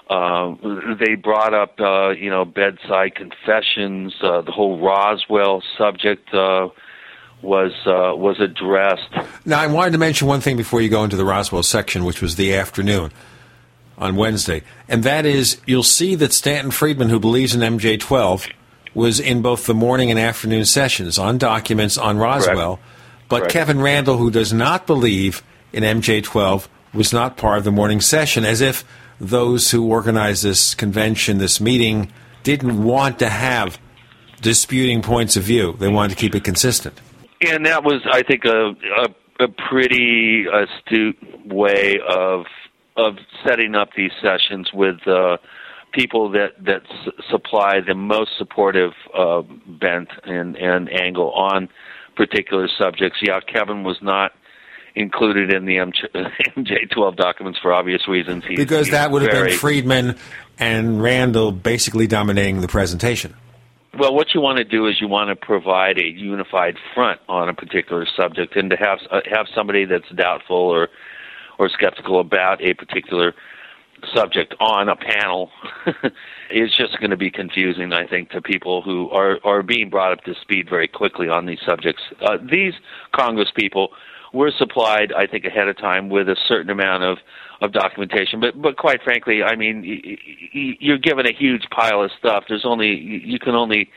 Uh, 0.09 0.55
they 0.99 1.15
brought 1.15 1.55
up, 1.55 1.79
uh, 1.79 2.11
you 2.11 2.31
know, 2.31 2.45
bedside 2.45 3.15
confessions, 3.15 4.15
uh, 4.23 4.41
the 4.41 4.53
whole 4.53 4.81
Roswell 4.81 5.63
subject. 5.79 6.33
Uh, 6.35 6.69
was 7.43 7.73
uh, 7.87 8.15
was 8.17 8.41
addressed. 8.41 9.11
Now, 9.45 9.61
I 9.61 9.67
wanted 9.67 9.93
to 9.93 9.99
mention 9.99 10.29
one 10.29 10.41
thing 10.41 10.57
before 10.57 10.81
you 10.81 10.89
go 10.89 11.05
into 11.05 11.17
the 11.17 11.25
Roswell 11.25 11.63
section, 11.63 12.05
which 12.05 12.23
was 12.23 12.37
the 12.37 12.55
afternoon 12.55 13.13
on 13.99 14.17
Wednesday, 14.17 14.63
and 14.89 15.03
that 15.05 15.27
is 15.27 15.61
you'll 15.67 15.83
see 15.83 16.15
that 16.15 16.33
Stanton 16.33 16.71
Friedman, 16.71 17.09
who 17.09 17.21
believes 17.21 17.55
in 17.55 17.61
MJ12, 17.61 18.51
was 18.95 19.21
in 19.21 19.43
both 19.43 19.67
the 19.67 19.75
morning 19.75 20.11
and 20.11 20.19
afternoon 20.19 20.65
sessions 20.65 21.19
on 21.19 21.39
documents 21.39 21.99
on 21.99 22.19
Roswell. 22.19 22.79
But 23.29 23.41
Correct. 23.41 23.53
Kevin 23.53 23.81
Randle, 23.81 24.19
who 24.19 24.31
does 24.31 24.53
not 24.53 24.87
believe 24.87 25.43
in 25.73 25.83
MJ12, 25.83 26.69
was 26.93 27.13
not 27.13 27.37
part 27.37 27.59
of 27.59 27.65
the 27.65 27.73
morning 27.73 28.01
session, 28.01 28.45
as 28.45 28.61
if 28.61 28.85
those 29.19 29.71
who 29.71 29.89
organized 29.89 30.43
this 30.43 30.75
convention, 30.75 31.39
this 31.39 31.61
meeting, 31.61 32.13
didn't 32.43 32.83
want 32.83 33.19
to 33.21 33.29
have 33.29 33.79
disputing 34.41 35.01
points 35.01 35.37
of 35.37 35.45
view. 35.45 35.77
They 35.79 35.89
wanted 35.89 36.11
to 36.11 36.21
keep 36.21 36.35
it 36.35 36.45
consistent. 36.45 37.01
And 37.45 37.67
that 37.67 37.85
was, 37.85 38.03
I 38.11 38.23
think, 38.23 38.45
a 38.45 38.75
a, 39.41 39.45
a 39.45 39.49
pretty 39.49 40.47
astute 40.47 41.19
way 41.47 41.99
of 42.09 42.45
of 42.97 43.17
setting 43.47 43.75
up 43.75 43.91
these 43.97 44.13
sessions 44.23 44.71
with 44.73 45.07
uh, 45.09 45.39
people 45.93 46.31
that 46.33 46.51
that 46.65 46.83
s- 46.91 47.13
supply 47.31 47.81
the 47.81 47.95
most 47.95 48.33
supportive 48.39 48.93
uh, 49.17 49.43
bent 49.67 50.09
and 50.25 50.57
and 50.57 50.91
angle 50.93 51.33
on 51.33 51.69
particular 52.17 52.69
subjects. 52.79 53.19
Yeah, 53.23 53.41
Kevin 53.41 53.83
was 53.83 53.97
not 54.03 54.33
included 54.95 55.53
in 55.55 55.65
the 55.65 55.77
MJ, 55.77 56.05
MJ12 56.57 57.17
documents 57.17 57.59
for 57.59 57.73
obvious 57.73 58.07
reasons. 58.07 58.45
He's, 58.47 58.59
because 58.59 58.91
that 58.91 59.11
would 59.11 59.23
have 59.23 59.31
very- 59.33 59.49
been 59.49 59.59
Friedman 59.59 60.17
and 60.59 61.03
Randle 61.03 61.51
basically 61.51 62.07
dominating 62.07 62.61
the 62.61 62.69
presentation. 62.69 63.35
Well, 63.99 64.15
what 64.15 64.33
you 64.33 64.41
want 64.41 64.57
to 64.57 64.65
do 64.65 64.87
is 64.87 65.03
you 65.03 65.09
want 65.09 65.29
to 65.29 65.37
provide 65.37 65.99
a 65.99 66.07
unified 66.07 66.77
front 66.95 67.21
on 67.29 67.51
a 67.51 67.55
particular 67.55 68.07
subject, 68.17 68.57
and 68.57 68.71
to 68.71 68.77
have 68.77 68.99
uh, 69.11 69.21
have 69.31 69.47
somebody 69.55 69.85
that's 69.85 70.09
doubtful 70.17 70.57
or 70.57 70.89
or 71.59 71.69
skeptical 71.69 72.19
about 72.19 72.63
a 72.63 72.73
particular 72.73 73.35
subject 74.15 74.55
on 74.61 74.89
a 74.89 74.97
panel 74.97 75.51
is 76.51 76.75
just 76.75 76.99
going 76.99 77.11
to 77.11 77.17
be 77.17 77.31
confusing, 77.31 77.93
I 77.93 78.07
think, 78.07 78.31
to 78.31 78.41
people 78.41 78.81
who 78.81 79.11
are 79.11 79.39
are 79.45 79.63
being 79.63 79.91
brought 79.91 80.13
up 80.13 80.25
to 80.25 80.35
speed 80.41 80.71
very 80.71 80.89
quickly 80.89 81.29
on 81.29 81.45
these 81.45 81.61
subjects. 81.67 82.03
Uh, 82.23 82.39
these 82.51 82.73
Congress 83.15 83.51
people 83.55 83.89
were 84.33 84.51
supplied, 84.59 85.13
I 85.13 85.27
think, 85.27 85.45
ahead 85.45 85.69
of 85.69 85.77
time 85.77 86.09
with 86.09 86.29
a 86.29 86.37
certain 86.49 86.71
amount 86.71 87.05
of 87.05 87.19
of 87.61 87.73
documentation. 87.73 88.41
But 88.41 88.61
but 88.61 88.77
quite 88.77 89.03
frankly, 89.03 89.43
I 89.43 89.57
mean, 89.57 90.19
you're 90.53 90.99
given 90.99 91.27
a 91.27 91.33
huge 91.33 91.63
pile 91.71 92.03
of 92.03 92.11
stuff. 92.19 92.45
There's 92.49 92.65
only 92.65 92.89
you 92.89 93.39
can 93.39 93.55
only 93.55 93.89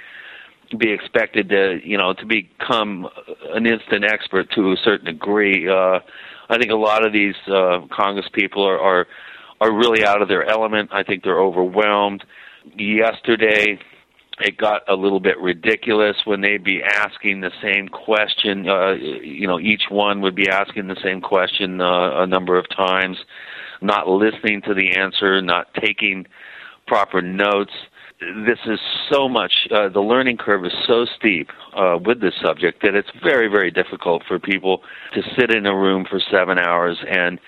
be 0.78 0.92
expected 0.92 1.50
to 1.50 1.80
you 1.84 1.98
know 1.98 2.14
to 2.14 2.26
become 2.26 3.08
an 3.54 3.66
instant 3.66 4.06
expert 4.06 4.52
to 4.56 4.72
a 4.72 4.78
certain 4.84 5.06
degree. 5.06 5.68
Uh, 5.68 6.00
I 6.50 6.58
think 6.60 6.72
a 6.72 6.76
lot 6.76 7.06
of 7.06 7.14
these 7.14 7.36
uh, 7.48 7.82
Congress 7.92 8.28
people 8.34 8.64
are, 8.68 8.80
are 8.80 9.08
are 9.62 9.74
really 9.74 10.06
out 10.06 10.22
of 10.22 10.28
their 10.28 10.48
element. 10.48 10.90
I 10.94 11.04
think 11.04 11.24
they're 11.24 11.42
overwhelmed. 11.42 12.24
Yesterday, 12.78 13.80
it 14.40 14.58
got 14.58 14.82
a 14.90 14.96
little 14.96 15.20
bit 15.20 15.40
ridiculous 15.40 16.18
when 16.26 16.42
they'd 16.42 16.64
be 16.64 16.82
asking 16.84 17.42
the 17.42 17.52
same 17.62 17.88
question. 17.88 18.68
Uh, 18.68 18.94
you 18.94 19.48
know, 19.48 19.60
each 19.60 19.84
one 19.90 20.22
would 20.22 20.36
be 20.36 20.50
asking 20.50 20.88
the 20.88 20.98
same 21.02 21.22
question 21.22 21.80
uh, 21.80 22.22
a 22.22 22.28
number 22.28 22.58
of 22.58 22.66
times, 22.70 23.18
not 23.82 24.08
listening 24.08 24.62
to 24.64 24.74
the 24.74 24.98
answer, 24.98 25.42
not 25.42 25.68
taking 25.82 26.26
proper 26.86 27.22
notes. 27.22 27.72
This 28.20 28.60
is 28.66 28.80
so 29.12 29.28
much, 29.28 29.54
uh, 29.72 29.90
the 29.90 30.00
learning 30.00 30.38
curve 30.38 30.66
is 30.66 30.74
so 30.88 31.06
steep 31.18 31.50
uh, 31.76 31.98
with 32.04 32.22
this 32.22 32.34
subject 32.42 32.82
that 32.82 32.96
it's 32.96 33.10
very, 33.24 33.48
very 33.48 33.72
difficult 33.72 34.24
for 34.28 34.40
people 34.40 34.82
to 35.14 35.22
sit 35.38 35.54
in 35.54 35.66
a 35.66 35.76
room 35.76 36.06
for 36.10 36.20
seven 36.32 36.58
hours 36.58 36.98
and 37.10 37.40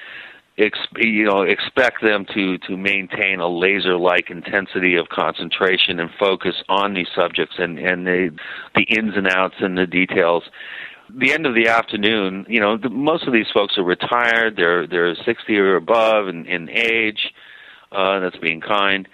you 0.58 1.24
know 1.24 1.44
expect 1.44 2.02
them 2.02 2.26
to 2.34 2.58
to 2.58 2.76
maintain 2.76 3.40
a 3.40 3.48
laser 3.48 3.96
like 3.96 4.30
intensity 4.32 4.96
of 4.96 5.10
concentration 5.10 6.00
and 6.00 6.10
focus 6.20 6.56
on 6.68 6.94
these 6.94 7.08
subjects 7.16 7.56
and 7.60 7.78
and 7.78 8.08
the 8.08 8.32
the 8.76 8.84
ins 8.84 9.16
and 9.16 9.28
outs 9.28 9.56
and 9.60 9.78
the 9.78 9.86
details. 9.86 10.44
The 11.10 11.32
end 11.32 11.46
of 11.46 11.54
the 11.54 11.68
afternoon 11.68 12.46
you 12.50 12.60
know 12.60 12.78
the, 12.78 12.90
most 12.90 13.28
of 13.28 13.34
these 13.34 13.48
folks 13.54 13.78
are 13.78 13.84
retired. 13.84 14.56
They're 14.56 14.88
they're 14.88 15.16
60 15.16 15.58
or 15.58 15.76
above 15.76 16.28
in, 16.28 16.46
in 16.46 16.70
age. 16.70 17.34
Uh 17.92 18.20
that's 18.20 18.38
being 18.38 18.62
kind. 18.62 19.08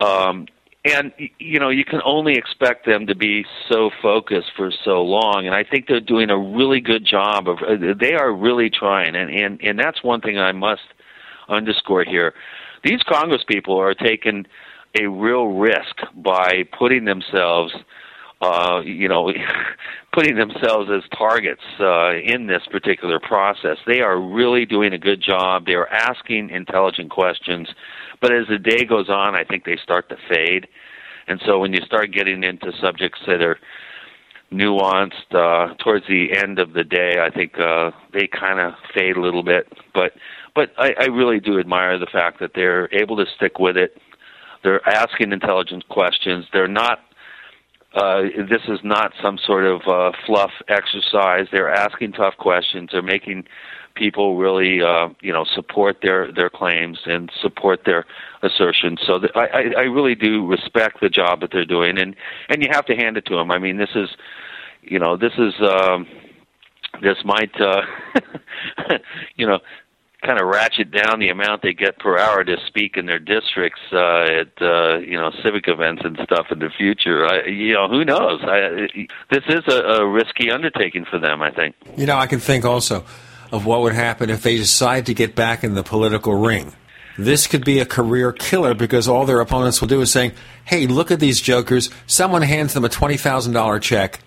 Um 0.00 0.46
and 0.84 1.12
you 1.38 1.60
know 1.60 1.68
you 1.68 1.84
can 1.84 2.00
only 2.04 2.34
expect 2.34 2.86
them 2.86 3.06
to 3.06 3.14
be 3.14 3.44
so 3.70 3.90
focused 4.02 4.50
for 4.56 4.70
so 4.84 5.02
long. 5.02 5.46
And 5.46 5.54
i 5.54 5.64
think 5.64 5.86
they're 5.86 6.00
doing 6.00 6.30
a 6.30 6.38
really 6.38 6.80
good 6.80 7.04
job 7.04 7.48
of 7.48 7.58
uh, 7.58 7.94
they 7.98 8.14
are 8.14 8.32
really 8.32 8.70
trying. 8.70 9.14
And 9.14 9.30
and 9.30 9.60
and 9.62 9.78
that's 9.78 10.02
one 10.02 10.20
thing 10.20 10.38
i 10.38 10.52
must 10.52 10.82
underscore 11.48 12.04
here. 12.04 12.34
These 12.84 13.02
congress 13.02 13.42
people 13.46 13.78
are 13.78 13.94
taking 13.94 14.46
a 15.00 15.06
real 15.06 15.46
risk 15.46 15.96
by 16.14 16.64
putting 16.76 17.04
themselves 17.04 17.74
uh 18.40 18.80
you 18.82 19.06
know 19.06 19.30
putting 20.14 20.36
themselves 20.36 20.90
as 20.90 21.02
targets 21.16 21.60
uh 21.78 22.12
in 22.14 22.46
this 22.46 22.62
particular 22.70 23.20
process. 23.20 23.76
They 23.86 24.00
are 24.00 24.18
really 24.18 24.64
doing 24.64 24.94
a 24.94 24.98
good 24.98 25.22
job. 25.22 25.66
They 25.66 25.74
are 25.74 25.88
asking 25.88 26.48
intelligent 26.48 27.10
questions 27.10 27.68
but 28.20 28.32
as 28.32 28.46
the 28.48 28.58
day 28.58 28.84
goes 28.84 29.08
on 29.08 29.34
i 29.34 29.44
think 29.44 29.64
they 29.64 29.76
start 29.82 30.08
to 30.08 30.16
fade 30.28 30.66
and 31.26 31.40
so 31.44 31.58
when 31.58 31.72
you 31.72 31.80
start 31.84 32.12
getting 32.12 32.42
into 32.42 32.72
subjects 32.80 33.20
that 33.26 33.42
are 33.42 33.58
nuanced 34.52 35.32
uh 35.32 35.74
towards 35.82 36.06
the 36.08 36.36
end 36.36 36.58
of 36.58 36.72
the 36.72 36.84
day 36.84 37.16
i 37.20 37.30
think 37.30 37.58
uh 37.58 37.90
they 38.12 38.26
kind 38.26 38.60
of 38.60 38.74
fade 38.94 39.16
a 39.16 39.20
little 39.20 39.44
bit 39.44 39.72
but 39.94 40.12
but 40.54 40.72
I, 40.76 40.94
I 40.98 41.04
really 41.04 41.38
do 41.38 41.60
admire 41.60 41.96
the 41.98 42.06
fact 42.06 42.40
that 42.40 42.52
they're 42.54 42.92
able 42.92 43.16
to 43.16 43.26
stick 43.36 43.58
with 43.58 43.76
it 43.76 43.96
they're 44.62 44.86
asking 44.88 45.32
intelligent 45.32 45.88
questions 45.88 46.46
they're 46.52 46.68
not 46.68 47.00
uh, 47.94 48.22
this 48.48 48.62
is 48.68 48.78
not 48.84 49.12
some 49.22 49.38
sort 49.44 49.64
of 49.64 49.80
uh, 49.88 50.12
fluff 50.24 50.52
exercise. 50.68 51.46
They're 51.50 51.72
asking 51.72 52.12
tough 52.12 52.36
questions. 52.38 52.90
They're 52.92 53.02
making 53.02 53.44
people 54.00 54.38
really, 54.38 54.82
uh, 54.82 55.10
you 55.20 55.32
know, 55.32 55.44
support 55.54 55.98
their 56.02 56.32
their 56.32 56.48
claims 56.48 56.98
and 57.04 57.30
support 57.40 57.82
their 57.84 58.06
assertions. 58.42 58.98
So 59.06 59.20
I 59.34 59.72
I 59.76 59.82
really 59.82 60.14
do 60.14 60.46
respect 60.46 61.00
the 61.00 61.10
job 61.10 61.42
that 61.42 61.50
they're 61.52 61.66
doing, 61.66 61.98
and 61.98 62.16
and 62.48 62.62
you 62.62 62.70
have 62.72 62.86
to 62.86 62.96
hand 62.96 63.18
it 63.18 63.26
to 63.26 63.36
them. 63.36 63.50
I 63.50 63.58
mean, 63.58 63.76
this 63.76 63.90
is, 63.94 64.08
you 64.82 64.98
know, 64.98 65.16
this 65.18 65.34
is 65.38 65.52
um, 65.60 66.06
this 67.02 67.18
might, 67.24 67.54
uh, 67.60 67.82
you 69.36 69.46
know, 69.46 69.58
kind 70.24 70.40
of 70.40 70.46
ratchet 70.46 70.90
down 70.90 71.18
the 71.20 71.28
amount 71.28 71.62
they 71.62 71.74
get 71.74 71.98
per 71.98 72.18
hour 72.18 72.42
to 72.42 72.56
speak 72.66 72.96
in 72.96 73.04
their 73.06 73.18
districts 73.18 73.80
uh, 73.92 74.22
at 74.22 74.62
uh, 74.62 74.98
you 74.98 75.18
know 75.20 75.30
civic 75.44 75.68
events 75.68 76.02
and 76.04 76.18
stuff 76.24 76.46
in 76.50 76.58
the 76.58 76.70
future. 76.70 77.26
I, 77.26 77.44
you 77.46 77.74
know, 77.74 77.86
who 77.86 78.04
knows? 78.04 78.40
I, 78.44 78.88
this 79.30 79.44
is 79.46 79.62
a, 79.68 80.00
a 80.00 80.08
risky 80.08 80.50
undertaking 80.50 81.04
for 81.04 81.18
them. 81.18 81.42
I 81.42 81.50
think. 81.50 81.74
You 81.98 82.06
know, 82.06 82.16
I 82.16 82.26
can 82.26 82.40
think 82.40 82.64
also 82.64 83.04
of 83.52 83.66
what 83.66 83.80
would 83.80 83.94
happen 83.94 84.30
if 84.30 84.42
they 84.42 84.56
decide 84.56 85.06
to 85.06 85.14
get 85.14 85.34
back 85.34 85.64
in 85.64 85.74
the 85.74 85.82
political 85.82 86.34
ring. 86.34 86.72
This 87.18 87.46
could 87.46 87.64
be 87.64 87.80
a 87.80 87.86
career 87.86 88.32
killer 88.32 88.74
because 88.74 89.08
all 89.08 89.26
their 89.26 89.40
opponents 89.40 89.80
will 89.80 89.88
do 89.88 90.00
is 90.00 90.10
saying, 90.10 90.32
"Hey, 90.64 90.86
look 90.86 91.10
at 91.10 91.20
these 91.20 91.40
jokers." 91.40 91.90
Someone 92.06 92.42
hands 92.42 92.72
them 92.74 92.84
a 92.84 92.88
twenty 92.88 93.16
thousand 93.16 93.52
dollar 93.52 93.78
check, 93.78 94.20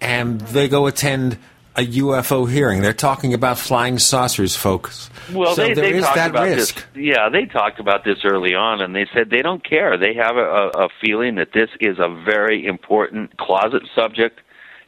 and 0.00 0.40
they 0.40 0.68
go 0.68 0.86
attend 0.86 1.38
a 1.76 1.86
UFO 1.86 2.50
hearing. 2.50 2.82
They're 2.82 2.92
talking 2.92 3.34
about 3.34 3.58
flying 3.58 3.98
saucers, 3.98 4.56
folks. 4.56 5.10
Well, 5.32 5.54
so 5.54 5.62
they, 5.62 5.74
there 5.74 5.92
they 5.92 5.98
is 5.98 6.04
that 6.04 6.30
about 6.30 6.44
risk. 6.44 6.86
this. 6.92 7.04
Yeah, 7.04 7.28
they 7.28 7.44
talked 7.44 7.78
about 7.78 8.04
this 8.04 8.18
early 8.24 8.54
on, 8.54 8.80
and 8.80 8.94
they 8.94 9.06
said 9.14 9.30
they 9.30 9.42
don't 9.42 9.62
care. 9.62 9.96
They 9.96 10.14
have 10.14 10.36
a, 10.36 10.70
a 10.74 10.88
feeling 11.00 11.36
that 11.36 11.52
this 11.52 11.70
is 11.80 11.98
a 11.98 12.08
very 12.08 12.66
important 12.66 13.36
closet 13.36 13.82
subject 13.94 14.40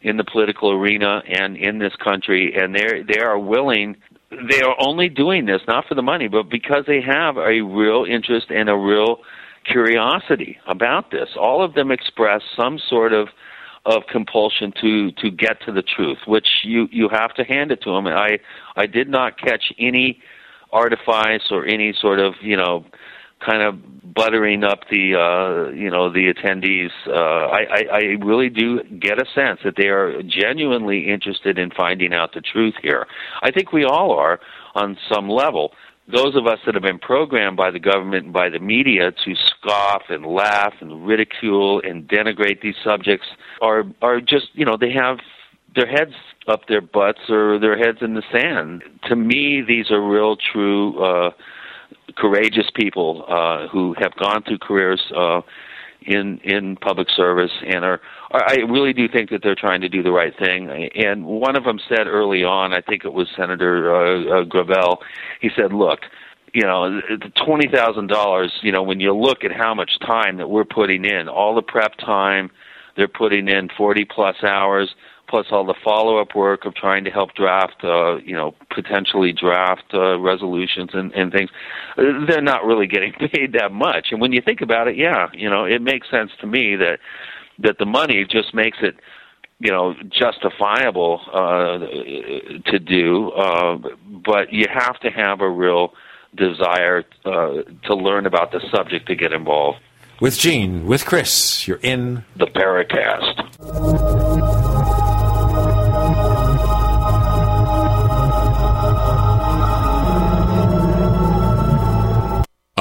in 0.02 0.16
the 0.16 0.24
political 0.24 0.70
arena 0.72 1.22
and 1.28 1.56
in 1.56 1.78
this 1.78 1.94
country, 1.96 2.54
and 2.56 2.74
they 2.74 3.02
they 3.02 3.20
are 3.20 3.38
willing. 3.38 3.96
They 4.30 4.62
are 4.62 4.76
only 4.78 5.08
doing 5.08 5.44
this 5.46 5.60
not 5.68 5.86
for 5.86 5.94
the 5.94 6.02
money, 6.02 6.28
but 6.28 6.48
because 6.48 6.84
they 6.86 7.02
have 7.02 7.36
a 7.36 7.60
real 7.60 8.06
interest 8.08 8.46
and 8.50 8.70
a 8.70 8.76
real 8.76 9.18
curiosity 9.64 10.58
about 10.66 11.10
this. 11.10 11.28
All 11.38 11.62
of 11.62 11.74
them 11.74 11.90
express 11.90 12.42
some 12.56 12.78
sort 12.78 13.12
of 13.12 13.28
of 13.84 14.02
compulsion 14.10 14.72
to 14.80 15.10
to 15.12 15.30
get 15.30 15.60
to 15.66 15.72
the 15.72 15.82
truth, 15.82 16.18
which 16.26 16.46
you 16.62 16.88
you 16.90 17.08
have 17.08 17.34
to 17.34 17.44
hand 17.44 17.72
it 17.72 17.82
to 17.82 17.90
them. 17.90 18.06
I 18.06 18.38
I 18.76 18.86
did 18.86 19.08
not 19.08 19.38
catch 19.38 19.72
any 19.78 20.20
artifice 20.72 21.50
or 21.50 21.66
any 21.66 21.92
sort 22.00 22.20
of 22.20 22.34
you 22.40 22.56
know 22.56 22.84
kind 23.44 23.62
of 23.62 24.14
buttering 24.14 24.62
up 24.62 24.80
the 24.90 25.14
uh, 25.14 25.70
you 25.72 25.90
know 25.90 26.12
the 26.12 26.32
attendees. 26.32 26.90
Uh, 27.06 27.48
I, 27.48 27.60
I 27.70 27.82
I 27.92 28.00
really 28.24 28.48
do 28.48 28.82
get 29.00 29.20
a 29.20 29.26
sense 29.34 29.60
that 29.64 29.74
they 29.76 29.88
are 29.88 30.22
genuinely 30.22 31.08
interested 31.10 31.58
in 31.58 31.70
finding 31.70 32.12
out 32.12 32.34
the 32.34 32.40
truth 32.40 32.74
here. 32.82 33.06
I 33.42 33.50
think 33.50 33.72
we 33.72 33.84
all 33.84 34.12
are 34.12 34.40
on 34.74 34.96
some 35.12 35.28
level 35.28 35.72
those 36.08 36.34
of 36.34 36.46
us 36.46 36.58
that 36.66 36.74
have 36.74 36.82
been 36.82 36.98
programmed 36.98 37.56
by 37.56 37.70
the 37.70 37.78
government 37.78 38.24
and 38.24 38.32
by 38.32 38.48
the 38.48 38.58
media 38.58 39.12
to 39.24 39.34
scoff 39.36 40.02
and 40.08 40.26
laugh 40.26 40.74
and 40.80 41.06
ridicule 41.06 41.80
and 41.84 42.08
denigrate 42.08 42.60
these 42.60 42.74
subjects 42.82 43.26
are 43.60 43.84
are 44.02 44.20
just 44.20 44.48
you 44.54 44.64
know 44.64 44.76
they 44.76 44.92
have 44.92 45.18
their 45.74 45.86
heads 45.86 46.14
up 46.48 46.66
their 46.68 46.80
butts 46.80 47.30
or 47.30 47.58
their 47.58 47.78
heads 47.78 47.98
in 48.00 48.14
the 48.14 48.22
sand. 48.32 48.82
To 49.08 49.16
me, 49.16 49.62
these 49.66 49.90
are 49.90 50.02
real, 50.02 50.36
true, 50.36 50.98
uh, 51.02 51.30
courageous 52.16 52.70
people 52.74 53.24
uh, 53.28 53.68
who 53.68 53.94
have 53.98 54.14
gone 54.16 54.42
through 54.42 54.58
careers 54.58 55.00
uh, 55.16 55.40
in 56.06 56.38
in 56.38 56.76
public 56.76 57.08
service 57.10 57.52
and 57.66 57.84
are, 57.84 58.00
are. 58.30 58.44
I 58.48 58.56
really 58.68 58.92
do 58.92 59.08
think 59.08 59.30
that 59.30 59.42
they're 59.42 59.54
trying 59.54 59.80
to 59.82 59.88
do 59.88 60.02
the 60.02 60.12
right 60.12 60.32
thing. 60.38 60.70
And 60.94 61.24
one 61.24 61.56
of 61.56 61.64
them 61.64 61.78
said 61.88 62.06
early 62.06 62.44
on, 62.44 62.72
I 62.72 62.80
think 62.80 63.04
it 63.04 63.12
was 63.12 63.28
Senator 63.36 63.94
uh, 63.94 64.40
uh, 64.40 64.44
Gravel. 64.44 65.02
He 65.40 65.50
said, 65.54 65.72
"Look." 65.72 66.00
You 66.54 66.64
know, 66.64 67.00
the 67.00 67.32
twenty 67.46 67.66
thousand 67.66 68.08
dollars. 68.08 68.52
You 68.60 68.72
know, 68.72 68.82
when 68.82 69.00
you 69.00 69.16
look 69.16 69.42
at 69.42 69.52
how 69.52 69.72
much 69.72 69.98
time 70.00 70.36
that 70.36 70.50
we're 70.50 70.66
putting 70.66 71.06
in, 71.06 71.26
all 71.26 71.54
the 71.54 71.62
prep 71.62 71.96
time, 71.96 72.50
they're 72.94 73.08
putting 73.08 73.48
in 73.48 73.70
forty 73.74 74.04
plus 74.04 74.36
hours 74.42 74.94
plus 75.32 75.46
all 75.50 75.64
the 75.64 75.74
follow-up 75.82 76.34
work 76.34 76.66
of 76.66 76.74
trying 76.74 77.04
to 77.04 77.10
help 77.10 77.32
draft, 77.34 77.82
uh, 77.82 78.16
you 78.18 78.34
know, 78.34 78.54
potentially 78.68 79.32
draft 79.32 79.94
uh, 79.94 80.18
resolutions 80.18 80.90
and, 80.92 81.10
and 81.14 81.32
things. 81.32 81.48
They're 81.96 82.42
not 82.42 82.66
really 82.66 82.86
getting 82.86 83.12
paid 83.32 83.54
that 83.54 83.72
much. 83.72 84.08
And 84.10 84.20
when 84.20 84.32
you 84.32 84.42
think 84.42 84.60
about 84.60 84.88
it, 84.88 84.96
yeah, 84.98 85.28
you 85.32 85.48
know, 85.48 85.64
it 85.64 85.80
makes 85.80 86.10
sense 86.10 86.32
to 86.42 86.46
me 86.46 86.76
that 86.76 86.98
that 87.60 87.78
the 87.78 87.86
money 87.86 88.26
just 88.28 88.52
makes 88.52 88.76
it, 88.82 88.96
you 89.58 89.70
know, 89.70 89.94
justifiable 90.10 91.22
uh, 91.32 91.78
to 92.70 92.78
do. 92.78 93.30
Uh, 93.30 93.78
but 94.26 94.52
you 94.52 94.66
have 94.70 95.00
to 95.00 95.08
have 95.08 95.40
a 95.40 95.48
real 95.48 95.94
desire 96.36 97.04
uh, 97.24 97.62
to 97.86 97.94
learn 97.94 98.26
about 98.26 98.52
the 98.52 98.60
subject 98.70 99.06
to 99.06 99.14
get 99.14 99.32
involved. 99.32 99.78
With 100.20 100.38
Gene, 100.38 100.84
with 100.84 101.06
Chris, 101.06 101.66
you're 101.66 101.80
in 101.82 102.22
the 102.36 102.46
Paracast. 102.46 103.40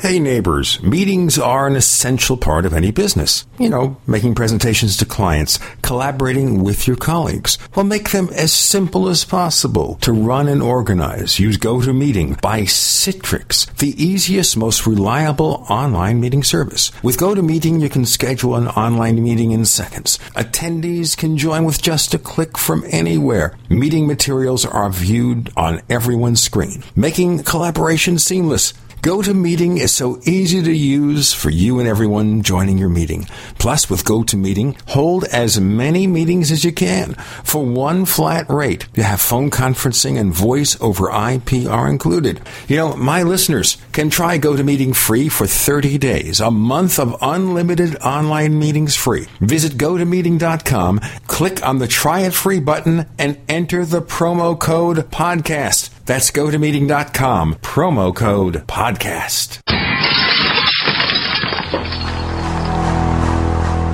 Hey 0.00 0.20
neighbors, 0.20 0.80
meetings 0.80 1.40
are 1.40 1.66
an 1.66 1.74
essential 1.74 2.36
part 2.36 2.64
of 2.64 2.72
any 2.72 2.92
business. 2.92 3.44
You 3.58 3.68
know, 3.68 3.96
making 4.06 4.36
presentations 4.36 4.96
to 4.98 5.04
clients, 5.04 5.58
collaborating 5.82 6.62
with 6.62 6.86
your 6.86 6.94
colleagues. 6.94 7.58
Well, 7.74 7.84
make 7.84 8.10
them 8.10 8.28
as 8.32 8.52
simple 8.52 9.08
as 9.08 9.24
possible 9.24 9.96
to 10.02 10.12
run 10.12 10.46
and 10.46 10.62
organize. 10.62 11.40
Use 11.40 11.58
GoToMeeting 11.58 12.40
by 12.40 12.60
Citrix, 12.60 13.76
the 13.78 14.00
easiest, 14.00 14.56
most 14.56 14.86
reliable 14.86 15.66
online 15.68 16.20
meeting 16.20 16.44
service. 16.44 16.92
With 17.02 17.18
GoToMeeting, 17.18 17.80
you 17.80 17.88
can 17.88 18.06
schedule 18.06 18.54
an 18.54 18.68
online 18.68 19.20
meeting 19.20 19.50
in 19.50 19.64
seconds. 19.64 20.18
Attendees 20.36 21.16
can 21.16 21.36
join 21.36 21.64
with 21.64 21.82
just 21.82 22.14
a 22.14 22.20
click 22.20 22.56
from 22.56 22.84
anywhere. 22.92 23.58
Meeting 23.68 24.06
materials 24.06 24.64
are 24.64 24.90
viewed 24.90 25.50
on 25.56 25.82
everyone's 25.90 26.40
screen, 26.40 26.84
making 26.94 27.42
collaboration 27.42 28.16
seamless. 28.16 28.74
GoToMeeting 29.02 29.78
is 29.78 29.92
so 29.92 30.18
easy 30.24 30.60
to 30.60 30.72
use 30.72 31.32
for 31.32 31.50
you 31.50 31.78
and 31.78 31.88
everyone 31.88 32.42
joining 32.42 32.78
your 32.78 32.88
meeting. 32.88 33.26
Plus, 33.56 33.88
with 33.88 34.04
GoToMeeting, 34.04 34.76
hold 34.88 35.22
as 35.26 35.60
many 35.60 36.08
meetings 36.08 36.50
as 36.50 36.64
you 36.64 36.72
can 36.72 37.14
for 37.44 37.64
one 37.64 38.06
flat 38.06 38.50
rate. 38.50 38.88
You 38.96 39.04
have 39.04 39.20
phone 39.20 39.50
conferencing 39.50 40.18
and 40.18 40.34
voice 40.34 40.76
over 40.80 41.10
IP 41.10 41.68
are 41.70 41.88
included. 41.88 42.40
You 42.66 42.76
know, 42.76 42.96
my 42.96 43.22
listeners 43.22 43.76
can 43.92 44.10
try 44.10 44.36
GoToMeeting 44.36 44.96
free 44.96 45.28
for 45.28 45.46
30 45.46 45.96
days, 45.98 46.40
a 46.40 46.50
month 46.50 46.98
of 46.98 47.16
unlimited 47.22 47.96
online 47.98 48.58
meetings 48.58 48.96
free. 48.96 49.28
Visit 49.40 49.74
GoToMeeting.com, 49.74 50.98
click 51.28 51.64
on 51.64 51.78
the 51.78 51.86
try 51.86 52.20
it 52.22 52.34
free 52.34 52.58
button, 52.58 53.06
and 53.16 53.38
enter 53.48 53.84
the 53.84 54.02
promo 54.02 54.58
code 54.58 55.08
podcast. 55.12 55.90
That's 56.04 56.30
gotomeeting.com, 56.30 57.56
promo 57.56 58.16
code 58.16 58.66
podcast. 58.66 58.87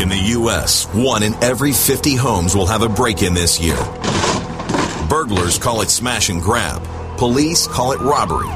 In 0.00 0.08
the 0.08 0.22
U.S., 0.38 0.86
one 0.94 1.24
in 1.24 1.34
every 1.42 1.72
50 1.72 2.14
homes 2.14 2.54
will 2.54 2.66
have 2.66 2.82
a 2.82 2.88
break 2.88 3.22
in 3.22 3.34
this 3.34 3.60
year. 3.60 3.78
Burglars 5.08 5.58
call 5.58 5.80
it 5.80 5.90
smash 5.90 6.28
and 6.28 6.40
grab. 6.40 6.80
Police 7.16 7.66
call 7.66 7.90
it 7.90 8.00
robbery. 8.00 8.46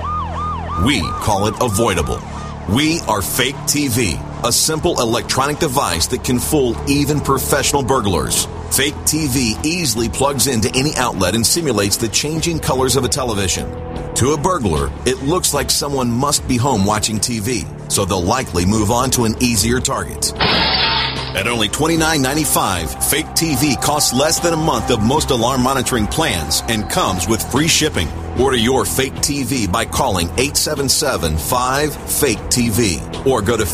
We 0.87 1.01
call 1.01 1.49
it 1.49 1.55
avoidable. 1.61 2.21
We 2.69 3.01
are 3.09 3.21
Fake 3.21 3.57
TV, 3.67 4.17
a 4.45 4.53
simple 4.53 5.01
electronic 5.01 5.59
device 5.59 6.07
that 6.09 6.25
can 6.25 6.39
fool 6.39 6.77
even 6.89 7.21
professional 7.21 7.83
burglars. 7.83 8.47
Fake 8.71 8.95
TV 9.05 9.65
easily 9.65 10.09
plugs 10.09 10.47
into 10.47 10.71
any 10.75 10.95
outlet 10.97 11.35
and 11.35 11.47
simulates 11.47 11.97
the 11.97 12.09
changing 12.09 12.59
colors 12.59 12.97
of 12.97 13.05
a 13.05 13.09
television. 13.09 13.71
To 14.17 14.33
a 14.33 14.37
burglar, 14.37 14.93
it 15.07 15.23
looks 15.23 15.55
like 15.55 15.71
someone 15.71 16.11
must 16.11 16.47
be 16.47 16.57
home 16.57 16.85
watching 16.85 17.19
TV, 17.19 17.65
so 17.91 18.05
they'll 18.05 18.23
likely 18.23 18.67
move 18.67 18.91
on 18.91 19.11
to 19.11 19.25
an 19.25 19.35
easier 19.41 19.81
target. 19.81 20.33
At 20.39 21.47
only 21.47 21.69
$29.95, 21.69 23.11
Fake 23.11 23.27
TV 23.27 23.81
costs 23.81 24.13
less 24.13 24.41
than 24.41 24.55
a 24.55 24.57
month 24.57 24.91
of 24.91 25.03
most 25.03 25.31
alarm 25.31 25.63
monitoring 25.63 26.07
plans 26.07 26.63
and 26.69 26.89
comes 26.91 27.29
with 27.29 27.43
free 27.53 27.69
shipping. 27.69 28.09
Order 28.41 28.57
your 28.57 28.85
Fake 28.85 29.15
TV 29.15 29.71
by 29.71 29.85
calling 29.85 30.29
877-5-FAKE-TV 30.29 33.27
or 33.27 33.43
go 33.43 33.57
to 33.57 33.67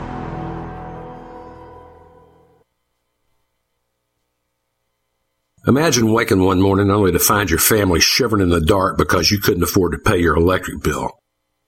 Imagine 5.68 6.14
waking 6.14 6.44
one 6.44 6.62
morning 6.62 6.90
only 6.90 7.12
to 7.12 7.20
find 7.20 7.50
your 7.50 7.60
family 7.60 8.00
shivering 8.00 8.42
in 8.42 8.48
the 8.50 8.62
dark 8.62 8.98
because 8.98 9.32
you 9.32 9.40
couldn't 9.40 9.64
afford 9.64 9.92
to 9.92 9.98
pay 9.98 10.18
your 10.18 10.38
electric 10.38 10.82
bill. 10.82 11.20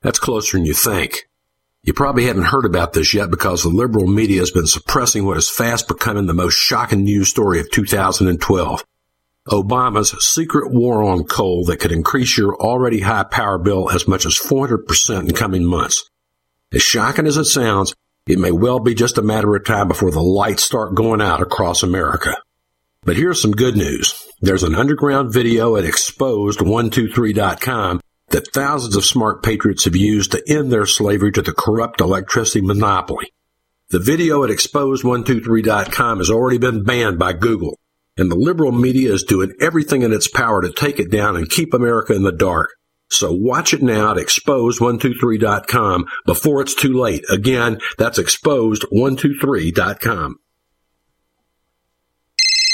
That's 0.01 0.19
closer 0.19 0.55
than 0.55 0.65
you 0.65 0.73
think. 0.73 1.28
You 1.89 1.93
probably 1.93 2.25
haven't 2.25 2.43
heard 2.43 2.65
about 2.65 2.93
this 2.93 3.15
yet 3.15 3.31
because 3.31 3.63
the 3.63 3.69
liberal 3.69 4.05
media 4.05 4.41
has 4.41 4.51
been 4.51 4.67
suppressing 4.67 5.25
what 5.25 5.37
is 5.37 5.49
fast 5.49 5.87
becoming 5.87 6.27
the 6.27 6.35
most 6.35 6.53
shocking 6.53 7.03
news 7.03 7.29
story 7.29 7.59
of 7.59 7.71
2012. 7.71 8.85
Obama's 9.47 10.11
secret 10.23 10.71
war 10.71 11.01
on 11.01 11.23
coal 11.23 11.65
that 11.65 11.79
could 11.79 11.91
increase 11.91 12.37
your 12.37 12.55
already 12.57 12.99
high 12.99 13.23
power 13.23 13.57
bill 13.57 13.89
as 13.89 14.07
much 14.07 14.27
as 14.27 14.37
400% 14.37 15.29
in 15.29 15.33
coming 15.33 15.65
months. 15.65 16.07
As 16.71 16.83
shocking 16.83 17.25
as 17.25 17.37
it 17.37 17.45
sounds, 17.45 17.95
it 18.27 18.37
may 18.37 18.51
well 18.51 18.79
be 18.79 18.93
just 18.93 19.17
a 19.17 19.23
matter 19.23 19.55
of 19.55 19.65
time 19.65 19.87
before 19.87 20.11
the 20.11 20.21
lights 20.21 20.63
start 20.63 20.93
going 20.93 21.21
out 21.21 21.41
across 21.41 21.81
America. 21.81 22.37
But 23.01 23.17
here's 23.17 23.41
some 23.41 23.53
good 23.53 23.75
news. 23.75 24.13
There's 24.41 24.61
an 24.61 24.75
underground 24.75 25.33
video 25.33 25.75
at 25.75 25.85
exposed123.com 25.85 28.01
that 28.31 28.53
thousands 28.53 28.95
of 28.95 29.05
smart 29.05 29.43
patriots 29.43 29.85
have 29.85 29.95
used 29.95 30.31
to 30.31 30.43
end 30.47 30.71
their 30.71 30.85
slavery 30.85 31.31
to 31.33 31.41
the 31.41 31.53
corrupt 31.53 32.01
electricity 32.01 32.61
monopoly. 32.61 33.33
The 33.89 33.99
video 33.99 34.43
at 34.43 34.51
exposed123.com 34.51 36.17
has 36.19 36.29
already 36.29 36.59
been 36.59 36.83
banned 36.83 37.17
by 37.17 37.33
Google, 37.33 37.79
and 38.17 38.31
the 38.31 38.35
liberal 38.35 38.71
media 38.71 39.11
is 39.11 39.23
doing 39.23 39.53
everything 39.59 40.03
in 40.03 40.13
its 40.13 40.27
power 40.27 40.61
to 40.61 40.71
take 40.71 40.99
it 40.99 41.09
down 41.09 41.35
and 41.35 41.49
keep 41.49 41.73
America 41.73 42.13
in 42.13 42.21
the 42.23 42.31
dark. 42.31 42.69
So 43.09 43.33
watch 43.33 43.73
it 43.73 43.81
now 43.81 44.11
at 44.11 44.17
exposed123.com 44.17 46.05
before 46.25 46.61
it's 46.61 46.75
too 46.75 46.93
late. 46.93 47.25
Again, 47.29 47.79
that's 47.97 48.19
exposed123.com. 48.19 50.35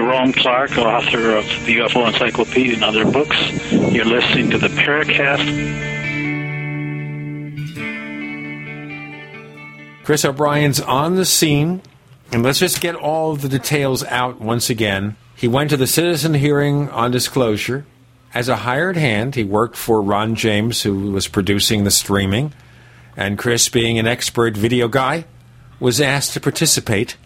Jerome 0.00 0.32
Clark, 0.32 0.78
author 0.78 1.36
of 1.36 1.44
the 1.66 1.76
UFO 1.76 2.08
Encyclopedia 2.08 2.72
and 2.72 2.82
other 2.82 3.04
books. 3.04 3.36
You're 3.70 4.06
listening 4.06 4.48
to 4.48 4.56
the 4.56 4.68
Paracast. 4.68 5.44
Chris 10.02 10.24
O'Brien's 10.24 10.80
on 10.80 11.16
the 11.16 11.26
scene, 11.26 11.82
and 12.32 12.42
let's 12.42 12.60
just 12.60 12.80
get 12.80 12.94
all 12.94 13.36
the 13.36 13.50
details 13.50 14.02
out 14.04 14.40
once 14.40 14.70
again. 14.70 15.18
He 15.36 15.46
went 15.46 15.68
to 15.68 15.76
the 15.76 15.86
citizen 15.86 16.32
hearing 16.32 16.88
on 16.88 17.10
disclosure. 17.10 17.84
As 18.32 18.48
a 18.48 18.56
hired 18.56 18.96
hand, 18.96 19.34
he 19.34 19.44
worked 19.44 19.76
for 19.76 20.00
Ron 20.00 20.34
James, 20.34 20.80
who 20.80 21.12
was 21.12 21.28
producing 21.28 21.84
the 21.84 21.90
streaming, 21.90 22.54
and 23.18 23.36
Chris, 23.36 23.68
being 23.68 23.98
an 23.98 24.06
expert 24.06 24.56
video 24.56 24.88
guy, 24.88 25.26
was 25.78 26.00
asked 26.00 26.32
to 26.32 26.40
participate, 26.40 27.18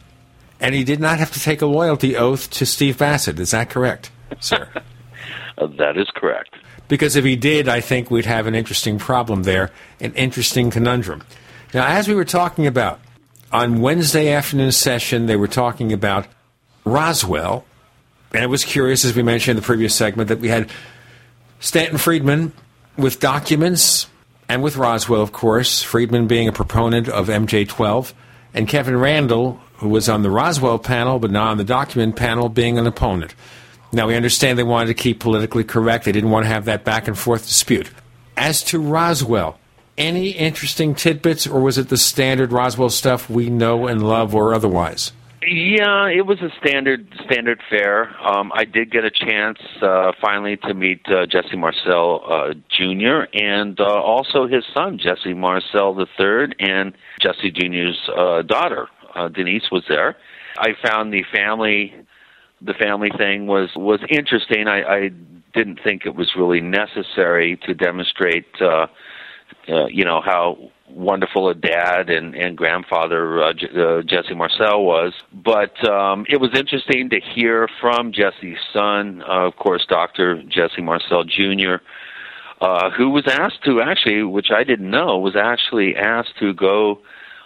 and 0.60 0.74
he 0.74 0.85
did 0.85 1.01
not 1.01 1.18
have 1.18 1.31
to 1.32 1.40
take 1.40 1.62
a 1.62 1.66
loyalty 1.66 2.16
oath 2.16 2.51
to 2.51 2.66
Steve 2.66 2.98
Bassett. 2.98 3.39
Is 3.39 3.51
that 3.51 3.70
correct, 3.70 4.10
sir? 4.40 4.68
Uh, 5.56 5.68
that 5.78 5.97
is 5.97 6.09
correct. 6.16 6.56
Because 6.89 7.14
if 7.14 7.24
he 7.24 7.36
did, 7.36 7.68
I 7.68 7.81
think 7.81 8.10
we'd 8.10 8.26
have 8.26 8.48
an 8.48 8.56
interesting 8.56 8.98
problem 8.98 9.44
there, 9.44 9.70
an 10.01 10.12
interesting 10.14 10.68
conundrum. 10.70 11.22
Now, 11.72 11.86
as 11.86 12.09
we 12.09 12.14
were 12.14 12.24
talking 12.24 12.66
about 12.66 13.01
on 13.52 13.81
Wednesday 13.81 14.32
afternoon 14.32 14.72
session, 14.72 15.26
they 15.26 15.36
were 15.36 15.47
talking 15.47 15.93
about 15.93 16.26
Roswell, 16.85 17.64
and 18.32 18.43
it 18.43 18.48
was 18.48 18.64
curious, 18.64 19.05
as 19.05 19.14
we 19.14 19.22
mentioned 19.22 19.56
in 19.56 19.62
the 19.62 19.66
previous 19.66 19.94
segment, 19.94 20.28
that 20.28 20.40
we 20.40 20.48
had 20.48 20.70
Stanton 21.60 21.98
Friedman 21.98 22.52
with 22.97 23.20
documents 23.20 24.09
and 24.48 24.62
with 24.62 24.76
Roswell, 24.76 25.22
of 25.22 25.32
course, 25.32 25.82
Friedman 25.82 26.26
being 26.26 26.48
a 26.48 26.52
proponent 26.52 27.09
of 27.09 27.28
MJ12, 27.28 28.12
and 28.52 28.68
Kevin 28.68 28.97
Randle, 28.97 29.60
who 29.76 29.88
was 29.88 30.09
on 30.09 30.22
the 30.22 30.30
Roswell 30.30 30.78
panel 30.78 31.18
but 31.18 31.30
not 31.30 31.48
on 31.48 31.59
the 31.59 31.64
document 31.64 32.16
panel, 32.16 32.48
being 32.48 32.78
an 32.78 32.86
opponent. 32.86 33.34
Now, 33.92 34.09
we 34.09 34.16
understand 34.16 34.59
they 34.59 34.64
wanted 34.64 34.88
to 34.88 34.94
keep 34.94 35.20
politically 35.20 35.62
correct. 35.62 36.05
They 36.05 36.12
didn't 36.12 36.30
want 36.30 36.44
to 36.44 36.48
have 36.48 36.64
that 36.64 36.84
back 36.84 37.06
and 37.06 37.16
forth 37.16 37.46
dispute. 37.46 37.90
As 38.36 38.64
to 38.64 38.80
Roswell, 38.80 39.59
any 39.96 40.30
interesting 40.30 40.96
tidbits, 40.96 41.46
or 41.46 41.60
was 41.60 41.78
it 41.78 41.88
the 41.88 41.96
standard 41.96 42.51
Roswell 42.51 42.90
stuff 42.90 43.30
we 43.30 43.48
know 43.51 43.86
and 43.86 44.02
love, 44.02 44.34
or 44.34 44.52
otherwise? 44.52 45.12
Yeah, 45.46 46.09
it 46.09 46.26
was 46.26 46.40
a 46.40 46.48
standard 46.59 47.06
standard 47.24 47.60
fare. 47.68 48.09
Um, 48.26 48.51
I 48.55 48.64
did 48.64 48.90
get 48.90 49.05
a 49.05 49.10
chance 49.10 49.59
uh, 49.82 50.12
finally 50.20 50.56
to 50.56 50.72
meet 50.72 51.02
uh, 51.06 51.26
Jesse 51.26 51.56
Marcel 51.56 52.22
uh, 52.26 52.55
Jr. 52.70 53.28
and 53.34 53.78
uh, 53.78 53.84
also 53.84 54.46
his 54.46 54.64
son 54.72 54.98
Jesse 54.98 55.34
Marcel 55.34 56.01
III 56.01 56.55
and 56.60 56.94
Jesse 57.20 57.51
Jr.'s 57.51 58.09
uh, 58.16 58.42
daughter 58.42 58.88
uh, 59.15 59.28
Denise 59.28 59.70
was 59.70 59.85
there. 59.89 60.16
I 60.59 60.74
found 60.82 61.12
the 61.12 61.24
family 61.32 61.95
the 62.61 62.74
family 62.74 63.11
thing 63.16 63.47
was 63.47 63.70
was 63.77 64.01
interesting. 64.09 64.69
I, 64.69 64.82
I 64.82 65.11
didn't 65.55 65.81
think 65.85 66.07
it 66.07 66.15
was 66.15 66.32
really 66.36 66.61
necessary 66.61 67.59
to 67.66 67.74
demonstrate, 67.74 68.47
uh, 68.61 68.86
uh, 69.69 69.86
you 69.86 70.05
know, 70.05 70.20
how 70.24 70.70
wonderful 70.89 71.49
a 71.49 71.55
dad 71.55 72.11
and 72.11 72.35
and 72.35 72.57
grandfather 72.57 73.43
uh, 73.43 73.53
J- 73.53 73.69
uh, 73.77 74.03
Jesse 74.03 74.35
Marcel 74.35 74.85
was. 74.85 75.12
But 75.32 75.89
um, 75.89 76.27
it 76.28 76.41
was 76.41 76.51
interesting 76.55 77.11
to 77.11 77.20
hear 77.20 77.69
from 77.81 78.12
Jesse's 78.12 78.59
son, 78.73 79.23
uh, 79.23 79.47
of 79.47 79.57
course, 79.57 79.85
Doctor 79.89 80.43
Jesse 80.45 80.82
Marcel 80.82 81.24
Jr. 81.24 81.77
Uh, 82.61 82.91
who 82.91 83.11
was 83.11 83.24
asked 83.27 83.62
to 83.65 83.82
actually, 83.82 84.23
which 84.23 84.49
I 84.55 84.65
didn't 84.65 84.91
know, 84.91 85.19
was 85.19 85.36
actually 85.36 85.97
asked 85.97 86.39
to 86.39 86.55
go, 86.55 87.01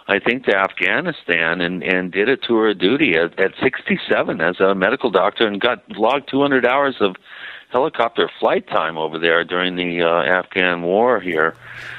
I 0.09 0.17
think, 0.17 0.45
to 0.45 0.55
Afghanistan 0.55 1.61
and 1.61 1.83
and 1.83 2.11
did 2.11 2.29
a 2.29 2.35
tour 2.35 2.71
of 2.71 2.79
duty 2.79 3.13
at, 3.15 3.39
at 3.39 3.51
67 3.61 4.41
as 4.41 4.59
a 4.59 4.73
medical 4.73 5.11
doctor 5.11 5.45
and 5.45 5.61
got 5.61 5.83
logged 5.91 6.29
200 6.31 6.65
hours 6.65 6.95
of 6.99 7.15
helicopter 7.71 8.27
flight 8.39 8.67
time 8.67 8.97
over 8.97 9.19
there 9.19 9.43
during 9.43 9.75
the 9.75 10.01
uh, 10.01 10.23
Afghan 10.23 10.81
war 10.81 11.19
here. 11.19 11.55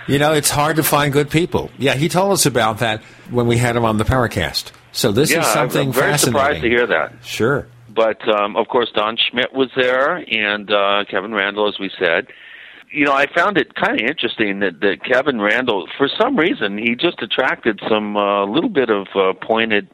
You 0.09 0.19
know, 0.19 0.33
it's 0.33 0.51
hard 0.51 0.77
to 0.77 0.83
find 0.83 1.13
good 1.13 1.31
people. 1.31 1.71
Yeah, 1.79 1.95
he 1.95 2.09
told 2.09 2.33
us 2.33 2.47
about 2.47 2.79
that 2.79 3.01
when 3.31 3.47
we 3.47 3.59
had 3.59 3.77
him 3.77 3.85
on 3.85 3.97
the 3.97 4.05
Paracast. 4.05 4.73
So 4.91 5.13
this 5.13 5.31
yeah, 5.31 5.43
is 5.43 5.47
something 5.47 5.89
I'm 5.89 5.95
very 5.95 6.19
surprised 6.19 6.63
to 6.63 6.69
hear 6.69 6.89
that. 6.89 7.13
Sure. 7.23 7.69
But 7.89 8.29
um, 8.29 8.57
of 8.57 8.67
course, 8.67 8.91
Don 8.93 9.17
Schmitt 9.17 9.53
was 9.53 9.71
there, 9.77 10.17
and 10.17 10.69
uh, 10.69 11.05
Kevin 11.09 11.33
Randle, 11.33 11.69
as 11.69 11.79
we 11.79 11.91
said. 11.97 12.27
You 12.93 13.05
know, 13.05 13.13
I 13.13 13.27
found 13.33 13.57
it 13.57 13.75
kind 13.75 14.01
of 14.01 14.07
interesting 14.07 14.61
that, 14.61 14.81
that 14.81 15.05
Kevin 15.05 15.41
Randle, 15.41 15.87
for 15.97 16.09
some 16.21 16.37
reason, 16.37 16.77
he 16.77 16.97
just 16.97 17.23
attracted 17.23 17.81
some 17.89 18.17
uh, 18.17 18.45
little 18.47 18.69
bit 18.69 18.91
of 18.91 19.07
uh, 19.15 19.33
pointed 19.41 19.89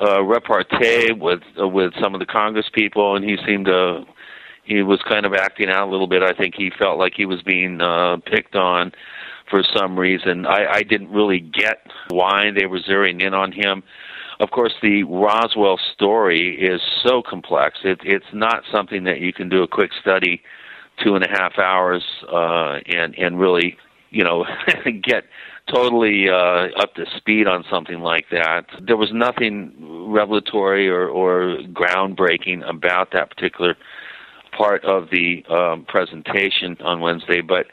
uh, 0.00 0.22
repartee 0.22 1.12
with 1.12 1.40
uh, 1.60 1.66
with 1.66 1.92
some 2.00 2.14
of 2.14 2.20
the 2.20 2.26
Congress 2.26 2.66
people, 2.72 3.16
and 3.16 3.24
he 3.24 3.36
seemed 3.46 3.66
to 3.66 4.04
he 4.64 4.82
was 4.82 5.00
kind 5.08 5.24
of 5.24 5.32
acting 5.32 5.70
out 5.70 5.88
a 5.88 5.90
little 5.90 6.06
bit. 6.06 6.22
I 6.22 6.34
think 6.34 6.54
he 6.54 6.70
felt 6.78 6.98
like 6.98 7.14
he 7.16 7.24
was 7.24 7.42
being 7.42 7.80
uh, 7.80 8.18
picked 8.26 8.54
on 8.54 8.92
for 9.50 9.62
some 9.74 9.98
reason. 9.98 10.46
I, 10.46 10.66
I 10.70 10.82
didn't 10.82 11.10
really 11.10 11.40
get 11.40 11.86
why 12.10 12.50
they 12.50 12.66
were 12.66 12.80
zeroing 12.80 13.22
in 13.22 13.32
on 13.32 13.52
him. 13.52 13.82
Of 14.40 14.50
course, 14.50 14.74
the 14.82 15.02
Roswell 15.02 15.80
story 15.94 16.58
is 16.60 16.80
so 17.02 17.22
complex. 17.22 17.78
It, 17.82 18.00
it's 18.04 18.32
not 18.32 18.62
something 18.70 19.04
that 19.04 19.20
you 19.20 19.32
can 19.32 19.48
do 19.48 19.62
a 19.62 19.68
quick 19.68 19.90
study, 20.00 20.42
two 21.04 21.14
and 21.14 21.24
a 21.24 21.28
half 21.28 21.58
hours, 21.58 22.02
uh, 22.32 22.78
and 22.86 23.14
and 23.18 23.38
really, 23.38 23.76
you 24.10 24.24
know, 24.24 24.44
get 25.02 25.24
totally 25.72 26.28
uh, 26.28 26.68
up 26.80 26.94
to 26.94 27.04
speed 27.16 27.46
on 27.46 27.64
something 27.70 28.00
like 28.00 28.26
that. 28.30 28.66
There 28.80 28.96
was 28.96 29.10
nothing 29.12 29.74
revelatory 30.10 30.88
or, 30.88 31.06
or 31.08 31.58
groundbreaking 31.72 32.68
about 32.68 33.12
that 33.12 33.28
particular 33.28 33.76
part 34.56 34.84
of 34.84 35.10
the 35.10 35.44
um, 35.50 35.84
presentation 35.86 36.76
on 36.80 37.00
Wednesday, 37.00 37.42
but 37.42 37.66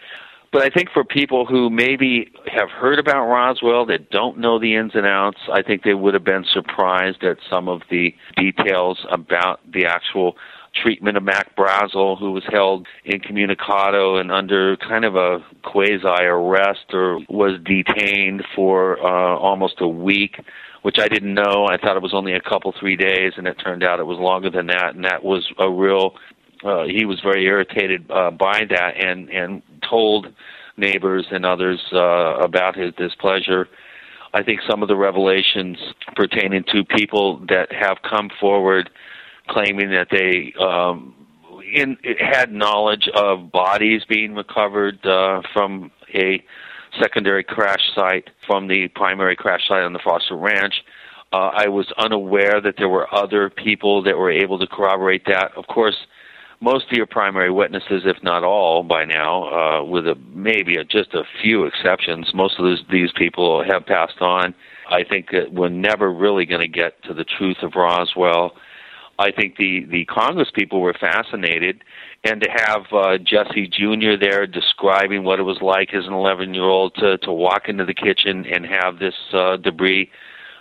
But 0.51 0.63
I 0.63 0.69
think 0.69 0.89
for 0.91 1.03
people 1.03 1.45
who 1.45 1.69
maybe 1.69 2.31
have 2.47 2.69
heard 2.69 2.99
about 2.99 3.25
Roswell 3.27 3.85
that 3.87 4.09
don't 4.09 4.37
know 4.37 4.59
the 4.59 4.75
ins 4.75 4.91
and 4.93 5.05
outs, 5.05 5.39
I 5.51 5.61
think 5.61 5.83
they 5.83 5.93
would 5.93 6.13
have 6.13 6.23
been 6.23 6.45
surprised 6.45 7.23
at 7.23 7.37
some 7.49 7.67
of 7.67 7.81
the 7.89 8.13
details 8.37 9.05
about 9.11 9.59
the 9.69 9.85
actual 9.85 10.37
treatment 10.75 11.17
of 11.17 11.23
Mac 11.23 11.55
Brazel, 11.55 12.17
who 12.19 12.31
was 12.31 12.43
held 12.51 12.87
incommunicado 13.05 14.19
and 14.19 14.31
under 14.31 14.77
kind 14.77 15.05
of 15.05 15.15
a 15.15 15.39
quasi 15.63 16.05
arrest 16.05 16.85
or 16.93 17.19
was 17.29 17.59
detained 17.63 18.43
for 18.55 18.99
uh, 18.99 19.37
almost 19.37 19.75
a 19.79 19.87
week, 19.87 20.37
which 20.81 20.97
I 20.99 21.07
didn't 21.07 21.33
know. 21.33 21.67
I 21.69 21.77
thought 21.77 21.95
it 21.95 22.03
was 22.03 22.13
only 22.13 22.33
a 22.33 22.41
couple, 22.41 22.73
three 22.79 22.95
days, 22.95 23.33
and 23.37 23.47
it 23.47 23.55
turned 23.55 23.83
out 23.83 23.99
it 23.99 24.05
was 24.05 24.19
longer 24.19 24.49
than 24.49 24.67
that, 24.67 24.95
and 24.95 25.03
that 25.05 25.23
was 25.23 25.51
a 25.57 25.69
real. 25.69 26.15
Uh, 26.63 26.83
he 26.85 27.05
was 27.05 27.19
very 27.21 27.45
irritated 27.45 28.09
uh, 28.09 28.31
by 28.31 28.65
that, 28.69 28.95
and 28.97 29.29
and 29.29 29.61
told 29.89 30.27
neighbors 30.77 31.25
and 31.31 31.45
others 31.45 31.81
uh, 31.93 32.35
about 32.37 32.75
his 32.75 32.93
displeasure. 32.95 33.67
I 34.33 34.43
think 34.43 34.59
some 34.69 34.81
of 34.81 34.89
the 34.89 34.97
revelations 34.97 35.77
pertaining 36.15 36.65
to 36.73 36.83
people 36.83 37.37
that 37.47 37.71
have 37.71 37.99
come 38.07 38.29
forward 38.39 38.89
claiming 39.47 39.91
that 39.91 40.07
they 40.11 40.53
um, 40.59 41.13
in, 41.73 41.97
had 42.19 42.51
knowledge 42.51 43.09
of 43.15 43.51
bodies 43.51 44.03
being 44.07 44.35
recovered 44.35 45.05
uh, 45.05 45.41
from 45.53 45.91
a 46.13 46.43
secondary 47.01 47.43
crash 47.43 47.81
site 47.93 48.29
from 48.47 48.67
the 48.67 48.87
primary 48.89 49.35
crash 49.35 49.67
site 49.67 49.83
on 49.83 49.93
the 49.93 49.99
Foster 49.99 50.35
Ranch. 50.35 50.83
Uh, 51.33 51.51
I 51.53 51.67
was 51.67 51.91
unaware 51.97 52.61
that 52.61 52.75
there 52.77 52.87
were 52.87 53.13
other 53.13 53.49
people 53.49 54.01
that 54.03 54.17
were 54.17 54.31
able 54.31 54.57
to 54.59 54.67
corroborate 54.67 55.25
that. 55.25 55.51
Of 55.57 55.67
course, 55.67 55.97
most 56.61 56.85
of 56.85 56.93
your 56.93 57.07
primary 57.07 57.51
witnesses, 57.51 58.03
if 58.05 58.23
not 58.23 58.43
all, 58.43 58.83
by 58.83 59.03
now, 59.03 59.43
uh, 59.49 59.83
with 59.83 60.07
a, 60.07 60.15
maybe 60.33 60.75
a, 60.75 60.83
just 60.85 61.13
a 61.13 61.23
few 61.41 61.65
exceptions, 61.65 62.31
most 62.33 62.57
of 62.57 62.63
those, 62.63 62.81
these 62.89 63.11
people 63.15 63.63
have 63.63 63.85
passed 63.85 64.21
on. 64.21 64.55
I 64.89 65.03
think 65.03 65.31
that 65.31 65.51
we're 65.51 65.69
never 65.69 66.13
really 66.13 66.45
going 66.45 66.61
to 66.61 66.67
get 66.67 67.03
to 67.03 67.13
the 67.13 67.25
truth 67.25 67.57
of 67.63 67.73
Roswell. 67.75 68.55
I 69.17 69.31
think 69.31 69.57
the 69.57 69.85
the 69.89 70.05
Congress 70.05 70.49
people 70.53 70.81
were 70.81 70.93
fascinated, 70.93 71.83
and 72.23 72.41
to 72.41 72.49
have 72.49 72.81
uh, 72.91 73.17
Jesse 73.17 73.67
Jr. 73.67 74.17
there 74.19 74.45
describing 74.45 75.23
what 75.23 75.39
it 75.39 75.43
was 75.43 75.61
like 75.61 75.93
as 75.93 76.05
an 76.05 76.13
11 76.13 76.53
year 76.53 76.63
old 76.63 76.95
to 76.95 77.17
to 77.19 77.31
walk 77.31 77.69
into 77.69 77.85
the 77.85 77.93
kitchen 77.93 78.45
and 78.45 78.65
have 78.65 78.99
this 78.99 79.15
uh, 79.33 79.57
debris 79.57 80.09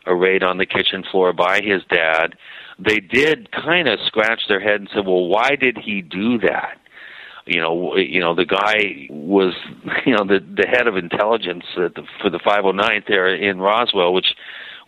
arrayed 0.07 0.43
on 0.43 0.59
the 0.59 0.67
kitchen 0.67 1.03
floor 1.11 1.33
by 1.33 1.61
his 1.63 1.83
dad, 1.89 2.35
they 2.79 3.01
did 3.01 3.51
kind 3.51 3.89
of 3.89 3.99
scratch 4.07 4.43
their 4.49 4.61
head 4.61 4.81
and 4.81 4.89
said, 4.95 5.07
"Well, 5.07 5.27
why 5.27 5.57
did 5.57 5.79
he 5.79 6.01
do 6.01 6.39
that?" 6.39 6.79
You 7.47 7.61
know, 7.61 7.97
you 7.97 8.21
know, 8.21 8.35
the 8.35 8.47
guy 8.47 9.07
was, 9.11 9.55
you 10.07 10.13
know, 10.15 10.25
the 10.25 10.39
the 10.41 10.67
head 10.69 10.87
of 10.87 10.97
intelligence 10.97 11.65
at 11.77 11.95
the, 11.95 12.03
for 12.21 12.31
the 12.31 12.39
509th 12.39 13.07
there 13.09 13.35
in 13.35 13.59
Roswell, 13.59 14.13
which 14.13 14.35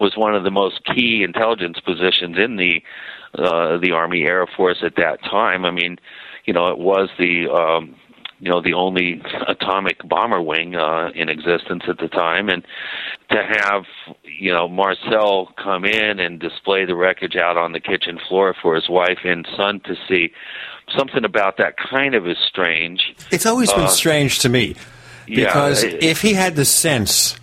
was 0.00 0.16
one 0.16 0.34
of 0.34 0.44
the 0.44 0.50
most 0.50 0.84
key 0.84 1.22
intelligence 1.22 1.78
positions 1.80 2.36
in 2.38 2.56
the 2.56 2.82
uh, 3.34 3.76
the 3.78 3.92
Army 3.92 4.22
Air 4.24 4.46
Force 4.56 4.78
at 4.82 4.96
that 4.96 5.22
time. 5.22 5.64
I 5.64 5.70
mean, 5.70 5.98
you 6.46 6.52
know, 6.54 6.68
it 6.70 6.78
was 6.78 7.08
the 7.18 7.48
um, 7.50 7.94
you 8.38 8.50
know 8.50 8.60
the 8.62 8.72
only 8.74 9.22
atomic 9.48 10.06
bomber 10.08 10.40
wing 10.42 10.74
uh, 10.76 11.10
in 11.14 11.28
existence 11.28 11.84
at 11.88 11.98
the 11.98 12.08
time, 12.08 12.48
and 12.48 12.64
to 13.30 13.42
have 13.42 13.84
you 14.24 14.52
know 14.52 14.68
Marcel 14.68 15.52
come 15.62 15.84
in 15.84 16.18
and 16.20 16.38
display 16.40 16.84
the 16.84 16.94
wreckage 16.94 17.36
out 17.36 17.56
on 17.56 17.72
the 17.72 17.80
kitchen 17.80 18.18
floor 18.28 18.54
for 18.60 18.74
his 18.74 18.88
wife 18.88 19.18
and 19.24 19.46
son 19.56 19.80
to 19.80 19.94
see, 20.08 20.30
something 20.96 21.24
about 21.24 21.56
that 21.58 21.74
kind 21.76 22.14
of 22.14 22.26
is 22.26 22.38
strange. 22.46 23.14
It's 23.30 23.46
always 23.46 23.72
been 23.72 23.84
Uh, 23.84 23.88
strange 23.88 24.38
to 24.40 24.48
me 24.48 24.76
because 25.26 25.82
yeah, 25.82 25.90
it- 25.90 26.02
if 26.02 26.22
he 26.22 26.34
had 26.34 26.56
the 26.56 26.64
sense 26.64 27.38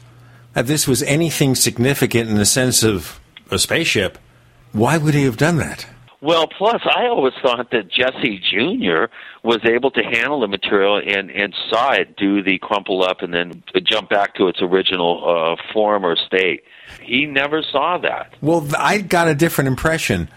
that 0.53 0.67
this 0.67 0.87
was 0.87 1.03
anything 1.03 1.55
significant 1.55 2.29
in 2.29 2.35
the 2.35 2.45
sense 2.45 2.83
of 2.83 3.19
a 3.51 3.59
spaceship, 3.59 4.17
why 4.71 4.97
would 4.97 5.13
he 5.13 5.23
have 5.23 5.37
done 5.37 5.57
that? 5.57 5.85
Well, 6.21 6.47
plus 6.47 6.81
I 6.85 7.07
always 7.07 7.33
thought 7.41 7.71
that 7.71 7.89
Jesse 7.91 8.39
Jr. 8.39 9.11
was 9.43 9.59
able 9.65 9.91
to 9.91 10.01
handle 10.01 10.39
the 10.39 10.47
material 10.47 10.95
and 11.05 11.29
and 11.29 11.53
saw 11.69 11.91
it 11.91 12.15
do 12.15 12.41
the 12.41 12.57
crumple 12.59 13.03
up 13.03 13.21
and 13.21 13.33
then 13.33 13.61
jump 13.83 14.09
back 14.09 14.35
to 14.35 14.47
its 14.47 14.61
original 14.61 15.21
uh, 15.27 15.73
form 15.73 16.05
or 16.05 16.15
state. 16.15 16.63
He 17.01 17.25
never 17.25 17.61
saw 17.61 17.97
that. 17.97 18.35
Well, 18.39 18.65
I 18.77 18.99
got 18.99 19.27
a 19.27 19.35
different 19.35 19.67
impression 19.67 20.29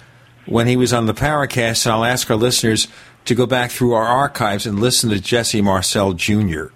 when 0.47 0.67
he 0.67 0.75
was 0.75 0.93
on 0.93 1.07
the 1.07 1.15
Paracast, 1.15 1.87
and 1.87 1.93
I'll 1.93 2.05
ask 2.05 2.29
our 2.33 2.37
listeners 2.37 2.89
to 3.27 3.37
go 3.37 3.47
back 3.47 3.71
through 3.71 3.93
our 3.93 4.07
archives 4.07 4.67
and 4.67 4.81
listen 4.81 5.11
to 5.11 5.21
Jesse 5.21 5.63
Marcel 5.63 6.15
Jr. 6.15 6.67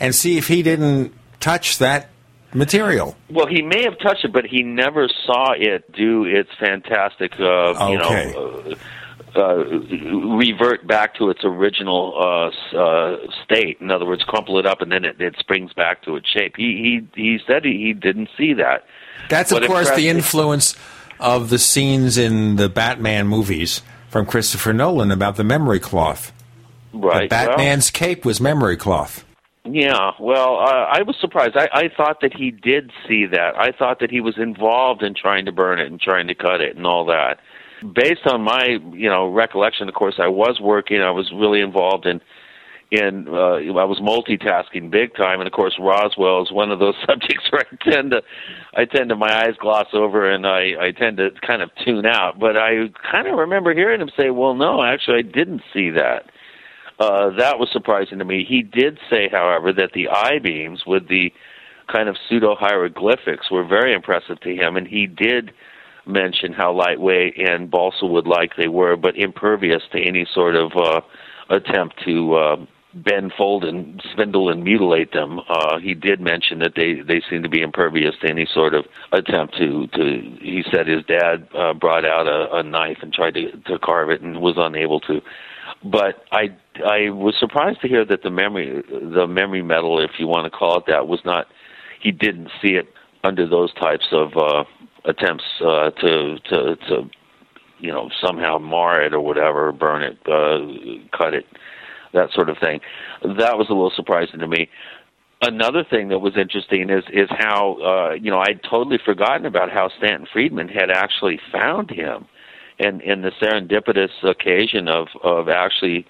and 0.00 0.14
see 0.14 0.38
if 0.38 0.48
he 0.48 0.62
didn't 0.62 1.12
touch 1.38 1.76
that 1.78 2.08
material. 2.54 3.16
Well, 3.30 3.46
he 3.46 3.60
may 3.60 3.82
have 3.82 3.98
touched 3.98 4.24
it, 4.24 4.32
but 4.32 4.46
he 4.46 4.62
never 4.62 5.08
saw 5.26 5.52
it 5.52 5.90
do 5.92 6.24
its 6.24 6.50
fantastic, 6.58 7.32
uh, 7.38 7.88
you 7.90 7.98
know, 7.98 8.74
uh, 9.34 9.38
uh, 9.38 9.56
revert 10.36 10.86
back 10.86 11.16
to 11.16 11.28
its 11.28 11.40
original 11.44 12.14
uh, 12.16 12.76
uh, 12.76 13.16
state. 13.44 13.78
In 13.80 13.90
other 13.90 14.06
words, 14.06 14.22
crumple 14.22 14.58
it 14.58 14.66
up 14.66 14.80
and 14.80 14.92
then 14.92 15.04
it, 15.04 15.20
it 15.20 15.34
springs 15.38 15.72
back 15.72 16.02
to 16.04 16.16
its 16.16 16.28
shape. 16.28 16.54
He 16.56 17.02
he 17.14 17.20
he 17.20 17.38
said 17.46 17.64
he, 17.64 17.78
he 17.78 17.92
didn't 17.92 18.30
see 18.38 18.54
that. 18.54 18.86
That's, 19.28 19.50
of 19.50 19.60
What 19.60 19.66
course, 19.66 19.90
the 19.90 20.08
influence 20.08 20.76
of 21.18 21.50
the 21.50 21.58
scenes 21.58 22.16
in 22.18 22.56
the 22.56 22.68
Batman 22.68 23.26
movies 23.26 23.82
from 24.08 24.26
Christopher 24.26 24.72
Nolan 24.72 25.10
about 25.10 25.36
the 25.36 25.44
memory 25.44 25.80
cloth. 25.80 26.32
Right. 26.92 27.22
The 27.22 27.28
Batman's 27.28 27.90
cape 27.90 28.24
was 28.24 28.40
memory 28.40 28.76
cloth. 28.76 29.24
Yeah, 29.66 30.10
well, 30.20 30.58
uh, 30.58 30.86
I 30.92 31.02
was 31.02 31.16
surprised. 31.18 31.56
I, 31.56 31.68
I 31.72 31.88
thought 31.96 32.20
that 32.20 32.34
he 32.34 32.50
did 32.50 32.92
see 33.08 33.24
that. 33.26 33.56
I 33.56 33.72
thought 33.72 33.98
that 34.00 34.10
he 34.10 34.20
was 34.20 34.34
involved 34.36 35.02
in 35.02 35.14
trying 35.14 35.46
to 35.46 35.52
burn 35.52 35.78
it 35.78 35.86
and 35.90 35.98
trying 35.98 36.28
to 36.28 36.34
cut 36.34 36.60
it 36.60 36.76
and 36.76 36.86
all 36.86 37.06
that. 37.06 37.38
Based 37.94 38.26
on 38.26 38.42
my, 38.42 38.78
you 38.92 39.08
know, 39.08 39.28
recollection, 39.28 39.88
of 39.88 39.94
course, 39.94 40.16
I 40.18 40.28
was 40.28 40.60
working. 40.60 41.00
I 41.00 41.10
was 41.10 41.32
really 41.34 41.60
involved 41.60 42.04
in, 42.04 42.20
in. 42.90 43.26
Uh, 43.26 43.56
I 43.56 43.84
was 43.84 44.00
multitasking 44.00 44.90
big 44.90 45.14
time, 45.16 45.40
and 45.40 45.46
of 45.46 45.52
course, 45.54 45.76
Roswell 45.80 46.42
is 46.42 46.52
one 46.52 46.70
of 46.70 46.78
those 46.78 46.94
subjects 47.08 47.50
where 47.50 47.62
I 47.62 47.90
tend 47.90 48.10
to, 48.10 48.22
I 48.74 48.84
tend 48.84 49.08
to 49.08 49.16
my 49.16 49.44
eyes 49.44 49.54
gloss 49.58 49.88
over, 49.94 50.30
and 50.30 50.46
I, 50.46 50.72
I 50.78 50.92
tend 50.92 51.16
to 51.16 51.30
kind 51.44 51.62
of 51.62 51.70
tune 51.84 52.04
out. 52.04 52.38
But 52.38 52.58
I 52.58 52.88
kind 53.10 53.26
of 53.28 53.38
remember 53.38 53.74
hearing 53.74 54.00
him 54.00 54.10
say, 54.16 54.28
"Well, 54.28 54.54
no, 54.54 54.82
actually, 54.82 55.18
I 55.18 55.22
didn't 55.22 55.62
see 55.72 55.90
that." 55.90 56.30
Uh, 56.98 57.30
that 57.38 57.58
was 57.58 57.68
surprising 57.72 58.18
to 58.18 58.24
me. 58.24 58.44
He 58.48 58.62
did 58.62 58.98
say, 59.10 59.28
however, 59.30 59.72
that 59.72 59.92
the 59.94 60.08
I 60.08 60.38
beams 60.38 60.84
with 60.86 61.08
the 61.08 61.32
kind 61.92 62.08
of 62.08 62.16
pseudo 62.28 62.54
hieroglyphics 62.54 63.50
were 63.50 63.64
very 63.64 63.92
impressive 63.92 64.40
to 64.40 64.54
him, 64.54 64.76
and 64.76 64.86
he 64.86 65.06
did 65.06 65.52
mention 66.06 66.52
how 66.52 66.72
lightweight 66.72 67.34
and 67.38 67.70
balsa 67.70 68.06
wood 68.06 68.26
like 68.26 68.52
they 68.56 68.68
were, 68.68 68.96
but 68.96 69.16
impervious 69.16 69.82
to 69.92 70.00
any 70.00 70.26
sort 70.32 70.54
of 70.54 70.72
uh, 70.76 71.00
attempt 71.50 72.00
to 72.04 72.34
uh, 72.34 72.56
bend, 72.94 73.32
fold, 73.36 73.64
and 73.64 74.02
spindle 74.12 74.50
and 74.50 74.62
mutilate 74.62 75.12
them. 75.12 75.40
Uh, 75.48 75.78
he 75.78 75.94
did 75.94 76.20
mention 76.20 76.60
that 76.60 76.74
they 76.76 77.00
they 77.00 77.22
seem 77.28 77.42
to 77.42 77.48
be 77.48 77.62
impervious 77.62 78.14
to 78.20 78.28
any 78.28 78.46
sort 78.52 78.74
of 78.74 78.84
attempt 79.12 79.56
to 79.56 79.86
to. 79.88 80.36
He 80.40 80.62
said 80.70 80.86
his 80.86 81.04
dad 81.06 81.48
uh, 81.58 81.74
brought 81.74 82.04
out 82.04 82.26
a, 82.26 82.56
a 82.56 82.62
knife 82.62 82.98
and 83.02 83.12
tried 83.12 83.34
to 83.34 83.50
to 83.66 83.78
carve 83.78 84.10
it 84.10 84.20
and 84.20 84.40
was 84.40 84.54
unable 84.56 85.00
to 85.00 85.20
but 85.84 86.24
I 86.32 86.48
I 86.84 87.10
was 87.10 87.34
surprised 87.38 87.80
to 87.82 87.88
hear 87.88 88.04
that 88.06 88.22
the 88.22 88.30
memory 88.30 88.82
the 88.88 89.26
memory 89.26 89.62
metal, 89.62 90.00
if 90.00 90.12
you 90.18 90.26
want 90.26 90.50
to 90.50 90.50
call 90.50 90.78
it 90.78 90.84
that, 90.88 91.06
was 91.06 91.20
not. 91.24 91.46
He 92.00 92.10
didn't 92.10 92.50
see 92.60 92.72
it 92.72 92.86
under 93.22 93.48
those 93.48 93.72
types 93.74 94.06
of 94.12 94.36
uh, 94.36 94.64
attempts 95.04 95.44
uh, 95.60 95.90
to 95.90 96.38
to 96.48 96.76
to 96.88 97.10
you 97.78 97.92
know 97.92 98.10
somehow 98.24 98.58
mar 98.58 99.02
it 99.02 99.12
or 99.12 99.20
whatever, 99.20 99.72
burn 99.72 100.02
it, 100.02 100.18
uh, 100.26 101.16
cut 101.16 101.34
it, 101.34 101.46
that 102.12 102.32
sort 102.32 102.48
of 102.48 102.56
thing. 102.58 102.80
That 103.22 103.58
was 103.58 103.68
a 103.68 103.72
little 103.72 103.92
surprising 103.94 104.40
to 104.40 104.48
me. 104.48 104.68
Another 105.42 105.84
thing 105.84 106.08
that 106.08 106.20
was 106.20 106.34
interesting 106.38 106.88
is 106.88 107.04
is 107.12 107.28
how 107.30 107.76
uh, 107.82 108.14
you 108.14 108.30
know 108.30 108.38
I'd 108.38 108.62
totally 108.62 108.98
forgotten 109.04 109.44
about 109.44 109.70
how 109.70 109.90
Stanton 109.98 110.26
Friedman 110.32 110.68
had 110.68 110.90
actually 110.90 111.38
found 111.52 111.90
him 111.90 112.26
and 112.78 113.00
and 113.02 113.24
the 113.24 113.30
serendipitous 113.40 114.10
occasion 114.22 114.88
of 114.88 115.08
of 115.22 115.48
actually 115.48 116.06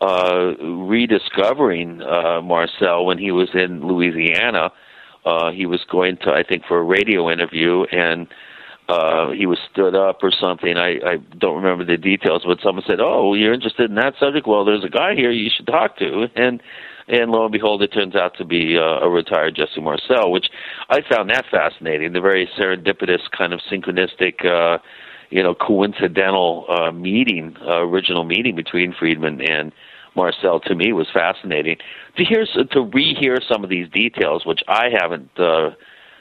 uh 0.00 0.54
rediscovering 0.60 2.02
uh 2.02 2.40
Marcel 2.42 3.04
when 3.04 3.18
he 3.18 3.30
was 3.30 3.48
in 3.54 3.86
Louisiana. 3.86 4.70
Uh 5.24 5.50
he 5.50 5.66
was 5.66 5.80
going 5.90 6.16
to 6.18 6.30
I 6.30 6.42
think 6.42 6.64
for 6.66 6.78
a 6.78 6.82
radio 6.82 7.30
interview 7.30 7.84
and 7.90 8.28
uh 8.88 9.30
he 9.32 9.46
was 9.46 9.58
stood 9.72 9.94
up 9.94 10.22
or 10.22 10.30
something. 10.30 10.76
I 10.76 10.98
I 11.04 11.16
don't 11.38 11.56
remember 11.56 11.84
the 11.84 11.96
details 11.96 12.42
but 12.46 12.60
someone 12.62 12.84
said 12.86 13.00
oh 13.00 13.34
you're 13.34 13.54
interested 13.54 13.90
in 13.90 13.96
that 13.96 14.14
subject? 14.20 14.46
Well 14.46 14.64
there's 14.64 14.84
a 14.84 14.88
guy 14.88 15.14
here 15.14 15.30
you 15.30 15.50
should 15.54 15.66
talk 15.66 15.98
to. 15.98 16.28
And 16.36 16.62
and 17.08 17.30
lo 17.30 17.44
and 17.44 17.52
behold, 17.52 17.82
it 17.82 17.88
turns 17.88 18.14
out 18.14 18.36
to 18.36 18.44
be 18.44 18.76
uh, 18.76 19.00
a 19.00 19.08
retired 19.08 19.56
Jesse 19.56 19.80
Marcel, 19.80 20.30
which 20.30 20.48
I 20.90 21.00
found 21.10 21.30
that 21.30 21.46
fascinating. 21.50 22.12
The 22.12 22.20
very 22.20 22.48
serendipitous 22.58 23.30
kind 23.36 23.54
of 23.54 23.60
synchronistic, 23.70 24.44
uh, 24.44 24.78
you 25.30 25.42
know, 25.42 25.54
coincidental 25.54 26.66
uh, 26.68 26.90
meeting, 26.90 27.56
uh, 27.66 27.82
original 27.82 28.24
meeting 28.24 28.56
between 28.56 28.94
Friedman 28.98 29.40
and 29.42 29.72
Marcel 30.16 30.60
to 30.60 30.74
me 30.74 30.92
was 30.92 31.06
fascinating. 31.12 31.76
To 32.16 32.24
hear 32.24 32.44
to 32.44 32.84
rehear 32.84 33.38
some 33.46 33.62
of 33.62 33.70
these 33.70 33.88
details, 33.90 34.46
which 34.46 34.60
I 34.66 34.88
haven't, 35.00 35.30
uh, 35.38 35.70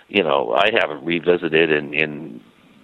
you 0.07 0.23
know, 0.23 0.53
I 0.55 0.69
haven't 0.79 1.03
revisited 1.05 1.71
in 1.71 1.93
in 1.93 2.41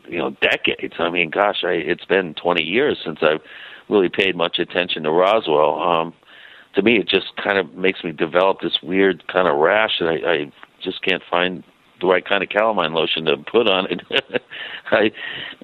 you 0.08 0.18
know 0.18 0.36
decades. 0.42 0.96
I 1.00 1.10
mean, 1.10 1.30
gosh, 1.30 1.64
I, 1.64 1.72
it's 1.72 2.06
been 2.06 2.34
20 2.36 2.64
years 2.64 2.98
since 3.04 3.20
I've 3.22 3.42
really 3.90 4.10
paid 4.10 4.36
much 4.36 4.60
attention 4.60 5.04
to 5.04 5.12
Roswell. 5.12 5.82
Um, 5.82 6.14
to 6.76 6.82
me, 6.82 6.98
it 6.98 7.08
just 7.08 7.36
kind 7.42 7.58
of 7.58 7.74
makes 7.76 8.04
me 8.04 8.12
develop 8.12 8.62
this 8.62 8.80
weird 8.82 9.28
kind 9.28 9.48
of 9.48 9.58
rash 9.58 10.00
that 10.00 10.08
I, 10.08 10.32
I 10.32 10.52
just 10.82 11.02
can't 11.04 11.22
find 11.30 11.64
the 12.04 12.08
right 12.08 12.24
kind 12.26 12.44
of 12.44 12.50
calamine 12.50 12.94
lotion 12.94 13.26
to 13.26 13.38
put 13.38 13.68
on 13.68 13.88
it. 13.90 14.02
I 14.92 15.12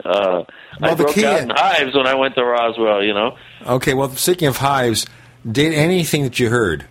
uh, 0.04 0.44
Well, 0.80 0.92
I 0.92 0.96
broke 0.96 1.14
key- 1.14 1.26
out 1.26 1.42
in 1.42 1.50
hives 1.50 1.96
when 1.96 2.08
I 2.08 2.16
went 2.16 2.36
to 2.36 2.44
Roswell. 2.44 3.04
You 3.04 3.14
know. 3.14 3.38
Okay, 3.66 3.94
well, 3.94 4.10
speaking 4.12 4.48
of 4.48 4.58
hives, 4.58 5.06
did 5.50 5.74
anything 5.74 6.24
that 6.24 6.40
you 6.40 6.50
heard, 6.50 6.86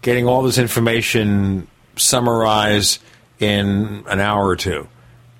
getting 0.00 0.26
all 0.26 0.42
this 0.42 0.58
information 0.58 1.66
summarized 1.96 3.02
in 3.38 4.04
an 4.08 4.20
hour 4.20 4.46
or 4.46 4.56
two, 4.56 4.88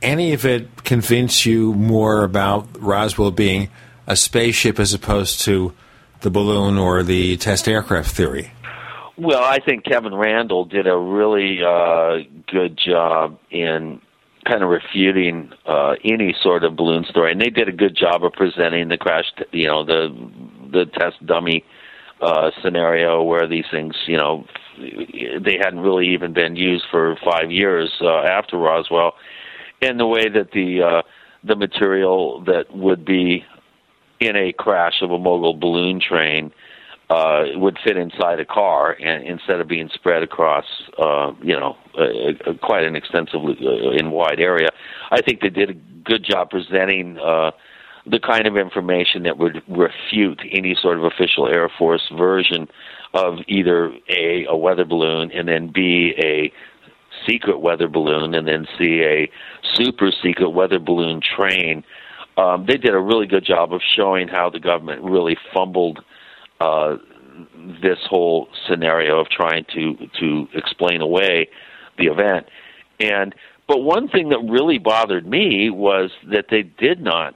any 0.03 0.33
of 0.33 0.45
it 0.45 0.85
convince 0.85 1.47
you 1.47 1.73
more 1.75 2.25
about 2.25 2.67
Roswell 2.81 3.31
being 3.31 3.69
a 4.07 4.17
spaceship 4.17 4.79
as 4.81 4.93
opposed 4.93 5.41
to 5.43 5.73
the 6.23 6.31
balloon 6.31 6.77
or 6.79 7.03
the 7.03 7.37
test 7.37 7.69
aircraft 7.69 8.11
theory? 8.15 8.53
Well, 9.23 9.45
I 9.45 9.61
think 9.61 9.85
Kevin 9.85 10.17
Randle 10.17 10.65
did 10.65 10.89
a 10.89 10.99
really 10.99 11.61
uh, 11.63 12.29
good 12.51 12.77
job 12.77 13.39
in 13.53 14.01
kind 14.45 14.65
of 14.65 14.69
refuting 14.69 15.53
uh, 15.65 15.95
any 16.03 16.35
sort 16.43 16.65
of 16.65 16.75
balloon 16.75 17.05
story, 17.05 17.31
and 17.31 17.41
they 17.41 17.49
did 17.49 17.69
a 17.69 17.73
good 17.73 17.97
job 17.97 18.25
of 18.25 18.33
presenting 18.33 18.89
the 18.89 18.97
crash, 18.97 19.27
t- 19.39 19.45
you 19.53 19.69
know, 19.69 19.85
the 19.85 20.09
the 20.73 20.87
test 20.87 21.25
dummy 21.25 21.65
uh, 22.21 22.51
scenario 22.65 23.23
where 23.23 23.47
these 23.47 23.67
things, 23.71 23.95
you 24.09 24.17
know, 24.17 24.45
they 24.77 25.57
hadn't 25.63 25.81
really 25.81 26.09
even 26.09 26.33
been 26.33 26.57
used 26.57 26.87
for 26.91 27.17
five 27.25 27.53
years 27.53 27.93
uh, 28.01 28.23
after 28.23 28.59
Roswell, 28.59 29.13
and 29.81 30.01
the 30.01 30.07
way 30.07 30.29
that 30.31 30.51
the 30.51 30.83
uh, 30.83 31.03
the 31.45 31.55
material 31.55 32.43
that 32.47 32.75
would 32.75 33.05
be 33.05 33.45
in 34.19 34.35
a 34.35 34.53
crash 34.53 35.01
of 35.01 35.13
a 35.13 35.19
mogul 35.19 35.55
balloon 35.55 36.01
train 36.01 36.51
uh, 37.13 37.45
would 37.57 37.79
fit 37.85 37.97
inside 37.99 38.41
a 38.41 38.45
car 38.45 38.97
and 38.99 39.27
instead 39.27 39.61
of 39.61 39.69
being 39.69 39.91
spread 39.93 40.23
across, 40.23 40.65
uh, 40.99 41.33
you 41.43 41.59
know, 41.59 41.77
a, 41.99 42.55
quite 42.63 42.85
an 42.85 42.97
extensively 42.97 43.55
uh, 43.61 43.91
in 43.91 44.11
wide 44.11 44.41
area. 44.41 44.71
I 45.11 45.21
think 45.21 45.43
they 45.43 45.51
did 45.51 45.69
a 45.69 45.75
good 45.75 46.25
job 46.25 46.49
presenting 46.49 47.19
uh, 47.19 47.51
the 48.07 48.19
kind 48.19 48.47
of 48.47 48.57
information 48.57 49.25
that 49.25 49.37
would 49.37 49.63
refute 49.69 50.41
any 50.51 50.75
sort 50.81 50.97
of 50.97 51.05
official 51.05 51.47
Air 51.49 51.71
Force 51.79 52.11
version 52.17 52.67
of 53.13 53.41
either 53.47 53.93
a 54.09 54.47
a 54.49 54.57
weather 54.57 54.87
balloon 54.87 55.31
and 55.33 55.47
then 55.47 55.71
b 55.71 56.15
a 56.17 56.51
secret 57.29 57.61
weather 57.61 57.89
balloon 57.89 58.35
and 58.35 58.49
then 58.49 58.67
c 58.79 59.03
a 59.03 59.31
super 59.75 60.11
secret 60.23 60.51
weather 60.51 60.79
balloon 60.79 61.21
train. 61.21 61.85
Um, 62.39 62.65
they 62.67 62.79
did 62.79 62.95
a 62.95 62.99
really 62.99 63.27
good 63.27 63.45
job 63.45 63.75
of 63.75 63.83
showing 63.97 64.29
how 64.29 64.49
the 64.49 64.59
government 64.59 65.03
really 65.03 65.37
fumbled 65.53 66.03
uh, 66.63 66.97
this 67.83 67.99
whole 68.09 68.49
scenario 68.69 69.21
of 69.21 69.29
trying 69.29 69.65
to 69.75 69.97
to 70.21 70.47
explain 70.55 71.01
away 71.01 71.49
the 71.99 72.07
event. 72.07 72.47
And 73.01 73.35
but 73.67 73.79
one 73.79 74.09
thing 74.09 74.29
that 74.31 74.41
really 74.49 74.79
bothered 74.79 75.27
me 75.27 75.71
was 75.71 76.11
that 76.31 76.47
they 76.51 76.63
did 76.63 77.01
not 77.01 77.35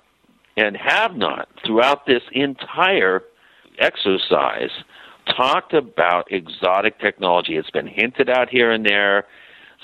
and 0.56 0.76
have 0.76 1.16
not 1.16 1.48
throughout 1.64 2.06
this 2.06 2.22
entire 2.32 3.22
exercise 3.78 4.70
talked 5.36 5.74
about 5.74 6.30
exotic 6.30 7.00
technology. 7.00 7.56
It's 7.56 7.70
been 7.70 7.86
hinted 7.88 8.30
out 8.30 8.48
here 8.48 8.70
and 8.70 8.86
there, 8.86 9.26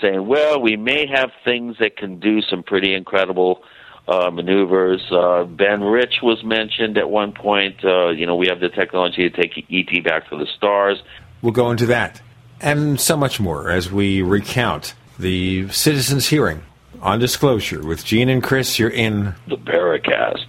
saying, 0.01 0.27
well, 0.27 0.61
we 0.61 0.77
may 0.77 1.07
have 1.13 1.31
things 1.45 1.77
that 1.81 1.97
can 1.97 2.21
do 2.21 2.41
some 2.43 2.63
pretty 2.63 2.95
incredible 2.95 3.63
uh, 4.09 4.31
maneuvers. 4.31 5.03
Uh, 5.11 5.45
ben 5.45 5.83
Rich 5.83 6.17
was 6.23 6.43
mentioned 6.45 6.99
at 6.99 7.09
one 7.09 7.33
point. 7.33 7.85
Uh, 7.85 8.09
you 8.09 8.27
know, 8.27 8.37
we 8.37 8.49
have 8.49 8.61
the 8.61 8.69
technology 8.69 9.29
to 9.29 9.37
take 9.37 9.67
ET 9.71 10.05
back 10.05 10.29
to 10.31 10.39
the 10.39 10.47
stars. 10.57 11.03
We'll 11.41 11.53
go 11.53 11.71
into 11.71 11.87
that 11.87 12.21
and 12.63 13.01
so 13.01 13.17
much 13.17 13.41
more 13.41 13.71
as 13.71 13.91
we 13.91 14.23
recount 14.23 14.95
the 15.19 15.69
citizens' 15.69 16.29
hearing 16.29 16.63
on 17.03 17.19
disclosure 17.19 17.85
with 17.85 18.05
Gene 18.05 18.29
and 18.29 18.43
Chris. 18.43 18.79
You're 18.79 18.89
in 18.89 19.35
the 19.49 19.57
Paracast. 19.57 20.49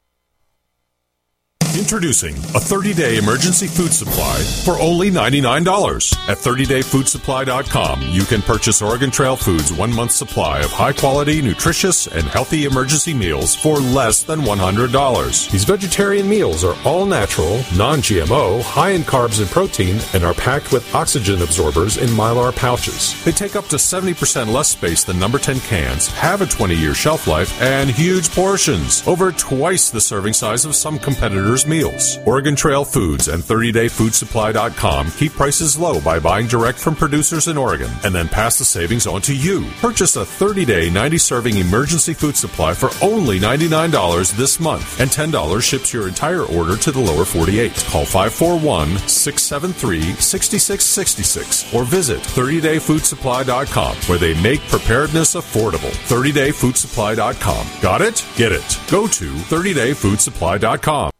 Introducing 1.77 2.35
a 2.53 2.59
30 2.59 2.93
day 2.93 3.17
emergency 3.17 3.65
food 3.65 3.93
supply 3.93 4.37
for 4.65 4.77
only 4.81 5.09
$99. 5.09 6.13
At 6.27 6.37
30dayfoodsupply.com, 6.37 8.01
you 8.09 8.23
can 8.23 8.41
purchase 8.41 8.81
Oregon 8.81 9.09
Trail 9.09 9.37
Foods' 9.37 9.71
one 9.71 9.93
month 9.95 10.11
supply 10.11 10.59
of 10.59 10.71
high 10.71 10.91
quality, 10.91 11.41
nutritious, 11.41 12.07
and 12.07 12.27
healthy 12.27 12.65
emergency 12.65 13.13
meals 13.13 13.55
for 13.55 13.77
less 13.77 14.21
than 14.23 14.41
$100. 14.41 15.51
These 15.51 15.63
vegetarian 15.63 16.27
meals 16.27 16.65
are 16.65 16.75
all 16.83 17.05
natural, 17.05 17.63
non 17.77 17.99
GMO, 17.99 18.61
high 18.61 18.89
in 18.89 19.03
carbs 19.03 19.39
and 19.39 19.49
protein, 19.49 20.01
and 20.13 20.25
are 20.25 20.33
packed 20.33 20.73
with 20.73 20.93
oxygen 20.93 21.41
absorbers 21.41 21.95
in 21.97 22.09
mylar 22.09 22.53
pouches. 22.53 23.21
They 23.23 23.31
take 23.31 23.55
up 23.55 23.67
to 23.67 23.77
70% 23.77 24.51
less 24.51 24.67
space 24.67 25.05
than 25.05 25.19
number 25.19 25.39
10 25.39 25.61
cans, 25.61 26.07
have 26.07 26.41
a 26.41 26.45
20 26.45 26.75
year 26.75 26.93
shelf 26.93 27.27
life, 27.27 27.61
and 27.61 27.89
huge 27.89 28.29
portions. 28.31 29.07
Over 29.07 29.31
twice 29.31 29.89
the 29.89 30.01
serving 30.01 30.33
size 30.33 30.65
of 30.65 30.75
some 30.75 30.99
competitors' 30.99 31.60
meals. 31.65 32.17
Oregon 32.25 32.55
Trail 32.55 32.83
Foods 32.83 33.27
and 33.27 33.43
30dayfoodsupply.com 33.43 35.11
keep 35.11 35.31
prices 35.33 35.77
low 35.77 36.01
by 36.01 36.19
buying 36.19 36.47
direct 36.47 36.77
from 36.79 36.95
producers 36.95 37.47
in 37.47 37.57
Oregon 37.57 37.91
and 38.03 38.13
then 38.13 38.27
pass 38.27 38.57
the 38.57 38.65
savings 38.65 39.07
on 39.07 39.21
to 39.21 39.35
you. 39.35 39.65
Purchase 39.79 40.15
a 40.15 40.25
30 40.25 40.65
day, 40.65 40.89
90 40.89 41.17
serving 41.17 41.57
emergency 41.57 42.13
food 42.13 42.35
supply 42.35 42.73
for 42.73 42.89
only 43.01 43.39
$99 43.39 44.35
this 44.35 44.59
month, 44.59 44.99
and 44.99 45.09
$10 45.09 45.61
ships 45.61 45.93
your 45.93 46.07
entire 46.07 46.43
order 46.43 46.77
to 46.77 46.91
the 46.91 46.99
lower 46.99 47.25
48. 47.25 47.73
Call 47.89 48.05
541 48.05 48.97
673 49.07 50.01
6666 50.13 51.73
or 51.73 51.83
visit 51.83 52.19
30dayfoodsupply.com 52.19 53.95
where 54.07 54.17
they 54.19 54.39
make 54.41 54.61
preparedness 54.67 55.35
affordable. 55.35 55.91
30dayfoodsupply.com. 56.09 57.67
Got 57.81 58.01
it? 58.01 58.25
Get 58.35 58.51
it. 58.51 58.79
Go 58.89 59.07
to 59.07 59.31
30dayfoodsupply.com. 59.33 61.11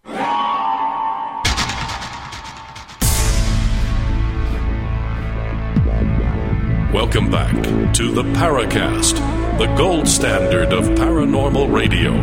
Welcome 7.14 7.30
back 7.30 7.94
to 7.96 8.10
the 8.10 8.24
Paracast, 8.24 9.16
the 9.58 9.66
gold 9.76 10.08
standard 10.08 10.72
of 10.72 10.86
paranormal 10.98 11.70
radio. 11.70 12.14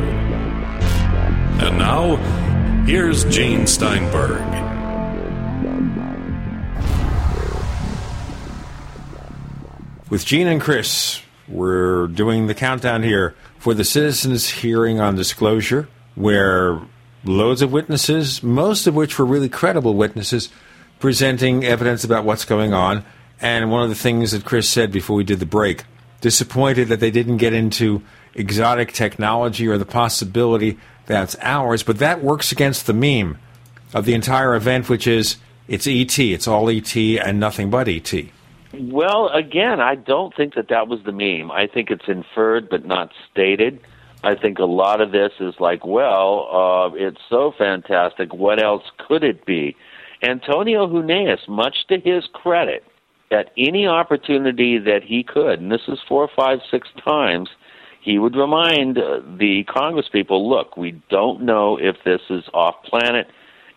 And 1.61 1.77
now, 1.77 2.17
here's 2.87 3.23
Gene 3.27 3.67
Steinberg. 3.67 4.41
With 10.09 10.25
Gene 10.25 10.47
and 10.47 10.59
Chris, 10.59 11.21
we're 11.49 12.07
doing 12.07 12.47
the 12.47 12.55
countdown 12.55 13.03
here 13.03 13.35
for 13.59 13.75
the 13.75 13.85
citizens' 13.85 14.49
hearing 14.49 15.03
on 15.03 15.17
disclosure, 15.17 15.87
where 16.15 16.81
loads 17.25 17.61
of 17.61 17.73
witnesses, 17.73 18.43
most 18.43 18.87
of 18.87 18.95
which 18.95 19.19
were 19.19 19.27
really 19.27 19.51
credible 19.51 19.93
witnesses, 19.93 20.49
presenting 20.99 21.63
evidence 21.63 22.05
about 22.05 22.25
what's 22.25 22.47
going 22.47 22.73
on 22.73 23.05
and 23.41 23.71
one 23.71 23.83
of 23.83 23.89
the 23.89 23.95
things 23.95 24.33
that 24.33 24.45
Chris 24.45 24.69
said 24.69 24.91
before 24.91 25.17
we 25.17 25.25
did 25.25 25.41
the 25.41 25.47
break, 25.47 25.85
disappointed 26.21 26.89
that 26.89 27.01
they 27.01 27.11
didn't 27.11 27.37
get 27.37 27.53
into 27.53 28.03
exotic 28.35 28.93
technology 28.93 29.69
or 29.69 29.79
the 29.79 29.87
possibility 29.87 30.79
that's 31.07 31.37
ours, 31.41 31.83
but 31.83 31.99
that 31.99 32.23
works 32.23 32.53
against 32.53 32.87
the 32.87 32.93
meme 32.93 33.39
of 33.95 34.05
the 34.05 34.15
entire 34.15 34.55
event, 34.55 34.89
which 34.89 35.07
is 35.07 35.37
it's 35.67 35.87
ET, 35.87 36.19
it's 36.19 36.49
all 36.49 36.69
ET 36.69 36.95
and 36.97 37.39
nothing 37.39 37.71
but 37.71 37.89
ET. 37.89 38.13
Well, 38.75 39.29
again, 39.29 39.81
I 39.81 39.95
don't 39.95 40.35
think 40.37 40.55
that 40.55 40.69
that 40.69 40.89
was 40.89 41.01
the 41.05 41.13
meme. 41.13 41.51
I 41.51 41.67
think 41.67 41.91
it's 41.91 42.07
inferred 42.07 42.69
but 42.69 42.85
not 42.85 43.11
stated. 43.31 43.81
I 44.23 44.35
think 44.35 44.59
a 44.59 44.65
lot 44.65 45.01
of 45.01 45.13
this 45.13 45.33
is 45.41 45.55
like, 45.61 45.87
well, 45.87 46.49
uh, 46.51 46.95
it's 46.95 47.21
so 47.31 47.53
fantastic. 47.57 48.35
What 48.35 48.63
else 48.63 48.83
could 48.99 49.23
it 49.23 49.47
be? 49.47 49.77
Antonio 50.23 50.87
Huneeus, 50.87 51.49
much 51.49 51.87
to 51.89 51.99
his 52.01 52.25
credit, 52.33 52.85
at 53.31 53.51
any 53.57 53.87
opportunity 53.87 54.79
that 54.79 55.03
he 55.05 55.23
could, 55.23 55.61
and 55.61 55.71
this 55.71 55.83
is 55.89 55.99
four, 56.09 56.29
five, 56.35 56.59
six 56.71 56.89
times, 57.05 57.49
he 58.01 58.19
would 58.19 58.37
remind 58.37 58.99
uh, 58.99 59.21
the 59.39 59.65
Congresspeople, 59.65 60.49
look, 60.49 60.77
we 60.77 61.01
don't 61.11 61.43
know 61.43 61.77
if 61.77 61.97
this 62.05 62.23
is 62.31 62.45
off 62.55 62.77
planet, 62.85 63.29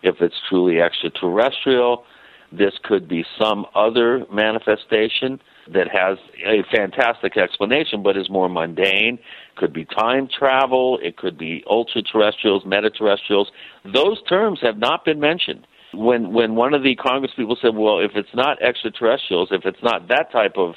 if 0.02 0.20
it's 0.20 0.36
truly 0.48 0.80
extraterrestrial. 0.80 2.04
This 2.50 2.74
could 2.82 3.08
be 3.08 3.24
some 3.38 3.66
other 3.74 4.24
manifestation 4.30 5.40
that 5.72 5.88
has 5.88 6.18
a 6.44 6.62
fantastic 6.74 7.36
explanation 7.36 8.02
but 8.02 8.16
is 8.16 8.28
more 8.28 8.48
mundane. 8.48 9.18
Could 9.56 9.72
be 9.72 9.84
time 9.86 10.28
travel, 10.28 10.98
it 11.02 11.16
could 11.16 11.38
be 11.38 11.64
ultra 11.68 12.02
terrestrials, 12.02 12.64
metaterrestrials. 12.64 13.46
Those 13.84 14.22
terms 14.28 14.60
have 14.62 14.78
not 14.78 15.04
been 15.04 15.18
mentioned. 15.18 15.66
When 15.94 16.32
when 16.32 16.54
one 16.54 16.74
of 16.74 16.82
the 16.82 16.94
Congress 16.96 17.32
people 17.36 17.56
said, 17.60 17.74
Well, 17.74 18.00
if 18.00 18.12
it's 18.14 18.34
not 18.34 18.62
extraterrestrials, 18.62 19.48
if 19.50 19.64
it's 19.64 19.82
not 19.82 20.08
that 20.08 20.32
type 20.32 20.56
of 20.56 20.74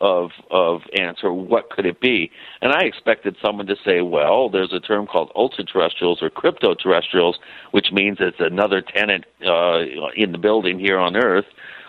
of 0.00 0.30
of 0.50 0.82
answer, 0.98 1.32
what 1.32 1.70
could 1.70 1.86
it 1.86 2.00
be? 2.00 2.30
And 2.60 2.72
I 2.72 2.80
expected 2.82 3.36
someone 3.42 3.66
to 3.66 3.76
say, 3.84 4.00
well, 4.02 4.48
there's 4.48 4.72
a 4.72 4.80
term 4.80 5.06
called 5.06 5.30
ultra-terrestrials 5.34 6.22
or 6.22 6.30
crypto-terrestrials, 6.30 7.38
which 7.70 7.86
means 7.92 8.18
it's 8.20 8.36
another 8.40 8.82
tenant 8.82 9.24
uh, 9.46 9.80
in 10.16 10.32
the 10.32 10.38
building 10.38 10.78
here 10.78 10.98
on 10.98 11.16
Earth. 11.16 11.46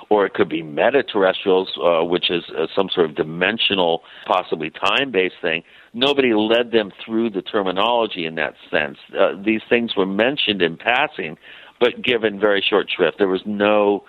Or 0.08 0.24
it 0.24 0.36
could 0.36 0.50
be 0.50 0.62
meta-terrestrials, 0.62 1.80
uh, 1.84 2.06
which 2.06 2.30
is 2.30 2.44
uh, 2.56 2.68
some 2.76 2.90
sort 2.94 3.10
of 3.10 3.16
dimensional, 3.16 4.04
possibly 4.28 4.70
time-based 4.70 5.34
thing. 5.42 5.64
Nobody 5.96 6.36
led 6.36 6.72
them 6.72 6.92
through 7.04 7.32
the 7.32 7.42
terminology 7.42 8.28
in 8.28 8.36
that 8.36 8.54
sense. 8.70 9.00
Uh, 9.20 9.32
these 9.44 9.62
things 9.68 9.96
were 9.98 10.06
mentioned 10.06 10.62
in 10.62 10.78
passing, 10.78 11.38
but 11.80 12.02
given 12.02 12.40
very 12.40 12.64
short 12.68 12.88
shrift. 12.96 13.18
There 13.18 13.28
was 13.28 13.42
no 13.46 14.04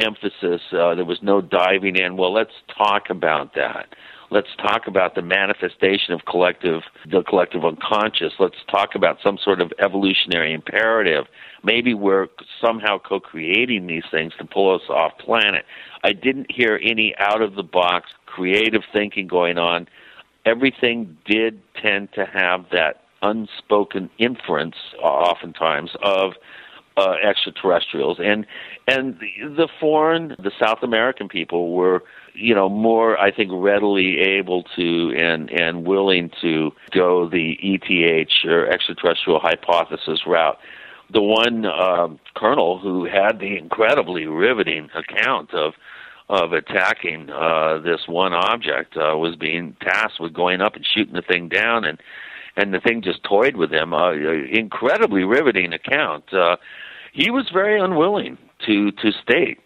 emphasis. 0.00 0.60
Uh, 0.72 0.94
there 0.94 1.04
was 1.04 1.18
no 1.22 1.40
diving 1.40 1.96
in. 1.96 2.16
Well, 2.16 2.32
let's 2.32 2.54
talk 2.76 3.10
about 3.10 3.54
that. 3.54 3.94
Let's 4.30 4.48
talk 4.56 4.86
about 4.86 5.14
the 5.14 5.20
manifestation 5.20 6.14
of 6.14 6.24
collective, 6.24 6.80
the 7.10 7.22
collective 7.22 7.66
unconscious. 7.66 8.32
Let's 8.38 8.56
talk 8.70 8.94
about 8.94 9.18
some 9.22 9.36
sort 9.36 9.60
of 9.60 9.72
evolutionary 9.78 10.54
imperative. 10.54 11.26
Maybe 11.62 11.92
we're 11.92 12.28
somehow 12.58 12.98
co-creating 12.98 13.86
these 13.86 14.04
things 14.10 14.32
to 14.38 14.46
pull 14.46 14.74
us 14.74 14.88
off 14.88 15.12
planet. 15.18 15.66
I 16.02 16.14
didn't 16.14 16.50
hear 16.50 16.80
any 16.82 17.14
out 17.18 17.42
of 17.42 17.56
the 17.56 17.62
box 17.62 18.08
creative 18.24 18.82
thinking 18.90 19.26
going 19.26 19.58
on. 19.58 19.86
Everything 20.46 21.18
did 21.26 21.60
tend 21.80 22.08
to 22.14 22.24
have 22.24 22.64
that 22.72 23.02
unspoken 23.20 24.08
inference, 24.18 24.76
oftentimes, 25.00 25.90
of 26.02 26.32
uh, 26.96 27.14
extraterrestrials, 27.22 28.18
and 28.22 28.46
and 28.86 29.18
the, 29.20 29.68
foreign, 29.80 30.36
the 30.38 30.50
South 30.60 30.82
American 30.82 31.28
people 31.28 31.72
were, 31.72 32.02
you 32.34 32.54
know, 32.54 32.68
more 32.68 33.18
I 33.18 33.30
think 33.30 33.50
readily 33.52 34.18
able 34.18 34.64
to 34.76 35.14
and 35.16 35.50
and 35.50 35.86
willing 35.86 36.30
to 36.40 36.72
go 36.90 37.28
the 37.28 37.56
ETH 37.62 38.44
or 38.44 38.68
extraterrestrial 38.68 39.40
hypothesis 39.40 40.26
route. 40.26 40.58
The 41.12 41.22
one 41.22 41.66
um, 41.66 42.18
colonel 42.34 42.78
who 42.78 43.04
had 43.04 43.38
the 43.38 43.56
incredibly 43.58 44.26
riveting 44.26 44.88
account 44.94 45.52
of 45.54 45.74
of 46.28 46.52
attacking 46.52 47.28
uh, 47.30 47.78
this 47.84 48.00
one 48.06 48.32
object 48.32 48.96
uh, 48.96 49.16
was 49.16 49.36
being 49.36 49.76
tasked 49.82 50.20
with 50.20 50.32
going 50.32 50.60
up 50.60 50.74
and 50.74 50.86
shooting 50.86 51.14
the 51.14 51.22
thing 51.22 51.48
down 51.48 51.84
and 51.84 52.00
and 52.56 52.74
the 52.74 52.80
thing 52.80 53.02
just 53.02 53.22
toyed 53.24 53.56
with 53.56 53.72
him. 53.72 53.94
Uh, 53.94 54.12
incredibly 54.12 55.24
riveting 55.24 55.72
account. 55.72 56.32
Uh, 56.32 56.56
he 57.12 57.30
was 57.30 57.48
very 57.52 57.80
unwilling 57.80 58.38
to 58.66 58.90
to 58.90 59.12
state 59.22 59.60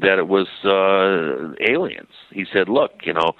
that 0.00 0.18
it 0.18 0.26
was 0.26 0.48
uh, 0.64 1.54
aliens. 1.64 2.10
He 2.30 2.44
said, 2.52 2.68
"Look, 2.68 2.92
you 3.04 3.12
know, 3.12 3.32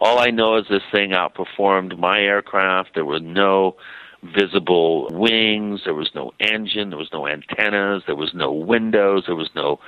all 0.00 0.18
I 0.18 0.30
know 0.30 0.56
is 0.56 0.64
this 0.68 0.82
thing 0.90 1.10
outperformed 1.10 1.98
my 1.98 2.20
aircraft. 2.20 2.90
There 2.94 3.04
were 3.04 3.20
no 3.20 3.76
visible 4.22 5.08
wings. 5.12 5.82
There 5.84 5.94
was 5.94 6.10
no 6.14 6.32
engine. 6.40 6.90
There 6.90 6.98
was 6.98 7.12
no 7.12 7.28
antennas. 7.28 8.02
There 8.06 8.16
was 8.16 8.32
no 8.34 8.50
windows. 8.52 9.24
There 9.26 9.36
was 9.36 9.50
no 9.54 9.78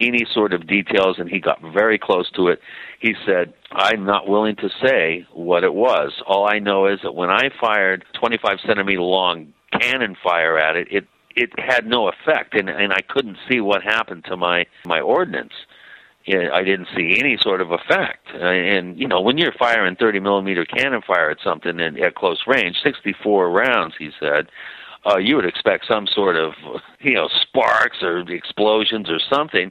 any 0.00 0.26
sort 0.30 0.52
of 0.52 0.66
details, 0.66 1.16
and 1.18 1.30
he 1.30 1.40
got 1.40 1.60
very 1.72 1.98
close 1.98 2.30
to 2.32 2.48
it. 2.48 2.60
He 3.00 3.14
said, 3.24 3.54
I'm 3.72 4.04
not 4.04 4.28
willing 4.28 4.56
to 4.56 4.68
say 4.84 5.26
what 5.32 5.64
it 5.64 5.72
was. 5.72 6.12
All 6.26 6.46
I 6.46 6.58
know 6.58 6.86
is 6.86 6.98
that 7.02 7.14
when 7.14 7.30
I 7.30 7.48
fired 7.58 8.04
25 8.20 8.58
centimeter 8.66 9.00
long 9.00 9.54
cannon 9.80 10.16
fire 10.22 10.58
at 10.58 10.76
it, 10.76 10.88
it 10.90 11.06
it 11.36 11.50
had 11.58 11.86
no 11.86 12.08
effect 12.08 12.54
and 12.54 12.68
and 12.68 12.92
I 12.92 13.02
couldn't 13.08 13.38
see 13.48 13.60
what 13.60 13.82
happened 13.82 14.24
to 14.24 14.36
my 14.36 14.66
my 14.84 15.00
ordnance 15.00 15.52
I 16.28 16.64
didn't 16.64 16.88
see 16.96 17.18
any 17.20 17.38
sort 17.40 17.60
of 17.60 17.70
effect. 17.70 18.28
And 18.34 18.98
you 18.98 19.06
know, 19.06 19.20
when 19.20 19.38
you're 19.38 19.52
firing 19.52 19.94
30 19.94 20.18
millimeter 20.20 20.64
cannon 20.64 21.02
fire 21.06 21.30
at 21.30 21.38
something 21.42 21.78
in, 21.78 22.02
at 22.02 22.16
close 22.16 22.42
range, 22.48 22.78
64 22.82 23.50
rounds, 23.50 23.94
he 23.96 24.10
said, 24.18 24.48
uh, 25.06 25.18
you 25.18 25.36
would 25.36 25.44
expect 25.44 25.86
some 25.86 26.06
sort 26.08 26.34
of 26.36 26.54
you 27.00 27.14
know 27.14 27.28
sparks 27.28 28.02
or 28.02 28.18
explosions 28.30 29.08
or 29.08 29.20
something. 29.32 29.70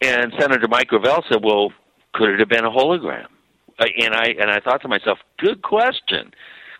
And 0.00 0.32
Senator 0.38 0.68
Mike 0.68 0.88
Gravel 0.88 1.24
said, 1.28 1.42
"Well, 1.42 1.72
could 2.12 2.30
it 2.30 2.38
have 2.38 2.48
been 2.48 2.64
a 2.64 2.70
hologram?" 2.70 3.26
And 3.80 4.14
I 4.14 4.34
and 4.40 4.50
I 4.50 4.60
thought 4.60 4.82
to 4.82 4.88
myself, 4.88 5.18
"Good 5.38 5.62
question. 5.62 6.32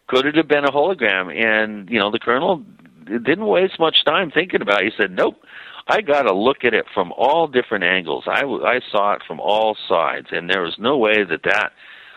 Could 0.06 0.26
it 0.26 0.36
have 0.36 0.46
been 0.46 0.64
a 0.64 0.70
hologram?" 0.70 1.34
And 1.34 1.90
you 1.90 1.98
know, 1.98 2.12
the 2.12 2.20
colonel 2.20 2.64
didn't 3.08 3.46
waste 3.46 3.78
much 3.78 4.04
time 4.04 4.30
thinking 4.30 4.62
about 4.62 4.82
it. 4.82 4.92
He 4.92 5.02
said, 5.02 5.10
"Nope, 5.10 5.42
I 5.88 6.00
got 6.02 6.22
to 6.22 6.34
look 6.34 6.64
at 6.64 6.74
it 6.74 6.86
from 6.92 7.12
all 7.12 7.48
different 7.48 7.84
angles. 7.84 8.24
I 8.26 8.44
I 8.44 8.80
saw 8.92 9.14
it 9.14 9.22
from 9.26 9.40
all 9.40 9.76
sides, 9.88 10.28
and 10.30 10.48
there 10.48 10.62
was 10.62 10.76
no 10.78 10.96
way 10.98 11.24
that 11.24 11.42
that 11.44 11.72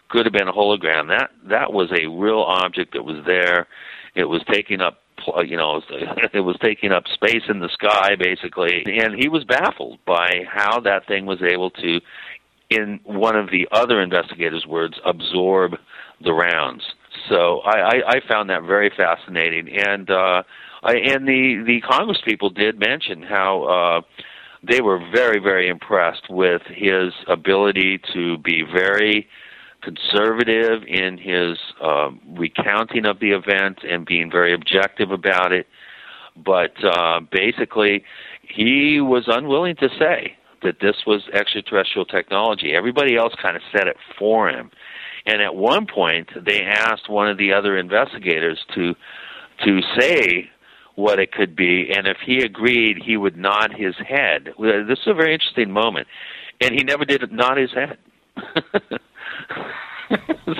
could 0.09 0.26
have 0.26 0.34
been 0.34 0.49
a 0.49 0.53
hologram. 0.53 1.07
That 1.07 1.31
that 1.45 1.72
was 1.73 1.89
a 1.91 2.07
real 2.07 2.41
object 2.41 2.93
that 2.93 3.03
was 3.03 3.23
there. 3.26 3.68
It 4.13 4.26
was 4.26 4.41
taking 4.51 4.81
up 4.81 4.99
you 5.45 5.57
know 5.57 5.81
it 6.34 6.41
was 6.41 6.57
taking 6.61 6.91
up 6.91 7.03
space 7.13 7.43
in 7.47 7.59
the 7.59 7.69
sky 7.69 8.15
basically 8.19 8.84
and 8.85 9.15
he 9.15 9.27
was 9.27 9.43
baffled 9.43 9.99
by 10.05 10.43
how 10.49 10.80
that 10.80 11.05
thing 11.07 11.26
was 11.26 11.41
able 11.41 11.69
to 11.69 11.99
in 12.69 12.99
one 13.03 13.35
of 13.35 13.51
the 13.51 13.68
other 13.72 14.01
investigators 14.01 14.65
words 14.65 14.99
absorb 15.05 15.73
the 16.23 16.34
rounds 16.34 16.84
so 17.30 17.59
i 17.59 17.80
i, 17.80 18.01
I 18.07 18.22
found 18.27 18.49
that 18.49 18.63
very 18.63 18.91
fascinating 18.95 19.69
and 19.69 20.09
uh 20.09 20.43
uh, 20.83 20.91
and 20.93 21.27
the 21.27 21.63
the 21.65 21.81
Congress 21.81 22.19
people 22.25 22.49
did 22.49 22.79
mention 22.79 23.21
how 23.21 23.63
uh, 23.63 24.01
they 24.63 24.81
were 24.81 24.99
very 25.11 25.39
very 25.39 25.67
impressed 25.67 26.29
with 26.29 26.61
his 26.67 27.13
ability 27.27 27.99
to 28.13 28.37
be 28.39 28.63
very 28.63 29.27
conservative 29.81 30.83
in 30.87 31.17
his 31.17 31.57
uh, 31.81 32.09
recounting 32.37 33.05
of 33.05 33.19
the 33.19 33.31
event 33.31 33.79
and 33.87 34.05
being 34.05 34.29
very 34.29 34.53
objective 34.53 35.11
about 35.11 35.51
it. 35.51 35.67
But 36.35 36.73
uh, 36.83 37.21
basically, 37.31 38.03
he 38.41 39.01
was 39.01 39.23
unwilling 39.27 39.75
to 39.77 39.89
say 39.99 40.37
that 40.63 40.79
this 40.79 40.97
was 41.05 41.23
extraterrestrial 41.33 42.05
technology. 42.05 42.73
Everybody 42.73 43.17
else 43.17 43.33
kind 43.41 43.55
of 43.55 43.63
said 43.71 43.87
it 43.87 43.97
for 44.17 44.49
him. 44.49 44.71
And 45.25 45.41
at 45.41 45.55
one 45.55 45.87
point, 45.87 46.29
they 46.45 46.61
asked 46.61 47.09
one 47.09 47.27
of 47.27 47.37
the 47.37 47.53
other 47.53 47.77
investigators 47.77 48.59
to 48.75 48.95
to 49.65 49.81
say 49.99 50.49
what 51.01 51.19
it 51.19 51.31
could 51.31 51.55
be, 51.55 51.91
and 51.95 52.07
if 52.07 52.17
he 52.25 52.41
agreed, 52.43 52.97
he 53.03 53.17
would 53.17 53.35
nod 53.35 53.73
his 53.75 53.95
head. 53.97 54.53
This 54.57 54.99
is 54.99 55.07
a 55.07 55.13
very 55.13 55.33
interesting 55.33 55.71
moment, 55.71 56.07
and 56.59 56.73
he 56.73 56.83
never 56.83 57.05
did 57.05 57.29
nod 57.31 57.57
his 57.57 57.71
head. 57.71 57.97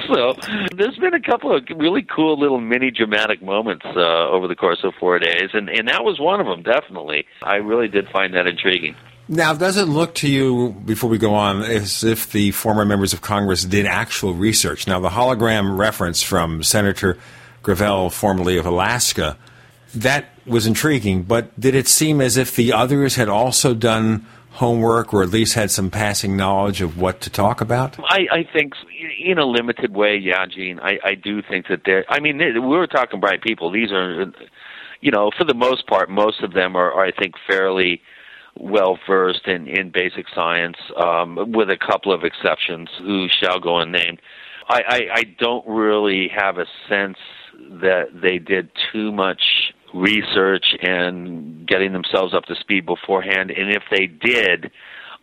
so 0.08 0.36
there's 0.76 0.98
been 0.98 1.14
a 1.14 1.22
couple 1.22 1.56
of 1.56 1.64
really 1.78 2.04
cool 2.04 2.40
little 2.40 2.60
mini 2.60 2.92
dramatic 2.92 3.42
moments 3.42 3.86
uh, 3.86 4.30
over 4.30 4.48
the 4.48 4.56
course 4.56 4.80
of 4.84 4.94
four 5.00 5.20
days, 5.20 5.50
and 5.54 5.70
and 5.70 5.88
that 5.88 6.04
was 6.04 6.20
one 6.20 6.40
of 6.40 6.48
them. 6.48 6.64
Definitely, 6.64 7.26
I 7.44 7.56
really 7.56 7.88
did 7.88 8.10
find 8.10 8.34
that 8.34 8.48
intriguing. 8.48 8.96
Now, 9.28 9.54
does 9.54 9.78
it 9.78 9.86
look 9.86 10.16
to 10.16 10.28
you, 10.28 10.76
before 10.84 11.10
we 11.10 11.18
go 11.18 11.34
on, 11.34 11.62
as 11.62 12.04
if 12.04 12.32
the 12.34 12.52
former 12.52 12.84
members 12.84 13.14
of 13.14 13.22
Congress 13.22 13.64
did 13.64 13.86
actual 13.86 14.34
research? 14.34 14.88
Now, 14.88 15.00
the 15.00 15.10
hologram 15.10 15.78
reference 15.78 16.22
from 16.22 16.64
Senator 16.64 17.18
Gravel, 17.64 18.10
formerly 18.10 18.58
of 18.58 18.66
Alaska, 18.66 19.38
that 19.96 20.31
was 20.46 20.66
intriguing, 20.66 21.24
but 21.24 21.58
did 21.60 21.76
it 21.76 21.88
seem 21.88 22.22
as 22.22 22.38
if 22.38 22.56
the 22.56 22.74
others 22.74 23.16
had 23.16 23.30
also 23.30 23.74
done 23.74 24.26
homework 24.52 25.14
or 25.14 25.24
at 25.24 25.30
least 25.30 25.54
had 25.54 25.72
some 25.72 25.90
passing 25.90 26.36
knowledge 26.36 26.82
of 26.82 26.98
what 26.98 27.22
to 27.22 27.30
talk 27.30 27.62
about? 27.62 27.98
I, 28.00 28.28
I 28.32 28.44
think 28.52 28.74
in 29.24 29.38
a 29.38 29.46
limited 29.46 29.94
way, 29.94 30.18
yeah, 30.18 30.46
Gene. 30.46 30.80
I, 30.80 31.00
I 31.04 31.16
do 31.16 31.42
think 31.42 31.68
that 31.68 31.82
there. 31.86 32.06
I 32.10 32.20
mean, 32.20 32.38
we 32.38 32.60
were 32.60 32.88
talking 32.88 33.20
bright 33.20 33.42
people. 33.42 33.72
These 33.72 33.92
are, 33.92 34.32
you 35.00 35.12
know, 35.12 35.32
for 35.38 35.46
the 35.46 35.54
most 35.54 35.88
part, 35.88 36.10
most 36.10 36.42
of 36.42 36.54
them 36.54 36.76
are, 36.76 36.92
are 36.92 37.06
I 37.06 37.12
think, 37.12 37.36
fairly 37.48 38.02
well 38.58 39.00
versed 39.08 39.48
in 39.48 39.68
in 39.68 39.92
basic 39.92 40.26
science, 40.36 40.78
um, 40.98 41.52
with 41.54 41.70
a 41.70 41.78
couple 41.78 42.12
of 42.12 42.24
exceptions 42.24 42.90
who 43.00 43.28
shall 43.30 43.60
go 43.60 43.78
unnamed. 43.78 44.22
I, 44.68 44.82
I, 44.88 45.00
I 45.14 45.24
don't 45.40 45.68
really 45.68 46.30
have 46.36 46.58
a 46.58 46.66
sense 46.88 47.18
that 47.82 48.06
they 48.14 48.38
did 48.38 48.70
too 48.92 49.12
much 49.12 49.42
research 49.94 50.76
and 50.82 51.68
getting 51.68 51.94
themselves 51.94 52.34
up 52.34 52.46
to 52.46 52.56
speed 52.56 52.86
beforehand. 52.86 53.52
And 53.52 53.72
if 53.72 53.84
they 53.92 54.08
did, 54.08 54.72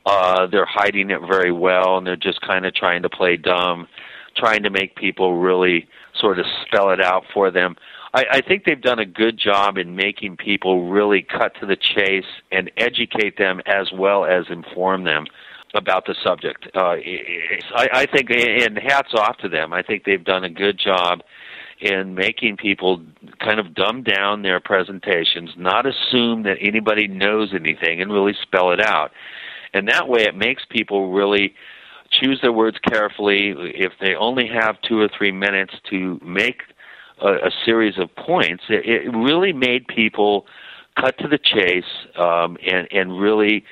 uh, 0.06 0.46
they're 0.46 0.66
hiding 0.66 1.10
it 1.10 1.20
very 1.20 1.52
well, 1.52 1.98
and 1.98 2.06
they're 2.06 2.16
just 2.16 2.40
kind 2.40 2.64
of 2.66 2.74
trying 2.74 3.02
to 3.02 3.10
play 3.10 3.36
dumb, 3.36 3.88
trying 4.36 4.62
to 4.62 4.70
make 4.70 4.96
people 4.96 5.38
really 5.38 5.88
sort 6.18 6.38
of 6.38 6.46
spell 6.66 6.90
it 6.90 7.00
out 7.00 7.24
for 7.32 7.50
them. 7.50 7.76
I, 8.14 8.24
I 8.32 8.40
think 8.40 8.64
they've 8.64 8.80
done 8.80 8.98
a 8.98 9.06
good 9.06 9.38
job 9.38 9.76
in 9.76 9.96
making 9.96 10.38
people 10.38 10.88
really 10.88 11.22
cut 11.22 11.52
to 11.60 11.66
the 11.66 11.76
chase 11.76 12.24
and 12.50 12.70
educate 12.76 13.36
them 13.36 13.60
as 13.66 13.90
well 13.92 14.24
as 14.24 14.46
inform 14.48 15.04
them 15.04 15.26
about 15.74 16.06
the 16.06 16.14
subject. 16.24 16.66
Uh, 16.74 16.96
I, 17.74 17.88
I 17.92 18.06
think, 18.06 18.30
and 18.30 18.78
hats 18.78 19.12
off 19.14 19.36
to 19.38 19.48
them. 19.48 19.72
I 19.72 19.82
think 19.82 20.04
they've 20.04 20.24
done 20.24 20.44
a 20.44 20.50
good 20.50 20.78
job 20.78 21.20
in 21.80 22.14
making 22.14 22.56
people 22.56 23.00
kind 23.38 23.60
of 23.60 23.74
dumb 23.74 24.02
down 24.02 24.42
their 24.42 24.60
presentations, 24.60 25.50
not 25.56 25.86
assume 25.86 26.42
that 26.42 26.56
anybody 26.60 27.06
knows 27.06 27.50
anything, 27.54 28.00
and 28.00 28.12
really 28.12 28.34
spell 28.42 28.72
it 28.72 28.80
out. 28.80 29.12
And 29.72 29.88
that 29.88 30.08
way, 30.08 30.22
it 30.22 30.34
makes 30.34 30.64
people 30.68 31.12
really 31.12 31.54
choose 32.10 32.40
their 32.40 32.52
words 32.52 32.78
carefully. 32.88 33.54
If 33.56 33.92
they 34.00 34.14
only 34.14 34.48
have 34.48 34.80
two 34.82 35.00
or 35.00 35.08
three 35.08 35.32
minutes 35.32 35.74
to 35.90 36.18
make 36.24 36.62
a, 37.20 37.28
a 37.28 37.50
series 37.64 37.98
of 37.98 38.14
points, 38.16 38.64
it, 38.68 38.86
it 38.86 39.16
really 39.16 39.52
made 39.52 39.86
people 39.86 40.46
cut 40.98 41.16
to 41.18 41.28
the 41.28 41.38
chase 41.38 41.84
um, 42.18 42.56
and 42.66 42.88
and 42.90 43.20
really 43.20 43.64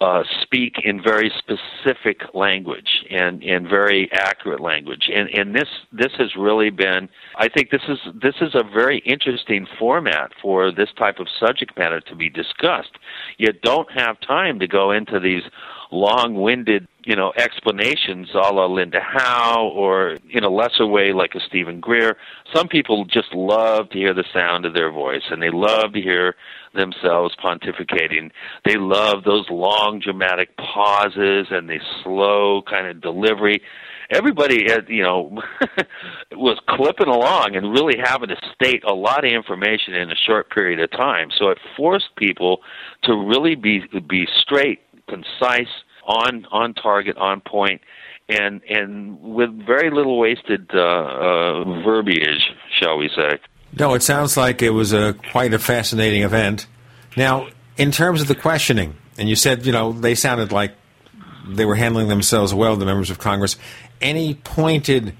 uh, 0.00 0.22
speak 0.42 0.74
in 0.84 1.02
very 1.02 1.32
specific 1.38 2.22
language 2.34 3.04
and, 3.10 3.42
and 3.42 3.66
very 3.66 4.10
accurate 4.12 4.60
language. 4.60 5.08
And, 5.12 5.28
and 5.30 5.54
this 5.54 5.68
this 5.90 6.12
has 6.18 6.36
really 6.36 6.70
been 6.70 7.08
I 7.36 7.48
think 7.48 7.70
this 7.70 7.82
is 7.88 7.98
this 8.14 8.34
is 8.40 8.54
a 8.54 8.62
very 8.62 8.98
interesting 8.98 9.66
format 9.78 10.32
for 10.42 10.70
this 10.70 10.90
type 10.98 11.18
of 11.18 11.28
subject 11.40 11.78
matter 11.78 12.00
to 12.00 12.14
be 12.14 12.28
discussed. 12.28 12.98
You 13.38 13.52
don't 13.62 13.90
have 13.92 14.20
time 14.20 14.58
to 14.58 14.66
go 14.66 14.90
into 14.90 15.18
these 15.18 15.44
long-winded, 15.90 16.88
you 17.04 17.14
know, 17.14 17.32
explanations 17.36 18.28
a 18.34 18.38
la 18.38 18.66
Linda 18.66 19.00
Howe 19.00 19.70
or 19.74 20.16
in 20.30 20.44
a 20.44 20.48
lesser 20.48 20.86
way 20.86 21.12
like 21.12 21.34
a 21.34 21.40
Steven 21.40 21.80
Greer. 21.80 22.16
Some 22.54 22.68
people 22.68 23.04
just 23.04 23.32
love 23.32 23.90
to 23.90 23.98
hear 23.98 24.12
the 24.12 24.24
sound 24.32 24.66
of 24.66 24.74
their 24.74 24.90
voice 24.90 25.22
and 25.30 25.40
they 25.40 25.50
love 25.50 25.92
to 25.92 26.00
hear 26.00 26.34
themselves 26.76 27.34
pontificating. 27.42 28.30
They 28.64 28.76
love 28.76 29.24
those 29.24 29.46
long 29.50 30.00
dramatic 30.02 30.56
pauses 30.56 31.48
and 31.50 31.68
the 31.68 31.78
slow 32.02 32.62
kind 32.68 32.86
of 32.86 33.00
delivery. 33.00 33.62
Everybody, 34.10 34.70
had, 34.70 34.88
you 34.88 35.02
know, 35.02 35.42
was 36.32 36.58
clipping 36.68 37.08
along 37.08 37.56
and 37.56 37.72
really 37.72 37.98
having 38.02 38.28
to 38.28 38.36
state 38.54 38.84
a 38.84 38.94
lot 38.94 39.24
of 39.24 39.32
information 39.32 39.94
in 39.94 40.10
a 40.10 40.14
short 40.14 40.50
period 40.50 40.78
of 40.78 40.90
time. 40.92 41.30
So 41.36 41.48
it 41.48 41.58
forced 41.76 42.14
people 42.16 42.60
to 43.02 43.16
really 43.16 43.56
be 43.56 43.82
be 44.08 44.28
straight 44.42 44.80
concise, 45.08 45.72
on 46.06 46.46
on 46.52 46.74
target, 46.74 47.16
on 47.16 47.40
point, 47.40 47.80
and 48.28 48.60
and 48.68 49.20
with 49.20 49.50
very 49.66 49.90
little 49.90 50.18
wasted 50.18 50.70
uh, 50.74 50.78
uh, 50.78 51.82
verbiage, 51.82 52.52
shall 52.80 52.96
we 52.96 53.08
say? 53.14 53.38
No, 53.72 53.94
it 53.94 54.02
sounds 54.02 54.36
like 54.36 54.62
it 54.62 54.70
was 54.70 54.92
a 54.92 55.14
quite 55.30 55.52
a 55.54 55.58
fascinating 55.58 56.22
event. 56.22 56.66
Now, 57.16 57.48
in 57.76 57.90
terms 57.90 58.20
of 58.20 58.28
the 58.28 58.34
questioning, 58.34 58.94
and 59.18 59.28
you 59.28 59.36
said 59.36 59.66
you 59.66 59.72
know 59.72 59.92
they 59.92 60.14
sounded 60.14 60.52
like 60.52 60.74
they 61.46 61.64
were 61.64 61.76
handling 61.76 62.08
themselves 62.08 62.52
well, 62.52 62.76
the 62.76 62.86
members 62.86 63.10
of 63.10 63.18
Congress. 63.18 63.56
Any 64.00 64.34
pointed 64.34 65.14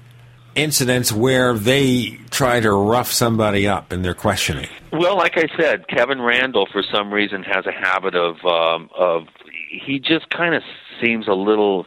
incidents 0.55 1.11
where 1.11 1.53
they 1.53 2.19
try 2.31 2.59
to 2.59 2.71
rough 2.71 3.11
somebody 3.11 3.67
up 3.67 3.93
in 3.93 4.01
their 4.01 4.13
questioning? 4.13 4.67
Well, 4.91 5.15
like 5.15 5.37
I 5.37 5.47
said, 5.57 5.87
Kevin 5.87 6.21
Randle, 6.21 6.67
for 6.71 6.83
some 6.91 7.13
reason, 7.13 7.43
has 7.43 7.65
a 7.65 7.71
habit 7.71 8.15
of 8.15 8.43
um, 8.45 8.89
of 8.95 9.27
he 9.69 9.99
just 9.99 10.29
kind 10.29 10.55
of 10.55 10.63
seems 11.01 11.27
a 11.27 11.33
little 11.33 11.85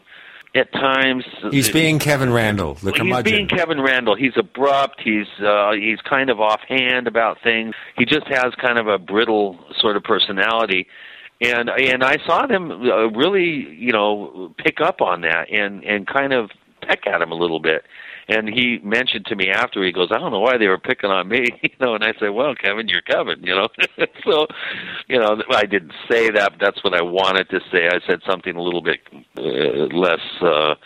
at 0.54 0.72
times 0.72 1.24
he's 1.50 1.70
being 1.70 1.98
Kevin 1.98 2.32
Randle, 2.32 2.74
the 2.74 2.92
He's 2.92 3.22
being 3.22 3.46
Kevin 3.46 3.80
Randle. 3.80 4.16
He's 4.16 4.36
abrupt. 4.36 5.00
He's 5.02 5.28
uh, 5.40 5.72
he's 5.72 6.00
kind 6.00 6.28
of 6.28 6.40
offhand 6.40 7.06
about 7.06 7.38
things. 7.42 7.74
He 7.96 8.04
just 8.04 8.26
has 8.26 8.54
kind 8.60 8.78
of 8.78 8.88
a 8.88 8.98
brittle 8.98 9.58
sort 9.78 9.96
of 9.96 10.02
personality, 10.02 10.88
and 11.40 11.70
and 11.70 12.02
I 12.02 12.18
saw 12.26 12.46
them 12.46 12.70
uh, 12.70 13.10
really 13.10 13.68
you 13.74 13.92
know 13.92 14.52
pick 14.58 14.80
up 14.80 15.00
on 15.00 15.20
that 15.20 15.50
and 15.52 15.84
and 15.84 16.06
kind 16.06 16.32
of 16.32 16.50
peck 16.82 17.06
at 17.06 17.22
him 17.22 17.30
a 17.30 17.36
little 17.36 17.60
bit. 17.60 17.84
And 18.30 18.48
he 18.48 18.78
mentioned 18.84 19.26
to 19.26 19.34
me 19.34 19.50
after 19.50 19.82
he 19.82 19.90
goes, 19.90 20.08
I 20.12 20.18
don't 20.18 20.30
know 20.30 20.38
why 20.38 20.56
they 20.56 20.68
were 20.68 20.78
picking 20.78 21.10
on 21.10 21.28
me, 21.28 21.46
you 21.62 21.70
know. 21.80 21.94
And 21.94 22.04
I 22.04 22.12
said, 22.20 22.28
Well, 22.28 22.54
Kevin, 22.54 22.86
you're 22.86 23.02
Kevin, 23.02 23.42
you 23.42 23.54
know. 23.54 23.68
so, 24.24 24.46
you 25.08 25.18
know, 25.18 25.42
I 25.50 25.64
didn't 25.66 25.92
say 26.08 26.30
that. 26.30 26.52
But 26.52 26.60
that's 26.60 26.84
what 26.84 26.94
I 26.94 27.02
wanted 27.02 27.48
to 27.50 27.58
say. 27.72 27.88
I 27.88 27.98
said 28.06 28.20
something 28.28 28.54
a 28.54 28.62
little 28.62 28.82
bit 28.82 29.00
uh, 29.36 29.94
less 29.96 30.20
uh, 30.42 30.76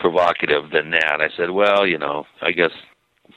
provocative 0.00 0.70
than 0.72 0.90
that. 0.92 1.20
I 1.20 1.28
said, 1.36 1.50
Well, 1.50 1.86
you 1.86 1.98
know, 1.98 2.24
I 2.40 2.52
guess 2.52 2.72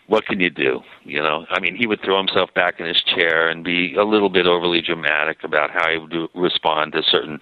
what 0.08 0.26
can 0.26 0.40
you 0.40 0.50
do? 0.50 0.80
You 1.04 1.22
know, 1.22 1.46
I 1.50 1.60
mean, 1.60 1.76
he 1.76 1.86
would 1.86 2.02
throw 2.04 2.18
himself 2.18 2.54
back 2.54 2.80
in 2.80 2.88
his 2.88 3.02
chair 3.02 3.50
and 3.50 3.64
be 3.64 3.96
a 3.96 4.04
little 4.04 4.30
bit 4.30 4.48
overly 4.48 4.82
dramatic 4.82 5.44
about 5.44 5.70
how 5.70 5.90
he 5.92 5.98
would 5.98 6.12
do, 6.12 6.28
respond 6.34 6.94
to 6.94 7.04
certain 7.04 7.40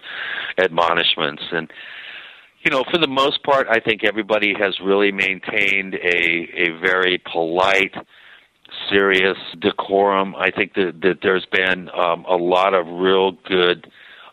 admonishments, 0.57 1.43
and 1.51 1.71
you 2.67 2.71
know, 2.71 2.83
for 2.91 2.97
the 2.97 3.07
most 3.07 3.43
part, 3.43 3.65
I 3.69 3.79
think 3.79 4.03
everybody 4.03 4.53
has 4.59 4.77
really 4.81 5.13
maintained 5.13 5.95
a 5.95 6.49
a 6.53 6.77
very 6.81 7.17
polite, 7.31 7.95
serious 8.89 9.37
decorum. 9.57 10.35
I 10.35 10.51
think 10.51 10.73
that 10.73 10.99
that 11.01 11.19
there's 11.23 11.45
been 11.45 11.89
um, 11.91 12.25
a 12.25 12.35
lot 12.35 12.73
of 12.73 12.85
real 12.85 13.31
good 13.47 13.89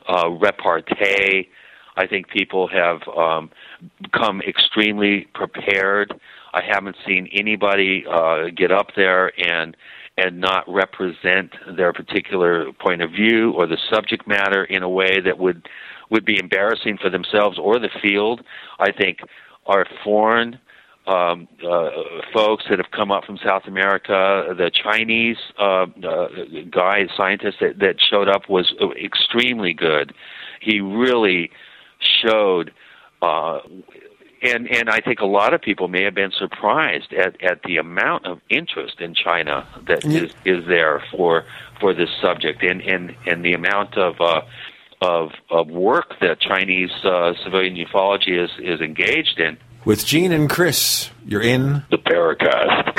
uh, 0.08 0.30
repartee. 0.30 1.48
I 1.96 2.08
think 2.08 2.28
people 2.28 2.66
have 2.66 3.02
um, 3.16 3.50
come 4.12 4.40
extremely 4.40 5.28
prepared. 5.32 6.12
I 6.52 6.62
haven't 6.68 6.96
seen 7.06 7.28
anybody 7.32 8.04
uh, 8.10 8.46
get 8.48 8.72
up 8.72 8.88
there 8.96 9.30
and 9.40 9.76
and 10.18 10.40
not 10.40 10.64
represent 10.66 11.52
their 11.76 11.92
particular 11.92 12.72
point 12.80 13.00
of 13.00 13.12
view 13.12 13.52
or 13.52 13.68
the 13.68 13.78
subject 13.88 14.26
matter 14.26 14.64
in 14.64 14.82
a 14.82 14.88
way 14.88 15.20
that 15.20 15.38
would 15.38 15.68
would 16.10 16.24
be 16.24 16.38
embarrassing 16.38 16.98
for 17.00 17.10
themselves 17.10 17.58
or 17.58 17.78
the 17.78 17.90
field. 18.02 18.42
I 18.78 18.92
think 18.92 19.18
our 19.66 19.86
foreign 20.02 20.58
um, 21.06 21.48
uh, 21.62 21.90
folks 22.32 22.64
that 22.70 22.78
have 22.78 22.90
come 22.90 23.10
up 23.10 23.24
from 23.24 23.38
South 23.44 23.64
America, 23.66 24.54
the 24.56 24.70
Chinese 24.70 25.36
uh, 25.58 25.86
uh, 26.02 26.28
guy, 26.70 27.06
scientist 27.14 27.58
that, 27.60 27.78
that 27.80 27.96
showed 28.00 28.28
up 28.28 28.48
was 28.48 28.72
extremely 29.02 29.74
good. 29.74 30.14
He 30.60 30.80
really 30.80 31.50
showed, 31.98 32.72
uh, 33.20 33.58
and 34.42 34.66
and 34.68 34.88
I 34.88 35.00
think 35.00 35.20
a 35.20 35.26
lot 35.26 35.52
of 35.52 35.60
people 35.60 35.88
may 35.88 36.04
have 36.04 36.14
been 36.14 36.32
surprised 36.32 37.12
at, 37.12 37.42
at 37.42 37.62
the 37.64 37.76
amount 37.76 38.24
of 38.24 38.40
interest 38.48 39.00
in 39.00 39.14
China 39.14 39.66
that 39.86 40.04
is, 40.06 40.32
is 40.46 40.66
there 40.66 41.02
for 41.10 41.44
for 41.80 41.92
this 41.92 42.10
subject, 42.22 42.62
and 42.62 42.80
and 42.80 43.14
and 43.26 43.44
the 43.44 43.52
amount 43.52 43.98
of 43.98 44.18
uh, 44.20 44.40
of, 45.00 45.30
of 45.50 45.68
work 45.68 46.14
that 46.20 46.40
Chinese 46.40 46.90
uh, 47.04 47.32
civilian 47.42 47.76
ufology 47.76 48.42
is, 48.42 48.50
is 48.58 48.80
engaged 48.80 49.38
in. 49.38 49.56
With 49.84 50.06
Gene 50.06 50.32
and 50.32 50.48
Chris, 50.48 51.10
you're 51.26 51.42
in 51.42 51.84
the 51.90 51.98
Paracast. 51.98 52.94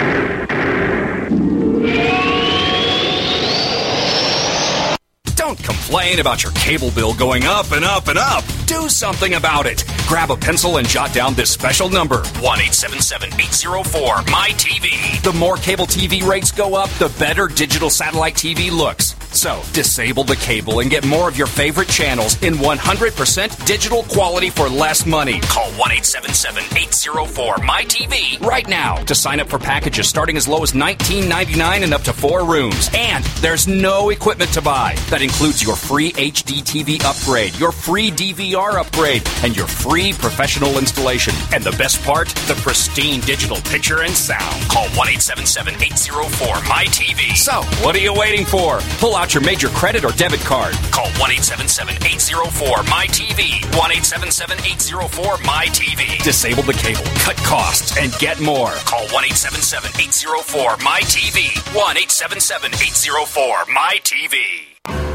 Don't 5.46 5.64
complain 5.64 6.20
about 6.20 6.42
your 6.42 6.52
cable 6.54 6.90
bill 6.90 7.14
going 7.14 7.44
up 7.44 7.72
and 7.72 7.86
up 7.86 8.08
and 8.08 8.18
up. 8.18 8.44
Do 8.66 8.90
something 8.90 9.36
about 9.36 9.68
it. 9.68 9.84
Grab 10.08 10.32
a 10.32 10.36
pencil 10.36 10.78
and 10.78 10.88
jot 10.88 11.14
down 11.14 11.36
this 11.36 11.52
special 11.52 11.88
number 11.88 12.18
1 12.18 12.62
877 12.62 13.30
804 13.34 14.16
MyTV. 14.26 15.22
The 15.22 15.34
more 15.34 15.58
cable 15.58 15.86
TV 15.86 16.28
rates 16.28 16.52
go 16.52 16.74
up, 16.74 16.90
the 16.98 17.14
better 17.20 17.46
digital 17.48 17.92
satellite 17.92 18.34
TV 18.34 18.72
looks. 18.72 19.16
So, 19.36 19.62
disable 19.74 20.24
the 20.24 20.38
cable 20.38 20.80
and 20.80 20.90
get 20.90 21.06
more 21.06 21.28
of 21.28 21.38
your 21.38 21.48
favorite 21.48 21.90
channels 21.90 22.42
in 22.42 22.54
100% 22.54 23.66
digital 23.66 24.04
quality 24.04 24.50
for 24.50 24.70
less 24.70 25.06
money. 25.06 25.42
Call 25.42 25.70
1 25.72 25.92
877 25.92 26.64
804 26.78 27.56
MyTV 27.56 28.42
right 28.42 28.68
now 28.68 28.96
to 29.04 29.14
sign 29.14 29.42
up 29.42 29.50
for 29.50 29.60
packages 29.60 30.08
starting 30.08 30.38
as 30.38 30.48
low 30.48 30.64
as 30.64 30.72
$19.99 30.72 31.84
and 31.84 31.94
up 31.94 32.02
to 32.04 32.14
four 32.14 32.46
rooms. 32.46 32.90
And 32.96 33.26
there's 33.42 33.68
no 33.68 34.10
equipment 34.10 34.54
to 34.54 34.62
buy. 34.62 34.96
That 35.10 35.22
includes 35.22 35.35
your 35.66 35.76
free 35.76 36.12
HD 36.14 36.64
TV 36.64 37.04
upgrade, 37.04 37.58
your 37.60 37.72
free 37.72 38.10
DVR 38.10 38.80
upgrade, 38.80 39.28
and 39.44 39.56
your 39.56 39.68
free 39.68 40.14
professional 40.14 40.78
installation. 40.78 41.34
And 41.54 41.64
the 41.64 41.76
best 41.78 42.02
part, 42.04 42.30
the 42.48 42.56
pristine 42.56 43.20
digital 43.22 43.58
picture 43.58 44.04
and 44.04 44.14
sound. 44.14 44.56
Call 44.70 44.88
1 44.96 45.10
877 45.20 45.76
804 45.76 46.48
MyTV. 46.56 47.36
So, 47.36 47.62
what 47.84 47.96
are 47.96 48.00
you 48.00 48.14
waiting 48.14 48.46
for? 48.46 48.80
Pull 49.00 49.16
out 49.16 49.34
your 49.34 49.44
major 49.44 49.68
credit 49.70 50.06
or 50.06 50.12
debit 50.12 50.40
card. 50.42 50.74
Call 50.92 51.10
1 51.20 51.32
877 51.32 51.96
804 52.06 52.78
MyTV. 52.88 53.66
1 53.76 53.92
877 53.92 54.60
804 54.60 55.38
MyTV. 55.44 56.24
Disable 56.24 56.64
the 56.64 56.74
cable, 56.74 57.04
cut 57.20 57.36
costs, 57.38 57.98
and 57.98 58.12
get 58.20 58.40
more. 58.40 58.72
Call 58.88 59.04
1 59.12 59.26
877 59.36 59.92
804 60.00 60.78
MyTV. 60.80 61.76
1 61.76 61.98
877 61.98 62.72
804 62.72 63.66
MyTV. 63.68 65.15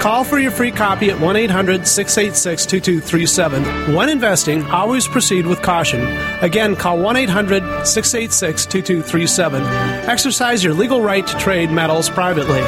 Call 0.00 0.22
for 0.22 0.38
your 0.38 0.52
free 0.52 0.70
copy 0.70 1.10
at 1.10 1.18
1 1.18 1.36
800 1.36 1.86
686 1.86 2.66
2237. 2.66 3.94
When 3.94 4.08
investing, 4.08 4.62
always 4.66 5.08
proceed 5.08 5.44
with 5.44 5.60
caution. 5.60 6.00
Again, 6.40 6.76
call 6.76 6.98
1 6.98 7.16
800 7.16 7.84
686 7.84 8.66
2237. 8.66 9.62
Exercise 10.08 10.62
your 10.62 10.74
legal 10.74 11.00
right 11.00 11.26
to 11.26 11.38
trade 11.38 11.72
metals 11.72 12.08
privately. 12.08 12.60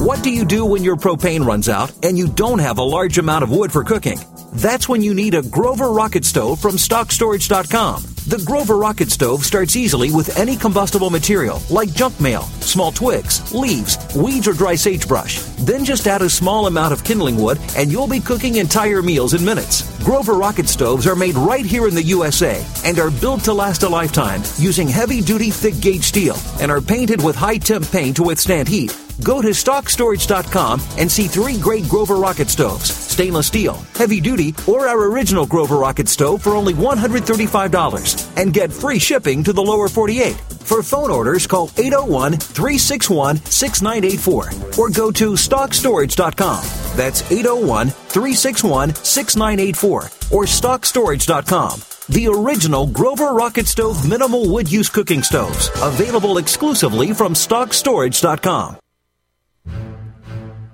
What 0.00 0.22
do 0.22 0.30
you 0.30 0.44
do 0.44 0.64
when 0.64 0.84
your 0.84 0.96
propane 0.96 1.44
runs 1.44 1.68
out 1.68 1.92
and 2.04 2.16
you 2.16 2.28
don't 2.28 2.60
have 2.60 2.78
a 2.78 2.82
large 2.82 3.18
amount 3.18 3.42
of 3.42 3.50
wood 3.50 3.72
for 3.72 3.82
cooking? 3.82 4.18
That's 4.54 4.88
when 4.88 5.02
you 5.02 5.12
need 5.12 5.34
a 5.34 5.42
Grover 5.42 5.90
rocket 5.90 6.24
stove 6.24 6.60
from 6.60 6.76
StockStorage.com. 6.76 8.02
The 8.28 8.42
Grover 8.46 8.76
rocket 8.76 9.10
stove 9.10 9.44
starts 9.44 9.76
easily 9.76 10.10
with 10.10 10.38
any 10.38 10.56
combustible 10.56 11.10
material 11.10 11.60
like 11.68 11.92
junk 11.92 12.20
mail, 12.20 12.42
small 12.60 12.92
twigs, 12.92 13.52
leaves, 13.52 13.98
weeds, 14.14 14.46
or 14.46 14.52
dry 14.52 14.74
sagebrush. 14.74 15.40
Then 15.58 15.84
just 15.84 16.06
add 16.06 16.22
a 16.22 16.30
small 16.30 16.66
amount 16.66 16.92
of 16.92 17.04
kindling 17.04 17.36
wood 17.36 17.58
and 17.76 17.90
you'll 17.90 18.06
be 18.06 18.20
cooking 18.20 18.56
entire 18.56 19.02
meals 19.02 19.34
in 19.34 19.44
minutes. 19.44 19.82
Grover 20.04 20.34
rocket 20.34 20.68
stoves 20.68 21.06
are 21.06 21.16
made 21.16 21.34
right 21.34 21.64
here 21.64 21.88
in 21.88 21.94
the 21.94 22.02
USA 22.02 22.64
and 22.84 22.98
are 22.98 23.10
built 23.10 23.44
to 23.44 23.52
last 23.52 23.82
a 23.82 23.88
lifetime 23.88 24.42
using 24.58 24.88
heavy 24.88 25.20
duty 25.20 25.50
thick 25.50 25.80
gauge 25.80 26.04
steel 26.04 26.36
and 26.60 26.70
are 26.70 26.80
painted 26.80 27.22
with 27.22 27.34
high 27.34 27.58
temp 27.58 27.90
paint 27.90 28.16
to 28.16 28.22
withstand 28.22 28.68
heat. 28.68 28.96
Go 29.22 29.42
to 29.42 29.48
StockStorage.com 29.48 30.80
and 30.98 31.10
see 31.10 31.26
three 31.26 31.58
great 31.58 31.88
Grover 31.88 32.16
rocket 32.16 32.48
stoves 32.48 33.08
stainless 33.18 33.48
steel, 33.48 33.74
heavy 33.96 34.20
duty, 34.20 34.54
or 34.68 34.86
our 34.86 35.10
original 35.10 35.44
Grover 35.44 35.76
rocket 35.76 36.06
stove 36.08 36.40
for 36.40 36.54
only 36.54 36.72
$135 36.72 38.36
and 38.36 38.52
get 38.52 38.72
free 38.72 39.00
shipping 39.00 39.42
to 39.42 39.52
the 39.52 39.60
lower 39.60 39.88
48. 39.88 40.34
For 40.34 40.84
phone 40.84 41.10
orders, 41.10 41.46
call 41.46 41.70
801 41.76 42.34
361 42.34 43.36
6984 43.38 44.50
or 44.78 44.88
go 44.90 45.10
to 45.10 45.32
StockStorage.com. 45.32 46.62
That's 46.96 47.22
801 47.32 47.88
361 47.88 48.94
6984 48.94 50.02
or 50.30 50.44
StockStorage.com. 50.44 51.80
The 52.10 52.28
original 52.28 52.86
Grover 52.86 53.32
Rocket 53.32 53.66
Stove 53.66 54.08
minimal 54.08 54.48
wood 54.48 54.70
use 54.70 54.88
cooking 54.88 55.22
stoves, 55.22 55.70
available 55.82 56.38
exclusively 56.38 57.12
from 57.12 57.34
StockStorage.com. 57.34 58.78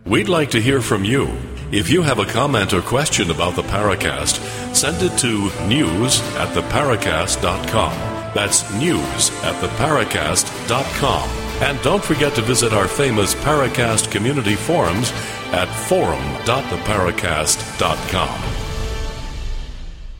We'd 0.07 0.29
like 0.29 0.51
to 0.51 0.61
hear 0.61 0.83
from 0.83 1.03
you. 1.03 1.35
If 1.73 1.89
you 1.89 2.03
have 2.03 2.19
a 2.19 2.27
comment 2.27 2.75
or 2.75 2.83
question 2.83 3.31
about 3.31 3.57
the 3.57 3.63
Paracast, 3.63 4.37
send 4.75 5.01
it 5.01 5.17
to 5.21 5.45
news 5.67 6.21
at 6.35 6.55
theparacast.com. 6.55 7.93
That's 8.35 8.71
news 8.75 9.31
at 9.43 9.55
theparacast.com. 9.63 11.29
And 11.63 11.83
don't 11.83 12.05
forget 12.05 12.35
to 12.35 12.43
visit 12.43 12.75
our 12.75 12.87
famous 12.87 13.35
Paracast 13.37 14.13
community 14.13 14.57
forums 14.57 15.11
at 15.53 15.69
forum.theparacast.com. 15.89 18.43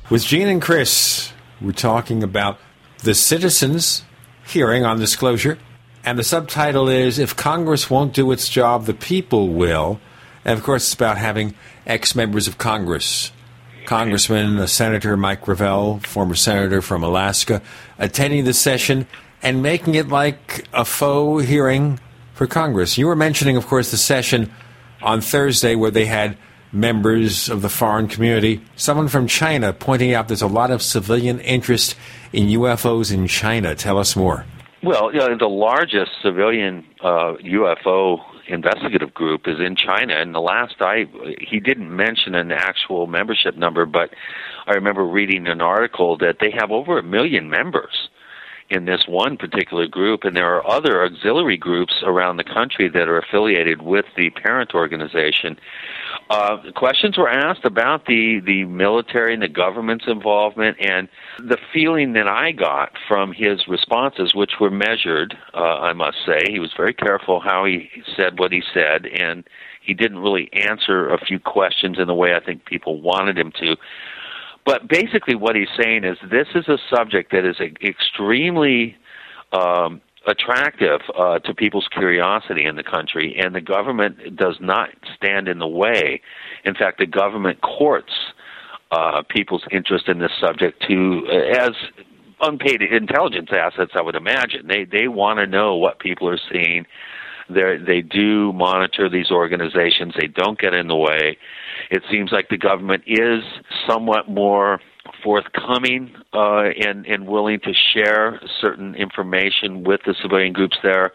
With 0.09 0.25
Gene 0.25 0.49
and 0.49 0.63
Chris, 0.63 1.31
we're 1.61 1.73
talking 1.73 2.23
about 2.23 2.59
the 3.03 3.13
citizens' 3.13 4.03
hearing 4.47 4.87
on 4.87 4.99
disclosure. 4.99 5.59
And 6.07 6.19
the 6.19 6.25
subtitle 6.25 6.91
is 6.91 7.19
If 7.19 7.35
Congress 7.35 7.89
Won't 7.89 8.13
Do 8.13 8.31
Its 8.31 8.51
Job, 8.51 8.85
the 8.85 8.93
People 8.93 9.49
Will. 9.49 9.99
And 10.45 10.59
of 10.59 10.63
course, 10.63 10.85
it's 10.85 10.95
about 10.95 11.17
having 11.17 11.55
ex 11.87 12.15
members 12.15 12.47
of 12.47 12.59
Congress, 12.59 13.33
Congressman, 13.87 14.67
Senator 14.69 15.17
Mike 15.17 15.41
Gravel, 15.41 16.01
former 16.01 16.35
senator 16.35 16.83
from 16.83 17.03
Alaska, 17.03 17.63
attending 17.99 18.45
the 18.45 18.53
session 18.53 19.07
and 19.43 19.63
making 19.63 19.95
it 19.95 20.09
like 20.09 20.69
a 20.75 20.85
faux 20.85 21.47
hearing 21.47 21.99
for 22.35 22.47
Congress. 22.47 22.99
You 22.99 23.07
were 23.07 23.17
mentioning, 23.17 23.57
of 23.57 23.67
course, 23.67 23.91
the 23.91 23.97
session 23.97 24.53
on 25.01 25.23
Thursday 25.23 25.75
where 25.75 25.91
they 25.91 26.05
had 26.05 26.37
members 26.71 27.49
of 27.49 27.63
the 27.63 27.71
foreign 27.71 28.09
community, 28.09 28.61
someone 28.77 29.09
from 29.09 29.27
China 29.27 29.73
pointing 29.73 30.13
out 30.13 30.29
there's 30.29 30.43
a 30.43 30.47
lot 30.47 30.71
of 30.71 30.83
civilian 30.83 31.41
interest 31.41 31.97
in 32.31 32.49
UFOs 32.49 33.11
in 33.11 33.27
China. 33.27 33.75
Tell 33.75 33.97
us 33.97 34.15
more. 34.15 34.45
Well, 34.85 35.13
you 35.13 35.19
know, 35.19 35.37
the 35.39 35.49
largest 35.49 36.13
civilian 36.23 36.85
uh, 37.01 37.35
UFO 37.43 38.21
investigative 38.49 39.15
group 39.15 39.49
is 39.49 39.59
in 39.59 39.77
China, 39.77 40.15
and 40.15 40.35
the 40.35 40.41
last 40.41 40.75
I 40.81 41.07
he 41.41 41.59
didn't 41.59 41.95
mention 41.95 42.35
an 42.35 42.53
actual 42.53 43.07
membership 43.07 43.57
number, 43.57 43.87
but 43.87 44.11
I 44.67 44.73
remember 44.73 45.07
reading 45.07 45.47
an 45.47 45.63
article 45.63 46.19
that 46.19 46.37
they 46.41 46.51
have 46.59 46.71
over 46.71 46.99
a 46.99 47.03
million 47.03 47.49
members 47.49 48.11
in 48.71 48.85
this 48.85 49.05
one 49.07 49.37
particular 49.37 49.87
group, 49.87 50.25
and 50.25 50.37
there 50.37 50.55
are 50.55 50.67
other 50.71 51.05
auxiliary 51.05 51.57
groups 51.57 52.03
around 52.05 52.37
the 52.37 52.45
country 52.45 52.89
that 52.89 53.09
are 53.09 53.19
affiliated 53.19 53.83
with 53.83 54.07
the 54.17 54.31
parent 54.31 54.75
organization. 54.75 55.59
Uh, 56.31 56.57
questions 56.75 57.19
were 57.19 57.29
asked 57.29 57.65
about 57.65 58.07
the, 58.07 58.41
the 58.47 58.65
military 58.65 59.35
and 59.35 59.43
the 59.43 59.49
government's 59.49 60.07
involvement, 60.07 60.77
and 60.81 61.09
the 61.39 61.59
feeling 61.73 62.15
that 62.15 62.27
I 62.27 62.53
got 62.53 62.93
from 63.07 63.33
his 63.33 63.69
responses, 63.69 64.35
which 64.35 64.53
were 64.59 64.71
measured, 64.71 65.37
uh, 65.53 65.59
I 65.59 65.93
must 65.93 66.17
say, 66.25 66.51
he 66.51 66.59
was 66.59 66.73
very 66.77 66.95
careful 66.95 67.41
how 67.41 67.67
he 67.67 67.91
said 68.17 68.39
what 68.39 68.53
he 68.53 68.63
said, 68.73 69.07
and 69.07 69.45
he 69.83 69.93
didn't 69.93 70.19
really 70.19 70.51
answer 70.55 71.09
a 71.09 71.19
few 71.19 71.39
questions 71.39 71.99
in 71.99 72.07
the 72.07 72.15
way 72.15 72.35
I 72.35 72.41
think 72.41 72.65
people 72.65 73.03
wanted 73.03 73.37
him 73.37 73.53
to. 73.61 73.77
But 74.65 74.89
basically, 74.89 75.35
what 75.35 75.57
he's 75.57 75.69
saying 75.79 76.05
is 76.05 76.17
this 76.31 76.49
is 76.55 76.69
a 76.69 76.79
subject 76.89 77.33
that 77.33 77.45
is 77.45 77.57
extremely 77.83 78.97
um, 79.53 80.01
attractive 80.27 81.01
uh, 81.19 81.39
to 81.41 81.55
people's 81.55 81.89
curiosity 81.93 82.65
in 82.65 82.77
the 82.77 82.83
country, 82.83 83.37
and 83.39 83.55
the 83.55 83.61
government 83.61 84.37
does 84.37 84.57
not 84.61 84.91
stand 85.17 85.49
in 85.49 85.59
the 85.59 85.67
way. 85.67 86.21
In 86.65 86.75
fact, 86.75 86.99
the 86.99 87.07
government 87.07 87.61
courts 87.61 88.13
uh, 88.91 89.23
people's 89.29 89.65
interest 89.71 90.09
in 90.09 90.19
this 90.19 90.31
subject 90.41 90.83
to 90.89 91.23
uh, 91.29 91.65
as 91.65 91.73
unpaid 92.41 92.83
intelligence 92.83 93.51
assets. 93.53 93.93
I 93.95 94.03
would 94.03 94.17
imagine 94.17 94.69
they 94.69 94.85
they 94.85 95.09
want 95.09 95.39
to 95.39 95.47
know 95.47 95.77
what 95.77 95.99
people 95.99 96.29
are 96.29 96.41
seeing. 96.53 96.87
They 97.49 97.77
they 97.85 98.01
do 98.01 98.53
monitor 98.53 99.09
these 99.09 99.31
organizations. 99.31 100.15
They 100.19 100.29
don't 100.29 100.59
get 100.59 100.75
in 100.75 100.89
the 100.89 100.97
way. 100.97 101.39
It 101.91 102.03
seems 102.11 102.33
like 102.33 102.49
the 102.49 102.59
government 102.59 103.05
is 103.07 103.43
somewhat 103.89 104.29
more 104.29 104.81
forthcoming 105.25 106.15
uh, 106.33 106.65
and 106.79 107.07
and 107.07 107.27
willing 107.27 107.59
to 107.61 107.73
share 107.73 108.41
certain 108.61 108.95
information 108.95 109.83
with 109.83 110.01
the 110.07 110.15
civilian 110.21 110.53
groups 110.53 110.77
there. 110.83 111.13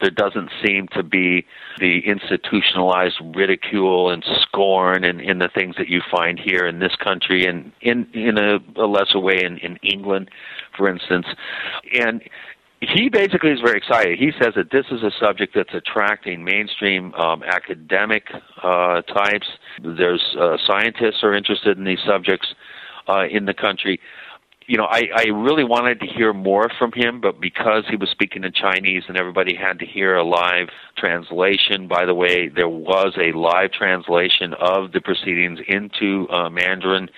There 0.00 0.10
doesn't 0.10 0.50
seem 0.64 0.88
to 0.88 1.02
be 1.02 1.46
the 1.78 2.00
institutionalized 2.04 3.20
ridicule 3.34 4.10
and 4.10 4.24
scorn 4.42 5.04
and 5.04 5.20
in 5.20 5.38
the 5.38 5.48
things 5.54 5.76
that 5.78 5.88
you 5.88 6.02
find 6.10 6.38
here 6.38 6.66
in 6.66 6.80
this 6.80 6.96
country 6.96 7.46
and 7.46 7.72
in 7.80 8.08
in 8.12 8.36
a, 8.36 8.58
a 8.76 8.86
lesser 8.86 9.20
way 9.20 9.38
in, 9.42 9.58
in 9.58 9.76
England, 9.82 10.28
for 10.76 10.88
instance. 10.88 11.26
And 11.98 12.20
he 12.82 13.08
basically 13.08 13.50
is 13.50 13.60
very 13.60 13.78
excited. 13.78 14.18
He 14.18 14.32
says 14.42 14.54
that 14.56 14.72
this 14.72 14.86
is 14.90 15.04
a 15.04 15.12
subject 15.20 15.54
that's 15.54 15.72
attracting 15.72 16.42
mainstream 16.42 17.14
um, 17.14 17.44
academic 17.44 18.24
uh, 18.60 19.02
types. 19.02 19.46
There's 19.80 20.36
uh, 20.38 20.56
scientists 20.66 21.22
are 21.22 21.32
interested 21.32 21.78
in 21.78 21.84
these 21.84 22.00
subjects 22.04 22.48
uh, 23.08 23.26
in 23.30 23.46
the 23.46 23.54
country. 23.54 24.00
You 24.66 24.78
know, 24.78 24.86
I, 24.88 25.02
I 25.14 25.24
really 25.28 25.64
wanted 25.64 26.00
to 26.00 26.06
hear 26.06 26.32
more 26.32 26.70
from 26.78 26.92
him, 26.92 27.20
but 27.20 27.40
because 27.40 27.84
he 27.90 27.96
was 27.96 28.08
speaking 28.10 28.44
in 28.44 28.52
Chinese 28.52 29.02
and 29.08 29.16
everybody 29.16 29.56
had 29.56 29.80
to 29.80 29.86
hear 29.86 30.14
a 30.14 30.24
live 30.24 30.68
translation, 30.96 31.88
by 31.88 32.06
the 32.06 32.14
way, 32.14 32.48
there 32.48 32.68
was 32.68 33.12
a 33.18 33.36
live 33.36 33.72
translation 33.72 34.54
of 34.54 34.92
the 34.92 35.00
proceedings 35.00 35.58
into 35.66 36.28
uh, 36.30 36.48
Mandarin, 36.48 37.10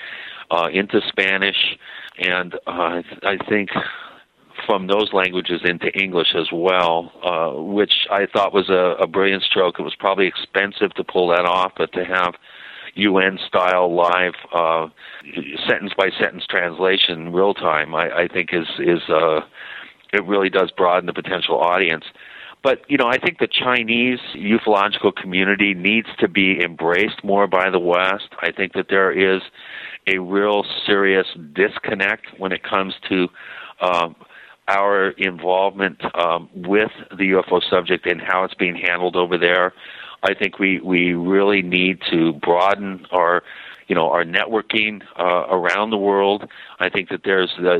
uh, 0.50 0.68
into 0.72 1.00
Spanish, 1.08 1.76
and 2.18 2.54
uh, 2.66 3.02
I 3.22 3.36
think 3.48 3.70
from 4.66 4.86
those 4.86 5.12
languages 5.12 5.60
into 5.64 5.88
English 5.98 6.34
as 6.34 6.48
well, 6.52 7.12
uh, 7.22 7.60
which 7.60 8.06
I 8.10 8.26
thought 8.26 8.54
was 8.54 8.68
a, 8.68 9.02
a 9.02 9.06
brilliant 9.06 9.42
stroke. 9.42 9.78
It 9.78 9.82
was 9.82 9.94
probably 9.94 10.26
expensive 10.26 10.94
to 10.94 11.04
pull 11.04 11.28
that 11.28 11.44
off, 11.44 11.72
but 11.76 11.92
to 11.92 12.04
have 12.04 12.34
UN 12.94 13.38
style 13.46 13.94
live 13.94 14.34
uh, 14.52 14.88
sentence 15.68 15.92
by 15.96 16.10
sentence 16.20 16.44
translation 16.48 17.32
real 17.32 17.54
time, 17.54 17.94
I, 17.94 18.22
I 18.22 18.28
think 18.28 18.50
is 18.52 18.66
is 18.78 19.02
uh, 19.08 19.40
it 20.12 20.24
really 20.24 20.50
does 20.50 20.70
broaden 20.70 21.06
the 21.06 21.12
potential 21.12 21.58
audience. 21.58 22.04
But 22.62 22.80
you 22.88 22.96
know, 22.96 23.06
I 23.06 23.18
think 23.18 23.38
the 23.38 23.48
Chinese 23.48 24.20
ufological 24.34 25.14
community 25.14 25.74
needs 25.74 26.08
to 26.18 26.28
be 26.28 26.62
embraced 26.64 27.22
more 27.22 27.46
by 27.46 27.68
the 27.70 27.78
West. 27.78 28.28
I 28.40 28.52
think 28.52 28.72
that 28.72 28.86
there 28.88 29.12
is 29.12 29.42
a 30.06 30.18
real 30.18 30.64
serious 30.86 31.26
disconnect 31.52 32.26
when 32.38 32.52
it 32.52 32.62
comes 32.62 32.94
to 33.08 33.28
um, 33.80 34.16
our 34.68 35.10
involvement 35.10 36.00
um, 36.18 36.48
with 36.54 36.90
the 37.10 37.32
UFO 37.32 37.60
subject 37.68 38.06
and 38.06 38.20
how 38.20 38.44
it's 38.44 38.54
being 38.54 38.76
handled 38.76 39.16
over 39.16 39.36
there. 39.36 39.74
I 40.24 40.34
think 40.34 40.58
we 40.58 40.80
we 40.80 41.12
really 41.12 41.62
need 41.62 42.00
to 42.10 42.32
broaden 42.34 43.06
our 43.10 43.42
you 43.88 43.94
know 43.94 44.10
our 44.10 44.24
networking 44.24 45.02
uh, 45.18 45.46
around 45.50 45.90
the 45.90 45.98
world. 45.98 46.48
I 46.80 46.88
think 46.88 47.10
that 47.10 47.20
there's 47.24 47.52
the 47.58 47.76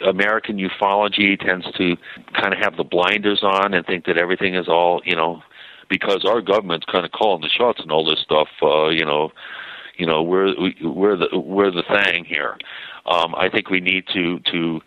the 0.00 0.08
American 0.08 0.58
ufology 0.58 1.38
tends 1.38 1.70
to 1.72 1.96
kind 2.32 2.54
of 2.54 2.60
have 2.60 2.76
the 2.76 2.84
blinders 2.84 3.42
on 3.42 3.74
and 3.74 3.84
think 3.86 4.06
that 4.06 4.16
everything 4.16 4.54
is 4.54 4.68
all 4.68 5.02
you 5.04 5.14
know 5.14 5.42
because 5.88 6.24
our 6.24 6.40
government's 6.40 6.86
kind 6.86 7.04
of 7.04 7.12
calling 7.12 7.42
the 7.42 7.48
shots 7.48 7.80
and 7.80 7.90
all 7.92 8.04
this 8.04 8.20
stuff. 8.20 8.48
Uh, 8.62 8.88
you 8.88 9.04
know, 9.04 9.30
you 9.96 10.06
know 10.06 10.22
we're 10.22 10.54
we're 10.82 11.16
the 11.16 11.38
we're 11.38 11.70
the 11.70 11.82
thing 11.82 12.24
here. 12.24 12.56
Um, 13.06 13.34
I 13.34 13.48
think 13.48 13.70
we 13.70 13.80
need 13.80 14.06
to 14.14 14.38
to 14.52 14.80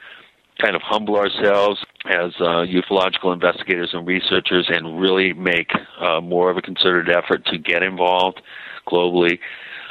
kind 0.61 0.75
of 0.75 0.81
humble 0.83 1.15
ourselves 1.15 1.83
as 2.05 2.33
uh, 2.39 2.65
ufological 2.65 3.33
investigators 3.33 3.89
and 3.93 4.05
researchers 4.07 4.67
and 4.69 4.99
really 4.99 5.33
make 5.33 5.71
uh, 5.99 6.21
more 6.21 6.49
of 6.49 6.57
a 6.57 6.61
concerted 6.61 7.13
effort 7.15 7.45
to 7.45 7.57
get 7.57 7.83
involved 7.83 8.41
globally. 8.87 9.39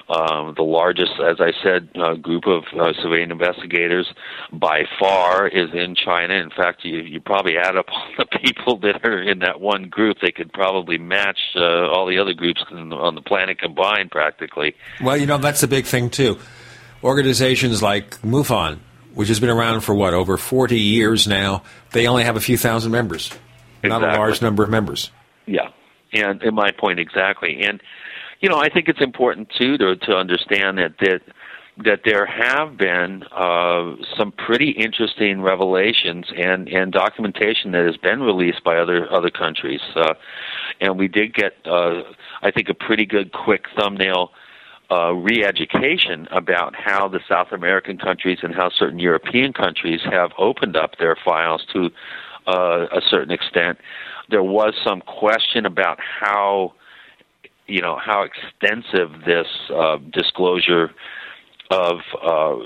Um, 0.09 0.55
the 0.57 0.65
largest, 0.65 1.13
as 1.25 1.37
I 1.39 1.53
said, 1.63 1.89
uh, 1.95 2.15
group 2.15 2.45
of 2.45 2.65
uh, 2.77 2.93
civilian 3.01 3.31
investigators 3.31 4.13
by 4.53 4.83
far 4.99 5.47
is 5.47 5.69
in 5.73 5.95
China. 5.95 6.35
In 6.35 6.51
fact, 6.51 6.85
you, 6.85 6.99
you 6.99 7.21
probably 7.21 7.57
add 7.57 7.77
up 7.77 7.87
all 7.93 8.09
the 8.19 8.27
people 8.43 8.77
that 8.81 9.05
are 9.05 9.23
in 9.23 9.39
that 9.39 9.61
one 9.61 9.85
group, 9.89 10.17
they 10.21 10.33
could 10.33 10.53
probably 10.53 10.99
match 10.99 11.39
uh, 11.55 11.89
all 11.89 12.07
the 12.07 12.19
other 12.19 12.35
groups 12.35 12.61
on 12.73 13.15
the 13.15 13.23
planet 13.23 13.61
combined, 13.61 14.11
practically. 14.11 14.75
Well, 15.01 15.17
you 15.17 15.27
know, 15.27 15.39
that's 15.39 15.61
the 15.61 15.69
big 15.69 15.85
thing, 15.85 16.11
too. 16.11 16.39
Organizations 17.05 17.81
like 17.81 18.21
MUFON, 18.23 18.81
which 19.15 19.29
has 19.29 19.41
been 19.41 19.51
around 19.51 19.81
for 19.81 19.95
what 19.95 20.15
over 20.15 20.37
40 20.37 20.79
years 20.79 21.27
now, 21.27 21.63
they 21.93 22.07
only 22.07 22.25
have 22.25 22.37
a 22.37 22.41
few 22.41 22.57
thousand 22.57 22.93
members, 22.93 23.31
exactly. 23.83 23.89
not 23.89 24.03
a 24.03 24.19
large 24.19 24.43
number 24.43 24.63
of 24.63 24.71
members. 24.71 25.11
Yeah, 25.47 25.71
and, 26.13 26.43
and 26.43 26.55
my 26.55 26.71
point 26.71 27.01
exactly. 27.01 27.63
And 27.63 27.83
you 28.41 28.49
know, 28.49 28.59
I 28.59 28.69
think 28.71 28.89
it's 28.89 29.03
important 29.03 29.51
too 29.57 29.77
to 29.79 29.97
to 29.97 30.13
understand 30.17 30.79
that 30.79 30.99
that 31.01 31.21
that 31.85 32.01
there 32.05 32.27
have 32.27 32.77
been 32.77 33.23
uh, 33.33 33.95
some 34.17 34.33
pretty 34.33 34.71
interesting 34.71 35.41
revelations 35.41 36.27
and, 36.37 36.69
and 36.69 36.93
documentation 36.93 37.73
that 37.73 37.87
has 37.87 37.97
been 37.97 38.21
released 38.21 38.63
by 38.65 38.77
other 38.77 39.11
other 39.13 39.31
countries, 39.31 39.81
uh, 39.97 40.15
and 40.81 40.99
we 40.99 41.09
did 41.09 41.35
get, 41.35 41.55
uh, 41.67 42.03
I 42.43 42.51
think, 42.51 42.69
a 42.69 42.75
pretty 42.75 43.07
good 43.07 43.33
quick 43.33 43.65
thumbnail 43.79 44.33
uh, 44.91 45.13
re-education 45.13 46.27
about 46.31 46.75
how 46.75 47.09
the 47.09 47.21
South 47.29 47.53
American 47.53 47.97
countries 47.97 48.39
and 48.43 48.55
how 48.55 48.71
certain 48.71 48.99
European 48.99 49.53
countries 49.53 50.01
have 50.05 50.31
opened 50.39 50.77
up 50.77 50.99
their 50.99 51.17
files 51.25 51.65
to 51.73 51.91
uh, 52.47 52.87
a 52.93 53.01
certain 53.09 53.31
extent. 53.31 53.79
There 54.29 54.43
was 54.43 54.75
some 54.85 55.01
question 55.03 55.67
about 55.67 55.99
how, 56.01 56.75
you 57.67 57.81
know, 57.81 57.99
how 58.05 58.23
extensive 58.23 59.25
this 59.25 59.47
uh, 59.75 59.99
disclosure 60.13 60.91
of 61.71 61.99
uh, 62.23 62.57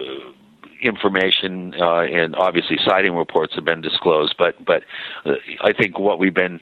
information 0.84 1.74
uh, 1.80 2.02
and 2.02 2.36
obviously 2.36 2.78
sighting 2.84 3.14
reports 3.14 3.54
have 3.54 3.64
been 3.64 3.80
disclosed, 3.80 4.34
but 4.38 4.62
but 4.64 4.82
uh, 5.24 5.34
I 5.62 5.72
think 5.72 5.98
what 5.98 6.18
we've 6.18 6.34
been 6.34 6.60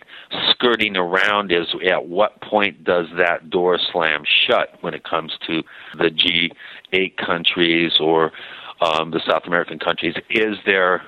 skirting 0.51 0.97
around 0.97 1.53
is 1.53 1.66
at 1.90 2.07
what 2.07 2.40
point 2.40 2.85
does 2.85 3.07
that 3.16 3.51
door 3.51 3.78
slam 3.93 4.23
shut 4.47 4.78
when 4.81 4.94
it 4.94 5.05
comes 5.05 5.32
to 5.47 5.62
the 5.99 6.11
G8 6.93 7.16
countries 7.16 7.93
or 8.01 8.32
um, 8.81 9.11
the 9.11 9.20
South 9.28 9.43
American 9.47 9.78
countries? 9.78 10.15
Is 10.31 10.57
there 10.65 11.03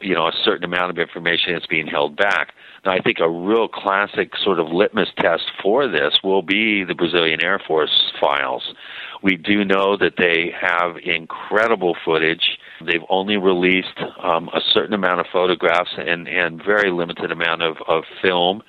you 0.00 0.14
know 0.14 0.26
a 0.26 0.32
certain 0.44 0.64
amount 0.64 0.90
of 0.90 0.98
information 0.98 1.52
that's 1.52 1.66
being 1.66 1.86
held 1.86 2.16
back? 2.16 2.54
Now, 2.84 2.92
I 2.92 3.00
think 3.00 3.18
a 3.20 3.28
real 3.28 3.68
classic 3.68 4.32
sort 4.42 4.58
of 4.58 4.68
litmus 4.68 5.08
test 5.18 5.44
for 5.62 5.88
this 5.88 6.20
will 6.22 6.42
be 6.42 6.84
the 6.84 6.94
Brazilian 6.94 7.42
Air 7.42 7.60
Force 7.66 8.12
files. 8.20 8.74
We 9.22 9.36
do 9.36 9.64
know 9.64 9.96
that 9.96 10.14
they 10.16 10.52
have 10.60 10.96
incredible 11.02 11.96
footage. 12.04 12.58
They've 12.84 13.04
only 13.10 13.36
released 13.36 13.98
um, 14.22 14.48
a 14.48 14.60
certain 14.72 14.94
amount 14.94 15.20
of 15.20 15.26
photographs 15.32 15.90
and, 15.96 16.28
and 16.28 16.62
very 16.62 16.90
limited 16.90 17.32
amount 17.32 17.62
of, 17.62 17.76
of 17.88 18.04
film. 18.22 18.62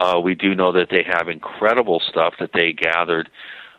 Uh, 0.00 0.20
we 0.20 0.34
do 0.34 0.54
know 0.54 0.72
that 0.72 0.88
they 0.90 1.04
have 1.06 1.28
incredible 1.28 2.00
stuff 2.08 2.34
that 2.40 2.50
they 2.52 2.72
gathered 2.72 3.28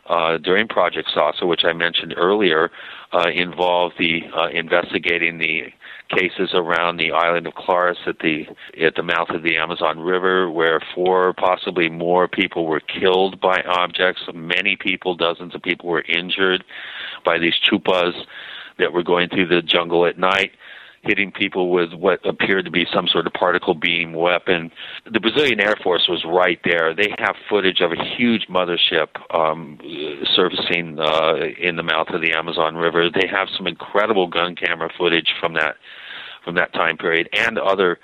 uh, 0.08 0.38
during 0.38 0.68
Project 0.68 1.10
Saucer, 1.12 1.46
which 1.46 1.64
I 1.64 1.72
mentioned 1.72 2.14
earlier, 2.16 2.70
uh, 3.12 3.28
involved 3.34 3.96
the 3.98 4.22
uh, 4.34 4.48
investigating 4.48 5.38
the 5.38 5.64
cases 6.08 6.50
around 6.54 6.96
the 6.96 7.12
island 7.12 7.46
of 7.46 7.54
Colares 7.54 7.96
at 8.06 8.18
the 8.20 8.46
at 8.80 8.94
the 8.94 9.02
mouth 9.02 9.30
of 9.30 9.42
the 9.42 9.56
Amazon 9.56 9.98
River, 9.98 10.50
where 10.50 10.80
four, 10.94 11.32
possibly 11.34 11.88
more 11.88 12.28
people 12.28 12.66
were 12.66 12.80
killed 12.80 13.40
by 13.40 13.62
objects. 13.66 14.22
Many 14.34 14.76
people, 14.76 15.14
dozens 15.16 15.54
of 15.54 15.62
people, 15.62 15.88
were 15.88 16.02
injured 16.02 16.64
by 17.24 17.38
these 17.38 17.54
chupas 17.64 18.14
that 18.78 18.92
were 18.92 19.02
going 19.02 19.28
through 19.28 19.48
the 19.48 19.62
jungle 19.62 20.06
at 20.06 20.18
night. 20.18 20.52
hitting 21.06 21.30
people 21.30 21.70
with 21.70 21.92
what 21.94 22.24
appeared 22.26 22.64
to 22.64 22.70
be 22.70 22.86
some 22.92 23.06
sort 23.06 23.26
of 23.26 23.32
particle 23.32 23.74
beam 23.74 24.12
weapon. 24.12 24.70
The 25.10 25.20
Brazilian 25.20 25.60
Air 25.60 25.76
Force 25.82 26.06
was 26.08 26.24
right 26.24 26.58
there. 26.64 26.94
They 26.94 27.14
have 27.18 27.36
footage 27.48 27.80
of 27.80 27.92
a 27.92 28.04
huge 28.16 28.46
mothership 28.48 29.08
um, 29.34 29.78
surfacing 30.34 30.98
uh, 30.98 31.36
in 31.58 31.76
the 31.76 31.82
mouth 31.82 32.08
of 32.08 32.20
the 32.20 32.32
Amazon 32.32 32.76
River. 32.76 33.08
They 33.10 33.28
have 33.28 33.48
some 33.56 33.66
incredible 33.66 34.26
gun 34.26 34.54
camera 34.56 34.90
footage 34.96 35.32
from 35.40 35.54
that 35.54 35.76
from 36.46 36.54
that 36.54 36.72
time 36.72 36.96
period 36.96 37.28
and 37.34 37.58
other 37.58 37.98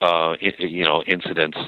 uh, 0.00 0.34
you 0.58 0.84
know 0.84 1.02
incidents. 1.06 1.58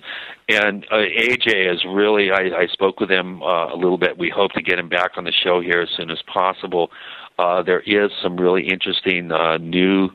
And 0.48 0.86
uh, 0.90 0.96
AJ 0.96 1.74
is 1.74 1.84
really. 1.84 2.30
I, 2.30 2.62
I 2.62 2.66
spoke 2.72 2.98
with 2.98 3.10
him 3.10 3.42
uh, 3.42 3.74
a 3.74 3.76
little 3.76 3.98
bit. 3.98 4.16
We 4.16 4.32
hope 4.34 4.52
to 4.52 4.62
get 4.62 4.78
him 4.78 4.88
back 4.88 5.12
on 5.18 5.24
the 5.24 5.32
show 5.32 5.60
here 5.60 5.82
as 5.82 5.90
soon 5.96 6.10
as 6.10 6.22
possible. 6.32 6.90
Uh, 7.38 7.62
there 7.62 7.80
is 7.80 8.10
some 8.22 8.36
really 8.36 8.68
interesting 8.68 9.32
uh, 9.32 9.58
new 9.58 10.08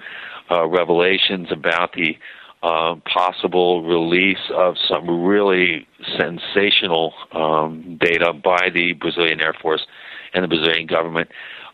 uh, 0.50 0.68
revelations 0.68 1.48
about 1.52 1.94
the 1.94 2.18
uh, 2.64 2.96
possible 3.12 3.84
release 3.84 4.52
of 4.56 4.76
some 4.90 5.24
really 5.24 5.88
sensational 6.18 7.14
um, 7.34 8.00
data 8.02 8.34
by 8.34 8.70
the 8.74 8.94
Brazilian 8.94 9.40
Air 9.42 9.54
Force 9.62 9.86
and 10.34 10.44
the 10.44 10.48
Brazilian 10.48 10.88
government. 10.88 11.30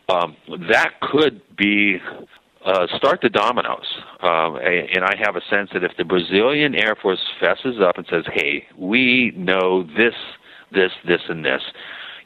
Um, 0.10 0.35
that 0.69 0.99
could 1.01 1.41
be 1.55 1.99
uh, 2.65 2.88
start 2.95 3.19
the 3.22 3.30
dominoes. 3.30 3.85
Um, 4.22 4.57
and 4.57 5.03
I 5.03 5.15
have 5.23 5.35
a 5.35 5.41
sense 5.49 5.69
that 5.73 5.84
if 5.84 5.91
the 5.98 6.06
Brazilian 6.06 6.76
Air 6.76 6.95
Force 7.02 7.19
fesses 7.40 7.81
up 7.81 7.98
and 7.98 8.06
says, 8.10 8.23
"Hey, 8.34 8.65
we 8.77 9.34
know 9.35 9.84
this, 9.84 10.15
this, 10.72 10.91
this, 11.06 11.22
and 11.30 11.44
this," 11.44 11.61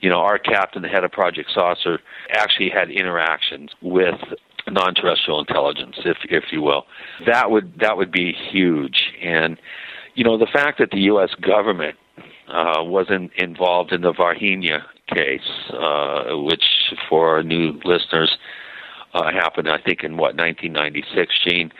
you 0.01 0.09
know, 0.09 0.19
our 0.19 0.37
captain, 0.37 0.81
the 0.81 0.87
head 0.87 1.03
of 1.03 1.11
Project 1.11 1.49
Saucer, 1.53 1.99
actually 2.31 2.69
had 2.69 2.89
interactions 2.89 3.71
with 3.81 4.19
non-terrestrial 4.69 5.39
intelligence, 5.39 5.95
if 6.05 6.17
if 6.29 6.45
you 6.51 6.61
will. 6.61 6.85
That 7.25 7.49
would 7.49 7.79
that 7.79 7.97
would 7.97 8.11
be 8.11 8.33
huge. 8.51 9.13
And 9.23 9.57
you 10.15 10.23
know, 10.23 10.37
the 10.37 10.47
fact 10.51 10.79
that 10.79 10.91
the 10.91 11.01
U.S. 11.01 11.29
government 11.41 11.95
uh, 12.47 12.83
wasn't 12.83 13.31
involved 13.37 13.91
in 13.91 14.01
the 14.01 14.13
Varginha 14.13 14.81
case, 15.13 15.41
uh, 15.73 16.37
which 16.37 16.63
for 17.09 17.43
new 17.43 17.79
listeners 17.83 18.37
uh, 19.13 19.31
happened, 19.31 19.69
I 19.69 19.77
think, 19.77 20.03
in 20.03 20.17
what 20.17 20.35
1996, 20.35 21.33
Gene, 21.45 21.71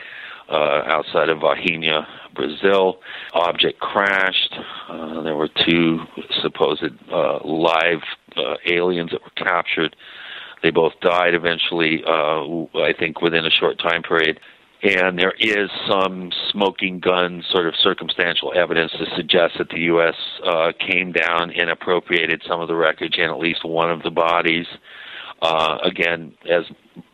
uh, 0.49 0.82
outside 0.86 1.30
of 1.30 1.40
Varginha, 1.40 2.06
Brazil. 2.34 2.99
Object 3.34 3.80
crashed. 3.80 4.56
Uh, 4.90 5.22
there 5.22 5.36
were 5.36 5.49
two 5.66 5.99
supposed 6.41 6.84
uh, 7.12 7.40
live 7.44 8.02
uh, 8.38 8.56
aliens 8.66 9.12
that 9.12 9.22
were 9.22 9.45
captured. 9.45 9.95
They 10.64 10.72
both 10.72 10.94
died 11.02 11.34
eventually, 11.34 12.04
uh, 12.06 12.44
I 12.80 12.94
think, 12.98 13.22
within 13.22 13.45
a 13.45 13.49
short 13.49 13.78
time 13.80 14.04
period. 14.04 14.40
And 14.84 15.18
there 15.18 15.34
is 15.40 15.70
some 15.90 16.32
smoking 16.52 16.99
gun 16.99 17.44
sort 17.52 17.68
of 17.68 17.74
circumstantial 17.82 18.54
evidence 18.56 18.91
to 18.91 19.06
suggest 19.16 19.56
that 19.58 19.70
the 19.70 19.80
U.S. 19.82 20.16
Uh, 20.45 20.72
came 20.80 21.12
down 21.12 21.52
and 21.52 21.70
appropriated 21.70 22.44
some 22.48 22.62
of 22.62 22.68
the 22.68 22.76
wreckage 22.76 23.16
and 23.18 23.32
at 23.32 23.40
least 23.40 23.66
one 23.66 23.90
of 23.90 24.04
the 24.04 24.12
bodies. 24.12 24.68
Uh, 25.42 25.78
again, 25.84 26.34
as 26.50 26.64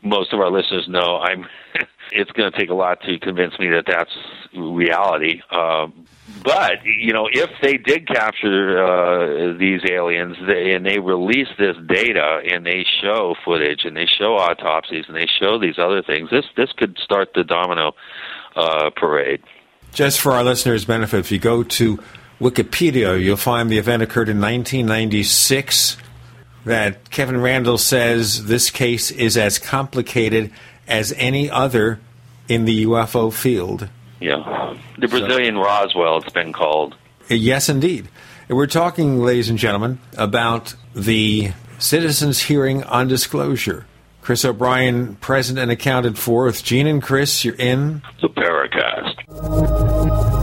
most 0.02 0.34
of 0.34 0.40
our 0.40 0.52
listeners 0.52 0.86
know, 0.88 1.18
I'm. 1.18 1.46
it's 2.12 2.32
going 2.32 2.52
to 2.52 2.58
take 2.58 2.70
a 2.70 2.74
lot 2.74 3.02
to 3.02 3.18
convince 3.20 3.58
me 3.60 3.70
that 3.70 3.86
that's 3.88 4.12
reality. 4.56 5.42
Uh, 5.50 5.88
but 6.44 6.84
you 6.86 7.14
know, 7.14 7.28
if 7.32 7.50
they 7.62 7.78
did 7.78 8.08
capture 8.08 8.84
uh, 8.84 9.58
these 9.58 9.82
aliens 9.90 10.38
and 10.40 10.86
they 10.86 11.00
release 11.00 11.48
this 11.58 11.76
data 11.88 12.42
and 12.46 12.66
they 12.66 12.86
show 13.02 13.36
footage 13.44 13.82
and 13.86 13.96
they 13.96 14.06
show 14.06 14.36
autopsies 14.36 15.06
and 15.08 15.16
they 15.16 15.28
show 15.40 15.60
these 15.60 15.78
other 15.78 16.02
things, 16.02 16.30
this 16.30 16.46
this 16.56 16.72
could 16.74 16.98
start 17.04 17.30
the 17.36 17.44
domino 17.44 17.94
uh, 18.56 18.90
parade. 18.96 19.42
Just 19.94 20.20
for 20.20 20.32
our 20.32 20.44
listeners' 20.44 20.86
benefit, 20.86 21.20
if 21.20 21.32
you 21.32 21.40
go 21.40 21.64
to 21.64 22.00
Wikipedia, 22.40 23.22
you'll 23.22 23.38
find 23.38 23.70
the 23.70 23.78
event 23.78 24.02
occurred 24.02 24.30
in 24.30 24.42
1996 24.42 25.98
that 26.66 27.10
Kevin 27.10 27.42
Randle 27.42 27.78
says 27.78 28.46
this 28.46 28.70
case 28.70 29.12
is 29.12 29.38
as 29.38 29.60
complicated 29.60 30.52
as 30.88 31.14
any 31.18 31.50
other 31.50 32.00
in 32.48 32.66
the 32.66 32.86
UFO 32.86 33.32
field. 33.32 33.90
Yeah. 34.20 34.78
The 34.98 35.08
Brazilian 35.08 35.56
so, 35.56 35.64
Roswell, 35.64 36.18
it's 36.18 36.32
been 36.32 36.54
called. 36.54 36.96
Yes, 37.30 37.70
indeed. 37.70 38.10
We're 38.50 38.68
talking, 38.68 39.20
ladies 39.20 39.50
and 39.50 39.58
gentlemen, 39.58 40.00
about 40.18 40.76
the 40.94 41.54
citizens' 41.80 42.44
hearing 42.44 42.84
on 42.84 43.08
disclosure. 43.08 43.86
Chris 44.22 44.46
O'Brien, 44.46 45.16
present 45.16 45.60
and 45.60 45.72
accounted 45.72 46.18
for. 46.18 46.46
With 46.46 46.64
Gene 46.64 46.88
and 46.88 47.04
Chris, 47.04 47.44
you're 47.44 47.56
in 47.56 48.02
the 48.22 48.30
Paracast. 48.30 50.43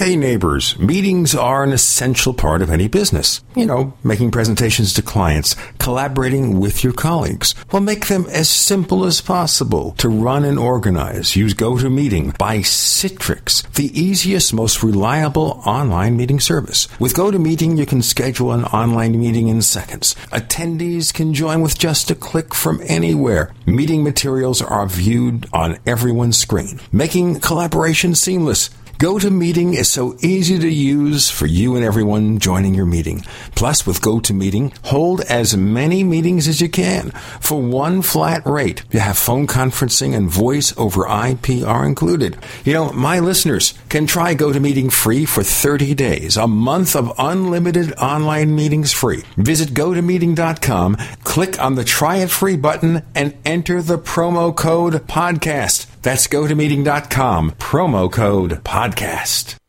Hey 0.00 0.16
neighbors, 0.16 0.78
meetings 0.78 1.34
are 1.34 1.62
an 1.62 1.72
essential 1.72 2.32
part 2.32 2.62
of 2.62 2.70
any 2.70 2.88
business. 2.88 3.42
You 3.54 3.66
know, 3.66 3.92
making 4.02 4.30
presentations 4.30 4.94
to 4.94 5.02
clients, 5.02 5.54
collaborating 5.78 6.58
with 6.58 6.82
your 6.82 6.94
colleagues. 6.94 7.54
Well, 7.70 7.82
make 7.82 8.06
them 8.06 8.24
as 8.30 8.48
simple 8.48 9.04
as 9.04 9.20
possible 9.20 9.92
to 9.98 10.08
run 10.08 10.46
and 10.46 10.58
organize. 10.58 11.36
Use 11.36 11.52
GoToMeeting 11.52 12.38
by 12.38 12.60
Citrix, 12.60 13.70
the 13.74 13.90
easiest, 13.92 14.54
most 14.54 14.82
reliable 14.82 15.60
online 15.66 16.16
meeting 16.16 16.40
service. 16.40 16.88
With 16.98 17.12
GoToMeeting, 17.12 17.76
you 17.76 17.84
can 17.84 18.00
schedule 18.00 18.52
an 18.52 18.64
online 18.64 19.20
meeting 19.20 19.48
in 19.48 19.60
seconds. 19.60 20.14
Attendees 20.32 21.12
can 21.12 21.34
join 21.34 21.60
with 21.60 21.78
just 21.78 22.10
a 22.10 22.14
click 22.14 22.54
from 22.54 22.80
anywhere. 22.86 23.52
Meeting 23.66 24.02
materials 24.02 24.62
are 24.62 24.86
viewed 24.86 25.46
on 25.52 25.78
everyone's 25.86 26.38
screen, 26.38 26.80
making 26.90 27.40
collaboration 27.40 28.14
seamless. 28.14 28.70
GoToMeeting 29.00 29.72
is 29.78 29.90
so 29.90 30.14
easy 30.20 30.58
to 30.58 30.68
use 30.68 31.30
for 31.30 31.46
you 31.46 31.74
and 31.74 31.82
everyone 31.82 32.38
joining 32.38 32.74
your 32.74 32.84
meeting. 32.84 33.24
Plus, 33.54 33.86
with 33.86 34.02
GoToMeeting, 34.02 34.76
hold 34.84 35.22
as 35.22 35.56
many 35.56 36.04
meetings 36.04 36.46
as 36.46 36.60
you 36.60 36.68
can 36.68 37.10
for 37.40 37.62
one 37.62 38.02
flat 38.02 38.44
rate. 38.44 38.82
You 38.90 39.00
have 39.00 39.16
phone 39.16 39.46
conferencing 39.46 40.14
and 40.14 40.28
voice 40.28 40.76
over 40.76 41.06
IP 41.06 41.66
are 41.66 41.86
included. 41.86 42.36
You 42.66 42.74
know, 42.74 42.92
my 42.92 43.20
listeners 43.20 43.72
can 43.88 44.06
try 44.06 44.34
GoToMeeting 44.34 44.92
free 44.92 45.24
for 45.24 45.42
30 45.42 45.94
days, 45.94 46.36
a 46.36 46.46
month 46.46 46.94
of 46.94 47.10
unlimited 47.16 47.94
online 47.94 48.54
meetings 48.54 48.92
free. 48.92 49.24
Visit 49.38 49.70
GoToMeeting.com, 49.70 50.96
click 51.24 51.58
on 51.58 51.74
the 51.74 51.84
try 51.84 52.16
it 52.16 52.30
free 52.30 52.58
button, 52.58 53.02
and 53.14 53.34
enter 53.46 53.80
the 53.80 53.98
promo 53.98 54.54
code 54.54 54.92
podcast. 55.06 55.89
That's 56.02 56.26
gotomeeting.com, 56.26 57.52
promo 57.52 58.10
code 58.10 58.62
podcast. 58.64 59.59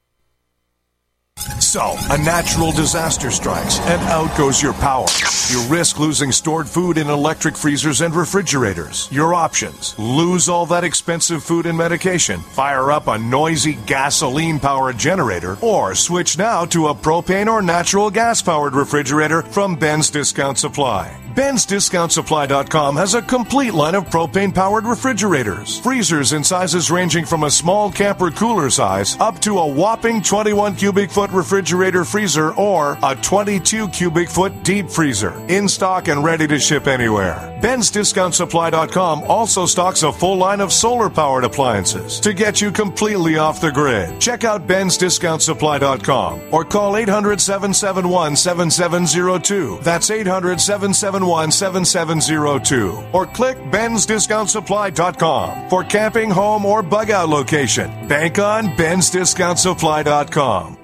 So, 1.59 1.95
a 2.09 2.17
natural 2.17 2.71
disaster 2.71 3.31
strikes, 3.31 3.79
and 3.81 4.01
out 4.03 4.35
goes 4.37 4.61
your 4.61 4.73
power. 4.73 5.07
You 5.49 5.63
risk 5.67 5.99
losing 5.99 6.31
stored 6.31 6.67
food 6.69 6.97
in 6.97 7.09
electric 7.09 7.57
freezers 7.57 8.01
and 8.01 8.15
refrigerators. 8.15 9.09
Your 9.11 9.33
options 9.33 9.97
lose 9.97 10.47
all 10.47 10.65
that 10.67 10.83
expensive 10.83 11.43
food 11.43 11.65
and 11.65 11.77
medication, 11.77 12.39
fire 12.39 12.91
up 12.91 13.07
a 13.07 13.17
noisy 13.17 13.73
gasoline 13.85 14.59
powered 14.59 14.97
generator, 14.97 15.57
or 15.61 15.95
switch 15.95 16.37
now 16.37 16.65
to 16.65 16.87
a 16.87 16.95
propane 16.95 17.47
or 17.47 17.61
natural 17.61 18.09
gas 18.09 18.41
powered 18.41 18.75
refrigerator 18.75 19.41
from 19.41 19.75
Ben's 19.75 20.09
Discount 20.09 20.57
Supply. 20.57 21.17
Ben's.DiscountSupply.com 21.35 22.97
has 22.97 23.13
a 23.13 23.21
complete 23.21 23.73
line 23.73 23.95
of 23.95 24.05
propane 24.05 24.53
powered 24.53 24.85
refrigerators. 24.85 25.79
Freezers 25.79 26.33
in 26.33 26.43
sizes 26.43 26.91
ranging 26.91 27.25
from 27.25 27.43
a 27.43 27.51
small 27.51 27.89
camper 27.89 28.31
cooler 28.31 28.69
size 28.69 29.17
up 29.19 29.39
to 29.39 29.57
a 29.57 29.67
whopping 29.67 30.21
21 30.21 30.75
cubic 30.75 31.09
foot 31.09 31.30
refrigerator 31.33 32.03
freezer 32.03 32.53
or 32.53 32.97
a 33.03 33.15
22 33.15 33.87
cubic 33.89 34.29
foot 34.29 34.63
deep 34.63 34.89
freezer. 34.89 35.33
In 35.47 35.67
stock 35.67 36.07
and 36.07 36.23
ready 36.23 36.47
to 36.47 36.59
ship 36.59 36.87
anywhere. 36.87 37.57
Ben's 37.61 37.91
Discount 37.91 38.33
Ben's.DiscountSupply.com 38.33 39.23
also 39.23 39.65
stocks 39.65 40.03
a 40.03 40.11
full 40.11 40.37
line 40.37 40.61
of 40.61 40.71
solar 40.71 41.09
powered 41.09 41.43
appliances 41.43 42.19
to 42.19 42.33
get 42.33 42.61
you 42.61 42.71
completely 42.71 43.37
off 43.37 43.61
the 43.61 43.71
grid. 43.71 44.19
Check 44.19 44.43
out 44.43 44.67
Ben's 44.67 44.97
Discount 44.97 45.41
Ben's.DiscountSupply.com 45.41 46.41
or 46.51 46.65
call 46.65 46.97
800 46.97 47.41
771 47.41 48.35
7702. 48.35 49.79
That's 49.81 50.09
800 50.09 50.59
771 50.59 51.51
7702 51.51 53.03
or 53.13 53.25
click 53.27 53.57
bensdiscountsupply.com 53.57 55.69
for 55.69 55.83
camping, 55.83 56.29
home, 56.29 56.65
or 56.65 56.81
bug 56.81 57.11
out 57.11 57.29
location. 57.29 58.07
Bank 58.07 58.39
on 58.39 58.75
Ben's 58.75 59.09
Discount 59.09 59.41
bensdiscountsupply.com. 59.41 60.80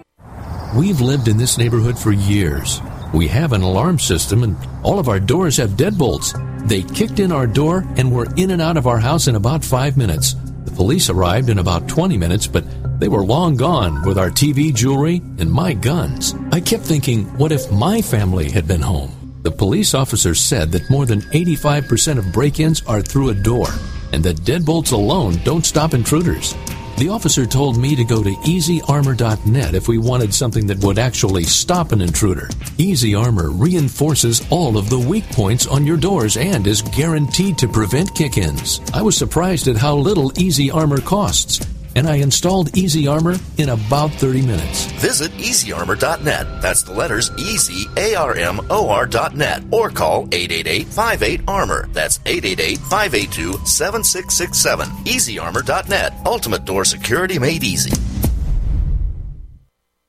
We've 0.75 0.99
lived 0.99 1.29
in 1.29 1.37
this 1.37 1.57
neighborhood 1.57 1.97
for 1.97 2.11
years. 2.11 2.81
We 3.13 3.27
have 3.29 3.53
an 3.53 3.61
alarm 3.61 3.99
system 3.99 4.43
and 4.43 4.57
all 4.83 4.99
of 4.99 5.07
our 5.07 5.19
doors 5.19 5.55
have 5.57 5.71
deadbolts. 5.71 6.35
They 6.67 6.83
kicked 6.83 7.19
in 7.19 7.31
our 7.31 7.47
door 7.47 7.85
and 7.95 8.11
were 8.11 8.27
in 8.35 8.51
and 8.51 8.61
out 8.61 8.75
of 8.75 8.85
our 8.85 8.99
house 8.99 9.27
in 9.27 9.35
about 9.35 9.63
five 9.63 9.95
minutes. 9.95 10.35
The 10.65 10.71
police 10.71 11.09
arrived 11.09 11.49
in 11.49 11.59
about 11.59 11.87
20 11.87 12.17
minutes, 12.17 12.47
but 12.47 12.65
they 12.99 13.07
were 13.07 13.23
long 13.23 13.55
gone 13.55 14.05
with 14.05 14.17
our 14.17 14.29
TV, 14.29 14.75
jewelry, 14.75 15.21
and 15.37 15.49
my 15.49 15.73
guns. 15.73 16.35
I 16.51 16.59
kept 16.59 16.83
thinking, 16.83 17.25
what 17.37 17.53
if 17.53 17.71
my 17.71 18.01
family 18.01 18.51
had 18.51 18.67
been 18.67 18.81
home? 18.81 19.11
The 19.43 19.51
police 19.51 19.93
officer 19.93 20.35
said 20.35 20.73
that 20.73 20.89
more 20.89 21.05
than 21.05 21.21
85% 21.21 22.17
of 22.17 22.33
break 22.33 22.59
ins 22.59 22.85
are 22.85 23.01
through 23.01 23.29
a 23.29 23.33
door, 23.33 23.67
and 24.11 24.21
that 24.25 24.41
deadbolts 24.41 24.91
alone 24.91 25.37
don't 25.45 25.65
stop 25.65 25.93
intruders. 25.93 26.53
The 26.97 27.09
officer 27.09 27.45
told 27.45 27.77
me 27.77 27.95
to 27.95 28.03
go 28.03 28.23
to 28.23 28.31
easyarmor.net 28.31 29.75
if 29.75 29.87
we 29.87 29.99
wanted 29.99 30.33
something 30.33 30.65
that 30.65 30.83
would 30.83 30.97
actually 30.97 31.43
stop 31.43 31.91
an 31.91 32.01
intruder. 32.01 32.49
Easy 32.79 33.13
Armor 33.13 33.51
reinforces 33.51 34.41
all 34.49 34.79
of 34.79 34.89
the 34.89 34.97
weak 34.97 35.29
points 35.29 35.67
on 35.67 35.85
your 35.85 35.97
doors 35.97 36.37
and 36.37 36.65
is 36.65 36.81
guaranteed 36.81 37.55
to 37.59 37.67
prevent 37.67 38.15
kick 38.15 38.39
ins. 38.39 38.81
I 38.95 39.03
was 39.03 39.15
surprised 39.15 39.67
at 39.67 39.77
how 39.77 39.95
little 39.95 40.31
Easy 40.39 40.71
Armor 40.71 40.99
costs 40.99 41.59
and 41.97 42.07
I 42.07 42.17
installed 42.17 42.77
Easy 42.77 43.07
Armor 43.07 43.37
in 43.57 43.69
about 43.69 44.11
30 44.11 44.43
minutes. 44.43 44.85
Visit 45.01 45.31
easyarmor.net. 45.31 46.61
That's 46.61 46.83
the 46.83 46.93
letters 46.93 47.31
E 47.39 47.57
Z 47.57 47.87
A 47.97 48.13
R 48.13 48.35
M 48.35 48.59
O 48.69 48.87
R.net 48.87 49.63
or 49.71 49.89
call 49.89 50.27
888-58-ARMOR. 50.27 51.91
That's 51.93 52.19
888-582-7667. 52.19 55.05
easyarmor.net. 55.05 56.13
Ultimate 56.25 56.65
door 56.65 56.85
security 56.85 57.39
made 57.39 57.63
easy. 57.63 57.91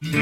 This 0.00 0.12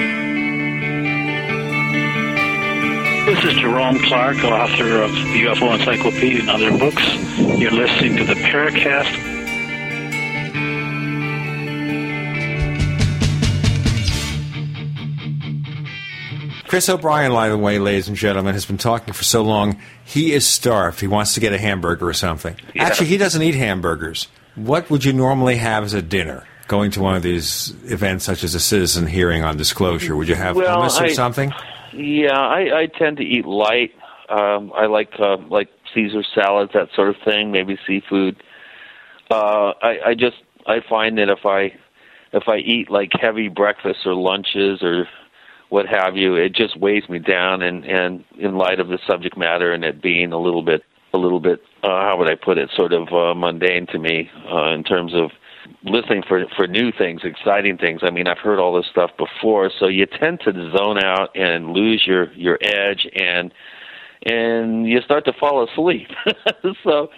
is 3.44 3.52
Jerome 3.56 3.98
Clark, 4.04 4.38
author 4.38 5.02
of 5.02 5.12
the 5.12 5.44
UFO 5.44 5.78
Encyclopedia 5.78 6.40
and 6.40 6.48
other 6.48 6.70
books. 6.78 7.02
You're 7.36 7.72
listening 7.72 8.16
to 8.16 8.24
the 8.24 8.32
Paracast. 8.36 9.34
Chris 16.66 16.88
O'Brien, 16.88 17.32
by 17.32 17.50
the 17.50 17.58
way, 17.58 17.78
ladies 17.78 18.08
and 18.08 18.16
gentlemen, 18.16 18.54
has 18.54 18.64
been 18.64 18.78
talking 18.78 19.12
for 19.12 19.24
so 19.24 19.42
long. 19.42 19.78
He 20.06 20.32
is 20.32 20.46
starved. 20.46 21.00
He 21.00 21.06
wants 21.06 21.34
to 21.34 21.40
get 21.40 21.52
a 21.52 21.58
hamburger 21.58 22.08
or 22.08 22.14
something. 22.14 22.56
Yeah. 22.74 22.84
Actually, 22.84 23.08
he 23.08 23.18
doesn't 23.18 23.42
eat 23.42 23.54
hamburgers. 23.54 24.28
What 24.54 24.88
would 24.88 25.04
you 25.04 25.12
normally 25.12 25.56
have 25.56 25.84
as 25.84 25.92
a 25.92 26.00
dinner? 26.00 26.46
Going 26.68 26.90
to 26.92 27.00
one 27.00 27.14
of 27.14 27.22
these 27.22 27.72
events, 27.84 28.24
such 28.24 28.42
as 28.42 28.54
a 28.54 28.60
citizen 28.60 29.06
hearing 29.06 29.44
on 29.44 29.56
disclosure, 29.56 30.16
would 30.16 30.26
you 30.28 30.34
have 30.34 30.56
Well, 30.56 30.78
hummus 30.82 31.00
or 31.00 31.04
I- 31.04 31.12
something? 31.12 31.52
Yeah, 31.92 32.36
I, 32.38 32.80
I 32.80 32.86
tend 32.86 33.16
to 33.18 33.22
eat 33.22 33.46
light. 33.46 33.92
Um, 34.28 34.72
I 34.74 34.86
like 34.86 35.10
uh, 35.18 35.36
like 35.48 35.68
Caesar 35.94 36.22
salads, 36.34 36.72
that 36.74 36.88
sort 36.94 37.08
of 37.08 37.16
thing. 37.24 37.52
Maybe 37.52 37.78
seafood. 37.86 38.42
Uh, 39.30 39.72
I, 39.80 39.98
I 40.06 40.14
just 40.14 40.36
I 40.66 40.80
find 40.88 41.16
that 41.18 41.28
if 41.28 41.46
I 41.46 41.72
if 42.32 42.48
I 42.48 42.56
eat 42.58 42.90
like 42.90 43.12
heavy 43.18 43.48
breakfasts 43.48 44.04
or 44.04 44.14
lunches 44.14 44.82
or 44.82 45.08
what 45.68 45.86
have 45.86 46.16
you, 46.16 46.34
it 46.34 46.52
just 46.54 46.76
weighs 46.78 47.08
me 47.08 47.18
down. 47.20 47.62
And 47.62 47.84
and 47.84 48.24
in 48.38 48.56
light 48.58 48.80
of 48.80 48.88
the 48.88 48.98
subject 49.06 49.36
matter 49.38 49.72
and 49.72 49.84
it 49.84 50.02
being 50.02 50.32
a 50.32 50.38
little 50.38 50.62
bit 50.62 50.82
a 51.14 51.18
little 51.18 51.40
bit 51.40 51.62
uh, 51.82 51.88
how 52.02 52.16
would 52.18 52.28
I 52.30 52.34
put 52.34 52.58
it, 52.58 52.68
sort 52.74 52.92
of 52.92 53.08
uh, 53.12 53.34
mundane 53.34 53.86
to 53.86 53.98
me 53.98 54.28
uh, 54.52 54.72
in 54.72 54.82
terms 54.84 55.14
of 55.14 55.30
listening 55.86 56.22
for 56.26 56.44
for 56.56 56.66
new 56.66 56.92
things, 56.92 57.22
exciting 57.24 57.78
things. 57.78 58.00
I 58.02 58.10
mean, 58.10 58.26
I've 58.26 58.38
heard 58.38 58.58
all 58.58 58.74
this 58.74 58.86
stuff 58.90 59.10
before, 59.16 59.70
so 59.78 59.86
you 59.86 60.06
tend 60.06 60.40
to 60.40 60.52
zone 60.76 61.02
out 61.02 61.30
and 61.36 61.70
lose 61.70 62.04
your 62.06 62.32
your 62.32 62.58
edge, 62.60 63.06
and 63.14 63.52
and 64.24 64.86
you 64.86 65.00
start 65.00 65.24
to 65.26 65.32
fall 65.32 65.64
asleep. 65.64 66.08
so 66.84 67.10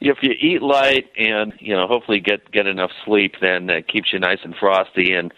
if 0.00 0.18
you 0.22 0.32
eat 0.40 0.62
light 0.62 1.06
and 1.16 1.52
you 1.58 1.74
know 1.74 1.86
hopefully 1.86 2.20
get 2.20 2.50
get 2.50 2.66
enough 2.66 2.90
sleep, 3.04 3.34
then 3.40 3.66
that 3.66 3.88
keeps 3.88 4.12
you 4.12 4.18
nice 4.18 4.40
and 4.42 4.54
frosty. 4.56 5.12
And 5.12 5.32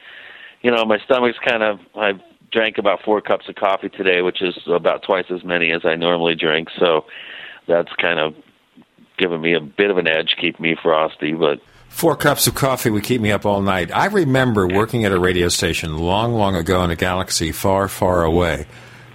you 0.63 0.71
know 0.71 0.85
my 0.85 0.99
stomach's 1.05 1.39
kind 1.45 1.63
of 1.63 1.81
I've 1.95 2.21
drank 2.51 2.79
about 2.79 3.03
four 3.05 3.21
cups 3.21 3.49
of 3.49 3.57
coffee 3.57 3.91
today, 3.91 4.23
which 4.23 4.41
is 4.41 4.57
about 4.69 5.03
twice 5.03 5.27
as 5.31 5.45
many 5.45 5.71
as 5.71 5.83
I 5.85 5.97
normally 5.97 6.35
drink. 6.35 6.69
So 6.79 7.05
that's 7.67 7.93
kind 8.01 8.19
of 8.19 8.35
giving 9.19 9.41
me 9.41 9.55
a 9.55 9.61
bit 9.61 9.91
of 9.91 9.99
an 9.99 10.07
edge, 10.07 10.37
keep 10.41 10.61
me 10.61 10.77
frosty, 10.81 11.33
but. 11.33 11.61
Four 11.89 12.15
cups 12.17 12.47
of 12.47 12.55
coffee 12.55 12.91
would 12.91 13.03
keep 13.03 13.21
me 13.21 13.33
up 13.33 13.45
all 13.45 13.61
night. 13.61 13.91
I 13.95 14.07
remember 14.07 14.69
working 14.69 15.05
at 15.05 15.13
a 15.13 15.19
radio 15.19 15.49
station 15.49 15.99
long, 15.99 16.33
long 16.35 16.55
ago 16.55 16.85
in 16.85 16.91
a 16.91 16.97
galaxy 16.97 17.51
far, 17.51 17.89
far 17.89 18.23
away, 18.23 18.67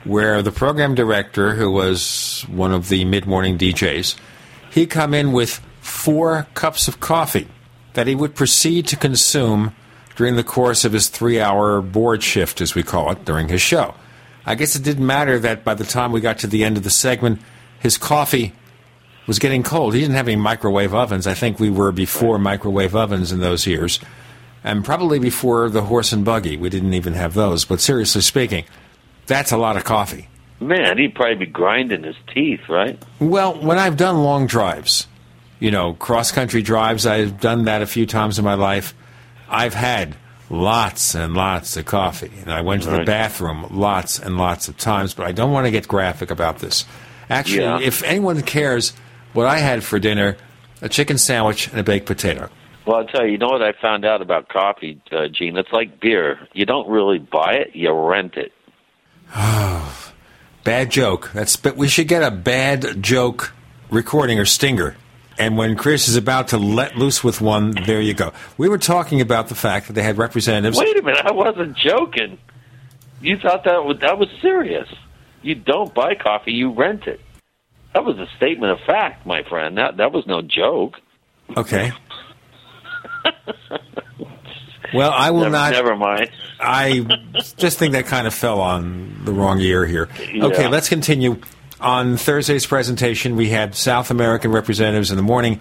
where 0.03 0.41
the 0.41 0.51
program 0.51 0.93
director, 0.93 1.53
who 1.53 1.71
was 1.71 2.45
one 2.49 2.73
of 2.73 2.89
the 2.89 3.05
mid-morning 3.05 3.57
DJs, 3.57 4.15
he'd 4.71 4.89
come 4.89 5.13
in 5.13 5.31
with 5.31 5.61
four 5.79 6.47
cups 6.55 6.87
of 6.89 6.99
coffee 6.99 7.47
that 7.93 8.07
he 8.07 8.15
would 8.15 8.35
proceed 8.35 8.87
to 8.87 8.97
consume 8.97 9.73
during 10.15 10.35
the 10.35 10.43
course 10.43 10.83
of 10.83 10.93
his 10.93 11.07
three-hour 11.07 11.81
board 11.81 12.21
shift, 12.21 12.59
as 12.59 12.75
we 12.75 12.83
call 12.83 13.11
it, 13.11 13.23
during 13.23 13.47
his 13.47 13.61
show. 13.61 13.95
I 14.45 14.55
guess 14.55 14.75
it 14.75 14.83
didn't 14.83 15.05
matter 15.05 15.39
that 15.39 15.63
by 15.63 15.73
the 15.73 15.85
time 15.85 16.11
we 16.11 16.19
got 16.19 16.39
to 16.39 16.47
the 16.47 16.65
end 16.65 16.75
of 16.75 16.83
the 16.83 16.89
segment, 16.89 17.41
his 17.79 17.97
coffee 17.97 18.53
was 19.27 19.39
getting 19.39 19.63
cold. 19.63 19.93
He 19.93 19.99
didn't 20.01 20.15
have 20.15 20.27
any 20.27 20.35
microwave 20.35 20.93
ovens. 20.93 21.27
I 21.27 21.33
think 21.33 21.59
we 21.59 21.69
were 21.69 21.91
before 21.91 22.37
microwave 22.39 22.95
ovens 22.95 23.31
in 23.31 23.39
those 23.39 23.65
years, 23.65 23.99
and 24.63 24.83
probably 24.83 25.19
before 25.19 25.69
the 25.69 25.83
horse 25.83 26.11
and 26.13 26.23
buggy. 26.25 26.57
We 26.57 26.69
didn't 26.69 26.93
even 26.93 27.13
have 27.13 27.33
those. 27.33 27.65
But 27.65 27.81
seriously 27.81 28.21
speaking, 28.21 28.65
that's 29.25 29.51
a 29.51 29.57
lot 29.57 29.77
of 29.77 29.83
coffee. 29.83 30.27
Man, 30.59 30.97
he'd 30.97 31.15
probably 31.15 31.35
be 31.35 31.45
grinding 31.45 32.03
his 32.03 32.15
teeth, 32.33 32.69
right? 32.69 32.97
Well, 33.19 33.53
when 33.55 33.77
I've 33.77 33.97
done 33.97 34.23
long 34.23 34.47
drives, 34.47 35.07
you 35.59 35.71
know, 35.71 35.93
cross 35.93 36.31
country 36.31 36.61
drives, 36.61 37.05
I've 37.05 37.39
done 37.39 37.65
that 37.65 37.81
a 37.81 37.85
few 37.85 38.05
times 38.05 38.39
in 38.39 38.45
my 38.45 38.53
life. 38.53 38.93
I've 39.49 39.73
had 39.73 40.15
lots 40.49 41.15
and 41.15 41.33
lots 41.33 41.75
of 41.77 41.85
coffee, 41.85 42.31
and 42.41 42.51
I 42.51 42.61
went 42.61 42.83
to 42.83 42.89
the 42.91 43.03
bathroom 43.03 43.67
lots 43.71 44.19
and 44.19 44.37
lots 44.37 44.67
of 44.67 44.77
times. 44.77 45.13
But 45.13 45.25
I 45.27 45.31
don't 45.31 45.51
want 45.51 45.65
to 45.65 45.71
get 45.71 45.87
graphic 45.87 46.31
about 46.31 46.59
this. 46.59 46.85
Actually, 47.29 47.63
Yeah. 47.63 47.79
if 47.81 48.03
anyone 48.03 48.41
cares 48.41 48.93
what 49.33 49.45
I 49.45 49.59
had 49.59 49.83
for 49.83 49.99
dinner, 49.99 50.37
a 50.81 50.89
chicken 50.89 51.17
sandwich 51.17 51.67
and 51.69 51.79
a 51.79 51.83
baked 51.83 52.05
potato. 52.05 52.49
Well, 52.85 52.97
I'll 52.97 53.05
tell 53.05 53.25
you, 53.25 53.33
you 53.33 53.37
know 53.37 53.47
what 53.47 53.61
I 53.61 53.73
found 53.81 54.05
out 54.05 54.21
about 54.21 54.49
coffee, 54.49 55.01
uh, 55.11 55.27
Gene? 55.27 55.57
It's 55.57 55.71
like 55.71 55.99
beer. 55.99 56.47
You 56.53 56.65
don't 56.65 56.87
really 56.89 57.19
buy 57.19 57.53
it, 57.53 57.75
you 57.75 57.91
rent 57.91 58.35
it. 58.35 58.51
Oh, 59.35 59.99
Bad 60.63 60.91
joke. 60.91 61.29
That's 61.33 61.57
but 61.57 61.75
we 61.75 61.89
should 61.89 62.07
get 62.07 62.23
a 62.23 62.31
bad 62.31 63.03
joke 63.03 63.53
recording 63.89 64.39
or 64.39 64.45
stinger. 64.45 64.95
And 65.37 65.57
when 65.57 65.75
Chris 65.75 66.07
is 66.07 66.15
about 66.15 66.49
to 66.49 66.57
let 66.57 66.95
loose 66.95 67.23
with 67.23 67.41
one, 67.41 67.71
there 67.85 67.99
you 67.99 68.13
go. 68.13 68.31
We 68.57 68.69
were 68.69 68.77
talking 68.77 69.19
about 69.19 69.49
the 69.49 69.55
fact 69.55 69.87
that 69.87 69.93
they 69.93 70.03
had 70.03 70.17
representatives. 70.17 70.77
Wait 70.77 70.97
a 70.97 71.01
minute, 71.01 71.25
I 71.25 71.33
wasn't 71.33 71.75
joking. 71.75 72.37
You 73.19 73.37
thought 73.37 73.65
that 73.65 73.83
was, 73.83 73.99
that 73.99 74.17
was 74.17 74.29
serious. 74.41 74.87
You 75.41 75.55
don't 75.55 75.93
buy 75.93 76.15
coffee, 76.15 76.53
you 76.53 76.71
rent 76.71 77.07
it. 77.07 77.19
That 77.93 78.03
was 78.05 78.17
a 78.17 78.27
statement 78.37 78.71
of 78.71 78.79
fact, 78.85 79.25
my 79.25 79.43
friend. 79.43 79.77
That 79.77 79.97
that 79.97 80.11
was 80.11 80.25
no 80.27 80.41
joke. 80.41 80.99
Okay. 81.55 81.91
Well, 84.93 85.11
I 85.11 85.31
will 85.31 85.39
Never- 85.41 85.51
not. 85.51 85.71
Never 85.71 85.95
mind. 85.95 86.29
I 86.59 87.03
just 87.57 87.79
think 87.79 87.93
that 87.93 88.05
kind 88.05 88.27
of 88.27 88.33
fell 88.33 88.61
on 88.61 89.21
the 89.25 89.31
wrong 89.33 89.59
ear 89.59 89.87
here. 89.87 90.07
Yeah. 90.31 90.45
Okay, 90.45 90.67
let's 90.67 90.87
continue. 90.87 91.41
on 91.81 92.15
Thursday's 92.15 92.65
presentation, 92.67 93.35
we 93.35 93.49
had 93.49 93.73
South 93.75 94.11
American 94.11 94.51
representatives 94.51 95.09
in 95.09 95.17
the 95.17 95.23
morning, 95.23 95.59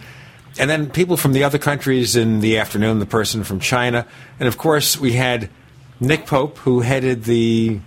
and 0.59 0.69
then 0.69 0.91
people 0.91 1.17
from 1.17 1.33
the 1.33 1.45
other 1.45 1.57
countries 1.59 2.15
in 2.15 2.41
the 2.41 2.59
afternoon, 2.59 2.99
the 2.99 3.07
person 3.07 3.43
from 3.43 3.59
China. 3.59 4.07
And 4.39 4.47
of 4.49 4.59
course, 4.59 5.01
we 5.01 5.13
had 5.13 5.49
Nick 5.99 6.27
Pope, 6.27 6.59
who 6.59 6.81
headed 6.81 7.25
the 7.25 7.81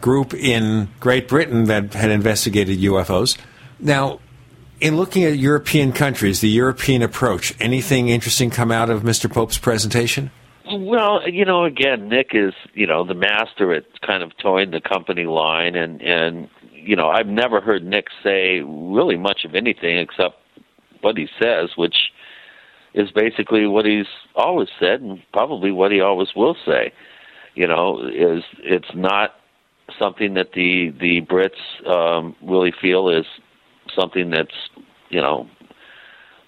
group 0.00 0.32
in 0.32 0.88
Great 1.00 1.28
Britain 1.28 1.64
that 1.64 1.92
had 1.92 2.10
investigated 2.10 2.78
UFOs. 2.78 3.36
Now, 3.80 4.20
in 4.80 4.96
looking 4.96 5.24
at 5.24 5.36
European 5.36 5.92
countries, 5.92 6.40
the 6.40 6.48
European 6.48 7.02
approach, 7.02 7.54
anything 7.60 8.08
interesting 8.08 8.50
come 8.50 8.70
out 8.70 8.90
of 8.90 9.02
Mr. 9.02 9.32
Pope's 9.32 9.58
presentation? 9.58 10.30
Well, 10.70 11.28
you 11.28 11.44
know, 11.44 11.64
again, 11.64 12.08
Nick 12.08 12.30
is 12.34 12.52
you 12.74 12.86
know 12.86 13.04
the 13.04 13.14
master 13.14 13.72
at 13.72 13.84
kind 14.02 14.22
of 14.22 14.36
toeing 14.36 14.70
the 14.70 14.82
company 14.82 15.24
line, 15.24 15.74
and 15.76 16.02
and 16.02 16.48
you 16.72 16.94
know 16.94 17.08
I've 17.08 17.26
never 17.26 17.60
heard 17.60 17.84
Nick 17.84 18.08
say 18.22 18.60
really 18.60 19.16
much 19.16 19.44
of 19.44 19.54
anything 19.54 19.98
except 19.98 20.36
what 21.00 21.16
he 21.16 21.26
says, 21.40 21.70
which 21.76 21.96
is 22.92 23.10
basically 23.10 23.66
what 23.66 23.86
he's 23.86 24.06
always 24.34 24.68
said, 24.78 25.00
and 25.00 25.22
probably 25.32 25.70
what 25.70 25.90
he 25.90 26.00
always 26.00 26.28
will 26.36 26.56
say. 26.66 26.92
You 27.54 27.66
know, 27.66 28.06
is 28.06 28.44
it's 28.58 28.94
not 28.94 29.36
something 29.98 30.34
that 30.34 30.52
the 30.52 30.92
the 31.00 31.22
Brits 31.22 31.88
um, 31.88 32.36
really 32.42 32.74
feel 32.78 33.08
is 33.08 33.24
something 33.98 34.30
that's 34.30 34.54
you 35.08 35.20
know 35.20 35.48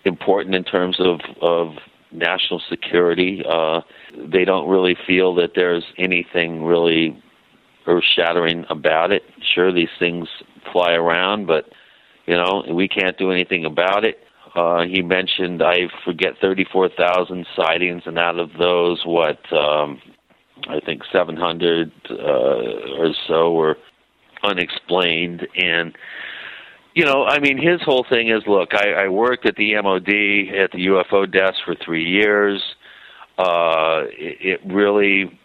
important 0.05 0.55
in 0.55 0.65
terms 0.65 0.99
of 1.01 1.21
of 1.41 1.75
national 2.13 2.61
security. 2.69 3.43
Uh, 3.49 3.81
they 4.17 4.45
don't 4.45 4.69
really 4.69 4.97
feel 5.07 5.35
that 5.37 5.53
there's 5.55 5.85
anything 5.99 6.65
really 6.65 7.23
earth 7.87 8.05
shattering 8.17 8.65
about 8.69 9.13
it. 9.13 9.23
Sure, 9.55 9.73
these 9.73 9.89
things 9.99 10.29
fly 10.73 10.93
around, 10.93 11.47
but 11.47 11.71
you 12.27 12.35
know 12.35 12.65
we 12.71 12.89
can't 12.89 13.19
do 13.19 13.31
anything 13.31 13.65
about 13.65 14.05
it. 14.05 14.19
Uh, 14.55 14.83
he 14.83 15.01
mentioned 15.01 15.63
I 15.63 15.89
forget 16.05 16.35
34,000 16.41 17.47
sightings, 17.57 18.03
and 18.07 18.19
out 18.19 18.39
of 18.39 18.51
those, 18.59 19.03
what 19.05 19.41
um, 19.53 20.01
I 20.69 20.81
think 20.81 21.03
700 21.13 21.93
uh, 22.11 22.15
or 22.15 23.15
so 23.29 23.53
were 23.53 23.77
unexplained. 24.43 25.47
And 25.57 25.97
you 26.95 27.05
know, 27.05 27.25
I 27.25 27.39
mean, 27.39 27.57
his 27.57 27.81
whole 27.83 28.05
thing 28.09 28.29
is, 28.29 28.43
look, 28.47 28.75
I, 28.75 29.05
I 29.05 29.09
worked 29.09 29.47
at 29.47 29.57
the 29.57 29.75
MOD 29.81 30.09
at 30.09 30.73
the 30.73 30.87
UFO 30.87 31.31
desk 31.31 31.55
for 31.65 31.75
three 31.75 32.05
years. 32.05 32.63
Uh, 33.39 34.05
it, 34.11 34.61
it 34.65 34.73
really, 34.73 35.39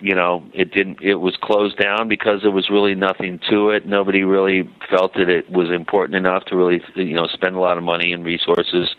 you 0.00 0.14
know, 0.14 0.44
it 0.54 0.72
didn't. 0.72 1.02
It 1.02 1.16
was 1.16 1.36
closed 1.42 1.78
down 1.78 2.08
because 2.08 2.40
there 2.42 2.50
was 2.50 2.70
really 2.70 2.94
nothing 2.94 3.38
to 3.50 3.70
it. 3.70 3.86
Nobody 3.86 4.24
really 4.24 4.68
felt 4.90 5.14
that 5.14 5.28
it 5.28 5.50
was 5.50 5.70
important 5.70 6.16
enough 6.16 6.44
to 6.46 6.56
really, 6.56 6.80
you 6.94 7.14
know, 7.14 7.26
spend 7.26 7.54
a 7.54 7.60
lot 7.60 7.76
of 7.76 7.84
money 7.84 8.12
and 8.12 8.24
resources 8.24 8.94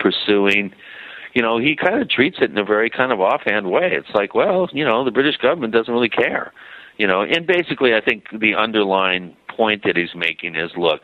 pursuing. 0.00 0.72
You 1.34 1.42
know, 1.42 1.58
he 1.58 1.76
kind 1.76 2.02
of 2.02 2.08
treats 2.08 2.38
it 2.40 2.50
in 2.50 2.58
a 2.58 2.64
very 2.64 2.90
kind 2.90 3.12
of 3.12 3.20
offhand 3.20 3.70
way. 3.70 3.90
It's 3.92 4.14
like, 4.14 4.34
well, 4.34 4.68
you 4.72 4.84
know, 4.84 5.04
the 5.04 5.10
British 5.10 5.36
government 5.36 5.72
doesn't 5.72 5.92
really 5.92 6.08
care. 6.08 6.52
You 6.96 7.06
know, 7.06 7.22
and 7.22 7.46
basically, 7.46 7.94
I 7.94 8.00
think 8.00 8.24
the 8.32 8.54
underlying 8.54 9.36
point 9.56 9.82
that 9.84 9.96
he's 9.96 10.14
making 10.14 10.56
is, 10.56 10.70
look, 10.76 11.00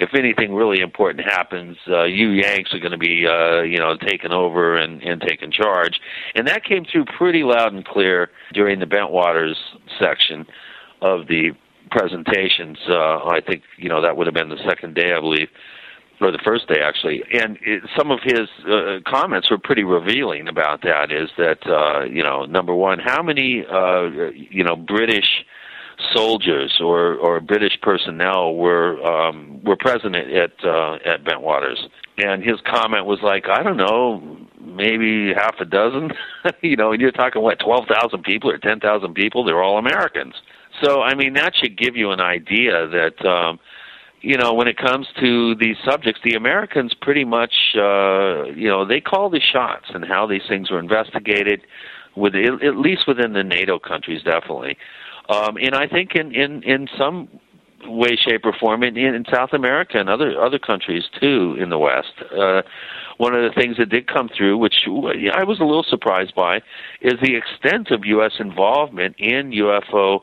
if 0.00 0.10
anything 0.14 0.54
really 0.54 0.80
important 0.80 1.24
happens, 1.24 1.76
uh, 1.88 2.02
you 2.04 2.30
Yanks 2.30 2.74
are 2.74 2.80
going 2.80 2.92
to 2.92 2.98
be, 2.98 3.26
uh, 3.26 3.62
you 3.62 3.78
know, 3.78 3.96
taken 3.96 4.32
over 4.32 4.74
and, 4.74 5.00
and 5.02 5.20
taken 5.20 5.52
charge. 5.52 6.00
And 6.34 6.46
that 6.48 6.64
came 6.64 6.84
through 6.84 7.04
pretty 7.16 7.44
loud 7.44 7.72
and 7.72 7.84
clear 7.84 8.30
during 8.52 8.80
the 8.80 8.86
Bentwaters 8.86 9.54
section 9.98 10.46
of 11.00 11.28
the 11.28 11.52
presentations. 11.90 12.78
Uh, 12.88 13.24
I 13.24 13.40
think, 13.46 13.62
you 13.76 13.88
know, 13.88 14.02
that 14.02 14.16
would 14.16 14.26
have 14.26 14.34
been 14.34 14.48
the 14.48 14.62
second 14.68 14.94
day, 14.94 15.12
I 15.12 15.20
believe, 15.20 15.48
or 16.20 16.32
the 16.32 16.42
first 16.44 16.66
day 16.66 16.80
actually. 16.82 17.22
And 17.32 17.58
it, 17.62 17.82
some 17.96 18.10
of 18.10 18.18
his 18.24 18.48
uh, 18.68 18.98
comments 19.06 19.50
were 19.50 19.58
pretty 19.58 19.84
revealing 19.84 20.48
about 20.48 20.82
that. 20.82 21.12
Is 21.12 21.30
that, 21.38 21.64
uh, 21.66 22.04
you 22.04 22.22
know, 22.22 22.46
number 22.46 22.74
one, 22.74 22.98
how 22.98 23.22
many, 23.22 23.64
uh, 23.70 24.10
you 24.32 24.64
know, 24.64 24.74
British 24.74 25.44
soldiers 26.12 26.78
or 26.80 27.14
or 27.14 27.40
British 27.40 27.78
personnel 27.82 28.54
were 28.54 29.02
um, 29.04 29.60
were 29.64 29.76
present 29.76 30.16
at 30.16 30.52
uh, 30.64 30.94
at 31.04 31.24
Bentwaters, 31.24 31.78
and 32.18 32.42
his 32.42 32.60
comment 32.66 33.06
was 33.06 33.20
like, 33.22 33.48
I 33.48 33.62
don't 33.62 33.76
know, 33.76 34.38
maybe 34.60 35.32
half 35.34 35.56
a 35.60 35.64
dozen. 35.64 36.12
you 36.62 36.76
know, 36.76 36.92
and 36.92 37.00
you're 37.00 37.12
talking 37.12 37.42
what 37.42 37.58
twelve 37.58 37.86
thousand 37.86 38.22
people 38.24 38.50
or 38.50 38.58
ten 38.58 38.80
thousand 38.80 39.14
people? 39.14 39.44
They're 39.44 39.62
all 39.62 39.78
Americans. 39.78 40.34
So 40.82 41.02
I 41.02 41.14
mean, 41.14 41.34
that 41.34 41.54
should 41.56 41.78
give 41.78 41.96
you 41.96 42.10
an 42.10 42.20
idea 42.20 42.86
that. 42.88 43.26
Um, 43.26 43.58
you 44.26 44.38
know, 44.38 44.54
when 44.54 44.68
it 44.68 44.78
comes 44.78 45.06
to 45.20 45.54
these 45.56 45.76
subjects, 45.84 46.18
the 46.24 46.32
Americans 46.32 46.94
pretty 46.98 47.26
much, 47.26 47.52
uh, 47.76 48.44
you 48.44 48.68
know, 48.68 48.86
they 48.86 48.98
call 48.98 49.28
the 49.28 49.38
shots 49.38 49.90
and 49.92 50.02
how 50.02 50.26
these 50.26 50.40
things 50.48 50.70
were 50.70 50.78
investigated, 50.78 51.60
with 52.16 52.34
at 52.34 52.78
least 52.78 53.06
within 53.06 53.34
the 53.34 53.44
NATO 53.44 53.78
countries, 53.78 54.22
definitely. 54.22 54.78
Um, 55.28 55.56
and 55.56 55.74
I 55.74 55.86
think 55.86 56.14
in, 56.14 56.34
in, 56.34 56.62
in 56.62 56.88
some 56.98 57.28
way, 57.86 58.16
shape, 58.16 58.44
or 58.44 58.52
form 58.52 58.82
in, 58.82 58.96
in 58.96 59.24
South 59.32 59.52
America 59.52 59.98
and 59.98 60.08
other 60.08 60.40
other 60.40 60.58
countries 60.58 61.04
too 61.20 61.56
in 61.58 61.70
the 61.70 61.78
West. 61.78 62.12
Uh, 62.36 62.62
one 63.18 63.34
of 63.34 63.42
the 63.42 63.60
things 63.60 63.76
that 63.76 63.90
did 63.90 64.06
come 64.06 64.28
through, 64.36 64.58
which 64.58 64.86
I 64.86 65.44
was 65.44 65.60
a 65.60 65.64
little 65.64 65.84
surprised 65.88 66.34
by, 66.34 66.56
is 67.00 67.14
the 67.22 67.36
extent 67.36 67.90
of 67.90 68.04
U.S. 68.04 68.32
involvement 68.38 69.16
in 69.18 69.50
UFO. 69.52 70.20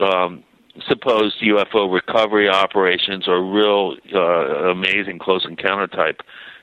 Um, 0.00 0.44
supposed 0.88 1.36
UFO 1.40 1.92
recovery 1.92 2.48
operations 2.48 3.28
or 3.28 3.40
real 3.44 3.94
uh, 4.12 4.70
amazing 4.70 5.20
close 5.20 5.44
encounter 5.48 5.86
type 5.86 6.20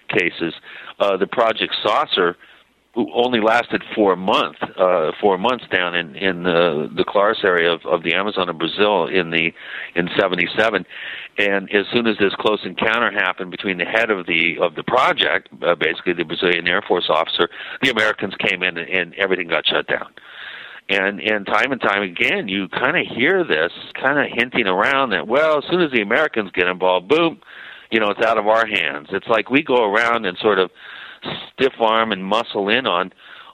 cases. 0.10 0.54
Uh, 1.00 1.16
the 1.16 1.28
Project 1.28 1.74
Saucer 1.82 2.36
only 2.96 3.40
lasted 3.40 3.84
four 3.96 4.16
months, 4.16 4.60
uh, 4.78 5.12
four 5.22 5.38
months 5.38 5.66
down 5.72 5.96
in 5.96 6.16
in 6.16 6.44
the 6.44 6.90
the 6.96 7.06
Colares 7.06 7.44
area 7.44 7.72
of, 7.72 7.86
of 7.86 8.04
the 8.04 8.14
Amazon 8.14 8.50
of 8.50 8.58
Brazil 8.58 9.08
in 9.08 9.32
the 9.32 9.52
in 9.96 10.10
'77, 10.20 10.86
and 11.38 11.74
as 11.74 11.86
soon 11.94 12.06
as 12.08 12.18
this 12.18 12.34
close 12.36 12.60
encounter 12.66 13.12
happened 13.12 13.52
between 13.52 13.78
the 13.78 13.86
head 13.86 14.12
of 14.12 14.26
the 14.28 14.58
of 14.60 14.76
the 14.76 14.84
project, 14.84 15.48
uh, 15.64 15.76
basically 15.76 16.14
the 16.14 16.26
Brazilian 16.26 16.68
Air 16.68 16.82
Force 16.86 17.10
officer, 17.10 17.50
the 17.82 17.92
Americans 17.92 18.34
came 18.40 18.62
in 18.62 18.78
and, 18.78 18.90
and 18.90 19.14
everything 19.16 19.48
got 19.48 19.66
shut 19.66 19.88
down. 19.88 20.14
And 20.90 21.22
and 21.22 21.46
time 21.46 21.72
and 21.72 21.80
time 21.80 22.02
again, 22.02 22.50
you 22.50 22.68
kind 22.68 22.98
of 22.98 23.08
hear 23.08 23.46
this 23.46 23.72
kind 23.94 24.20
of 24.20 24.38
hinting 24.38 24.68
around 24.68 25.12
that 25.12 25.28
well, 25.28 25.60
as 25.60 25.64
soon 25.70 25.82
as 25.82 25.92
the 25.92 26.02
Americans 26.02 26.52
get 26.54 26.68
involved, 26.68 27.08
boom, 27.08 27.40
you 27.90 28.02
know, 28.02 28.10
it's 28.10 28.26
out 28.26 28.38
of 28.38 28.48
our 28.48 28.66
hands. 28.66 29.08
It's 29.12 29.28
like 29.28 29.50
we 29.50 29.64
go 29.64 29.86
around 29.86 30.26
and 30.26 30.38
sort 30.40 30.60
of 30.60 30.70
stiff 31.54 31.74
arm 31.80 32.12
and 32.12 32.26
muscle 32.26 32.70
in 32.70 32.86
on 32.88 33.12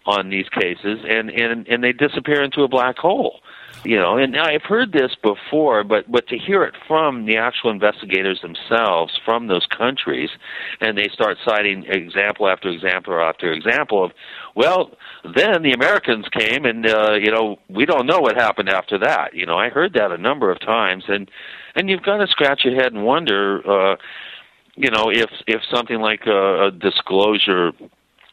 on 0.08 0.30
these 0.30 0.48
cases 0.50 1.00
and 1.08 1.30
and 1.30 1.68
and 1.68 1.84
they 1.84 1.92
disappear 1.92 2.42
into 2.42 2.62
a 2.64 2.68
black 2.68 2.98
hole 2.98 3.42
you 3.84 3.98
know. 3.98 4.18
And 4.18 4.38
i've 4.38 4.64
heard 4.64 4.94
this 4.94 5.12
before 5.22 5.84
but 5.84 6.10
but 6.10 6.28
to 6.28 6.38
hear 6.38 6.64
it 6.64 6.76
from 6.88 7.26
the 7.26 7.36
actual 7.38 7.70
investigators 7.72 8.42
themselves 8.42 9.20
from 9.26 9.48
those 9.48 9.68
countries 9.68 10.30
and 10.80 10.98
they 10.98 11.10
start 11.10 11.38
citing 11.46 11.84
example 11.88 12.48
after 12.48 12.70
example 12.70 13.20
after 13.20 13.52
example 13.52 14.06
of 14.06 14.12
well 14.56 14.92
then 15.36 15.62
the 15.62 15.74
americans 15.74 16.26
came 16.30 16.64
and 16.66 16.88
uh 16.88 17.14
you 17.14 17.30
know 17.30 17.58
we 17.70 17.86
don't 17.86 18.08
know 18.08 18.20
what 18.20 18.36
happened 18.36 18.70
after 18.70 18.98
that. 18.98 19.34
You 19.34 19.46
know 19.46 19.58
i 19.58 19.70
heard 19.70 19.94
that 19.94 20.12
a 20.12 20.18
number 20.18 20.50
of 20.52 20.60
times 20.62 21.04
and 21.08 21.30
and 21.76 21.90
you've 21.90 22.04
got 22.04 22.18
to 22.18 22.28
scratch 22.28 22.62
your 22.64 22.76
head 22.76 22.94
and 22.94 23.04
wonder 23.04 23.62
uh 23.70 23.96
you 24.78 24.92
know, 24.92 25.10
if 25.12 25.30
if 25.48 25.62
something 25.74 26.00
like 26.00 26.22
a, 26.28 26.68
a 26.68 26.72
disclosure 26.72 27.72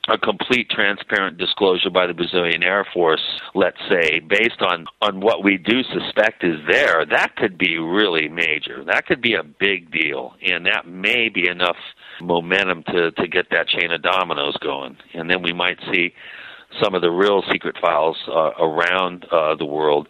a 0.09 0.19
complete 0.19 0.69
transparent 0.69 1.39
disclosure 1.39 1.89
by 1.89 2.07
the 2.07 2.13
Brazilian 2.13 2.63
Air 2.63 2.87
Force, 2.93 3.23
let's 3.55 3.79
say, 3.89 4.21
based 4.21 4.61
on, 4.61 4.85
on 5.01 5.21
what 5.21 5.43
we 5.43 5.57
do 5.57 5.83
suspect 5.83 6.45
is 6.45 6.59
there, 6.71 7.07
that 7.07 7.37
could 7.37 7.57
be 7.57 7.79
really 7.79 8.29
major. 8.29 8.85
That 8.85 9.07
could 9.07 9.23
be 9.23 9.35
a 9.35 9.43
big 9.43 9.91
deal. 9.91 10.35
And 10.43 10.67
that 10.67 10.87
may 10.87 11.31
be 11.31 11.49
enough 11.49 11.79
momentum 12.21 12.85
to, 12.89 13.13
to 13.13 13.27
get 13.27 13.47
that 13.51 13.69
chain 13.69 13.93
of 13.93 14.03
dominoes 14.03 14.59
going. 14.61 14.99
And 15.15 15.31
then 15.31 15.43
we 15.43 15.55
might 15.55 15.79
see 15.91 16.13
some 16.83 16.95
of 16.95 17.01
the 17.01 17.11
real 17.11 17.43
secret 17.51 17.77
files 17.81 18.19
uh, 18.29 18.51
around 18.61 19.25
uh, 19.33 19.55
the 19.55 19.65
world 19.65 20.07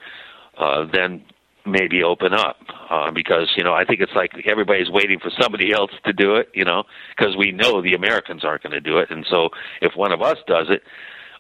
uh, 0.59 0.87
then 0.93 1.23
maybe 1.67 2.03
open 2.03 2.33
up 2.33 2.57
uh, 2.91 3.11
because 3.11 3.53
you 3.57 3.65
know 3.65 3.75
I 3.75 3.85
think 3.85 4.01
it's 4.01 4.13
like 4.15 4.33
everybody's 4.47 4.91
waiting 4.91 5.19
for 5.19 5.31
somebody 5.41 5.73
else 5.79 5.93
to 6.05 6.13
do 6.13 6.35
it, 6.37 6.49
you 6.55 6.65
know, 6.65 6.85
because 7.17 7.37
we 7.37 7.53
know 7.53 7.83
the 7.83 7.95
Americans 7.95 8.45
aren't 8.45 8.63
going 8.63 8.73
to 8.73 8.81
do 8.81 8.99
it, 8.99 9.11
and 9.11 9.27
so 9.29 9.51
if 9.81 9.93
one 9.97 10.13
of 10.13 10.23
us 10.23 10.39
does 10.47 10.67
it, 10.71 10.83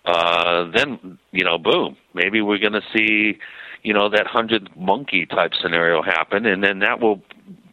uh, 0.04 0.70
then 0.74 1.18
you 1.32 1.44
know, 1.44 1.58
boom, 1.58 1.96
maybe 2.14 2.40
we're 2.40 2.58
going 2.58 2.72
to 2.72 2.82
see, 2.94 3.38
you 3.82 3.92
know, 3.92 4.08
that 4.08 4.26
hundred 4.26 4.70
monkey 4.76 5.26
type 5.26 5.52
scenario 5.60 6.02
happen, 6.02 6.46
and 6.46 6.62
then 6.62 6.80
that 6.80 7.00
will 7.00 7.22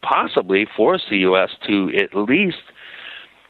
possibly 0.01 0.65
force 0.75 1.03
the 1.09 1.19
U.S. 1.19 1.49
to 1.67 1.91
at 1.95 2.15
least 2.15 2.57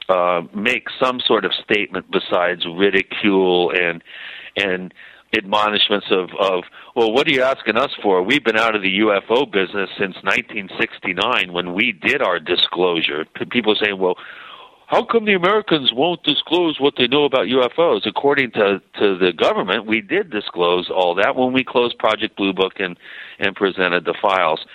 uh, 0.10 0.42
make 0.54 0.88
some 1.00 1.20
sort 1.26 1.46
of 1.46 1.54
statement 1.54 2.06
besides 2.12 2.66
ridicule 2.66 3.72
and 3.72 4.04
and 4.58 4.94
admonishments 5.36 6.08
of, 6.12 6.30
of, 6.40 6.64
well, 6.96 7.12
what 7.12 7.28
are 7.28 7.32
you 7.32 7.42
asking 7.42 7.78
us 7.78 7.92
for? 8.02 8.22
We've 8.22 8.44
been 8.44 8.58
out 8.58 8.76
of 8.76 8.82
the 8.82 9.00
UFO 9.00 9.50
business 9.50 9.90
since 9.98 10.16
1969 10.24 11.54
when 11.54 11.74
we 11.74 11.94
did 11.94 12.22
our 12.22 12.40
disclosure. 12.40 13.26
People 13.50 13.76
saying, 13.82 13.98
well, 13.98 14.16
how 14.88 15.06
come 15.06 15.24
the 15.24 15.36
Americans 15.36 15.94
won't 15.94 16.22
disclose 16.24 16.78
what 16.80 16.96
they 16.98 17.08
know 17.08 17.24
about 17.24 17.48
UFOs? 17.48 18.06
According 18.06 18.52
to, 18.52 18.82
to 19.00 19.18
the 19.18 19.32
government, 19.32 19.86
we 19.86 20.02
did 20.02 20.30
disclose 20.30 20.90
all 20.90 21.16
that 21.16 21.38
when 21.38 21.54
we 21.54 21.64
closed 21.64 21.98
Project 21.98 22.36
Blue 22.36 22.52
Book 22.52 22.74
and, 22.80 22.98
and 23.40 23.56
presented 23.56 24.04
the 24.04 24.16
files. 24.22 24.66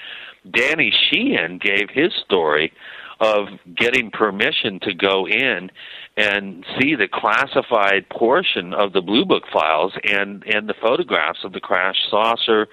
Danny 0.50 0.90
Sheehan 1.10 1.58
gave 1.58 1.90
his 1.90 2.12
story 2.24 2.72
of 3.20 3.46
getting 3.74 4.10
permission 4.10 4.78
to 4.82 4.92
go 4.92 5.26
in 5.26 5.70
and 6.16 6.64
see 6.78 6.94
the 6.94 7.08
classified 7.12 8.08
portion 8.10 8.74
of 8.74 8.92
the 8.92 9.00
Blue 9.00 9.24
Book 9.24 9.44
files 9.52 9.92
and 10.04 10.44
and 10.44 10.68
the 10.68 10.74
photographs 10.80 11.40
of 11.44 11.52
the 11.52 11.60
crash 11.60 11.96
saucer 12.10 12.68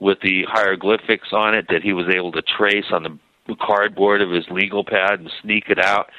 with 0.00 0.18
the 0.22 0.44
hieroglyphics 0.48 1.28
on 1.32 1.54
it 1.54 1.66
that 1.68 1.82
he 1.82 1.92
was 1.92 2.06
able 2.14 2.32
to 2.32 2.42
trace 2.42 2.86
on 2.92 3.02
the 3.02 3.56
cardboard 3.60 4.20
of 4.20 4.30
his 4.30 4.44
legal 4.50 4.84
pad 4.84 5.20
and 5.20 5.30
sneak 5.42 5.64
it 5.68 5.78
out. 5.78 6.10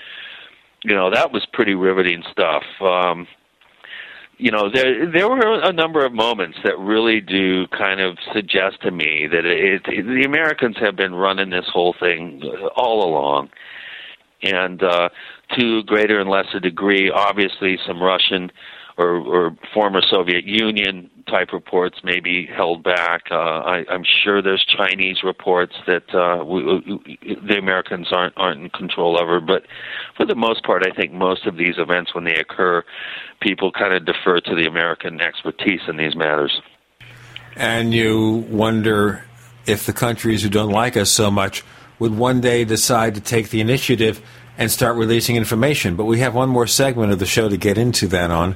You 0.83 0.95
know 0.95 1.11
that 1.11 1.31
was 1.31 1.45
pretty 1.53 1.75
riveting 1.75 2.23
stuff. 2.31 2.63
Um, 2.81 3.27
you 4.37 4.51
know 4.51 4.69
there 4.71 5.11
there 5.11 5.27
were 5.27 5.61
a 5.61 5.73
number 5.73 6.05
of 6.05 6.13
moments 6.13 6.57
that 6.63 6.77
really 6.77 7.21
do 7.21 7.67
kind 7.67 7.99
of 7.99 8.17
suggest 8.33 8.81
to 8.83 8.91
me 8.91 9.27
that 9.31 9.45
it, 9.45 9.81
it, 9.87 10.05
the 10.05 10.23
Americans 10.25 10.77
have 10.79 10.95
been 10.95 11.15
running 11.15 11.49
this 11.49 11.65
whole 11.71 11.95
thing 11.99 12.41
all 12.75 13.03
along. 13.07 13.49
And 14.43 14.83
uh, 14.83 15.09
to 15.57 15.83
greater 15.83 16.19
and 16.19 16.29
lesser 16.29 16.59
degree, 16.59 17.09
obviously, 17.09 17.79
some 17.87 18.01
Russian 18.01 18.51
or, 18.97 19.17
or 19.17 19.57
former 19.73 20.01
Soviet 20.01 20.45
Union 20.45 21.09
type 21.27 21.51
reports 21.53 21.99
may 22.03 22.19
be 22.19 22.47
held 22.47 22.83
back. 22.83 23.23
Uh, 23.29 23.35
I, 23.35 23.85
I'm 23.89 24.03
sure 24.23 24.41
there's 24.41 24.65
Chinese 24.65 25.17
reports 25.23 25.75
that 25.85 26.13
uh, 26.15 26.43
we, 26.43 26.63
we, 26.63 27.37
the 27.47 27.57
Americans 27.57 28.07
aren't 28.11 28.33
aren't 28.37 28.61
in 28.61 28.69
control 28.69 29.19
over. 29.21 29.39
But 29.39 29.63
for 30.15 30.25
the 30.25 30.35
most 30.35 30.63
part, 30.63 30.83
I 30.85 30.95
think 30.95 31.13
most 31.13 31.45
of 31.45 31.57
these 31.57 31.75
events, 31.77 32.15
when 32.15 32.23
they 32.23 32.35
occur, 32.35 32.83
people 33.39 33.71
kind 33.71 33.93
of 33.93 34.05
defer 34.05 34.39
to 34.39 34.55
the 34.55 34.65
American 34.65 35.21
expertise 35.21 35.81
in 35.87 35.97
these 35.97 36.15
matters. 36.15 36.59
And 37.55 37.93
you 37.93 38.45
wonder 38.49 39.25
if 39.65 39.85
the 39.85 39.93
countries 39.93 40.43
who 40.43 40.49
don't 40.49 40.71
like 40.71 40.97
us 40.97 41.11
so 41.11 41.29
much 41.29 41.63
would 41.99 42.17
one 42.17 42.41
day 42.41 42.63
decide 42.63 43.15
to 43.15 43.21
take 43.21 43.49
the 43.49 43.61
initiative 43.61 44.21
and 44.57 44.71
start 44.71 44.95
releasing 44.95 45.35
information. 45.35 45.95
But 45.95 46.05
we 46.05 46.19
have 46.19 46.33
one 46.33 46.49
more 46.49 46.67
segment 46.67 47.11
of 47.11 47.19
the 47.19 47.25
show 47.25 47.49
to 47.49 47.57
get 47.57 47.77
into 47.77 48.07
that 48.07 48.31
on. 48.31 48.55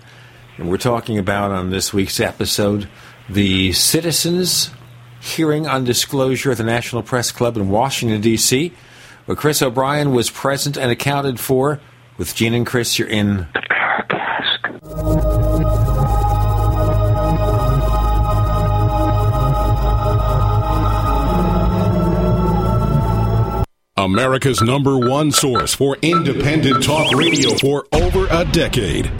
And 0.57 0.69
we're 0.69 0.77
talking 0.77 1.17
about 1.17 1.51
on 1.51 1.69
this 1.69 1.93
week's 1.93 2.19
episode 2.19 2.87
the 3.29 3.71
citizens' 3.73 4.71
hearing 5.21 5.67
on 5.67 5.83
disclosure 5.83 6.51
at 6.51 6.57
the 6.57 6.63
National 6.63 7.03
Press 7.03 7.31
Club 7.31 7.57
in 7.57 7.69
Washington, 7.69 8.21
D.C., 8.21 8.73
where 9.25 9.35
Chris 9.35 9.61
O'Brien 9.61 10.11
was 10.11 10.29
present 10.29 10.77
and 10.77 10.91
accounted 10.91 11.39
for. 11.39 11.79
With 12.17 12.35
Gene 12.35 12.53
and 12.53 12.65
Chris, 12.65 12.99
you're 12.99 13.07
in 13.07 13.37
the. 13.37 13.61
America's 23.97 24.61
number 24.61 24.97
one 24.97 25.31
source 25.31 25.75
for 25.75 25.95
independent 26.01 26.83
talk 26.83 27.13
radio 27.15 27.55
for 27.57 27.85
over 27.91 28.27
a 28.31 28.43
decade. 28.45 29.11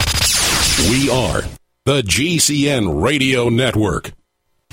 We 0.90 1.08
are 1.10 1.42
the 1.84 2.02
GCN 2.02 3.02
Radio 3.02 3.48
Network. 3.48 4.10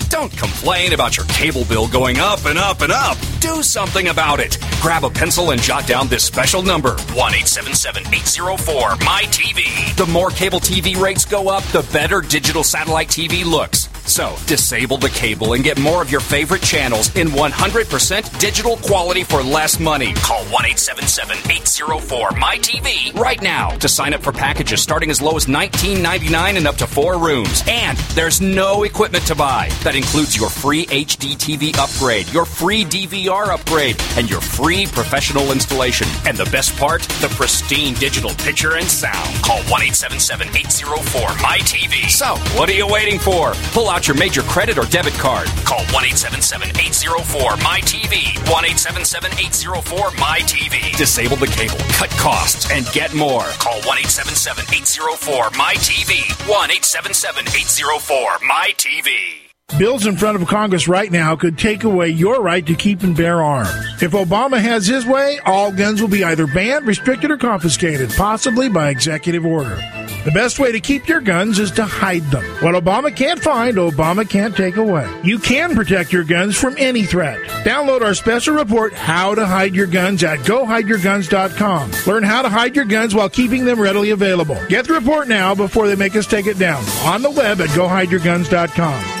Don't 0.08 0.32
complain 0.36 0.92
about 0.92 1.16
your 1.16 1.24
cable 1.26 1.64
bill 1.64 1.86
going 1.86 2.18
up 2.18 2.46
and 2.46 2.58
up 2.58 2.80
and 2.80 2.90
up. 2.90 3.16
Do 3.38 3.62
something 3.62 4.08
about 4.08 4.40
it. 4.40 4.58
Grab 4.80 5.04
a 5.04 5.10
pencil 5.10 5.52
and 5.52 5.62
jot 5.62 5.86
down 5.86 6.08
this 6.08 6.24
special 6.24 6.62
number 6.62 6.90
1 6.90 7.34
877 7.34 8.08
804 8.08 8.90
MyTV. 8.90 9.96
The 9.96 10.06
more 10.06 10.30
cable 10.30 10.58
TV 10.58 10.96
rates 10.96 11.24
go 11.24 11.48
up, 11.48 11.62
the 11.66 11.88
better 11.92 12.20
digital 12.22 12.64
satellite 12.64 13.08
TV 13.08 13.44
looks. 13.44 13.89
So, 14.06 14.36
disable 14.46 14.96
the 14.96 15.10
cable 15.10 15.52
and 15.52 15.62
get 15.62 15.78
more 15.78 16.02
of 16.02 16.10
your 16.10 16.20
favorite 16.20 16.62
channels 16.62 17.14
in 17.16 17.28
100% 17.28 18.40
digital 18.40 18.76
quality 18.78 19.24
for 19.24 19.42
less 19.42 19.78
money. 19.78 20.14
Call 20.14 20.42
1 20.44 20.52
877 20.66 21.36
804 21.50 22.30
MyTV 22.30 23.14
right 23.14 23.40
now 23.42 23.70
to 23.78 23.88
sign 23.88 24.14
up 24.14 24.22
for 24.22 24.32
packages 24.32 24.82
starting 24.82 25.10
as 25.10 25.20
low 25.20 25.36
as 25.36 25.46
$19.99 25.46 26.56
and 26.56 26.66
up 26.66 26.76
to 26.76 26.86
four 26.86 27.18
rooms. 27.18 27.62
And 27.68 27.98
there's 28.14 28.40
no 28.40 28.84
equipment 28.84 29.26
to 29.26 29.34
buy. 29.34 29.68
That 29.84 29.94
includes 29.94 30.36
your 30.36 30.50
free 30.50 30.86
HD 30.86 31.36
TV 31.36 31.76
upgrade, 31.78 32.28
your 32.32 32.44
free 32.44 32.84
DVR 32.84 33.48
upgrade, 33.48 33.96
and 34.16 34.28
your 34.30 34.40
free 34.40 34.86
professional 34.86 35.52
installation. 35.52 36.08
And 36.26 36.36
the 36.36 36.50
best 36.50 36.76
part, 36.76 37.02
the 37.20 37.28
pristine 37.36 37.94
digital 37.94 38.30
picture 38.30 38.76
and 38.76 38.86
sound. 38.86 39.34
Call 39.42 39.58
1 39.64 39.82
877 39.82 40.48
804 40.48 41.28
MyTV. 41.28 42.10
So, 42.10 42.36
what 42.58 42.68
are 42.68 42.74
you 42.74 42.86
waiting 42.86 43.18
for? 43.18 43.52
Pull 43.72 43.89
out 43.90 44.06
your 44.06 44.16
major 44.16 44.42
credit 44.42 44.78
or 44.78 44.86
debit 44.86 45.14
card. 45.14 45.48
Call 45.66 45.84
1 45.92 46.04
877 46.14 46.70
804 46.78 47.50
MyTV. 47.58 48.38
1 48.48 48.64
877 48.64 49.32
804 49.32 50.10
MyTV. 50.16 50.96
Disable 50.96 51.36
the 51.36 51.48
cable, 51.48 51.76
cut 51.98 52.10
costs, 52.10 52.70
and 52.70 52.86
get 52.92 53.12
more. 53.14 53.44
Call 53.58 53.82
1 53.82 53.98
877 53.98 54.64
804 54.72 55.50
MyTV. 55.50 56.48
1 56.48 56.70
877 56.70 57.48
804 57.48 58.30
MyTV. 58.46 59.50
Bills 59.78 60.04
in 60.04 60.16
front 60.16 60.40
of 60.40 60.48
Congress 60.48 60.88
right 60.88 61.10
now 61.12 61.36
could 61.36 61.56
take 61.56 61.84
away 61.84 62.08
your 62.08 62.42
right 62.42 62.66
to 62.66 62.74
keep 62.74 63.02
and 63.02 63.16
bear 63.16 63.42
arms. 63.42 63.70
If 64.02 64.12
Obama 64.12 64.60
has 64.60 64.86
his 64.86 65.06
way, 65.06 65.38
all 65.46 65.70
guns 65.70 66.00
will 66.00 66.08
be 66.08 66.24
either 66.24 66.46
banned, 66.48 66.86
restricted, 66.86 67.30
or 67.30 67.36
confiscated, 67.36 68.10
possibly 68.16 68.68
by 68.68 68.90
executive 68.90 69.46
order. 69.46 69.78
The 70.24 70.32
best 70.32 70.58
way 70.58 70.70
to 70.72 70.80
keep 70.80 71.08
your 71.08 71.22
guns 71.22 71.58
is 71.58 71.70
to 71.72 71.84
hide 71.84 72.24
them. 72.24 72.44
What 72.62 72.74
Obama 72.74 73.14
can't 73.14 73.40
find, 73.40 73.76
Obama 73.78 74.28
can't 74.28 74.54
take 74.54 74.76
away. 74.76 75.10
You 75.24 75.38
can 75.38 75.74
protect 75.74 76.12
your 76.12 76.24
guns 76.24 76.58
from 76.58 76.74
any 76.76 77.04
threat. 77.04 77.40
Download 77.64 78.02
our 78.02 78.12
special 78.12 78.54
report, 78.54 78.92
How 78.92 79.34
to 79.34 79.46
Hide 79.46 79.74
Your 79.74 79.86
Guns, 79.86 80.22
at 80.22 80.40
GoHideYourGuns.com. 80.40 81.92
Learn 82.06 82.22
how 82.22 82.42
to 82.42 82.50
hide 82.50 82.76
your 82.76 82.84
guns 82.84 83.14
while 83.14 83.30
keeping 83.30 83.64
them 83.64 83.80
readily 83.80 84.10
available. 84.10 84.58
Get 84.68 84.86
the 84.86 84.92
report 84.92 85.26
now 85.26 85.54
before 85.54 85.88
they 85.88 85.96
make 85.96 86.14
us 86.16 86.26
take 86.26 86.46
it 86.46 86.58
down. 86.58 86.84
On 87.04 87.22
the 87.22 87.30
web 87.30 87.62
at 87.62 87.70
GoHideYourGuns.com. 87.70 89.19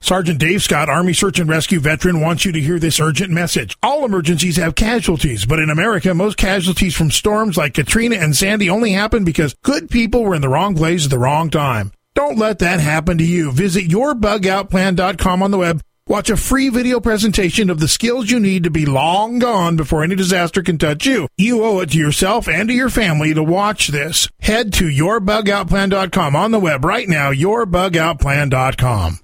Sergeant 0.00 0.38
Dave 0.38 0.62
Scott, 0.62 0.88
Army 0.88 1.12
Search 1.12 1.40
and 1.40 1.50
Rescue 1.50 1.80
veteran, 1.80 2.20
wants 2.20 2.44
you 2.44 2.52
to 2.52 2.60
hear 2.60 2.78
this 2.78 3.00
urgent 3.00 3.32
message. 3.32 3.76
All 3.82 4.04
emergencies 4.04 4.56
have 4.56 4.74
casualties, 4.76 5.46
but 5.46 5.58
in 5.58 5.68
America, 5.68 6.14
most 6.14 6.36
casualties 6.36 6.94
from 6.94 7.10
storms 7.10 7.56
like 7.56 7.74
Katrina 7.74 8.16
and 8.16 8.36
Sandy 8.36 8.70
only 8.70 8.92
happen 8.92 9.24
because 9.24 9.54
good 9.64 9.90
people 9.90 10.22
were 10.22 10.34
in 10.34 10.42
the 10.42 10.48
wrong 10.48 10.76
place 10.76 11.04
at 11.04 11.10
the 11.10 11.18
wrong 11.18 11.50
time. 11.50 11.90
Don't 12.14 12.38
let 12.38 12.60
that 12.60 12.78
happen 12.78 13.18
to 13.18 13.24
you. 13.24 13.50
Visit 13.50 13.88
yourbugoutplan.com 13.88 15.42
on 15.42 15.50
the 15.50 15.58
web. 15.58 15.80
Watch 16.08 16.30
a 16.30 16.36
free 16.36 16.68
video 16.68 17.00
presentation 17.00 17.68
of 17.68 17.80
the 17.80 17.88
skills 17.88 18.30
you 18.30 18.38
need 18.38 18.62
to 18.62 18.70
be 18.70 18.86
long 18.86 19.40
gone 19.40 19.76
before 19.76 20.04
any 20.04 20.14
disaster 20.14 20.62
can 20.62 20.78
touch 20.78 21.04
you. 21.04 21.26
You 21.36 21.64
owe 21.64 21.80
it 21.80 21.90
to 21.90 21.98
yourself 21.98 22.48
and 22.48 22.68
to 22.68 22.74
your 22.74 22.90
family 22.90 23.34
to 23.34 23.42
watch 23.42 23.88
this. 23.88 24.28
Head 24.38 24.72
to 24.74 24.84
yourbugoutplan.com 24.84 26.36
on 26.36 26.52
the 26.52 26.60
web 26.60 26.84
right 26.84 27.08
now, 27.08 27.32
yourbugoutplan.com. 27.32 29.18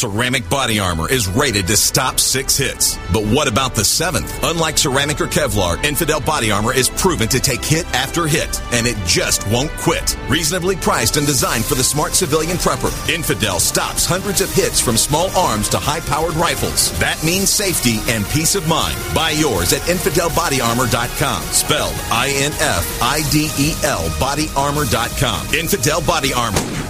Ceramic 0.00 0.48
body 0.48 0.78
armor 0.78 1.12
is 1.12 1.28
rated 1.28 1.66
to 1.66 1.76
stop 1.76 2.18
six 2.18 2.56
hits. 2.56 2.96
But 3.12 3.22
what 3.26 3.48
about 3.48 3.74
the 3.74 3.84
seventh? 3.84 4.32
Unlike 4.42 4.78
ceramic 4.78 5.20
or 5.20 5.26
Kevlar, 5.26 5.76
Infidel 5.84 6.22
body 6.22 6.50
armor 6.50 6.72
is 6.72 6.88
proven 6.88 7.28
to 7.28 7.38
take 7.38 7.62
hit 7.62 7.84
after 7.94 8.26
hit, 8.26 8.62
and 8.72 8.86
it 8.86 8.96
just 9.04 9.46
won't 9.48 9.70
quit. 9.72 10.16
Reasonably 10.26 10.76
priced 10.76 11.18
and 11.18 11.26
designed 11.26 11.66
for 11.66 11.74
the 11.74 11.84
smart 11.84 12.14
civilian 12.14 12.56
prepper, 12.56 12.90
Infidel 13.14 13.60
stops 13.60 14.06
hundreds 14.06 14.40
of 14.40 14.50
hits 14.54 14.80
from 14.80 14.96
small 14.96 15.28
arms 15.36 15.68
to 15.68 15.78
high 15.78 16.00
powered 16.00 16.32
rifles. 16.32 16.98
That 16.98 17.22
means 17.22 17.50
safety 17.50 17.98
and 18.10 18.24
peace 18.28 18.54
of 18.54 18.66
mind. 18.66 18.96
Buy 19.14 19.32
yours 19.32 19.74
at 19.74 19.82
InfidelBodyArmor.com. 19.82 21.42
Spelled 21.42 21.94
I 22.10 22.32
N 22.36 22.52
F 22.52 23.02
I 23.02 23.20
D 23.30 23.50
E 23.58 23.74
L 23.84 24.08
bodyarmor.com. 24.16 25.54
Infidel 25.54 26.00
Body 26.00 26.32
Armor. 26.32 26.89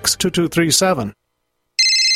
2237. 0.05 1.13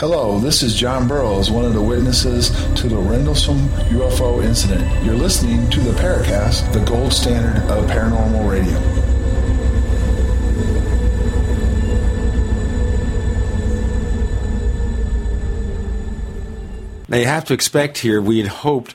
Hello, 0.00 0.38
this 0.38 0.62
is 0.62 0.74
John 0.74 1.06
Burroughs, 1.06 1.50
one 1.50 1.66
of 1.66 1.74
the 1.74 1.82
witnesses 1.82 2.48
to 2.76 2.88
the 2.88 2.96
Rendlesham 2.96 3.58
UFO 3.90 4.42
incident. 4.42 5.04
You're 5.04 5.14
listening 5.14 5.68
to 5.68 5.80
the 5.80 5.90
Paracast, 5.90 6.72
the 6.72 6.80
gold 6.86 7.12
standard 7.12 7.62
of 7.70 7.84
paranormal 7.84 8.50
radio. 8.50 8.72
Now, 17.08 17.18
you 17.18 17.26
have 17.26 17.44
to 17.44 17.52
expect 17.52 17.98
here, 17.98 18.22
we 18.22 18.38
had 18.38 18.48
hoped 18.48 18.94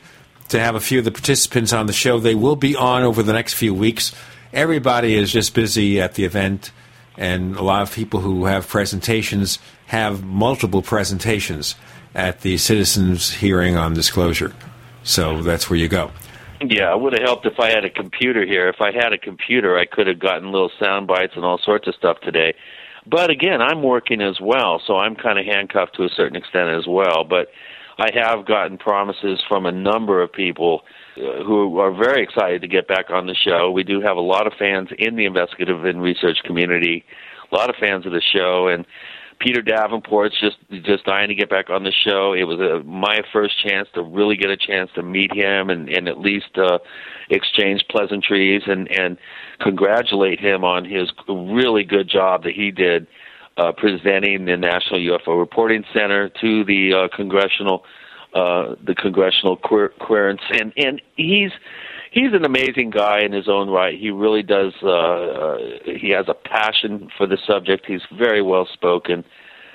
to 0.50 0.60
have 0.60 0.74
a 0.74 0.80
few 0.80 0.98
of 0.98 1.06
the 1.06 1.12
participants 1.12 1.72
on 1.72 1.86
the 1.86 1.94
show. 1.94 2.18
They 2.18 2.34
will 2.34 2.56
be 2.56 2.76
on 2.76 3.04
over 3.04 3.22
the 3.22 3.34
next 3.34 3.54
few 3.54 3.76
weeks. 3.76 4.12
Everybody 4.52 5.14
is 5.14 5.32
just 5.32 5.54
busy 5.54 6.02
at 6.02 6.16
the 6.16 6.24
event, 6.24 6.72
and 7.16 7.56
a 7.56 7.62
lot 7.62 7.84
of 7.84 7.94
people 7.94 8.22
who 8.22 8.46
have 8.46 8.68
presentations 8.68 9.60
have 9.88 10.24
multiple 10.24 10.82
presentations 10.82 11.76
at 12.14 12.42
the 12.42 12.58
citizens' 12.58 13.34
hearing 13.34 13.76
on 13.76 13.94
disclosure. 13.94 14.54
So 15.04 15.42
that's 15.42 15.70
where 15.70 15.78
you 15.78 15.88
go. 15.88 16.12
Yeah, 16.62 16.94
it 16.96 17.02
would 17.02 17.14
have 17.14 17.22
helped 17.22 17.46
if 17.46 17.60
I 17.60 17.70
had 17.70 17.84
a 17.84 17.90
computer 17.90 18.46
here. 18.46 18.70
If 18.70 18.80
I 18.80 18.92
had 18.92 19.14
a 19.14 19.18
computer, 19.18 19.78
I 19.78 19.86
could 19.86 20.08
have 20.08 20.20
gotten 20.20 20.52
little 20.52 20.72
sound 20.80 21.06
bites 21.06 21.34
and 21.36 21.44
all 21.44 21.60
sorts 21.64 21.88
of 21.88 21.96
stuff 21.96 22.18
today. 22.22 22.54
But 23.06 23.30
again, 23.30 23.62
I'm 23.62 23.84
working 23.84 24.22
as 24.22 24.40
well, 24.42 24.82
so 24.88 24.96
I'm 24.96 25.16
kind 25.16 25.38
of 25.38 25.46
handcuffed 25.46 25.96
to 25.98 26.04
a 26.04 26.10
certain 26.10 26.36
extent 26.36 26.70
as 26.70 26.88
well. 26.88 27.24
But 27.24 27.50
I 28.00 28.10
have 28.16 28.46
gotten 28.46 28.78
promises 28.78 29.42
from 29.48 29.66
a 29.66 29.72
number 29.72 30.22
of 30.22 30.32
people 30.32 30.82
uh, 31.18 31.44
who 31.44 31.80
are 31.80 31.94
very 31.94 32.24
excited 32.24 32.62
to 32.62 32.68
get 32.68 32.88
back 32.88 33.10
on 33.10 33.28
the 33.28 33.36
show. 33.36 33.70
We 33.72 33.84
do 33.84 34.02
have 34.02 34.18
a 34.18 34.22
lot 34.22 34.48
of 34.48 34.54
fans 34.58 34.90
in 34.98 35.16
the 35.16 35.26
investigative 35.26 35.86
and 35.86 36.02
research 36.02 36.38
community, 36.46 37.06
a 37.52 37.56
lot 37.56 37.70
of 37.70 37.76
fans 37.76 38.06
of 38.06 38.12
the 38.12 38.24
show, 38.34 38.68
and 38.68 38.86
Peter 39.40 39.62
Davenport's 39.62 40.40
just 40.40 40.58
just 40.84 41.06
dying 41.06 41.28
to 41.30 41.36
get 41.36 41.50
back 41.50 41.70
on 41.70 41.84
the 41.84 41.92
show. 41.92 42.34
It 42.34 42.44
was 42.44 42.60
a, 42.60 42.84
my 42.84 43.22
first 43.32 43.62
chance 43.64 43.88
to 43.94 44.02
really 44.02 44.36
get 44.36 44.50
a 44.50 44.58
chance 44.58 44.90
to 44.96 45.04
meet 45.04 45.34
him 45.34 45.70
and, 45.70 45.90
and 45.90 46.08
at 46.08 46.20
least 46.20 46.58
uh, 46.58 46.80
exchange 47.30 47.86
pleasantries 47.90 48.64
and 48.68 48.90
and 48.92 49.18
congratulate 49.60 50.40
him 50.40 50.64
on 50.64 50.86
his 50.86 51.12
really 51.28 51.84
good 51.84 52.10
job 52.10 52.44
that 52.44 52.54
he 52.54 52.72
did 52.72 53.08
uh, 53.58 53.72
presenting 53.72 54.46
the 54.46 54.58
National 54.58 55.00
UFO 55.00 55.40
Reporting 55.40 55.84
Center 55.94 56.30
to 56.42 56.64
the 56.66 56.94
uh, 56.94 57.16
congressional 57.16 57.86
uh, 58.34 58.76
the 58.84 58.94
congressional 58.94 59.56
clearance, 59.56 60.42
and 60.52 60.74
and 60.76 61.02
he's 61.16 61.52
he's 62.12 62.34
an 62.34 62.46
amazing 62.46 62.90
guy 62.90 63.22
in 63.22 63.32
his 63.32 63.48
own 63.48 63.70
right. 63.70 63.98
He 63.98 64.10
really 64.10 64.44
does. 64.44 64.74
Uh, 64.82 64.90
uh, 64.90 65.58
he 65.86 66.10
has 66.10 66.26
a 66.28 66.34
passion 66.34 67.10
for 67.18 67.28
the 67.28 67.38
subject. 67.48 67.86
He's 67.86 68.02
very 68.18 68.42
well 68.42 68.68
spoken. 68.74 69.24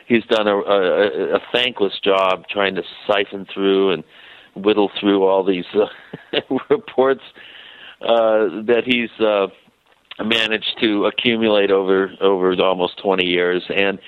He's 0.06 0.24
done 0.24 0.48
a, 0.48 0.56
a, 0.56 1.36
a 1.36 1.40
thankless 1.52 1.98
job 2.02 2.44
trying 2.48 2.74
to 2.74 2.82
siphon 3.06 3.46
through 3.52 3.92
and 3.92 4.04
whittle 4.56 4.90
through 4.98 5.24
all 5.24 5.44
these 5.44 5.66
uh, 5.74 6.40
reports 6.70 7.22
uh, 8.02 8.64
that 8.66 8.82
he's 8.84 9.10
uh, 9.24 9.46
managed 10.24 10.76
to 10.80 11.06
accumulate 11.06 11.70
over 11.70 12.12
over 12.20 12.54
almost 12.60 13.00
20 13.02 13.24
years 13.24 13.62
and 13.68 13.98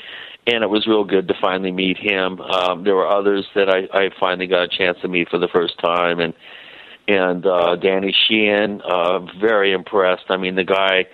and 0.47 0.65
it 0.65 0.71
was 0.71 0.87
real 0.87 1.05
good 1.05 1.29
to 1.29 1.35
finally 1.41 1.73
meet 1.73 1.97
him 1.97 2.41
um 2.41 2.85
there 2.85 2.95
were 2.95 3.09
others 3.09 3.47
that 3.55 3.69
I 3.69 3.87
I 3.97 4.11
finally 4.19 4.47
got 4.47 4.63
a 4.63 4.69
chance 4.69 4.99
to 5.03 5.09
meet 5.09 5.29
for 5.29 5.39
the 5.39 5.49
first 5.49 5.79
time 5.79 6.21
and 6.21 6.35
and 7.09 7.47
uh 7.47 7.77
Danny 7.77 8.15
Sheehan 8.27 8.81
uh 8.83 9.21
very 9.41 9.73
impressed 9.73 10.25
I 10.29 10.37
mean 10.37 10.55
the 10.55 10.65
guy 10.65 11.07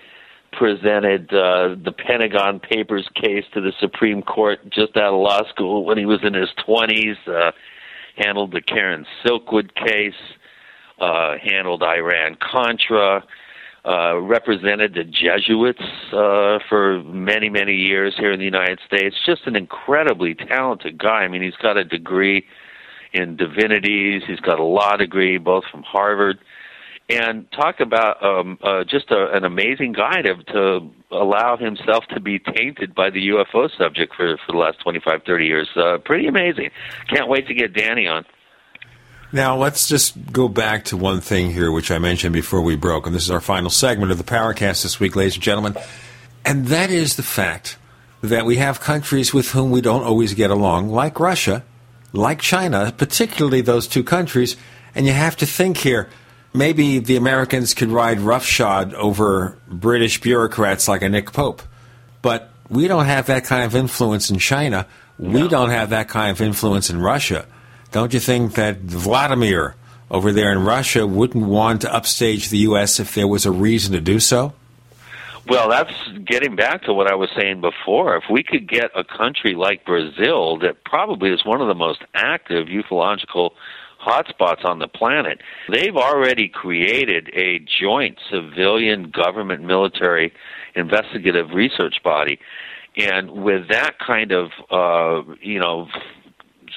presented 0.51 1.33
uh 1.33 1.75
the 1.83 1.93
Pentagon 1.95 2.59
Papers 2.59 3.07
case 3.15 3.45
to 3.53 3.61
the 3.61 3.73
Supreme 3.79 4.21
Court 4.21 4.59
just 4.69 4.97
out 4.97 5.13
of 5.13 5.19
law 5.19 5.47
school 5.49 5.85
when 5.85 5.97
he 5.97 6.05
was 6.05 6.19
in 6.23 6.33
his 6.33 6.49
20s 6.67 7.15
uh 7.27 7.51
handled 8.15 8.51
the 8.51 8.61
Karen 8.61 9.05
Silkwood 9.23 9.73
case 9.75 10.13
uh 10.99 11.35
handled 11.41 11.83
Iran 11.83 12.35
Contra 12.39 13.23
uh, 13.85 14.19
represented 14.19 14.93
the 14.93 15.05
Jesuits 15.05 15.81
uh, 16.11 16.59
for 16.67 17.01
many, 17.03 17.49
many 17.49 17.73
years 17.73 18.13
here 18.17 18.31
in 18.31 18.39
the 18.39 18.45
United 18.45 18.79
States. 18.85 19.15
Just 19.25 19.47
an 19.47 19.55
incredibly 19.55 20.35
talented 20.35 20.97
guy. 20.97 21.21
I 21.23 21.27
mean, 21.29 21.41
he's 21.41 21.55
got 21.55 21.77
a 21.77 21.85
degree 21.85 22.45
in 23.13 23.35
divinities. 23.35 24.23
He's 24.27 24.39
got 24.39 24.59
a 24.59 24.63
law 24.63 24.95
degree, 24.95 25.37
both 25.37 25.63
from 25.71 25.83
Harvard. 25.83 26.39
And 27.09 27.51
talk 27.51 27.79
about 27.79 28.23
um, 28.23 28.59
uh, 28.61 28.83
just 28.83 29.09
a, 29.09 29.31
an 29.33 29.43
amazing 29.43 29.93
guy 29.93 30.21
to, 30.21 30.35
to 30.53 30.91
allow 31.11 31.57
himself 31.57 32.03
to 32.13 32.19
be 32.19 32.37
tainted 32.37 32.93
by 32.93 33.09
the 33.09 33.29
UFO 33.29 33.67
subject 33.77 34.13
for, 34.15 34.37
for 34.45 34.51
the 34.51 34.57
last 34.59 34.79
25, 34.81 35.23
30 35.25 35.45
years. 35.45 35.67
Uh, 35.75 35.97
pretty 35.97 36.27
amazing. 36.27 36.69
Can't 37.11 37.27
wait 37.27 37.47
to 37.47 37.55
get 37.55 37.73
Danny 37.73 38.05
on. 38.05 38.25
Now, 39.31 39.55
let's 39.55 39.87
just 39.87 40.31
go 40.31 40.47
back 40.47 40.85
to 40.85 40.97
one 40.97 41.21
thing 41.21 41.51
here, 41.51 41.71
which 41.71 41.91
I 41.91 41.99
mentioned 41.99 42.33
before 42.33 42.61
we 42.61 42.75
broke, 42.75 43.05
and 43.05 43.15
this 43.15 43.23
is 43.23 43.31
our 43.31 43.41
final 43.41 43.69
segment 43.69 44.11
of 44.11 44.17
the 44.17 44.23
Paracast 44.23 44.81
this 44.81 44.99
week, 44.99 45.15
ladies 45.15 45.35
and 45.35 45.43
gentlemen, 45.43 45.77
and 46.43 46.67
that 46.67 46.89
is 46.89 47.15
the 47.15 47.23
fact 47.23 47.77
that 48.21 48.45
we 48.45 48.55
have 48.55 48.79
countries 48.79 49.31
with 49.31 49.51
whom 49.51 49.69
we 49.69 49.81
don't 49.81 50.03
always 50.03 50.33
get 50.33 50.49
along, 50.49 50.89
like 50.89 51.19
Russia, 51.19 51.63
like 52.13 52.39
China, 52.39 52.93
particularly 52.95 53.61
those 53.61 53.87
two 53.87 54.03
countries, 54.03 54.55
and 54.95 55.05
you 55.05 55.13
have 55.13 55.35
to 55.37 55.45
think 55.45 55.77
here. 55.77 56.09
Maybe 56.53 56.99
the 56.99 57.15
Americans 57.15 57.73
could 57.73 57.89
ride 57.89 58.19
roughshod 58.19 58.93
over 58.95 59.57
British 59.67 60.19
bureaucrats 60.19 60.87
like 60.87 61.03
a 61.03 61.09
Nick 61.09 61.31
Pope, 61.31 61.61
but 62.21 62.51
we 62.69 62.87
don't 62.87 63.05
have 63.05 63.27
that 63.27 63.45
kind 63.45 63.63
of 63.63 63.75
influence 63.75 64.29
in 64.29 64.39
China. 64.39 64.87
We 65.19 65.47
don't 65.47 65.69
have 65.69 65.91
that 65.91 66.07
kind 66.07 66.31
of 66.31 66.41
influence 66.41 66.89
in 66.89 67.01
Russia. 67.01 67.45
Don't 67.91 68.13
you 68.13 68.19
think 68.19 68.55
that 68.55 68.79
Vladimir 68.79 69.75
over 70.09 70.31
there 70.31 70.51
in 70.51 70.63
Russia 70.63 71.05
wouldn't 71.05 71.45
want 71.45 71.81
to 71.81 71.93
upstage 71.93 72.49
the 72.49 72.59
U.S. 72.59 72.99
if 72.99 73.13
there 73.13 73.27
was 73.27 73.45
a 73.45 73.51
reason 73.51 73.93
to 73.93 74.01
do 74.01 74.19
so? 74.19 74.53
Well, 75.49 75.67
that's 75.69 75.93
getting 76.25 76.55
back 76.55 76.83
to 76.83 76.93
what 76.93 77.11
I 77.11 77.15
was 77.15 77.29
saying 77.35 77.61
before. 77.61 78.15
If 78.15 78.25
we 78.29 78.43
could 78.43 78.69
get 78.69 78.91
a 78.95 79.03
country 79.03 79.55
like 79.55 79.83
Brazil, 79.83 80.59
that 80.59 80.83
probably 80.85 81.31
is 81.31 81.43
one 81.43 81.59
of 81.59 81.67
the 81.67 81.73
most 81.75 82.01
active 82.13 82.67
ufological 82.67 83.51
hotspots 84.05 84.63
on 84.63 84.79
the 84.79 84.87
planet, 84.87 85.41
they've 85.69 85.95
already 85.95 86.47
created 86.47 87.29
a 87.33 87.59
joint 87.59 88.17
civilian 88.31 89.09
government 89.09 89.63
military 89.63 90.31
investigative 90.75 91.49
research 91.51 91.95
body 92.03 92.39
And 92.95 93.31
with 93.31 93.67
that 93.69 93.99
kind 93.99 94.31
of, 94.31 94.51
uh, 94.71 95.33
you 95.41 95.59
know, 95.59 95.87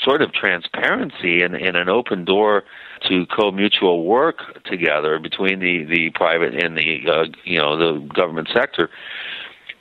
sort 0.03 0.23
of 0.23 0.33
transparency 0.33 1.43
and, 1.43 1.55
and 1.55 1.77
an 1.77 1.89
open 1.89 2.25
door 2.25 2.65
to 3.09 3.27
co-mutual 3.27 4.05
work 4.05 4.63
together 4.65 5.19
between 5.19 5.59
the, 5.61 5.85
the 5.85 6.11
private 6.11 6.55
and 6.55 6.77
the, 6.77 7.01
uh, 7.09 7.25
you 7.45 7.59
know, 7.59 7.77
the 7.77 8.01
government 8.15 8.49
sector, 8.53 8.91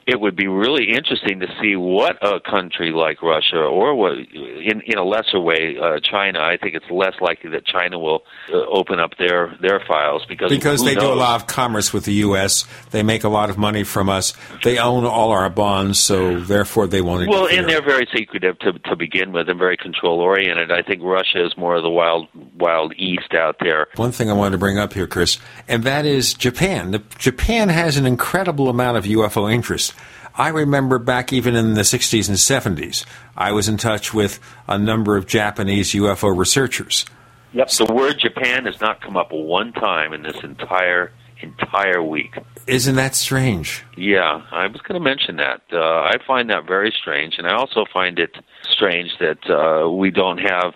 it 0.08 0.20
would 0.20 0.36
be 0.36 0.48
really 0.48 0.90
interesting 0.90 1.40
to 1.40 1.48
see 1.62 1.76
what 1.76 2.18
a 2.22 2.40
country 2.40 2.92
like 2.92 3.22
Russia 3.22 3.58
or 3.58 3.96
what, 3.96 4.14
in 4.14 4.82
in 4.86 4.98
a 4.98 5.04
lesser 5.04 5.40
way, 5.40 5.78
uh, 5.82 6.00
China. 6.00 6.40
I 6.40 6.58
think 6.58 6.76
it's 6.76 6.90
less 6.90 7.14
likely 7.22 7.52
that 7.52 7.66
China 7.66 8.00
will 8.00 8.24
uh, 8.52 8.58
open 8.58 9.00
up 9.00 9.18
their 9.18 9.56
their 9.62 9.82
files 9.88 10.24
because 10.28 10.50
because 10.50 10.84
they 10.84 10.96
knows? 10.96 11.04
do 11.04 11.14
a 11.14 11.16
lot 11.16 11.40
of 11.40 11.48
commerce 11.48 11.94
with 11.94 12.06
the 12.06 12.14
U.S. 12.14 12.66
They 12.92 13.04
make 13.04 13.24
a 13.24 13.30
lot 13.30 13.50
of 13.50 13.58
money 13.58 13.84
from 13.84 14.10
us. 14.10 14.34
They 14.64 14.78
own 14.78 15.06
all 15.06 15.32
our 15.32 15.50
bonds, 15.50 16.00
so 16.00 16.40
therefore 16.40 16.88
they 16.88 17.02
won't. 17.02 17.30
Well, 17.30 17.48
and 17.48 17.70
they're 17.70 17.84
very 17.84 18.08
secretive 18.14 18.58
to 18.60 18.74
to 18.74 18.96
begin 18.96 19.32
with 19.32 19.50
and 19.50 19.60
very 19.60 19.78
control 19.78 20.20
oriented. 20.20 20.72
I 20.72 20.82
think 20.82 21.02
Russia 21.04 21.46
is 21.46 21.56
more 21.58 21.76
of 21.76 21.84
the 21.84 21.90
wild 21.90 22.28
wild 22.58 22.94
east 22.98 23.34
out 23.34 23.58
there. 23.60 23.88
One 23.96 24.12
thing 24.12 24.30
I 24.30 24.34
wanted 24.34 24.52
to 24.52 24.58
bring 24.58 24.78
up 24.78 24.94
here, 24.94 25.08
Chris, 25.08 25.38
and 25.68 25.84
that 25.84 26.06
is 26.06 26.34
Japan. 26.34 26.92
The, 26.92 27.04
Japan 27.18 27.70
has 27.70 27.98
an 27.98 28.06
incredible 28.06 28.70
amount 28.70 28.98
of 28.98 29.06
UFO 29.06 29.52
interest. 29.52 29.94
I 30.36 30.50
remember 30.50 31.00
back 31.00 31.34
even 31.34 31.56
in 31.56 31.74
the 31.74 31.82
60s 31.82 32.28
and 32.28 32.78
70s, 32.78 33.06
I 33.36 33.52
was 33.52 33.68
in 33.68 33.78
touch 33.78 34.14
with 34.14 34.40
a 34.68 34.78
number 34.78 35.18
of 35.18 35.28
Japanese 35.28 35.92
UFO 35.92 36.36
researchers. 36.36 37.06
Yep. 37.54 37.70
The 37.70 37.94
word 37.94 38.20
Japan 38.20 38.66
has 38.66 38.80
not 38.80 39.02
come 39.02 39.18
up 39.18 39.32
one 39.32 39.74
time 39.74 40.14
in 40.14 40.24
this 40.24 40.38
entire 40.44 41.12
entire 41.42 42.02
week. 42.02 42.36
Isn't 42.68 42.96
that 42.96 43.16
strange? 43.16 43.84
Yeah, 43.98 44.42
I 44.52 44.68
was 44.68 44.80
going 44.88 45.02
to 45.02 45.04
mention 45.04 45.38
that. 45.38 45.62
Uh, 45.74 45.80
I 45.80 46.18
find 46.26 46.50
that 46.50 46.68
very 46.68 46.94
strange, 47.02 47.36
and 47.38 47.48
I 47.48 47.56
also 47.56 47.86
find 47.92 48.20
it 48.20 48.36
strange 48.72 49.10
that 49.20 49.50
uh, 49.50 49.90
we 49.90 50.12
don't 50.12 50.38
have 50.38 50.74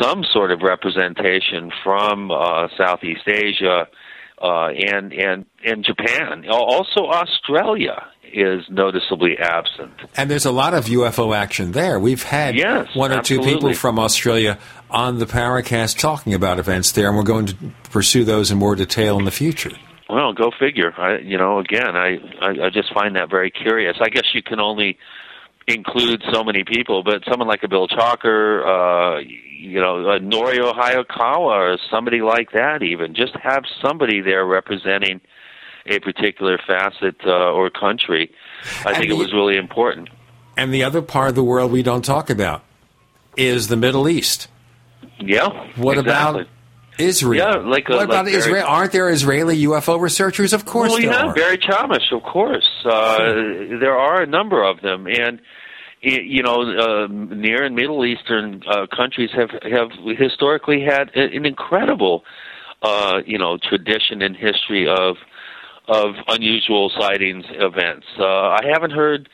some 0.00 0.24
sort 0.30 0.52
of 0.52 0.60
representation 0.60 1.72
from 1.82 2.30
uh, 2.30 2.68
Southeast 2.76 3.26
Asia 3.26 3.88
uh, 4.40 4.68
and 4.68 5.12
and 5.12 5.46
and 5.64 5.84
Japan. 5.84 6.44
Also, 6.48 7.06
Australia 7.06 8.06
is 8.32 8.64
noticeably 8.70 9.38
absent. 9.38 9.92
And 10.16 10.30
there's 10.30 10.44
a 10.44 10.52
lot 10.52 10.74
of 10.74 10.86
UFO 10.86 11.36
action 11.36 11.72
there. 11.72 11.98
We've 11.98 12.22
had 12.22 12.56
Yes, 12.56 12.94
one 12.94 13.12
or 13.12 13.22
two 13.22 13.40
people 13.40 13.72
from 13.74 13.98
Australia 13.98 14.58
on 14.90 15.18
the 15.18 15.26
Paracast 15.26 15.98
talking 15.98 16.34
about 16.34 16.58
events 16.58 16.92
there, 16.92 17.08
and 17.08 17.16
we're 17.16 17.22
going 17.22 17.46
to 17.46 17.56
pursue 17.90 18.24
those 18.24 18.50
in 18.50 18.58
more 18.58 18.74
detail 18.74 19.18
in 19.18 19.24
the 19.24 19.30
future. 19.30 19.72
Well, 20.08 20.32
go 20.32 20.50
figure. 20.58 20.94
I, 20.98 21.18
you 21.18 21.36
know, 21.36 21.58
again, 21.58 21.94
I, 21.94 22.16
I 22.40 22.66
I 22.66 22.70
just 22.70 22.92
find 22.94 23.16
that 23.16 23.28
very 23.28 23.50
curious. 23.50 23.98
I 24.00 24.08
guess 24.08 24.24
you 24.32 24.42
can 24.42 24.58
only 24.58 24.98
include 25.66 26.22
so 26.32 26.42
many 26.42 26.64
people, 26.64 27.02
but 27.02 27.22
someone 27.30 27.46
like 27.46 27.62
a 27.62 27.68
Bill 27.68 27.86
Chalker, 27.88 28.64
uh, 28.64 29.18
you 29.18 29.80
know, 29.80 30.08
a 30.08 30.18
Norio 30.18 30.72
Hayakawa, 30.74 31.74
or 31.74 31.78
somebody 31.90 32.22
like 32.22 32.52
that, 32.52 32.82
even 32.82 33.14
just 33.14 33.36
have 33.42 33.64
somebody 33.84 34.22
there 34.22 34.46
representing 34.46 35.20
a 35.88 36.00
particular 36.00 36.58
facet 36.66 37.16
uh, 37.26 37.52
or 37.52 37.70
country. 37.70 38.30
I 38.84 38.94
think 38.94 39.10
it 39.10 39.16
was 39.16 39.32
really 39.32 39.56
important. 39.56 40.08
And 40.56 40.74
the 40.74 40.84
other 40.84 41.02
part 41.02 41.28
of 41.30 41.34
the 41.34 41.44
world 41.44 41.70
we 41.70 41.82
don't 41.82 42.04
talk 42.04 42.30
about 42.30 42.62
is 43.36 43.68
the 43.68 43.76
Middle 43.76 44.08
East. 44.08 44.48
Yeah. 45.20 45.48
What 45.76 45.98
exactly. 45.98 46.00
about 46.00 46.48
Israel? 46.98 47.38
Yeah, 47.38 47.68
like 47.68 47.88
a- 47.88 47.92
what 47.92 48.04
about 48.04 48.26
like 48.26 48.34
Israel? 48.34 48.66
Aren't 48.66 48.92
there 48.92 49.08
Israeli 49.08 49.62
UFO 49.62 50.00
researchers? 50.00 50.52
Of 50.52 50.64
course 50.66 50.92
well, 50.92 51.00
yeah. 51.00 51.32
Barry 51.32 51.58
Chamish, 51.58 52.12
of 52.12 52.22
course. 52.22 52.68
Uh, 52.84 53.18
there 53.80 53.96
are 53.96 54.22
a 54.22 54.26
number 54.26 54.62
of 54.62 54.80
them, 54.80 55.06
and 55.06 55.40
you 56.00 56.42
know, 56.42 56.62
uh, 56.62 57.06
Near 57.08 57.64
and 57.64 57.74
Middle 57.74 58.04
Eastern 58.04 58.62
uh, 58.68 58.86
countries 58.94 59.30
have 59.34 59.50
have 59.62 59.90
historically 60.16 60.82
had 60.82 61.14
an 61.14 61.44
incredible, 61.44 62.24
uh, 62.82 63.20
you 63.26 63.38
know, 63.38 63.58
tradition 63.58 64.22
and 64.22 64.36
history 64.36 64.86
of 64.88 65.16
of 65.88 66.14
unusual 66.28 66.90
sightings 66.98 67.44
events. 67.48 68.06
Uh, 68.18 68.50
I 68.50 68.60
haven't 68.70 68.92
heard. 68.92 69.28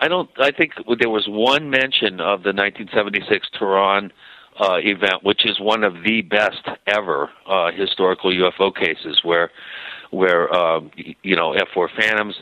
I 0.00 0.08
don't. 0.08 0.28
I 0.38 0.50
think 0.50 0.72
there 0.98 1.10
was 1.10 1.26
one 1.28 1.70
mention 1.70 2.20
of 2.20 2.42
the 2.42 2.52
1976 2.52 3.48
Tehran 3.58 4.12
uh, 4.60 4.78
event, 4.78 5.22
which 5.22 5.46
is 5.46 5.60
one 5.60 5.84
of 5.84 5.94
the 6.04 6.22
best 6.22 6.68
ever 6.86 7.30
uh, 7.46 7.70
historical 7.72 8.30
UFO 8.30 8.74
cases, 8.74 9.20
where 9.22 9.50
where 10.10 10.52
um, 10.52 10.90
you 11.22 11.36
know 11.36 11.54
F4 11.74 11.88
Phantoms 11.96 12.34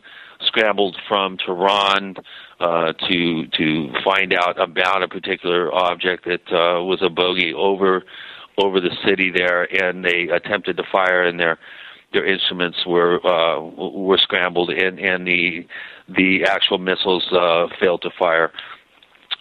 scrambled 0.47 0.97
from 1.07 1.37
Tehran 1.37 2.17
uh, 2.61 2.93
to 3.09 3.47
to 3.47 3.93
find 4.03 4.33
out 4.33 4.61
about 4.61 5.03
a 5.03 5.09
particular 5.09 5.73
object 5.75 6.25
that 6.25 6.49
uh, 6.51 6.83
was 6.83 7.01
a 7.03 7.11
bogey 7.11 7.53
over 7.53 8.05
over 8.59 8.81
the 8.81 8.97
city 9.07 9.31
there, 9.31 9.69
and 9.83 10.05
they 10.05 10.29
attempted 10.29 10.77
to 10.77 10.83
fire, 10.91 11.23
and 11.23 11.39
their 11.39 11.59
their 12.13 12.27
instruments 12.27 12.79
were 12.87 13.25
uh, 13.25 13.61
were 13.61 14.19
scrambled, 14.19 14.71
and 14.71 14.99
and 14.99 15.27
the 15.27 15.67
the 16.09 16.45
actual 16.45 16.79
missiles 16.79 17.27
uh, 17.33 17.67
failed 17.81 18.03
to 18.03 18.11
fire. 18.19 18.53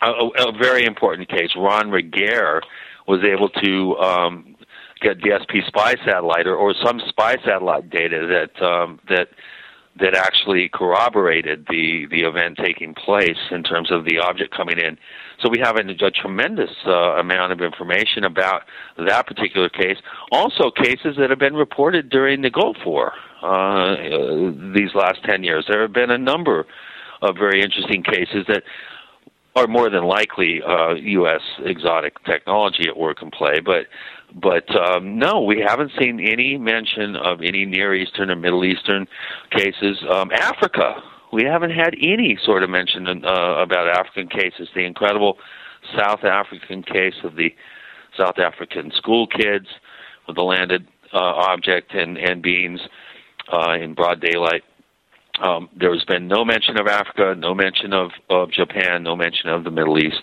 A, 0.02 0.12
a, 0.12 0.52
very 0.58 0.86
important 0.86 1.28
case. 1.28 1.50
Ron 1.58 1.90
Regehr 1.90 2.62
was 3.06 3.22
able 3.24 3.50
to 3.50 3.98
um, 3.98 4.56
get 5.02 5.20
DSP 5.20 5.66
spy 5.68 5.96
satellite 6.06 6.48
or, 6.48 6.56
or 6.56 6.74
some 6.86 7.02
spy 7.10 7.36
satellite 7.44 7.90
data 7.90 8.28
that 8.28 8.66
um, 8.66 9.00
that 9.10 9.30
that 10.00 10.16
actually 10.16 10.70
corroborated 10.70 11.66
the 11.70 12.06
the 12.10 12.22
event 12.22 12.58
taking 12.58 12.94
place 12.94 13.38
in 13.52 13.64
terms 13.64 13.92
of 13.92 14.06
the 14.06 14.20
object 14.20 14.56
coming 14.56 14.78
in. 14.78 14.98
So 15.42 15.50
we 15.50 15.60
have 15.60 15.78
a, 15.78 16.06
a 16.06 16.12
tremendous 16.12 16.72
uh, 16.86 17.18
amount 17.18 17.52
of 17.52 17.62
information 17.62 18.24
about 18.24 18.64
that 18.98 19.28
particular 19.28 19.70
case. 19.70 19.98
Also, 20.32 20.72
cases 20.72 21.16
that 21.18 21.30
have 21.30 21.40
been 21.40 21.56
reported 21.56 22.10
during 22.10 22.42
the 22.42 22.50
Gulf 22.50 22.78
War 22.86 23.14
uh, 23.42 23.46
uh, 23.46 24.52
these 24.74 24.94
last 24.96 25.24
ten 25.24 25.44
years. 25.44 25.66
There 25.68 25.82
have 25.82 25.94
been 25.94 26.12
a 26.12 26.18
number 26.18 26.66
of 27.22 27.36
very 27.36 27.62
interesting 27.62 28.04
cases 28.04 28.46
that 28.48 28.64
are 29.56 29.68
more 29.68 29.90
than 29.90 30.04
likely 30.04 30.62
uh, 30.62 30.94
U.S. 30.94 31.42
exotic 31.66 32.24
technology 32.24 32.88
at 32.88 32.98
work 32.98 33.22
and 33.22 33.32
play, 33.32 33.60
but 33.60 33.88
but 34.36 34.74
um, 34.76 35.18
no, 35.18 35.42
we 35.42 35.64
haven't 35.66 35.92
seen 36.00 36.20
any 36.20 36.58
mention 36.58 37.16
of 37.16 37.42
any 37.42 37.66
Near 37.66 37.96
Eastern 37.96 38.30
or 38.30 38.36
Middle 38.36 38.64
Eastern 38.64 39.08
cases. 39.52 39.98
Um, 40.10 40.32
Africa, 40.32 41.02
we 41.34 41.44
haven't 41.44 41.72
had 41.72 41.96
any 42.02 42.38
sort 42.44 42.64
of 42.64 42.70
mention 42.70 43.08
uh, 43.08 43.62
about 43.62 43.88
African 43.88 44.28
cases. 44.28 44.70
The 44.74 44.86
incredible 44.86 45.38
South 45.98 46.24
African 46.24 46.84
case 46.84 47.16
of 47.24 47.36
the 47.36 47.54
South 48.18 48.38
African 48.38 48.92
school 48.92 49.28
kids 49.28 49.68
with 50.28 50.36
the 50.36 50.44
landed 50.44 50.88
uh, 51.14 51.18
object 51.18 51.94
and, 51.94 52.18
and 52.18 52.42
beings 52.42 52.82
uh, 53.52 53.74
in 53.74 53.94
broad 53.94 54.22
daylight. 54.22 54.64
Um, 55.42 55.70
there 55.76 55.94
has 55.94 56.04
been 56.04 56.28
no 56.28 56.44
mention 56.44 56.80
of 56.80 56.88
Africa, 56.88 57.34
no 57.38 57.56
mention 57.56 57.94
of, 57.94 58.12
of 58.30 58.52
Japan, 58.52 59.04
no 59.04 59.16
mention 59.16 59.50
of 59.50 59.64
the 59.64 59.72
Middle 59.72 59.98
East. 59.98 60.22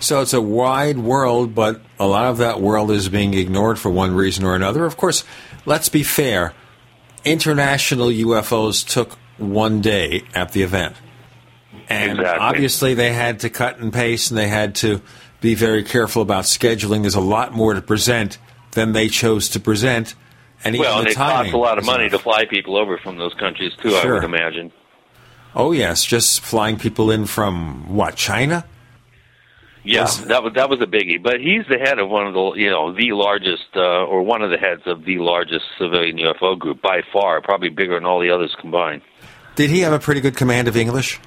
So 0.00 0.22
it's 0.22 0.32
a 0.32 0.40
wide 0.40 0.98
world, 0.98 1.54
but 1.54 1.80
a 1.98 2.06
lot 2.06 2.24
of 2.24 2.38
that 2.38 2.60
world 2.60 2.90
is 2.90 3.08
being 3.08 3.34
ignored 3.34 3.78
for 3.78 3.90
one 3.90 4.14
reason 4.14 4.44
or 4.44 4.54
another. 4.54 4.86
Of 4.86 4.96
course, 4.96 5.24
let's 5.66 5.88
be 5.90 6.02
fair. 6.02 6.54
International 7.24 8.08
UFOs 8.08 8.86
took 8.86 9.12
one 9.36 9.80
day 9.82 10.22
at 10.34 10.52
the 10.52 10.62
event. 10.62 10.96
And 11.88 12.12
Exactly. 12.18 12.40
obviously 12.40 12.94
they 12.94 13.12
had 13.12 13.40
to 13.40 13.50
cut 13.50 13.78
and 13.78 13.92
paste 13.92 14.30
and 14.30 14.38
they 14.38 14.48
had 14.48 14.74
to 14.76 15.02
be 15.40 15.54
very 15.54 15.82
careful 15.82 16.22
about 16.22 16.44
scheduling. 16.44 17.02
There's 17.02 17.14
a 17.14 17.20
lot 17.20 17.52
more 17.52 17.74
to 17.74 17.80
present 17.82 18.38
than 18.72 18.92
they 18.92 19.08
chose 19.08 19.48
to 19.50 19.60
present. 19.60 20.14
And 20.64 20.74
even 20.76 20.86
well, 20.86 21.00
and 21.00 21.08
it 21.08 21.16
costs 21.16 21.52
a 21.52 21.56
lot 21.56 21.78
of 21.78 21.84
money 21.84 22.08
to 22.08 22.18
fly 22.18 22.44
people 22.44 22.76
over 22.76 22.96
from 22.98 23.16
those 23.18 23.34
countries 23.34 23.72
too. 23.82 23.94
I 23.96 24.02
Sure. 24.02 24.14
would 24.14 24.24
imagine. 24.24 24.72
Oh, 25.54 25.72
yes, 25.72 26.04
just 26.04 26.40
flying 26.40 26.78
people 26.78 27.10
in 27.10 27.26
from, 27.26 27.94
what, 27.94 28.14
China? 28.14 28.64
Yeah, 29.82 30.02
Was- 30.02 30.24
that 30.26 30.42
was 30.42 30.52
that 30.54 30.68
was 30.68 30.80
a 30.80 30.86
biggie. 30.86 31.22
But 31.22 31.40
he's 31.40 31.64
the 31.68 31.78
head 31.78 31.98
of 31.98 32.08
one 32.10 32.26
of 32.26 32.34
the 32.34 32.52
you 32.56 32.70
know 32.70 32.92
the 32.94 33.12
largest 33.12 33.64
uh, 33.76 34.04
or 34.04 34.22
one 34.22 34.42
of 34.42 34.50
the 34.50 34.58
heads 34.58 34.82
of 34.86 35.04
the 35.04 35.18
largest 35.18 35.64
civilian 35.78 36.18
UFO 36.18 36.58
group 36.58 36.82
by 36.82 37.00
far, 37.12 37.40
probably 37.40 37.70
bigger 37.70 37.94
than 37.94 38.04
all 38.04 38.20
the 38.20 38.30
others 38.30 38.54
combined. 38.60 39.02
Did 39.56 39.70
he 39.70 39.80
have 39.80 39.92
a 39.92 39.98
pretty 39.98 40.20
good 40.20 40.36
command 40.36 40.68
of 40.68 40.76
English? 40.76 41.18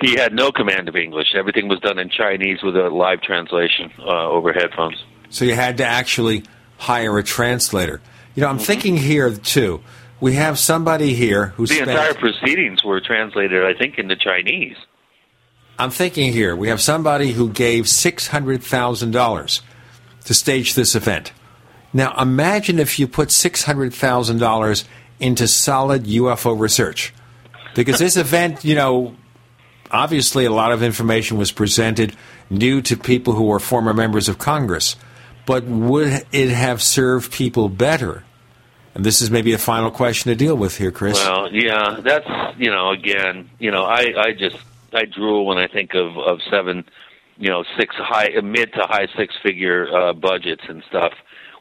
He 0.00 0.16
had 0.16 0.32
no 0.32 0.50
command 0.50 0.88
of 0.88 0.96
English. 0.96 1.34
Everything 1.36 1.68
was 1.68 1.78
done 1.80 1.98
in 1.98 2.10
Chinese 2.10 2.62
with 2.62 2.76
a 2.76 2.88
live 2.90 3.20
translation 3.22 3.92
uh, 4.00 4.28
over 4.28 4.52
headphones. 4.52 5.02
So 5.30 5.44
you 5.44 5.54
had 5.54 5.76
to 5.78 5.84
actually 5.84 6.42
hire 6.78 7.16
a 7.18 7.22
translator. 7.22 8.00
You 8.34 8.42
know, 8.42 8.48
I'm 8.48 8.56
Mm-hmm. 8.56 8.64
thinking 8.64 8.96
here 8.96 9.32
too. 9.34 9.82
We 10.20 10.34
have 10.34 10.58
somebody 10.58 11.14
here 11.14 11.48
who 11.56 11.66
the 11.66 11.74
spent. 11.76 11.90
entire 11.90 12.14
proceedings 12.14 12.82
were 12.84 13.00
translated, 13.00 13.64
I 13.64 13.74
think, 13.78 13.98
into 13.98 14.16
Chinese. 14.16 14.76
I'm 15.78 15.90
thinking 15.90 16.32
here. 16.32 16.54
We 16.54 16.68
have 16.68 16.80
somebody 16.80 17.32
who 17.32 17.50
gave 17.50 17.88
six 17.88 18.28
hundred 18.28 18.62
thousand 18.62 19.10
dollars 19.10 19.62
to 20.24 20.34
stage 20.34 20.74
this 20.74 20.94
event. 20.94 21.32
Now, 21.92 22.14
imagine 22.20 22.78
if 22.78 22.98
you 22.98 23.06
put 23.06 23.30
six 23.30 23.64
hundred 23.64 23.92
thousand 23.94 24.38
dollars 24.38 24.84
into 25.20 25.48
solid 25.48 26.04
UFO 26.04 26.58
research, 26.58 27.12
because 27.74 27.98
this 27.98 28.16
event, 28.16 28.64
you 28.64 28.74
know, 28.74 29.16
obviously, 29.90 30.44
a 30.44 30.50
lot 30.50 30.72
of 30.72 30.82
information 30.82 31.38
was 31.38 31.52
presented 31.52 32.16
new 32.50 32.80
to 32.82 32.96
people 32.96 33.34
who 33.34 33.44
were 33.44 33.60
former 33.60 33.94
members 33.94 34.28
of 34.28 34.38
Congress. 34.38 34.96
But 35.46 35.64
would 35.64 36.24
it 36.32 36.48
have 36.48 36.82
served 36.82 37.30
people 37.30 37.68
better? 37.68 38.24
And 38.94 39.04
this 39.04 39.20
is 39.20 39.30
maybe 39.30 39.52
a 39.52 39.58
final 39.58 39.90
question 39.90 40.30
to 40.30 40.36
deal 40.36 40.56
with 40.56 40.78
here, 40.78 40.90
Chris. 40.90 41.22
Well, 41.22 41.52
yeah, 41.52 41.98
that's 42.00 42.58
you 42.58 42.70
know, 42.70 42.90
again, 42.90 43.50
you 43.58 43.70
know, 43.70 43.84
I 43.84 44.14
I 44.16 44.32
just 44.32 44.56
I 44.94 45.04
drool 45.04 45.46
when 45.46 45.58
I 45.58 45.66
think 45.66 45.94
of 45.94 46.16
of 46.18 46.38
seven, 46.50 46.84
you 47.36 47.50
know, 47.50 47.64
six 47.78 47.94
high 47.96 48.30
mid 48.42 48.72
to 48.74 48.82
high 48.82 49.08
six 49.16 49.34
figure 49.42 49.88
uh, 49.94 50.12
budgets 50.12 50.62
and 50.68 50.82
stuff. 50.88 51.12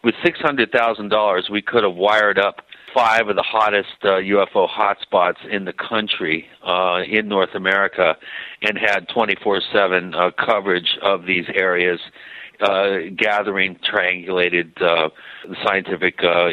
With 0.04 0.16
six 0.24 0.40
hundred 0.40 0.72
thousand 0.72 1.10
dollars, 1.10 1.50
we 1.52 1.62
could 1.62 1.84
have 1.84 1.96
wired 1.96 2.38
up 2.38 2.58
five 2.94 3.28
of 3.28 3.36
the 3.36 3.44
hottest 3.44 3.96
uh, 4.04 4.20
UFO 4.20 4.68
hotspots 4.70 5.46
in 5.50 5.66
the 5.66 5.74
country 5.74 6.46
uh, 6.66 7.02
in 7.08 7.28
North 7.28 7.56
America, 7.56 8.16
and 8.62 8.78
had 8.78 9.08
twenty 9.10 9.36
four 9.44 9.62
seven 9.72 10.14
uh, 10.14 10.32
coverage 10.32 10.98
of 11.02 11.26
these 11.26 11.46
areas. 11.56 12.00
Uh, 12.62 13.10
gathering 13.18 13.78
triangulated 13.92 14.80
uh, 14.82 15.10
scientific, 15.66 16.20
uh, 16.24 16.50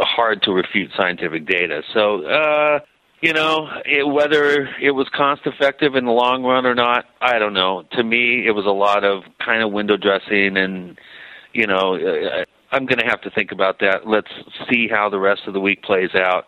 hard 0.00 0.42
to 0.42 0.50
refute 0.50 0.90
scientific 0.96 1.46
data. 1.46 1.82
So, 1.92 2.24
uh, 2.24 2.80
you 3.20 3.32
know, 3.32 3.68
it, 3.84 4.06
whether 4.06 4.68
it 4.80 4.92
was 4.92 5.08
cost 5.10 5.42
effective 5.44 5.94
in 5.94 6.06
the 6.06 6.12
long 6.12 6.42
run 6.42 6.64
or 6.66 6.74
not, 6.74 7.04
I 7.20 7.38
don't 7.38 7.52
know. 7.52 7.84
To 7.92 8.02
me, 8.02 8.46
it 8.46 8.52
was 8.52 8.66
a 8.66 8.70
lot 8.70 9.04
of 9.04 9.24
kind 9.44 9.62
of 9.62 9.72
window 9.72 9.96
dressing, 9.96 10.56
and 10.56 10.98
you 11.52 11.66
know, 11.66 11.96
uh, 11.96 12.44
I'm 12.72 12.86
going 12.86 12.98
to 12.98 13.06
have 13.06 13.20
to 13.22 13.30
think 13.30 13.52
about 13.52 13.80
that. 13.80 14.06
Let's 14.06 14.30
see 14.70 14.88
how 14.88 15.10
the 15.10 15.18
rest 15.18 15.42
of 15.46 15.52
the 15.52 15.60
week 15.60 15.82
plays 15.82 16.14
out. 16.14 16.46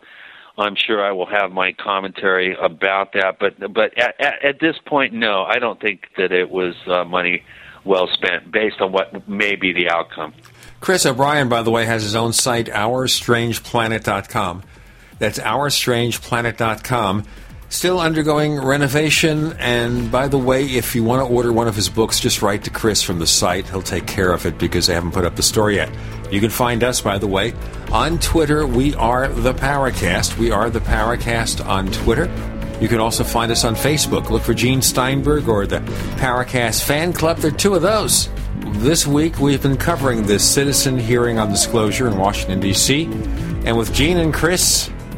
I'm 0.57 0.75
sure 0.75 1.03
I 1.03 1.11
will 1.11 1.25
have 1.25 1.51
my 1.51 1.73
commentary 1.73 2.55
about 2.61 3.13
that, 3.13 3.37
but 3.39 3.53
but 3.73 3.97
at, 3.97 4.19
at, 4.19 4.43
at 4.43 4.59
this 4.59 4.75
point, 4.85 5.13
no, 5.13 5.43
I 5.43 5.59
don't 5.59 5.79
think 5.79 6.07
that 6.17 6.31
it 6.31 6.49
was 6.49 6.75
uh, 6.87 7.03
money 7.03 7.43
well 7.85 8.07
spent 8.13 8.51
based 8.51 8.79
on 8.79 8.91
what 8.91 9.27
may 9.27 9.55
be 9.55 9.73
the 9.73 9.89
outcome. 9.89 10.33
Chris 10.79 11.05
O'Brien, 11.05 11.49
by 11.49 11.61
the 11.63 11.71
way, 11.71 11.85
has 11.85 12.03
his 12.03 12.15
own 12.15 12.33
site, 12.33 12.67
OurStrangePlanet.com. 12.67 14.63
That's 15.19 15.39
OurStrangePlanet.com. 15.39 17.25
Still 17.69 17.99
undergoing 17.99 18.63
renovation, 18.63 19.53
and 19.53 20.11
by 20.11 20.27
the 20.27 20.37
way, 20.37 20.63
if 20.65 20.93
you 20.93 21.03
want 21.03 21.27
to 21.27 21.33
order 21.33 21.51
one 21.51 21.67
of 21.67 21.75
his 21.75 21.89
books, 21.89 22.19
just 22.19 22.43
write 22.43 22.63
to 22.65 22.69
Chris 22.69 23.01
from 23.01 23.17
the 23.17 23.25
site. 23.25 23.67
He'll 23.67 23.81
take 23.81 24.05
care 24.05 24.31
of 24.31 24.45
it 24.45 24.59
because 24.59 24.85
they 24.85 24.93
haven't 24.93 25.11
put 25.11 25.25
up 25.25 25.35
the 25.35 25.41
store 25.41 25.71
yet. 25.71 25.89
You 26.31 26.39
can 26.39 26.51
find 26.51 26.83
us, 26.83 27.01
by 27.01 27.17
the 27.17 27.25
way, 27.25 27.53
on 27.91 28.19
Twitter. 28.19 28.67
We 28.67 28.93
are 28.93 29.27
the 29.27 29.55
Paracast. 29.55 30.37
We 30.37 30.51
are 30.51 30.69
the 30.69 30.81
Paracast 30.81 31.65
on 31.65 31.87
Twitter. 31.87 32.25
You 32.79 32.87
can 32.87 32.99
also 32.99 33.23
find 33.23 33.51
us 33.51 33.63
on 33.63 33.75
Facebook. 33.75 34.29
Look 34.29 34.43
for 34.43 34.53
Gene 34.53 34.81
Steinberg 34.81 35.47
or 35.47 35.65
the 35.65 35.79
Paracast 36.17 36.83
Fan 36.83 37.13
Club. 37.13 37.37
There 37.37 37.51
are 37.51 37.57
two 37.57 37.73
of 37.73 37.81
those. 37.81 38.29
This 38.77 39.07
week, 39.07 39.39
we've 39.39 39.61
been 39.63 39.77
covering 39.77 40.27
the 40.27 40.37
citizen 40.37 40.99
hearing 40.99 41.39
on 41.39 41.49
disclosure 41.49 42.07
in 42.07 42.17
Washington, 42.17 42.59
D.C. 42.59 43.05
And 43.65 43.77
with 43.77 43.93
Gene 43.93 44.17
and 44.17 44.33
Chris, 44.33 44.89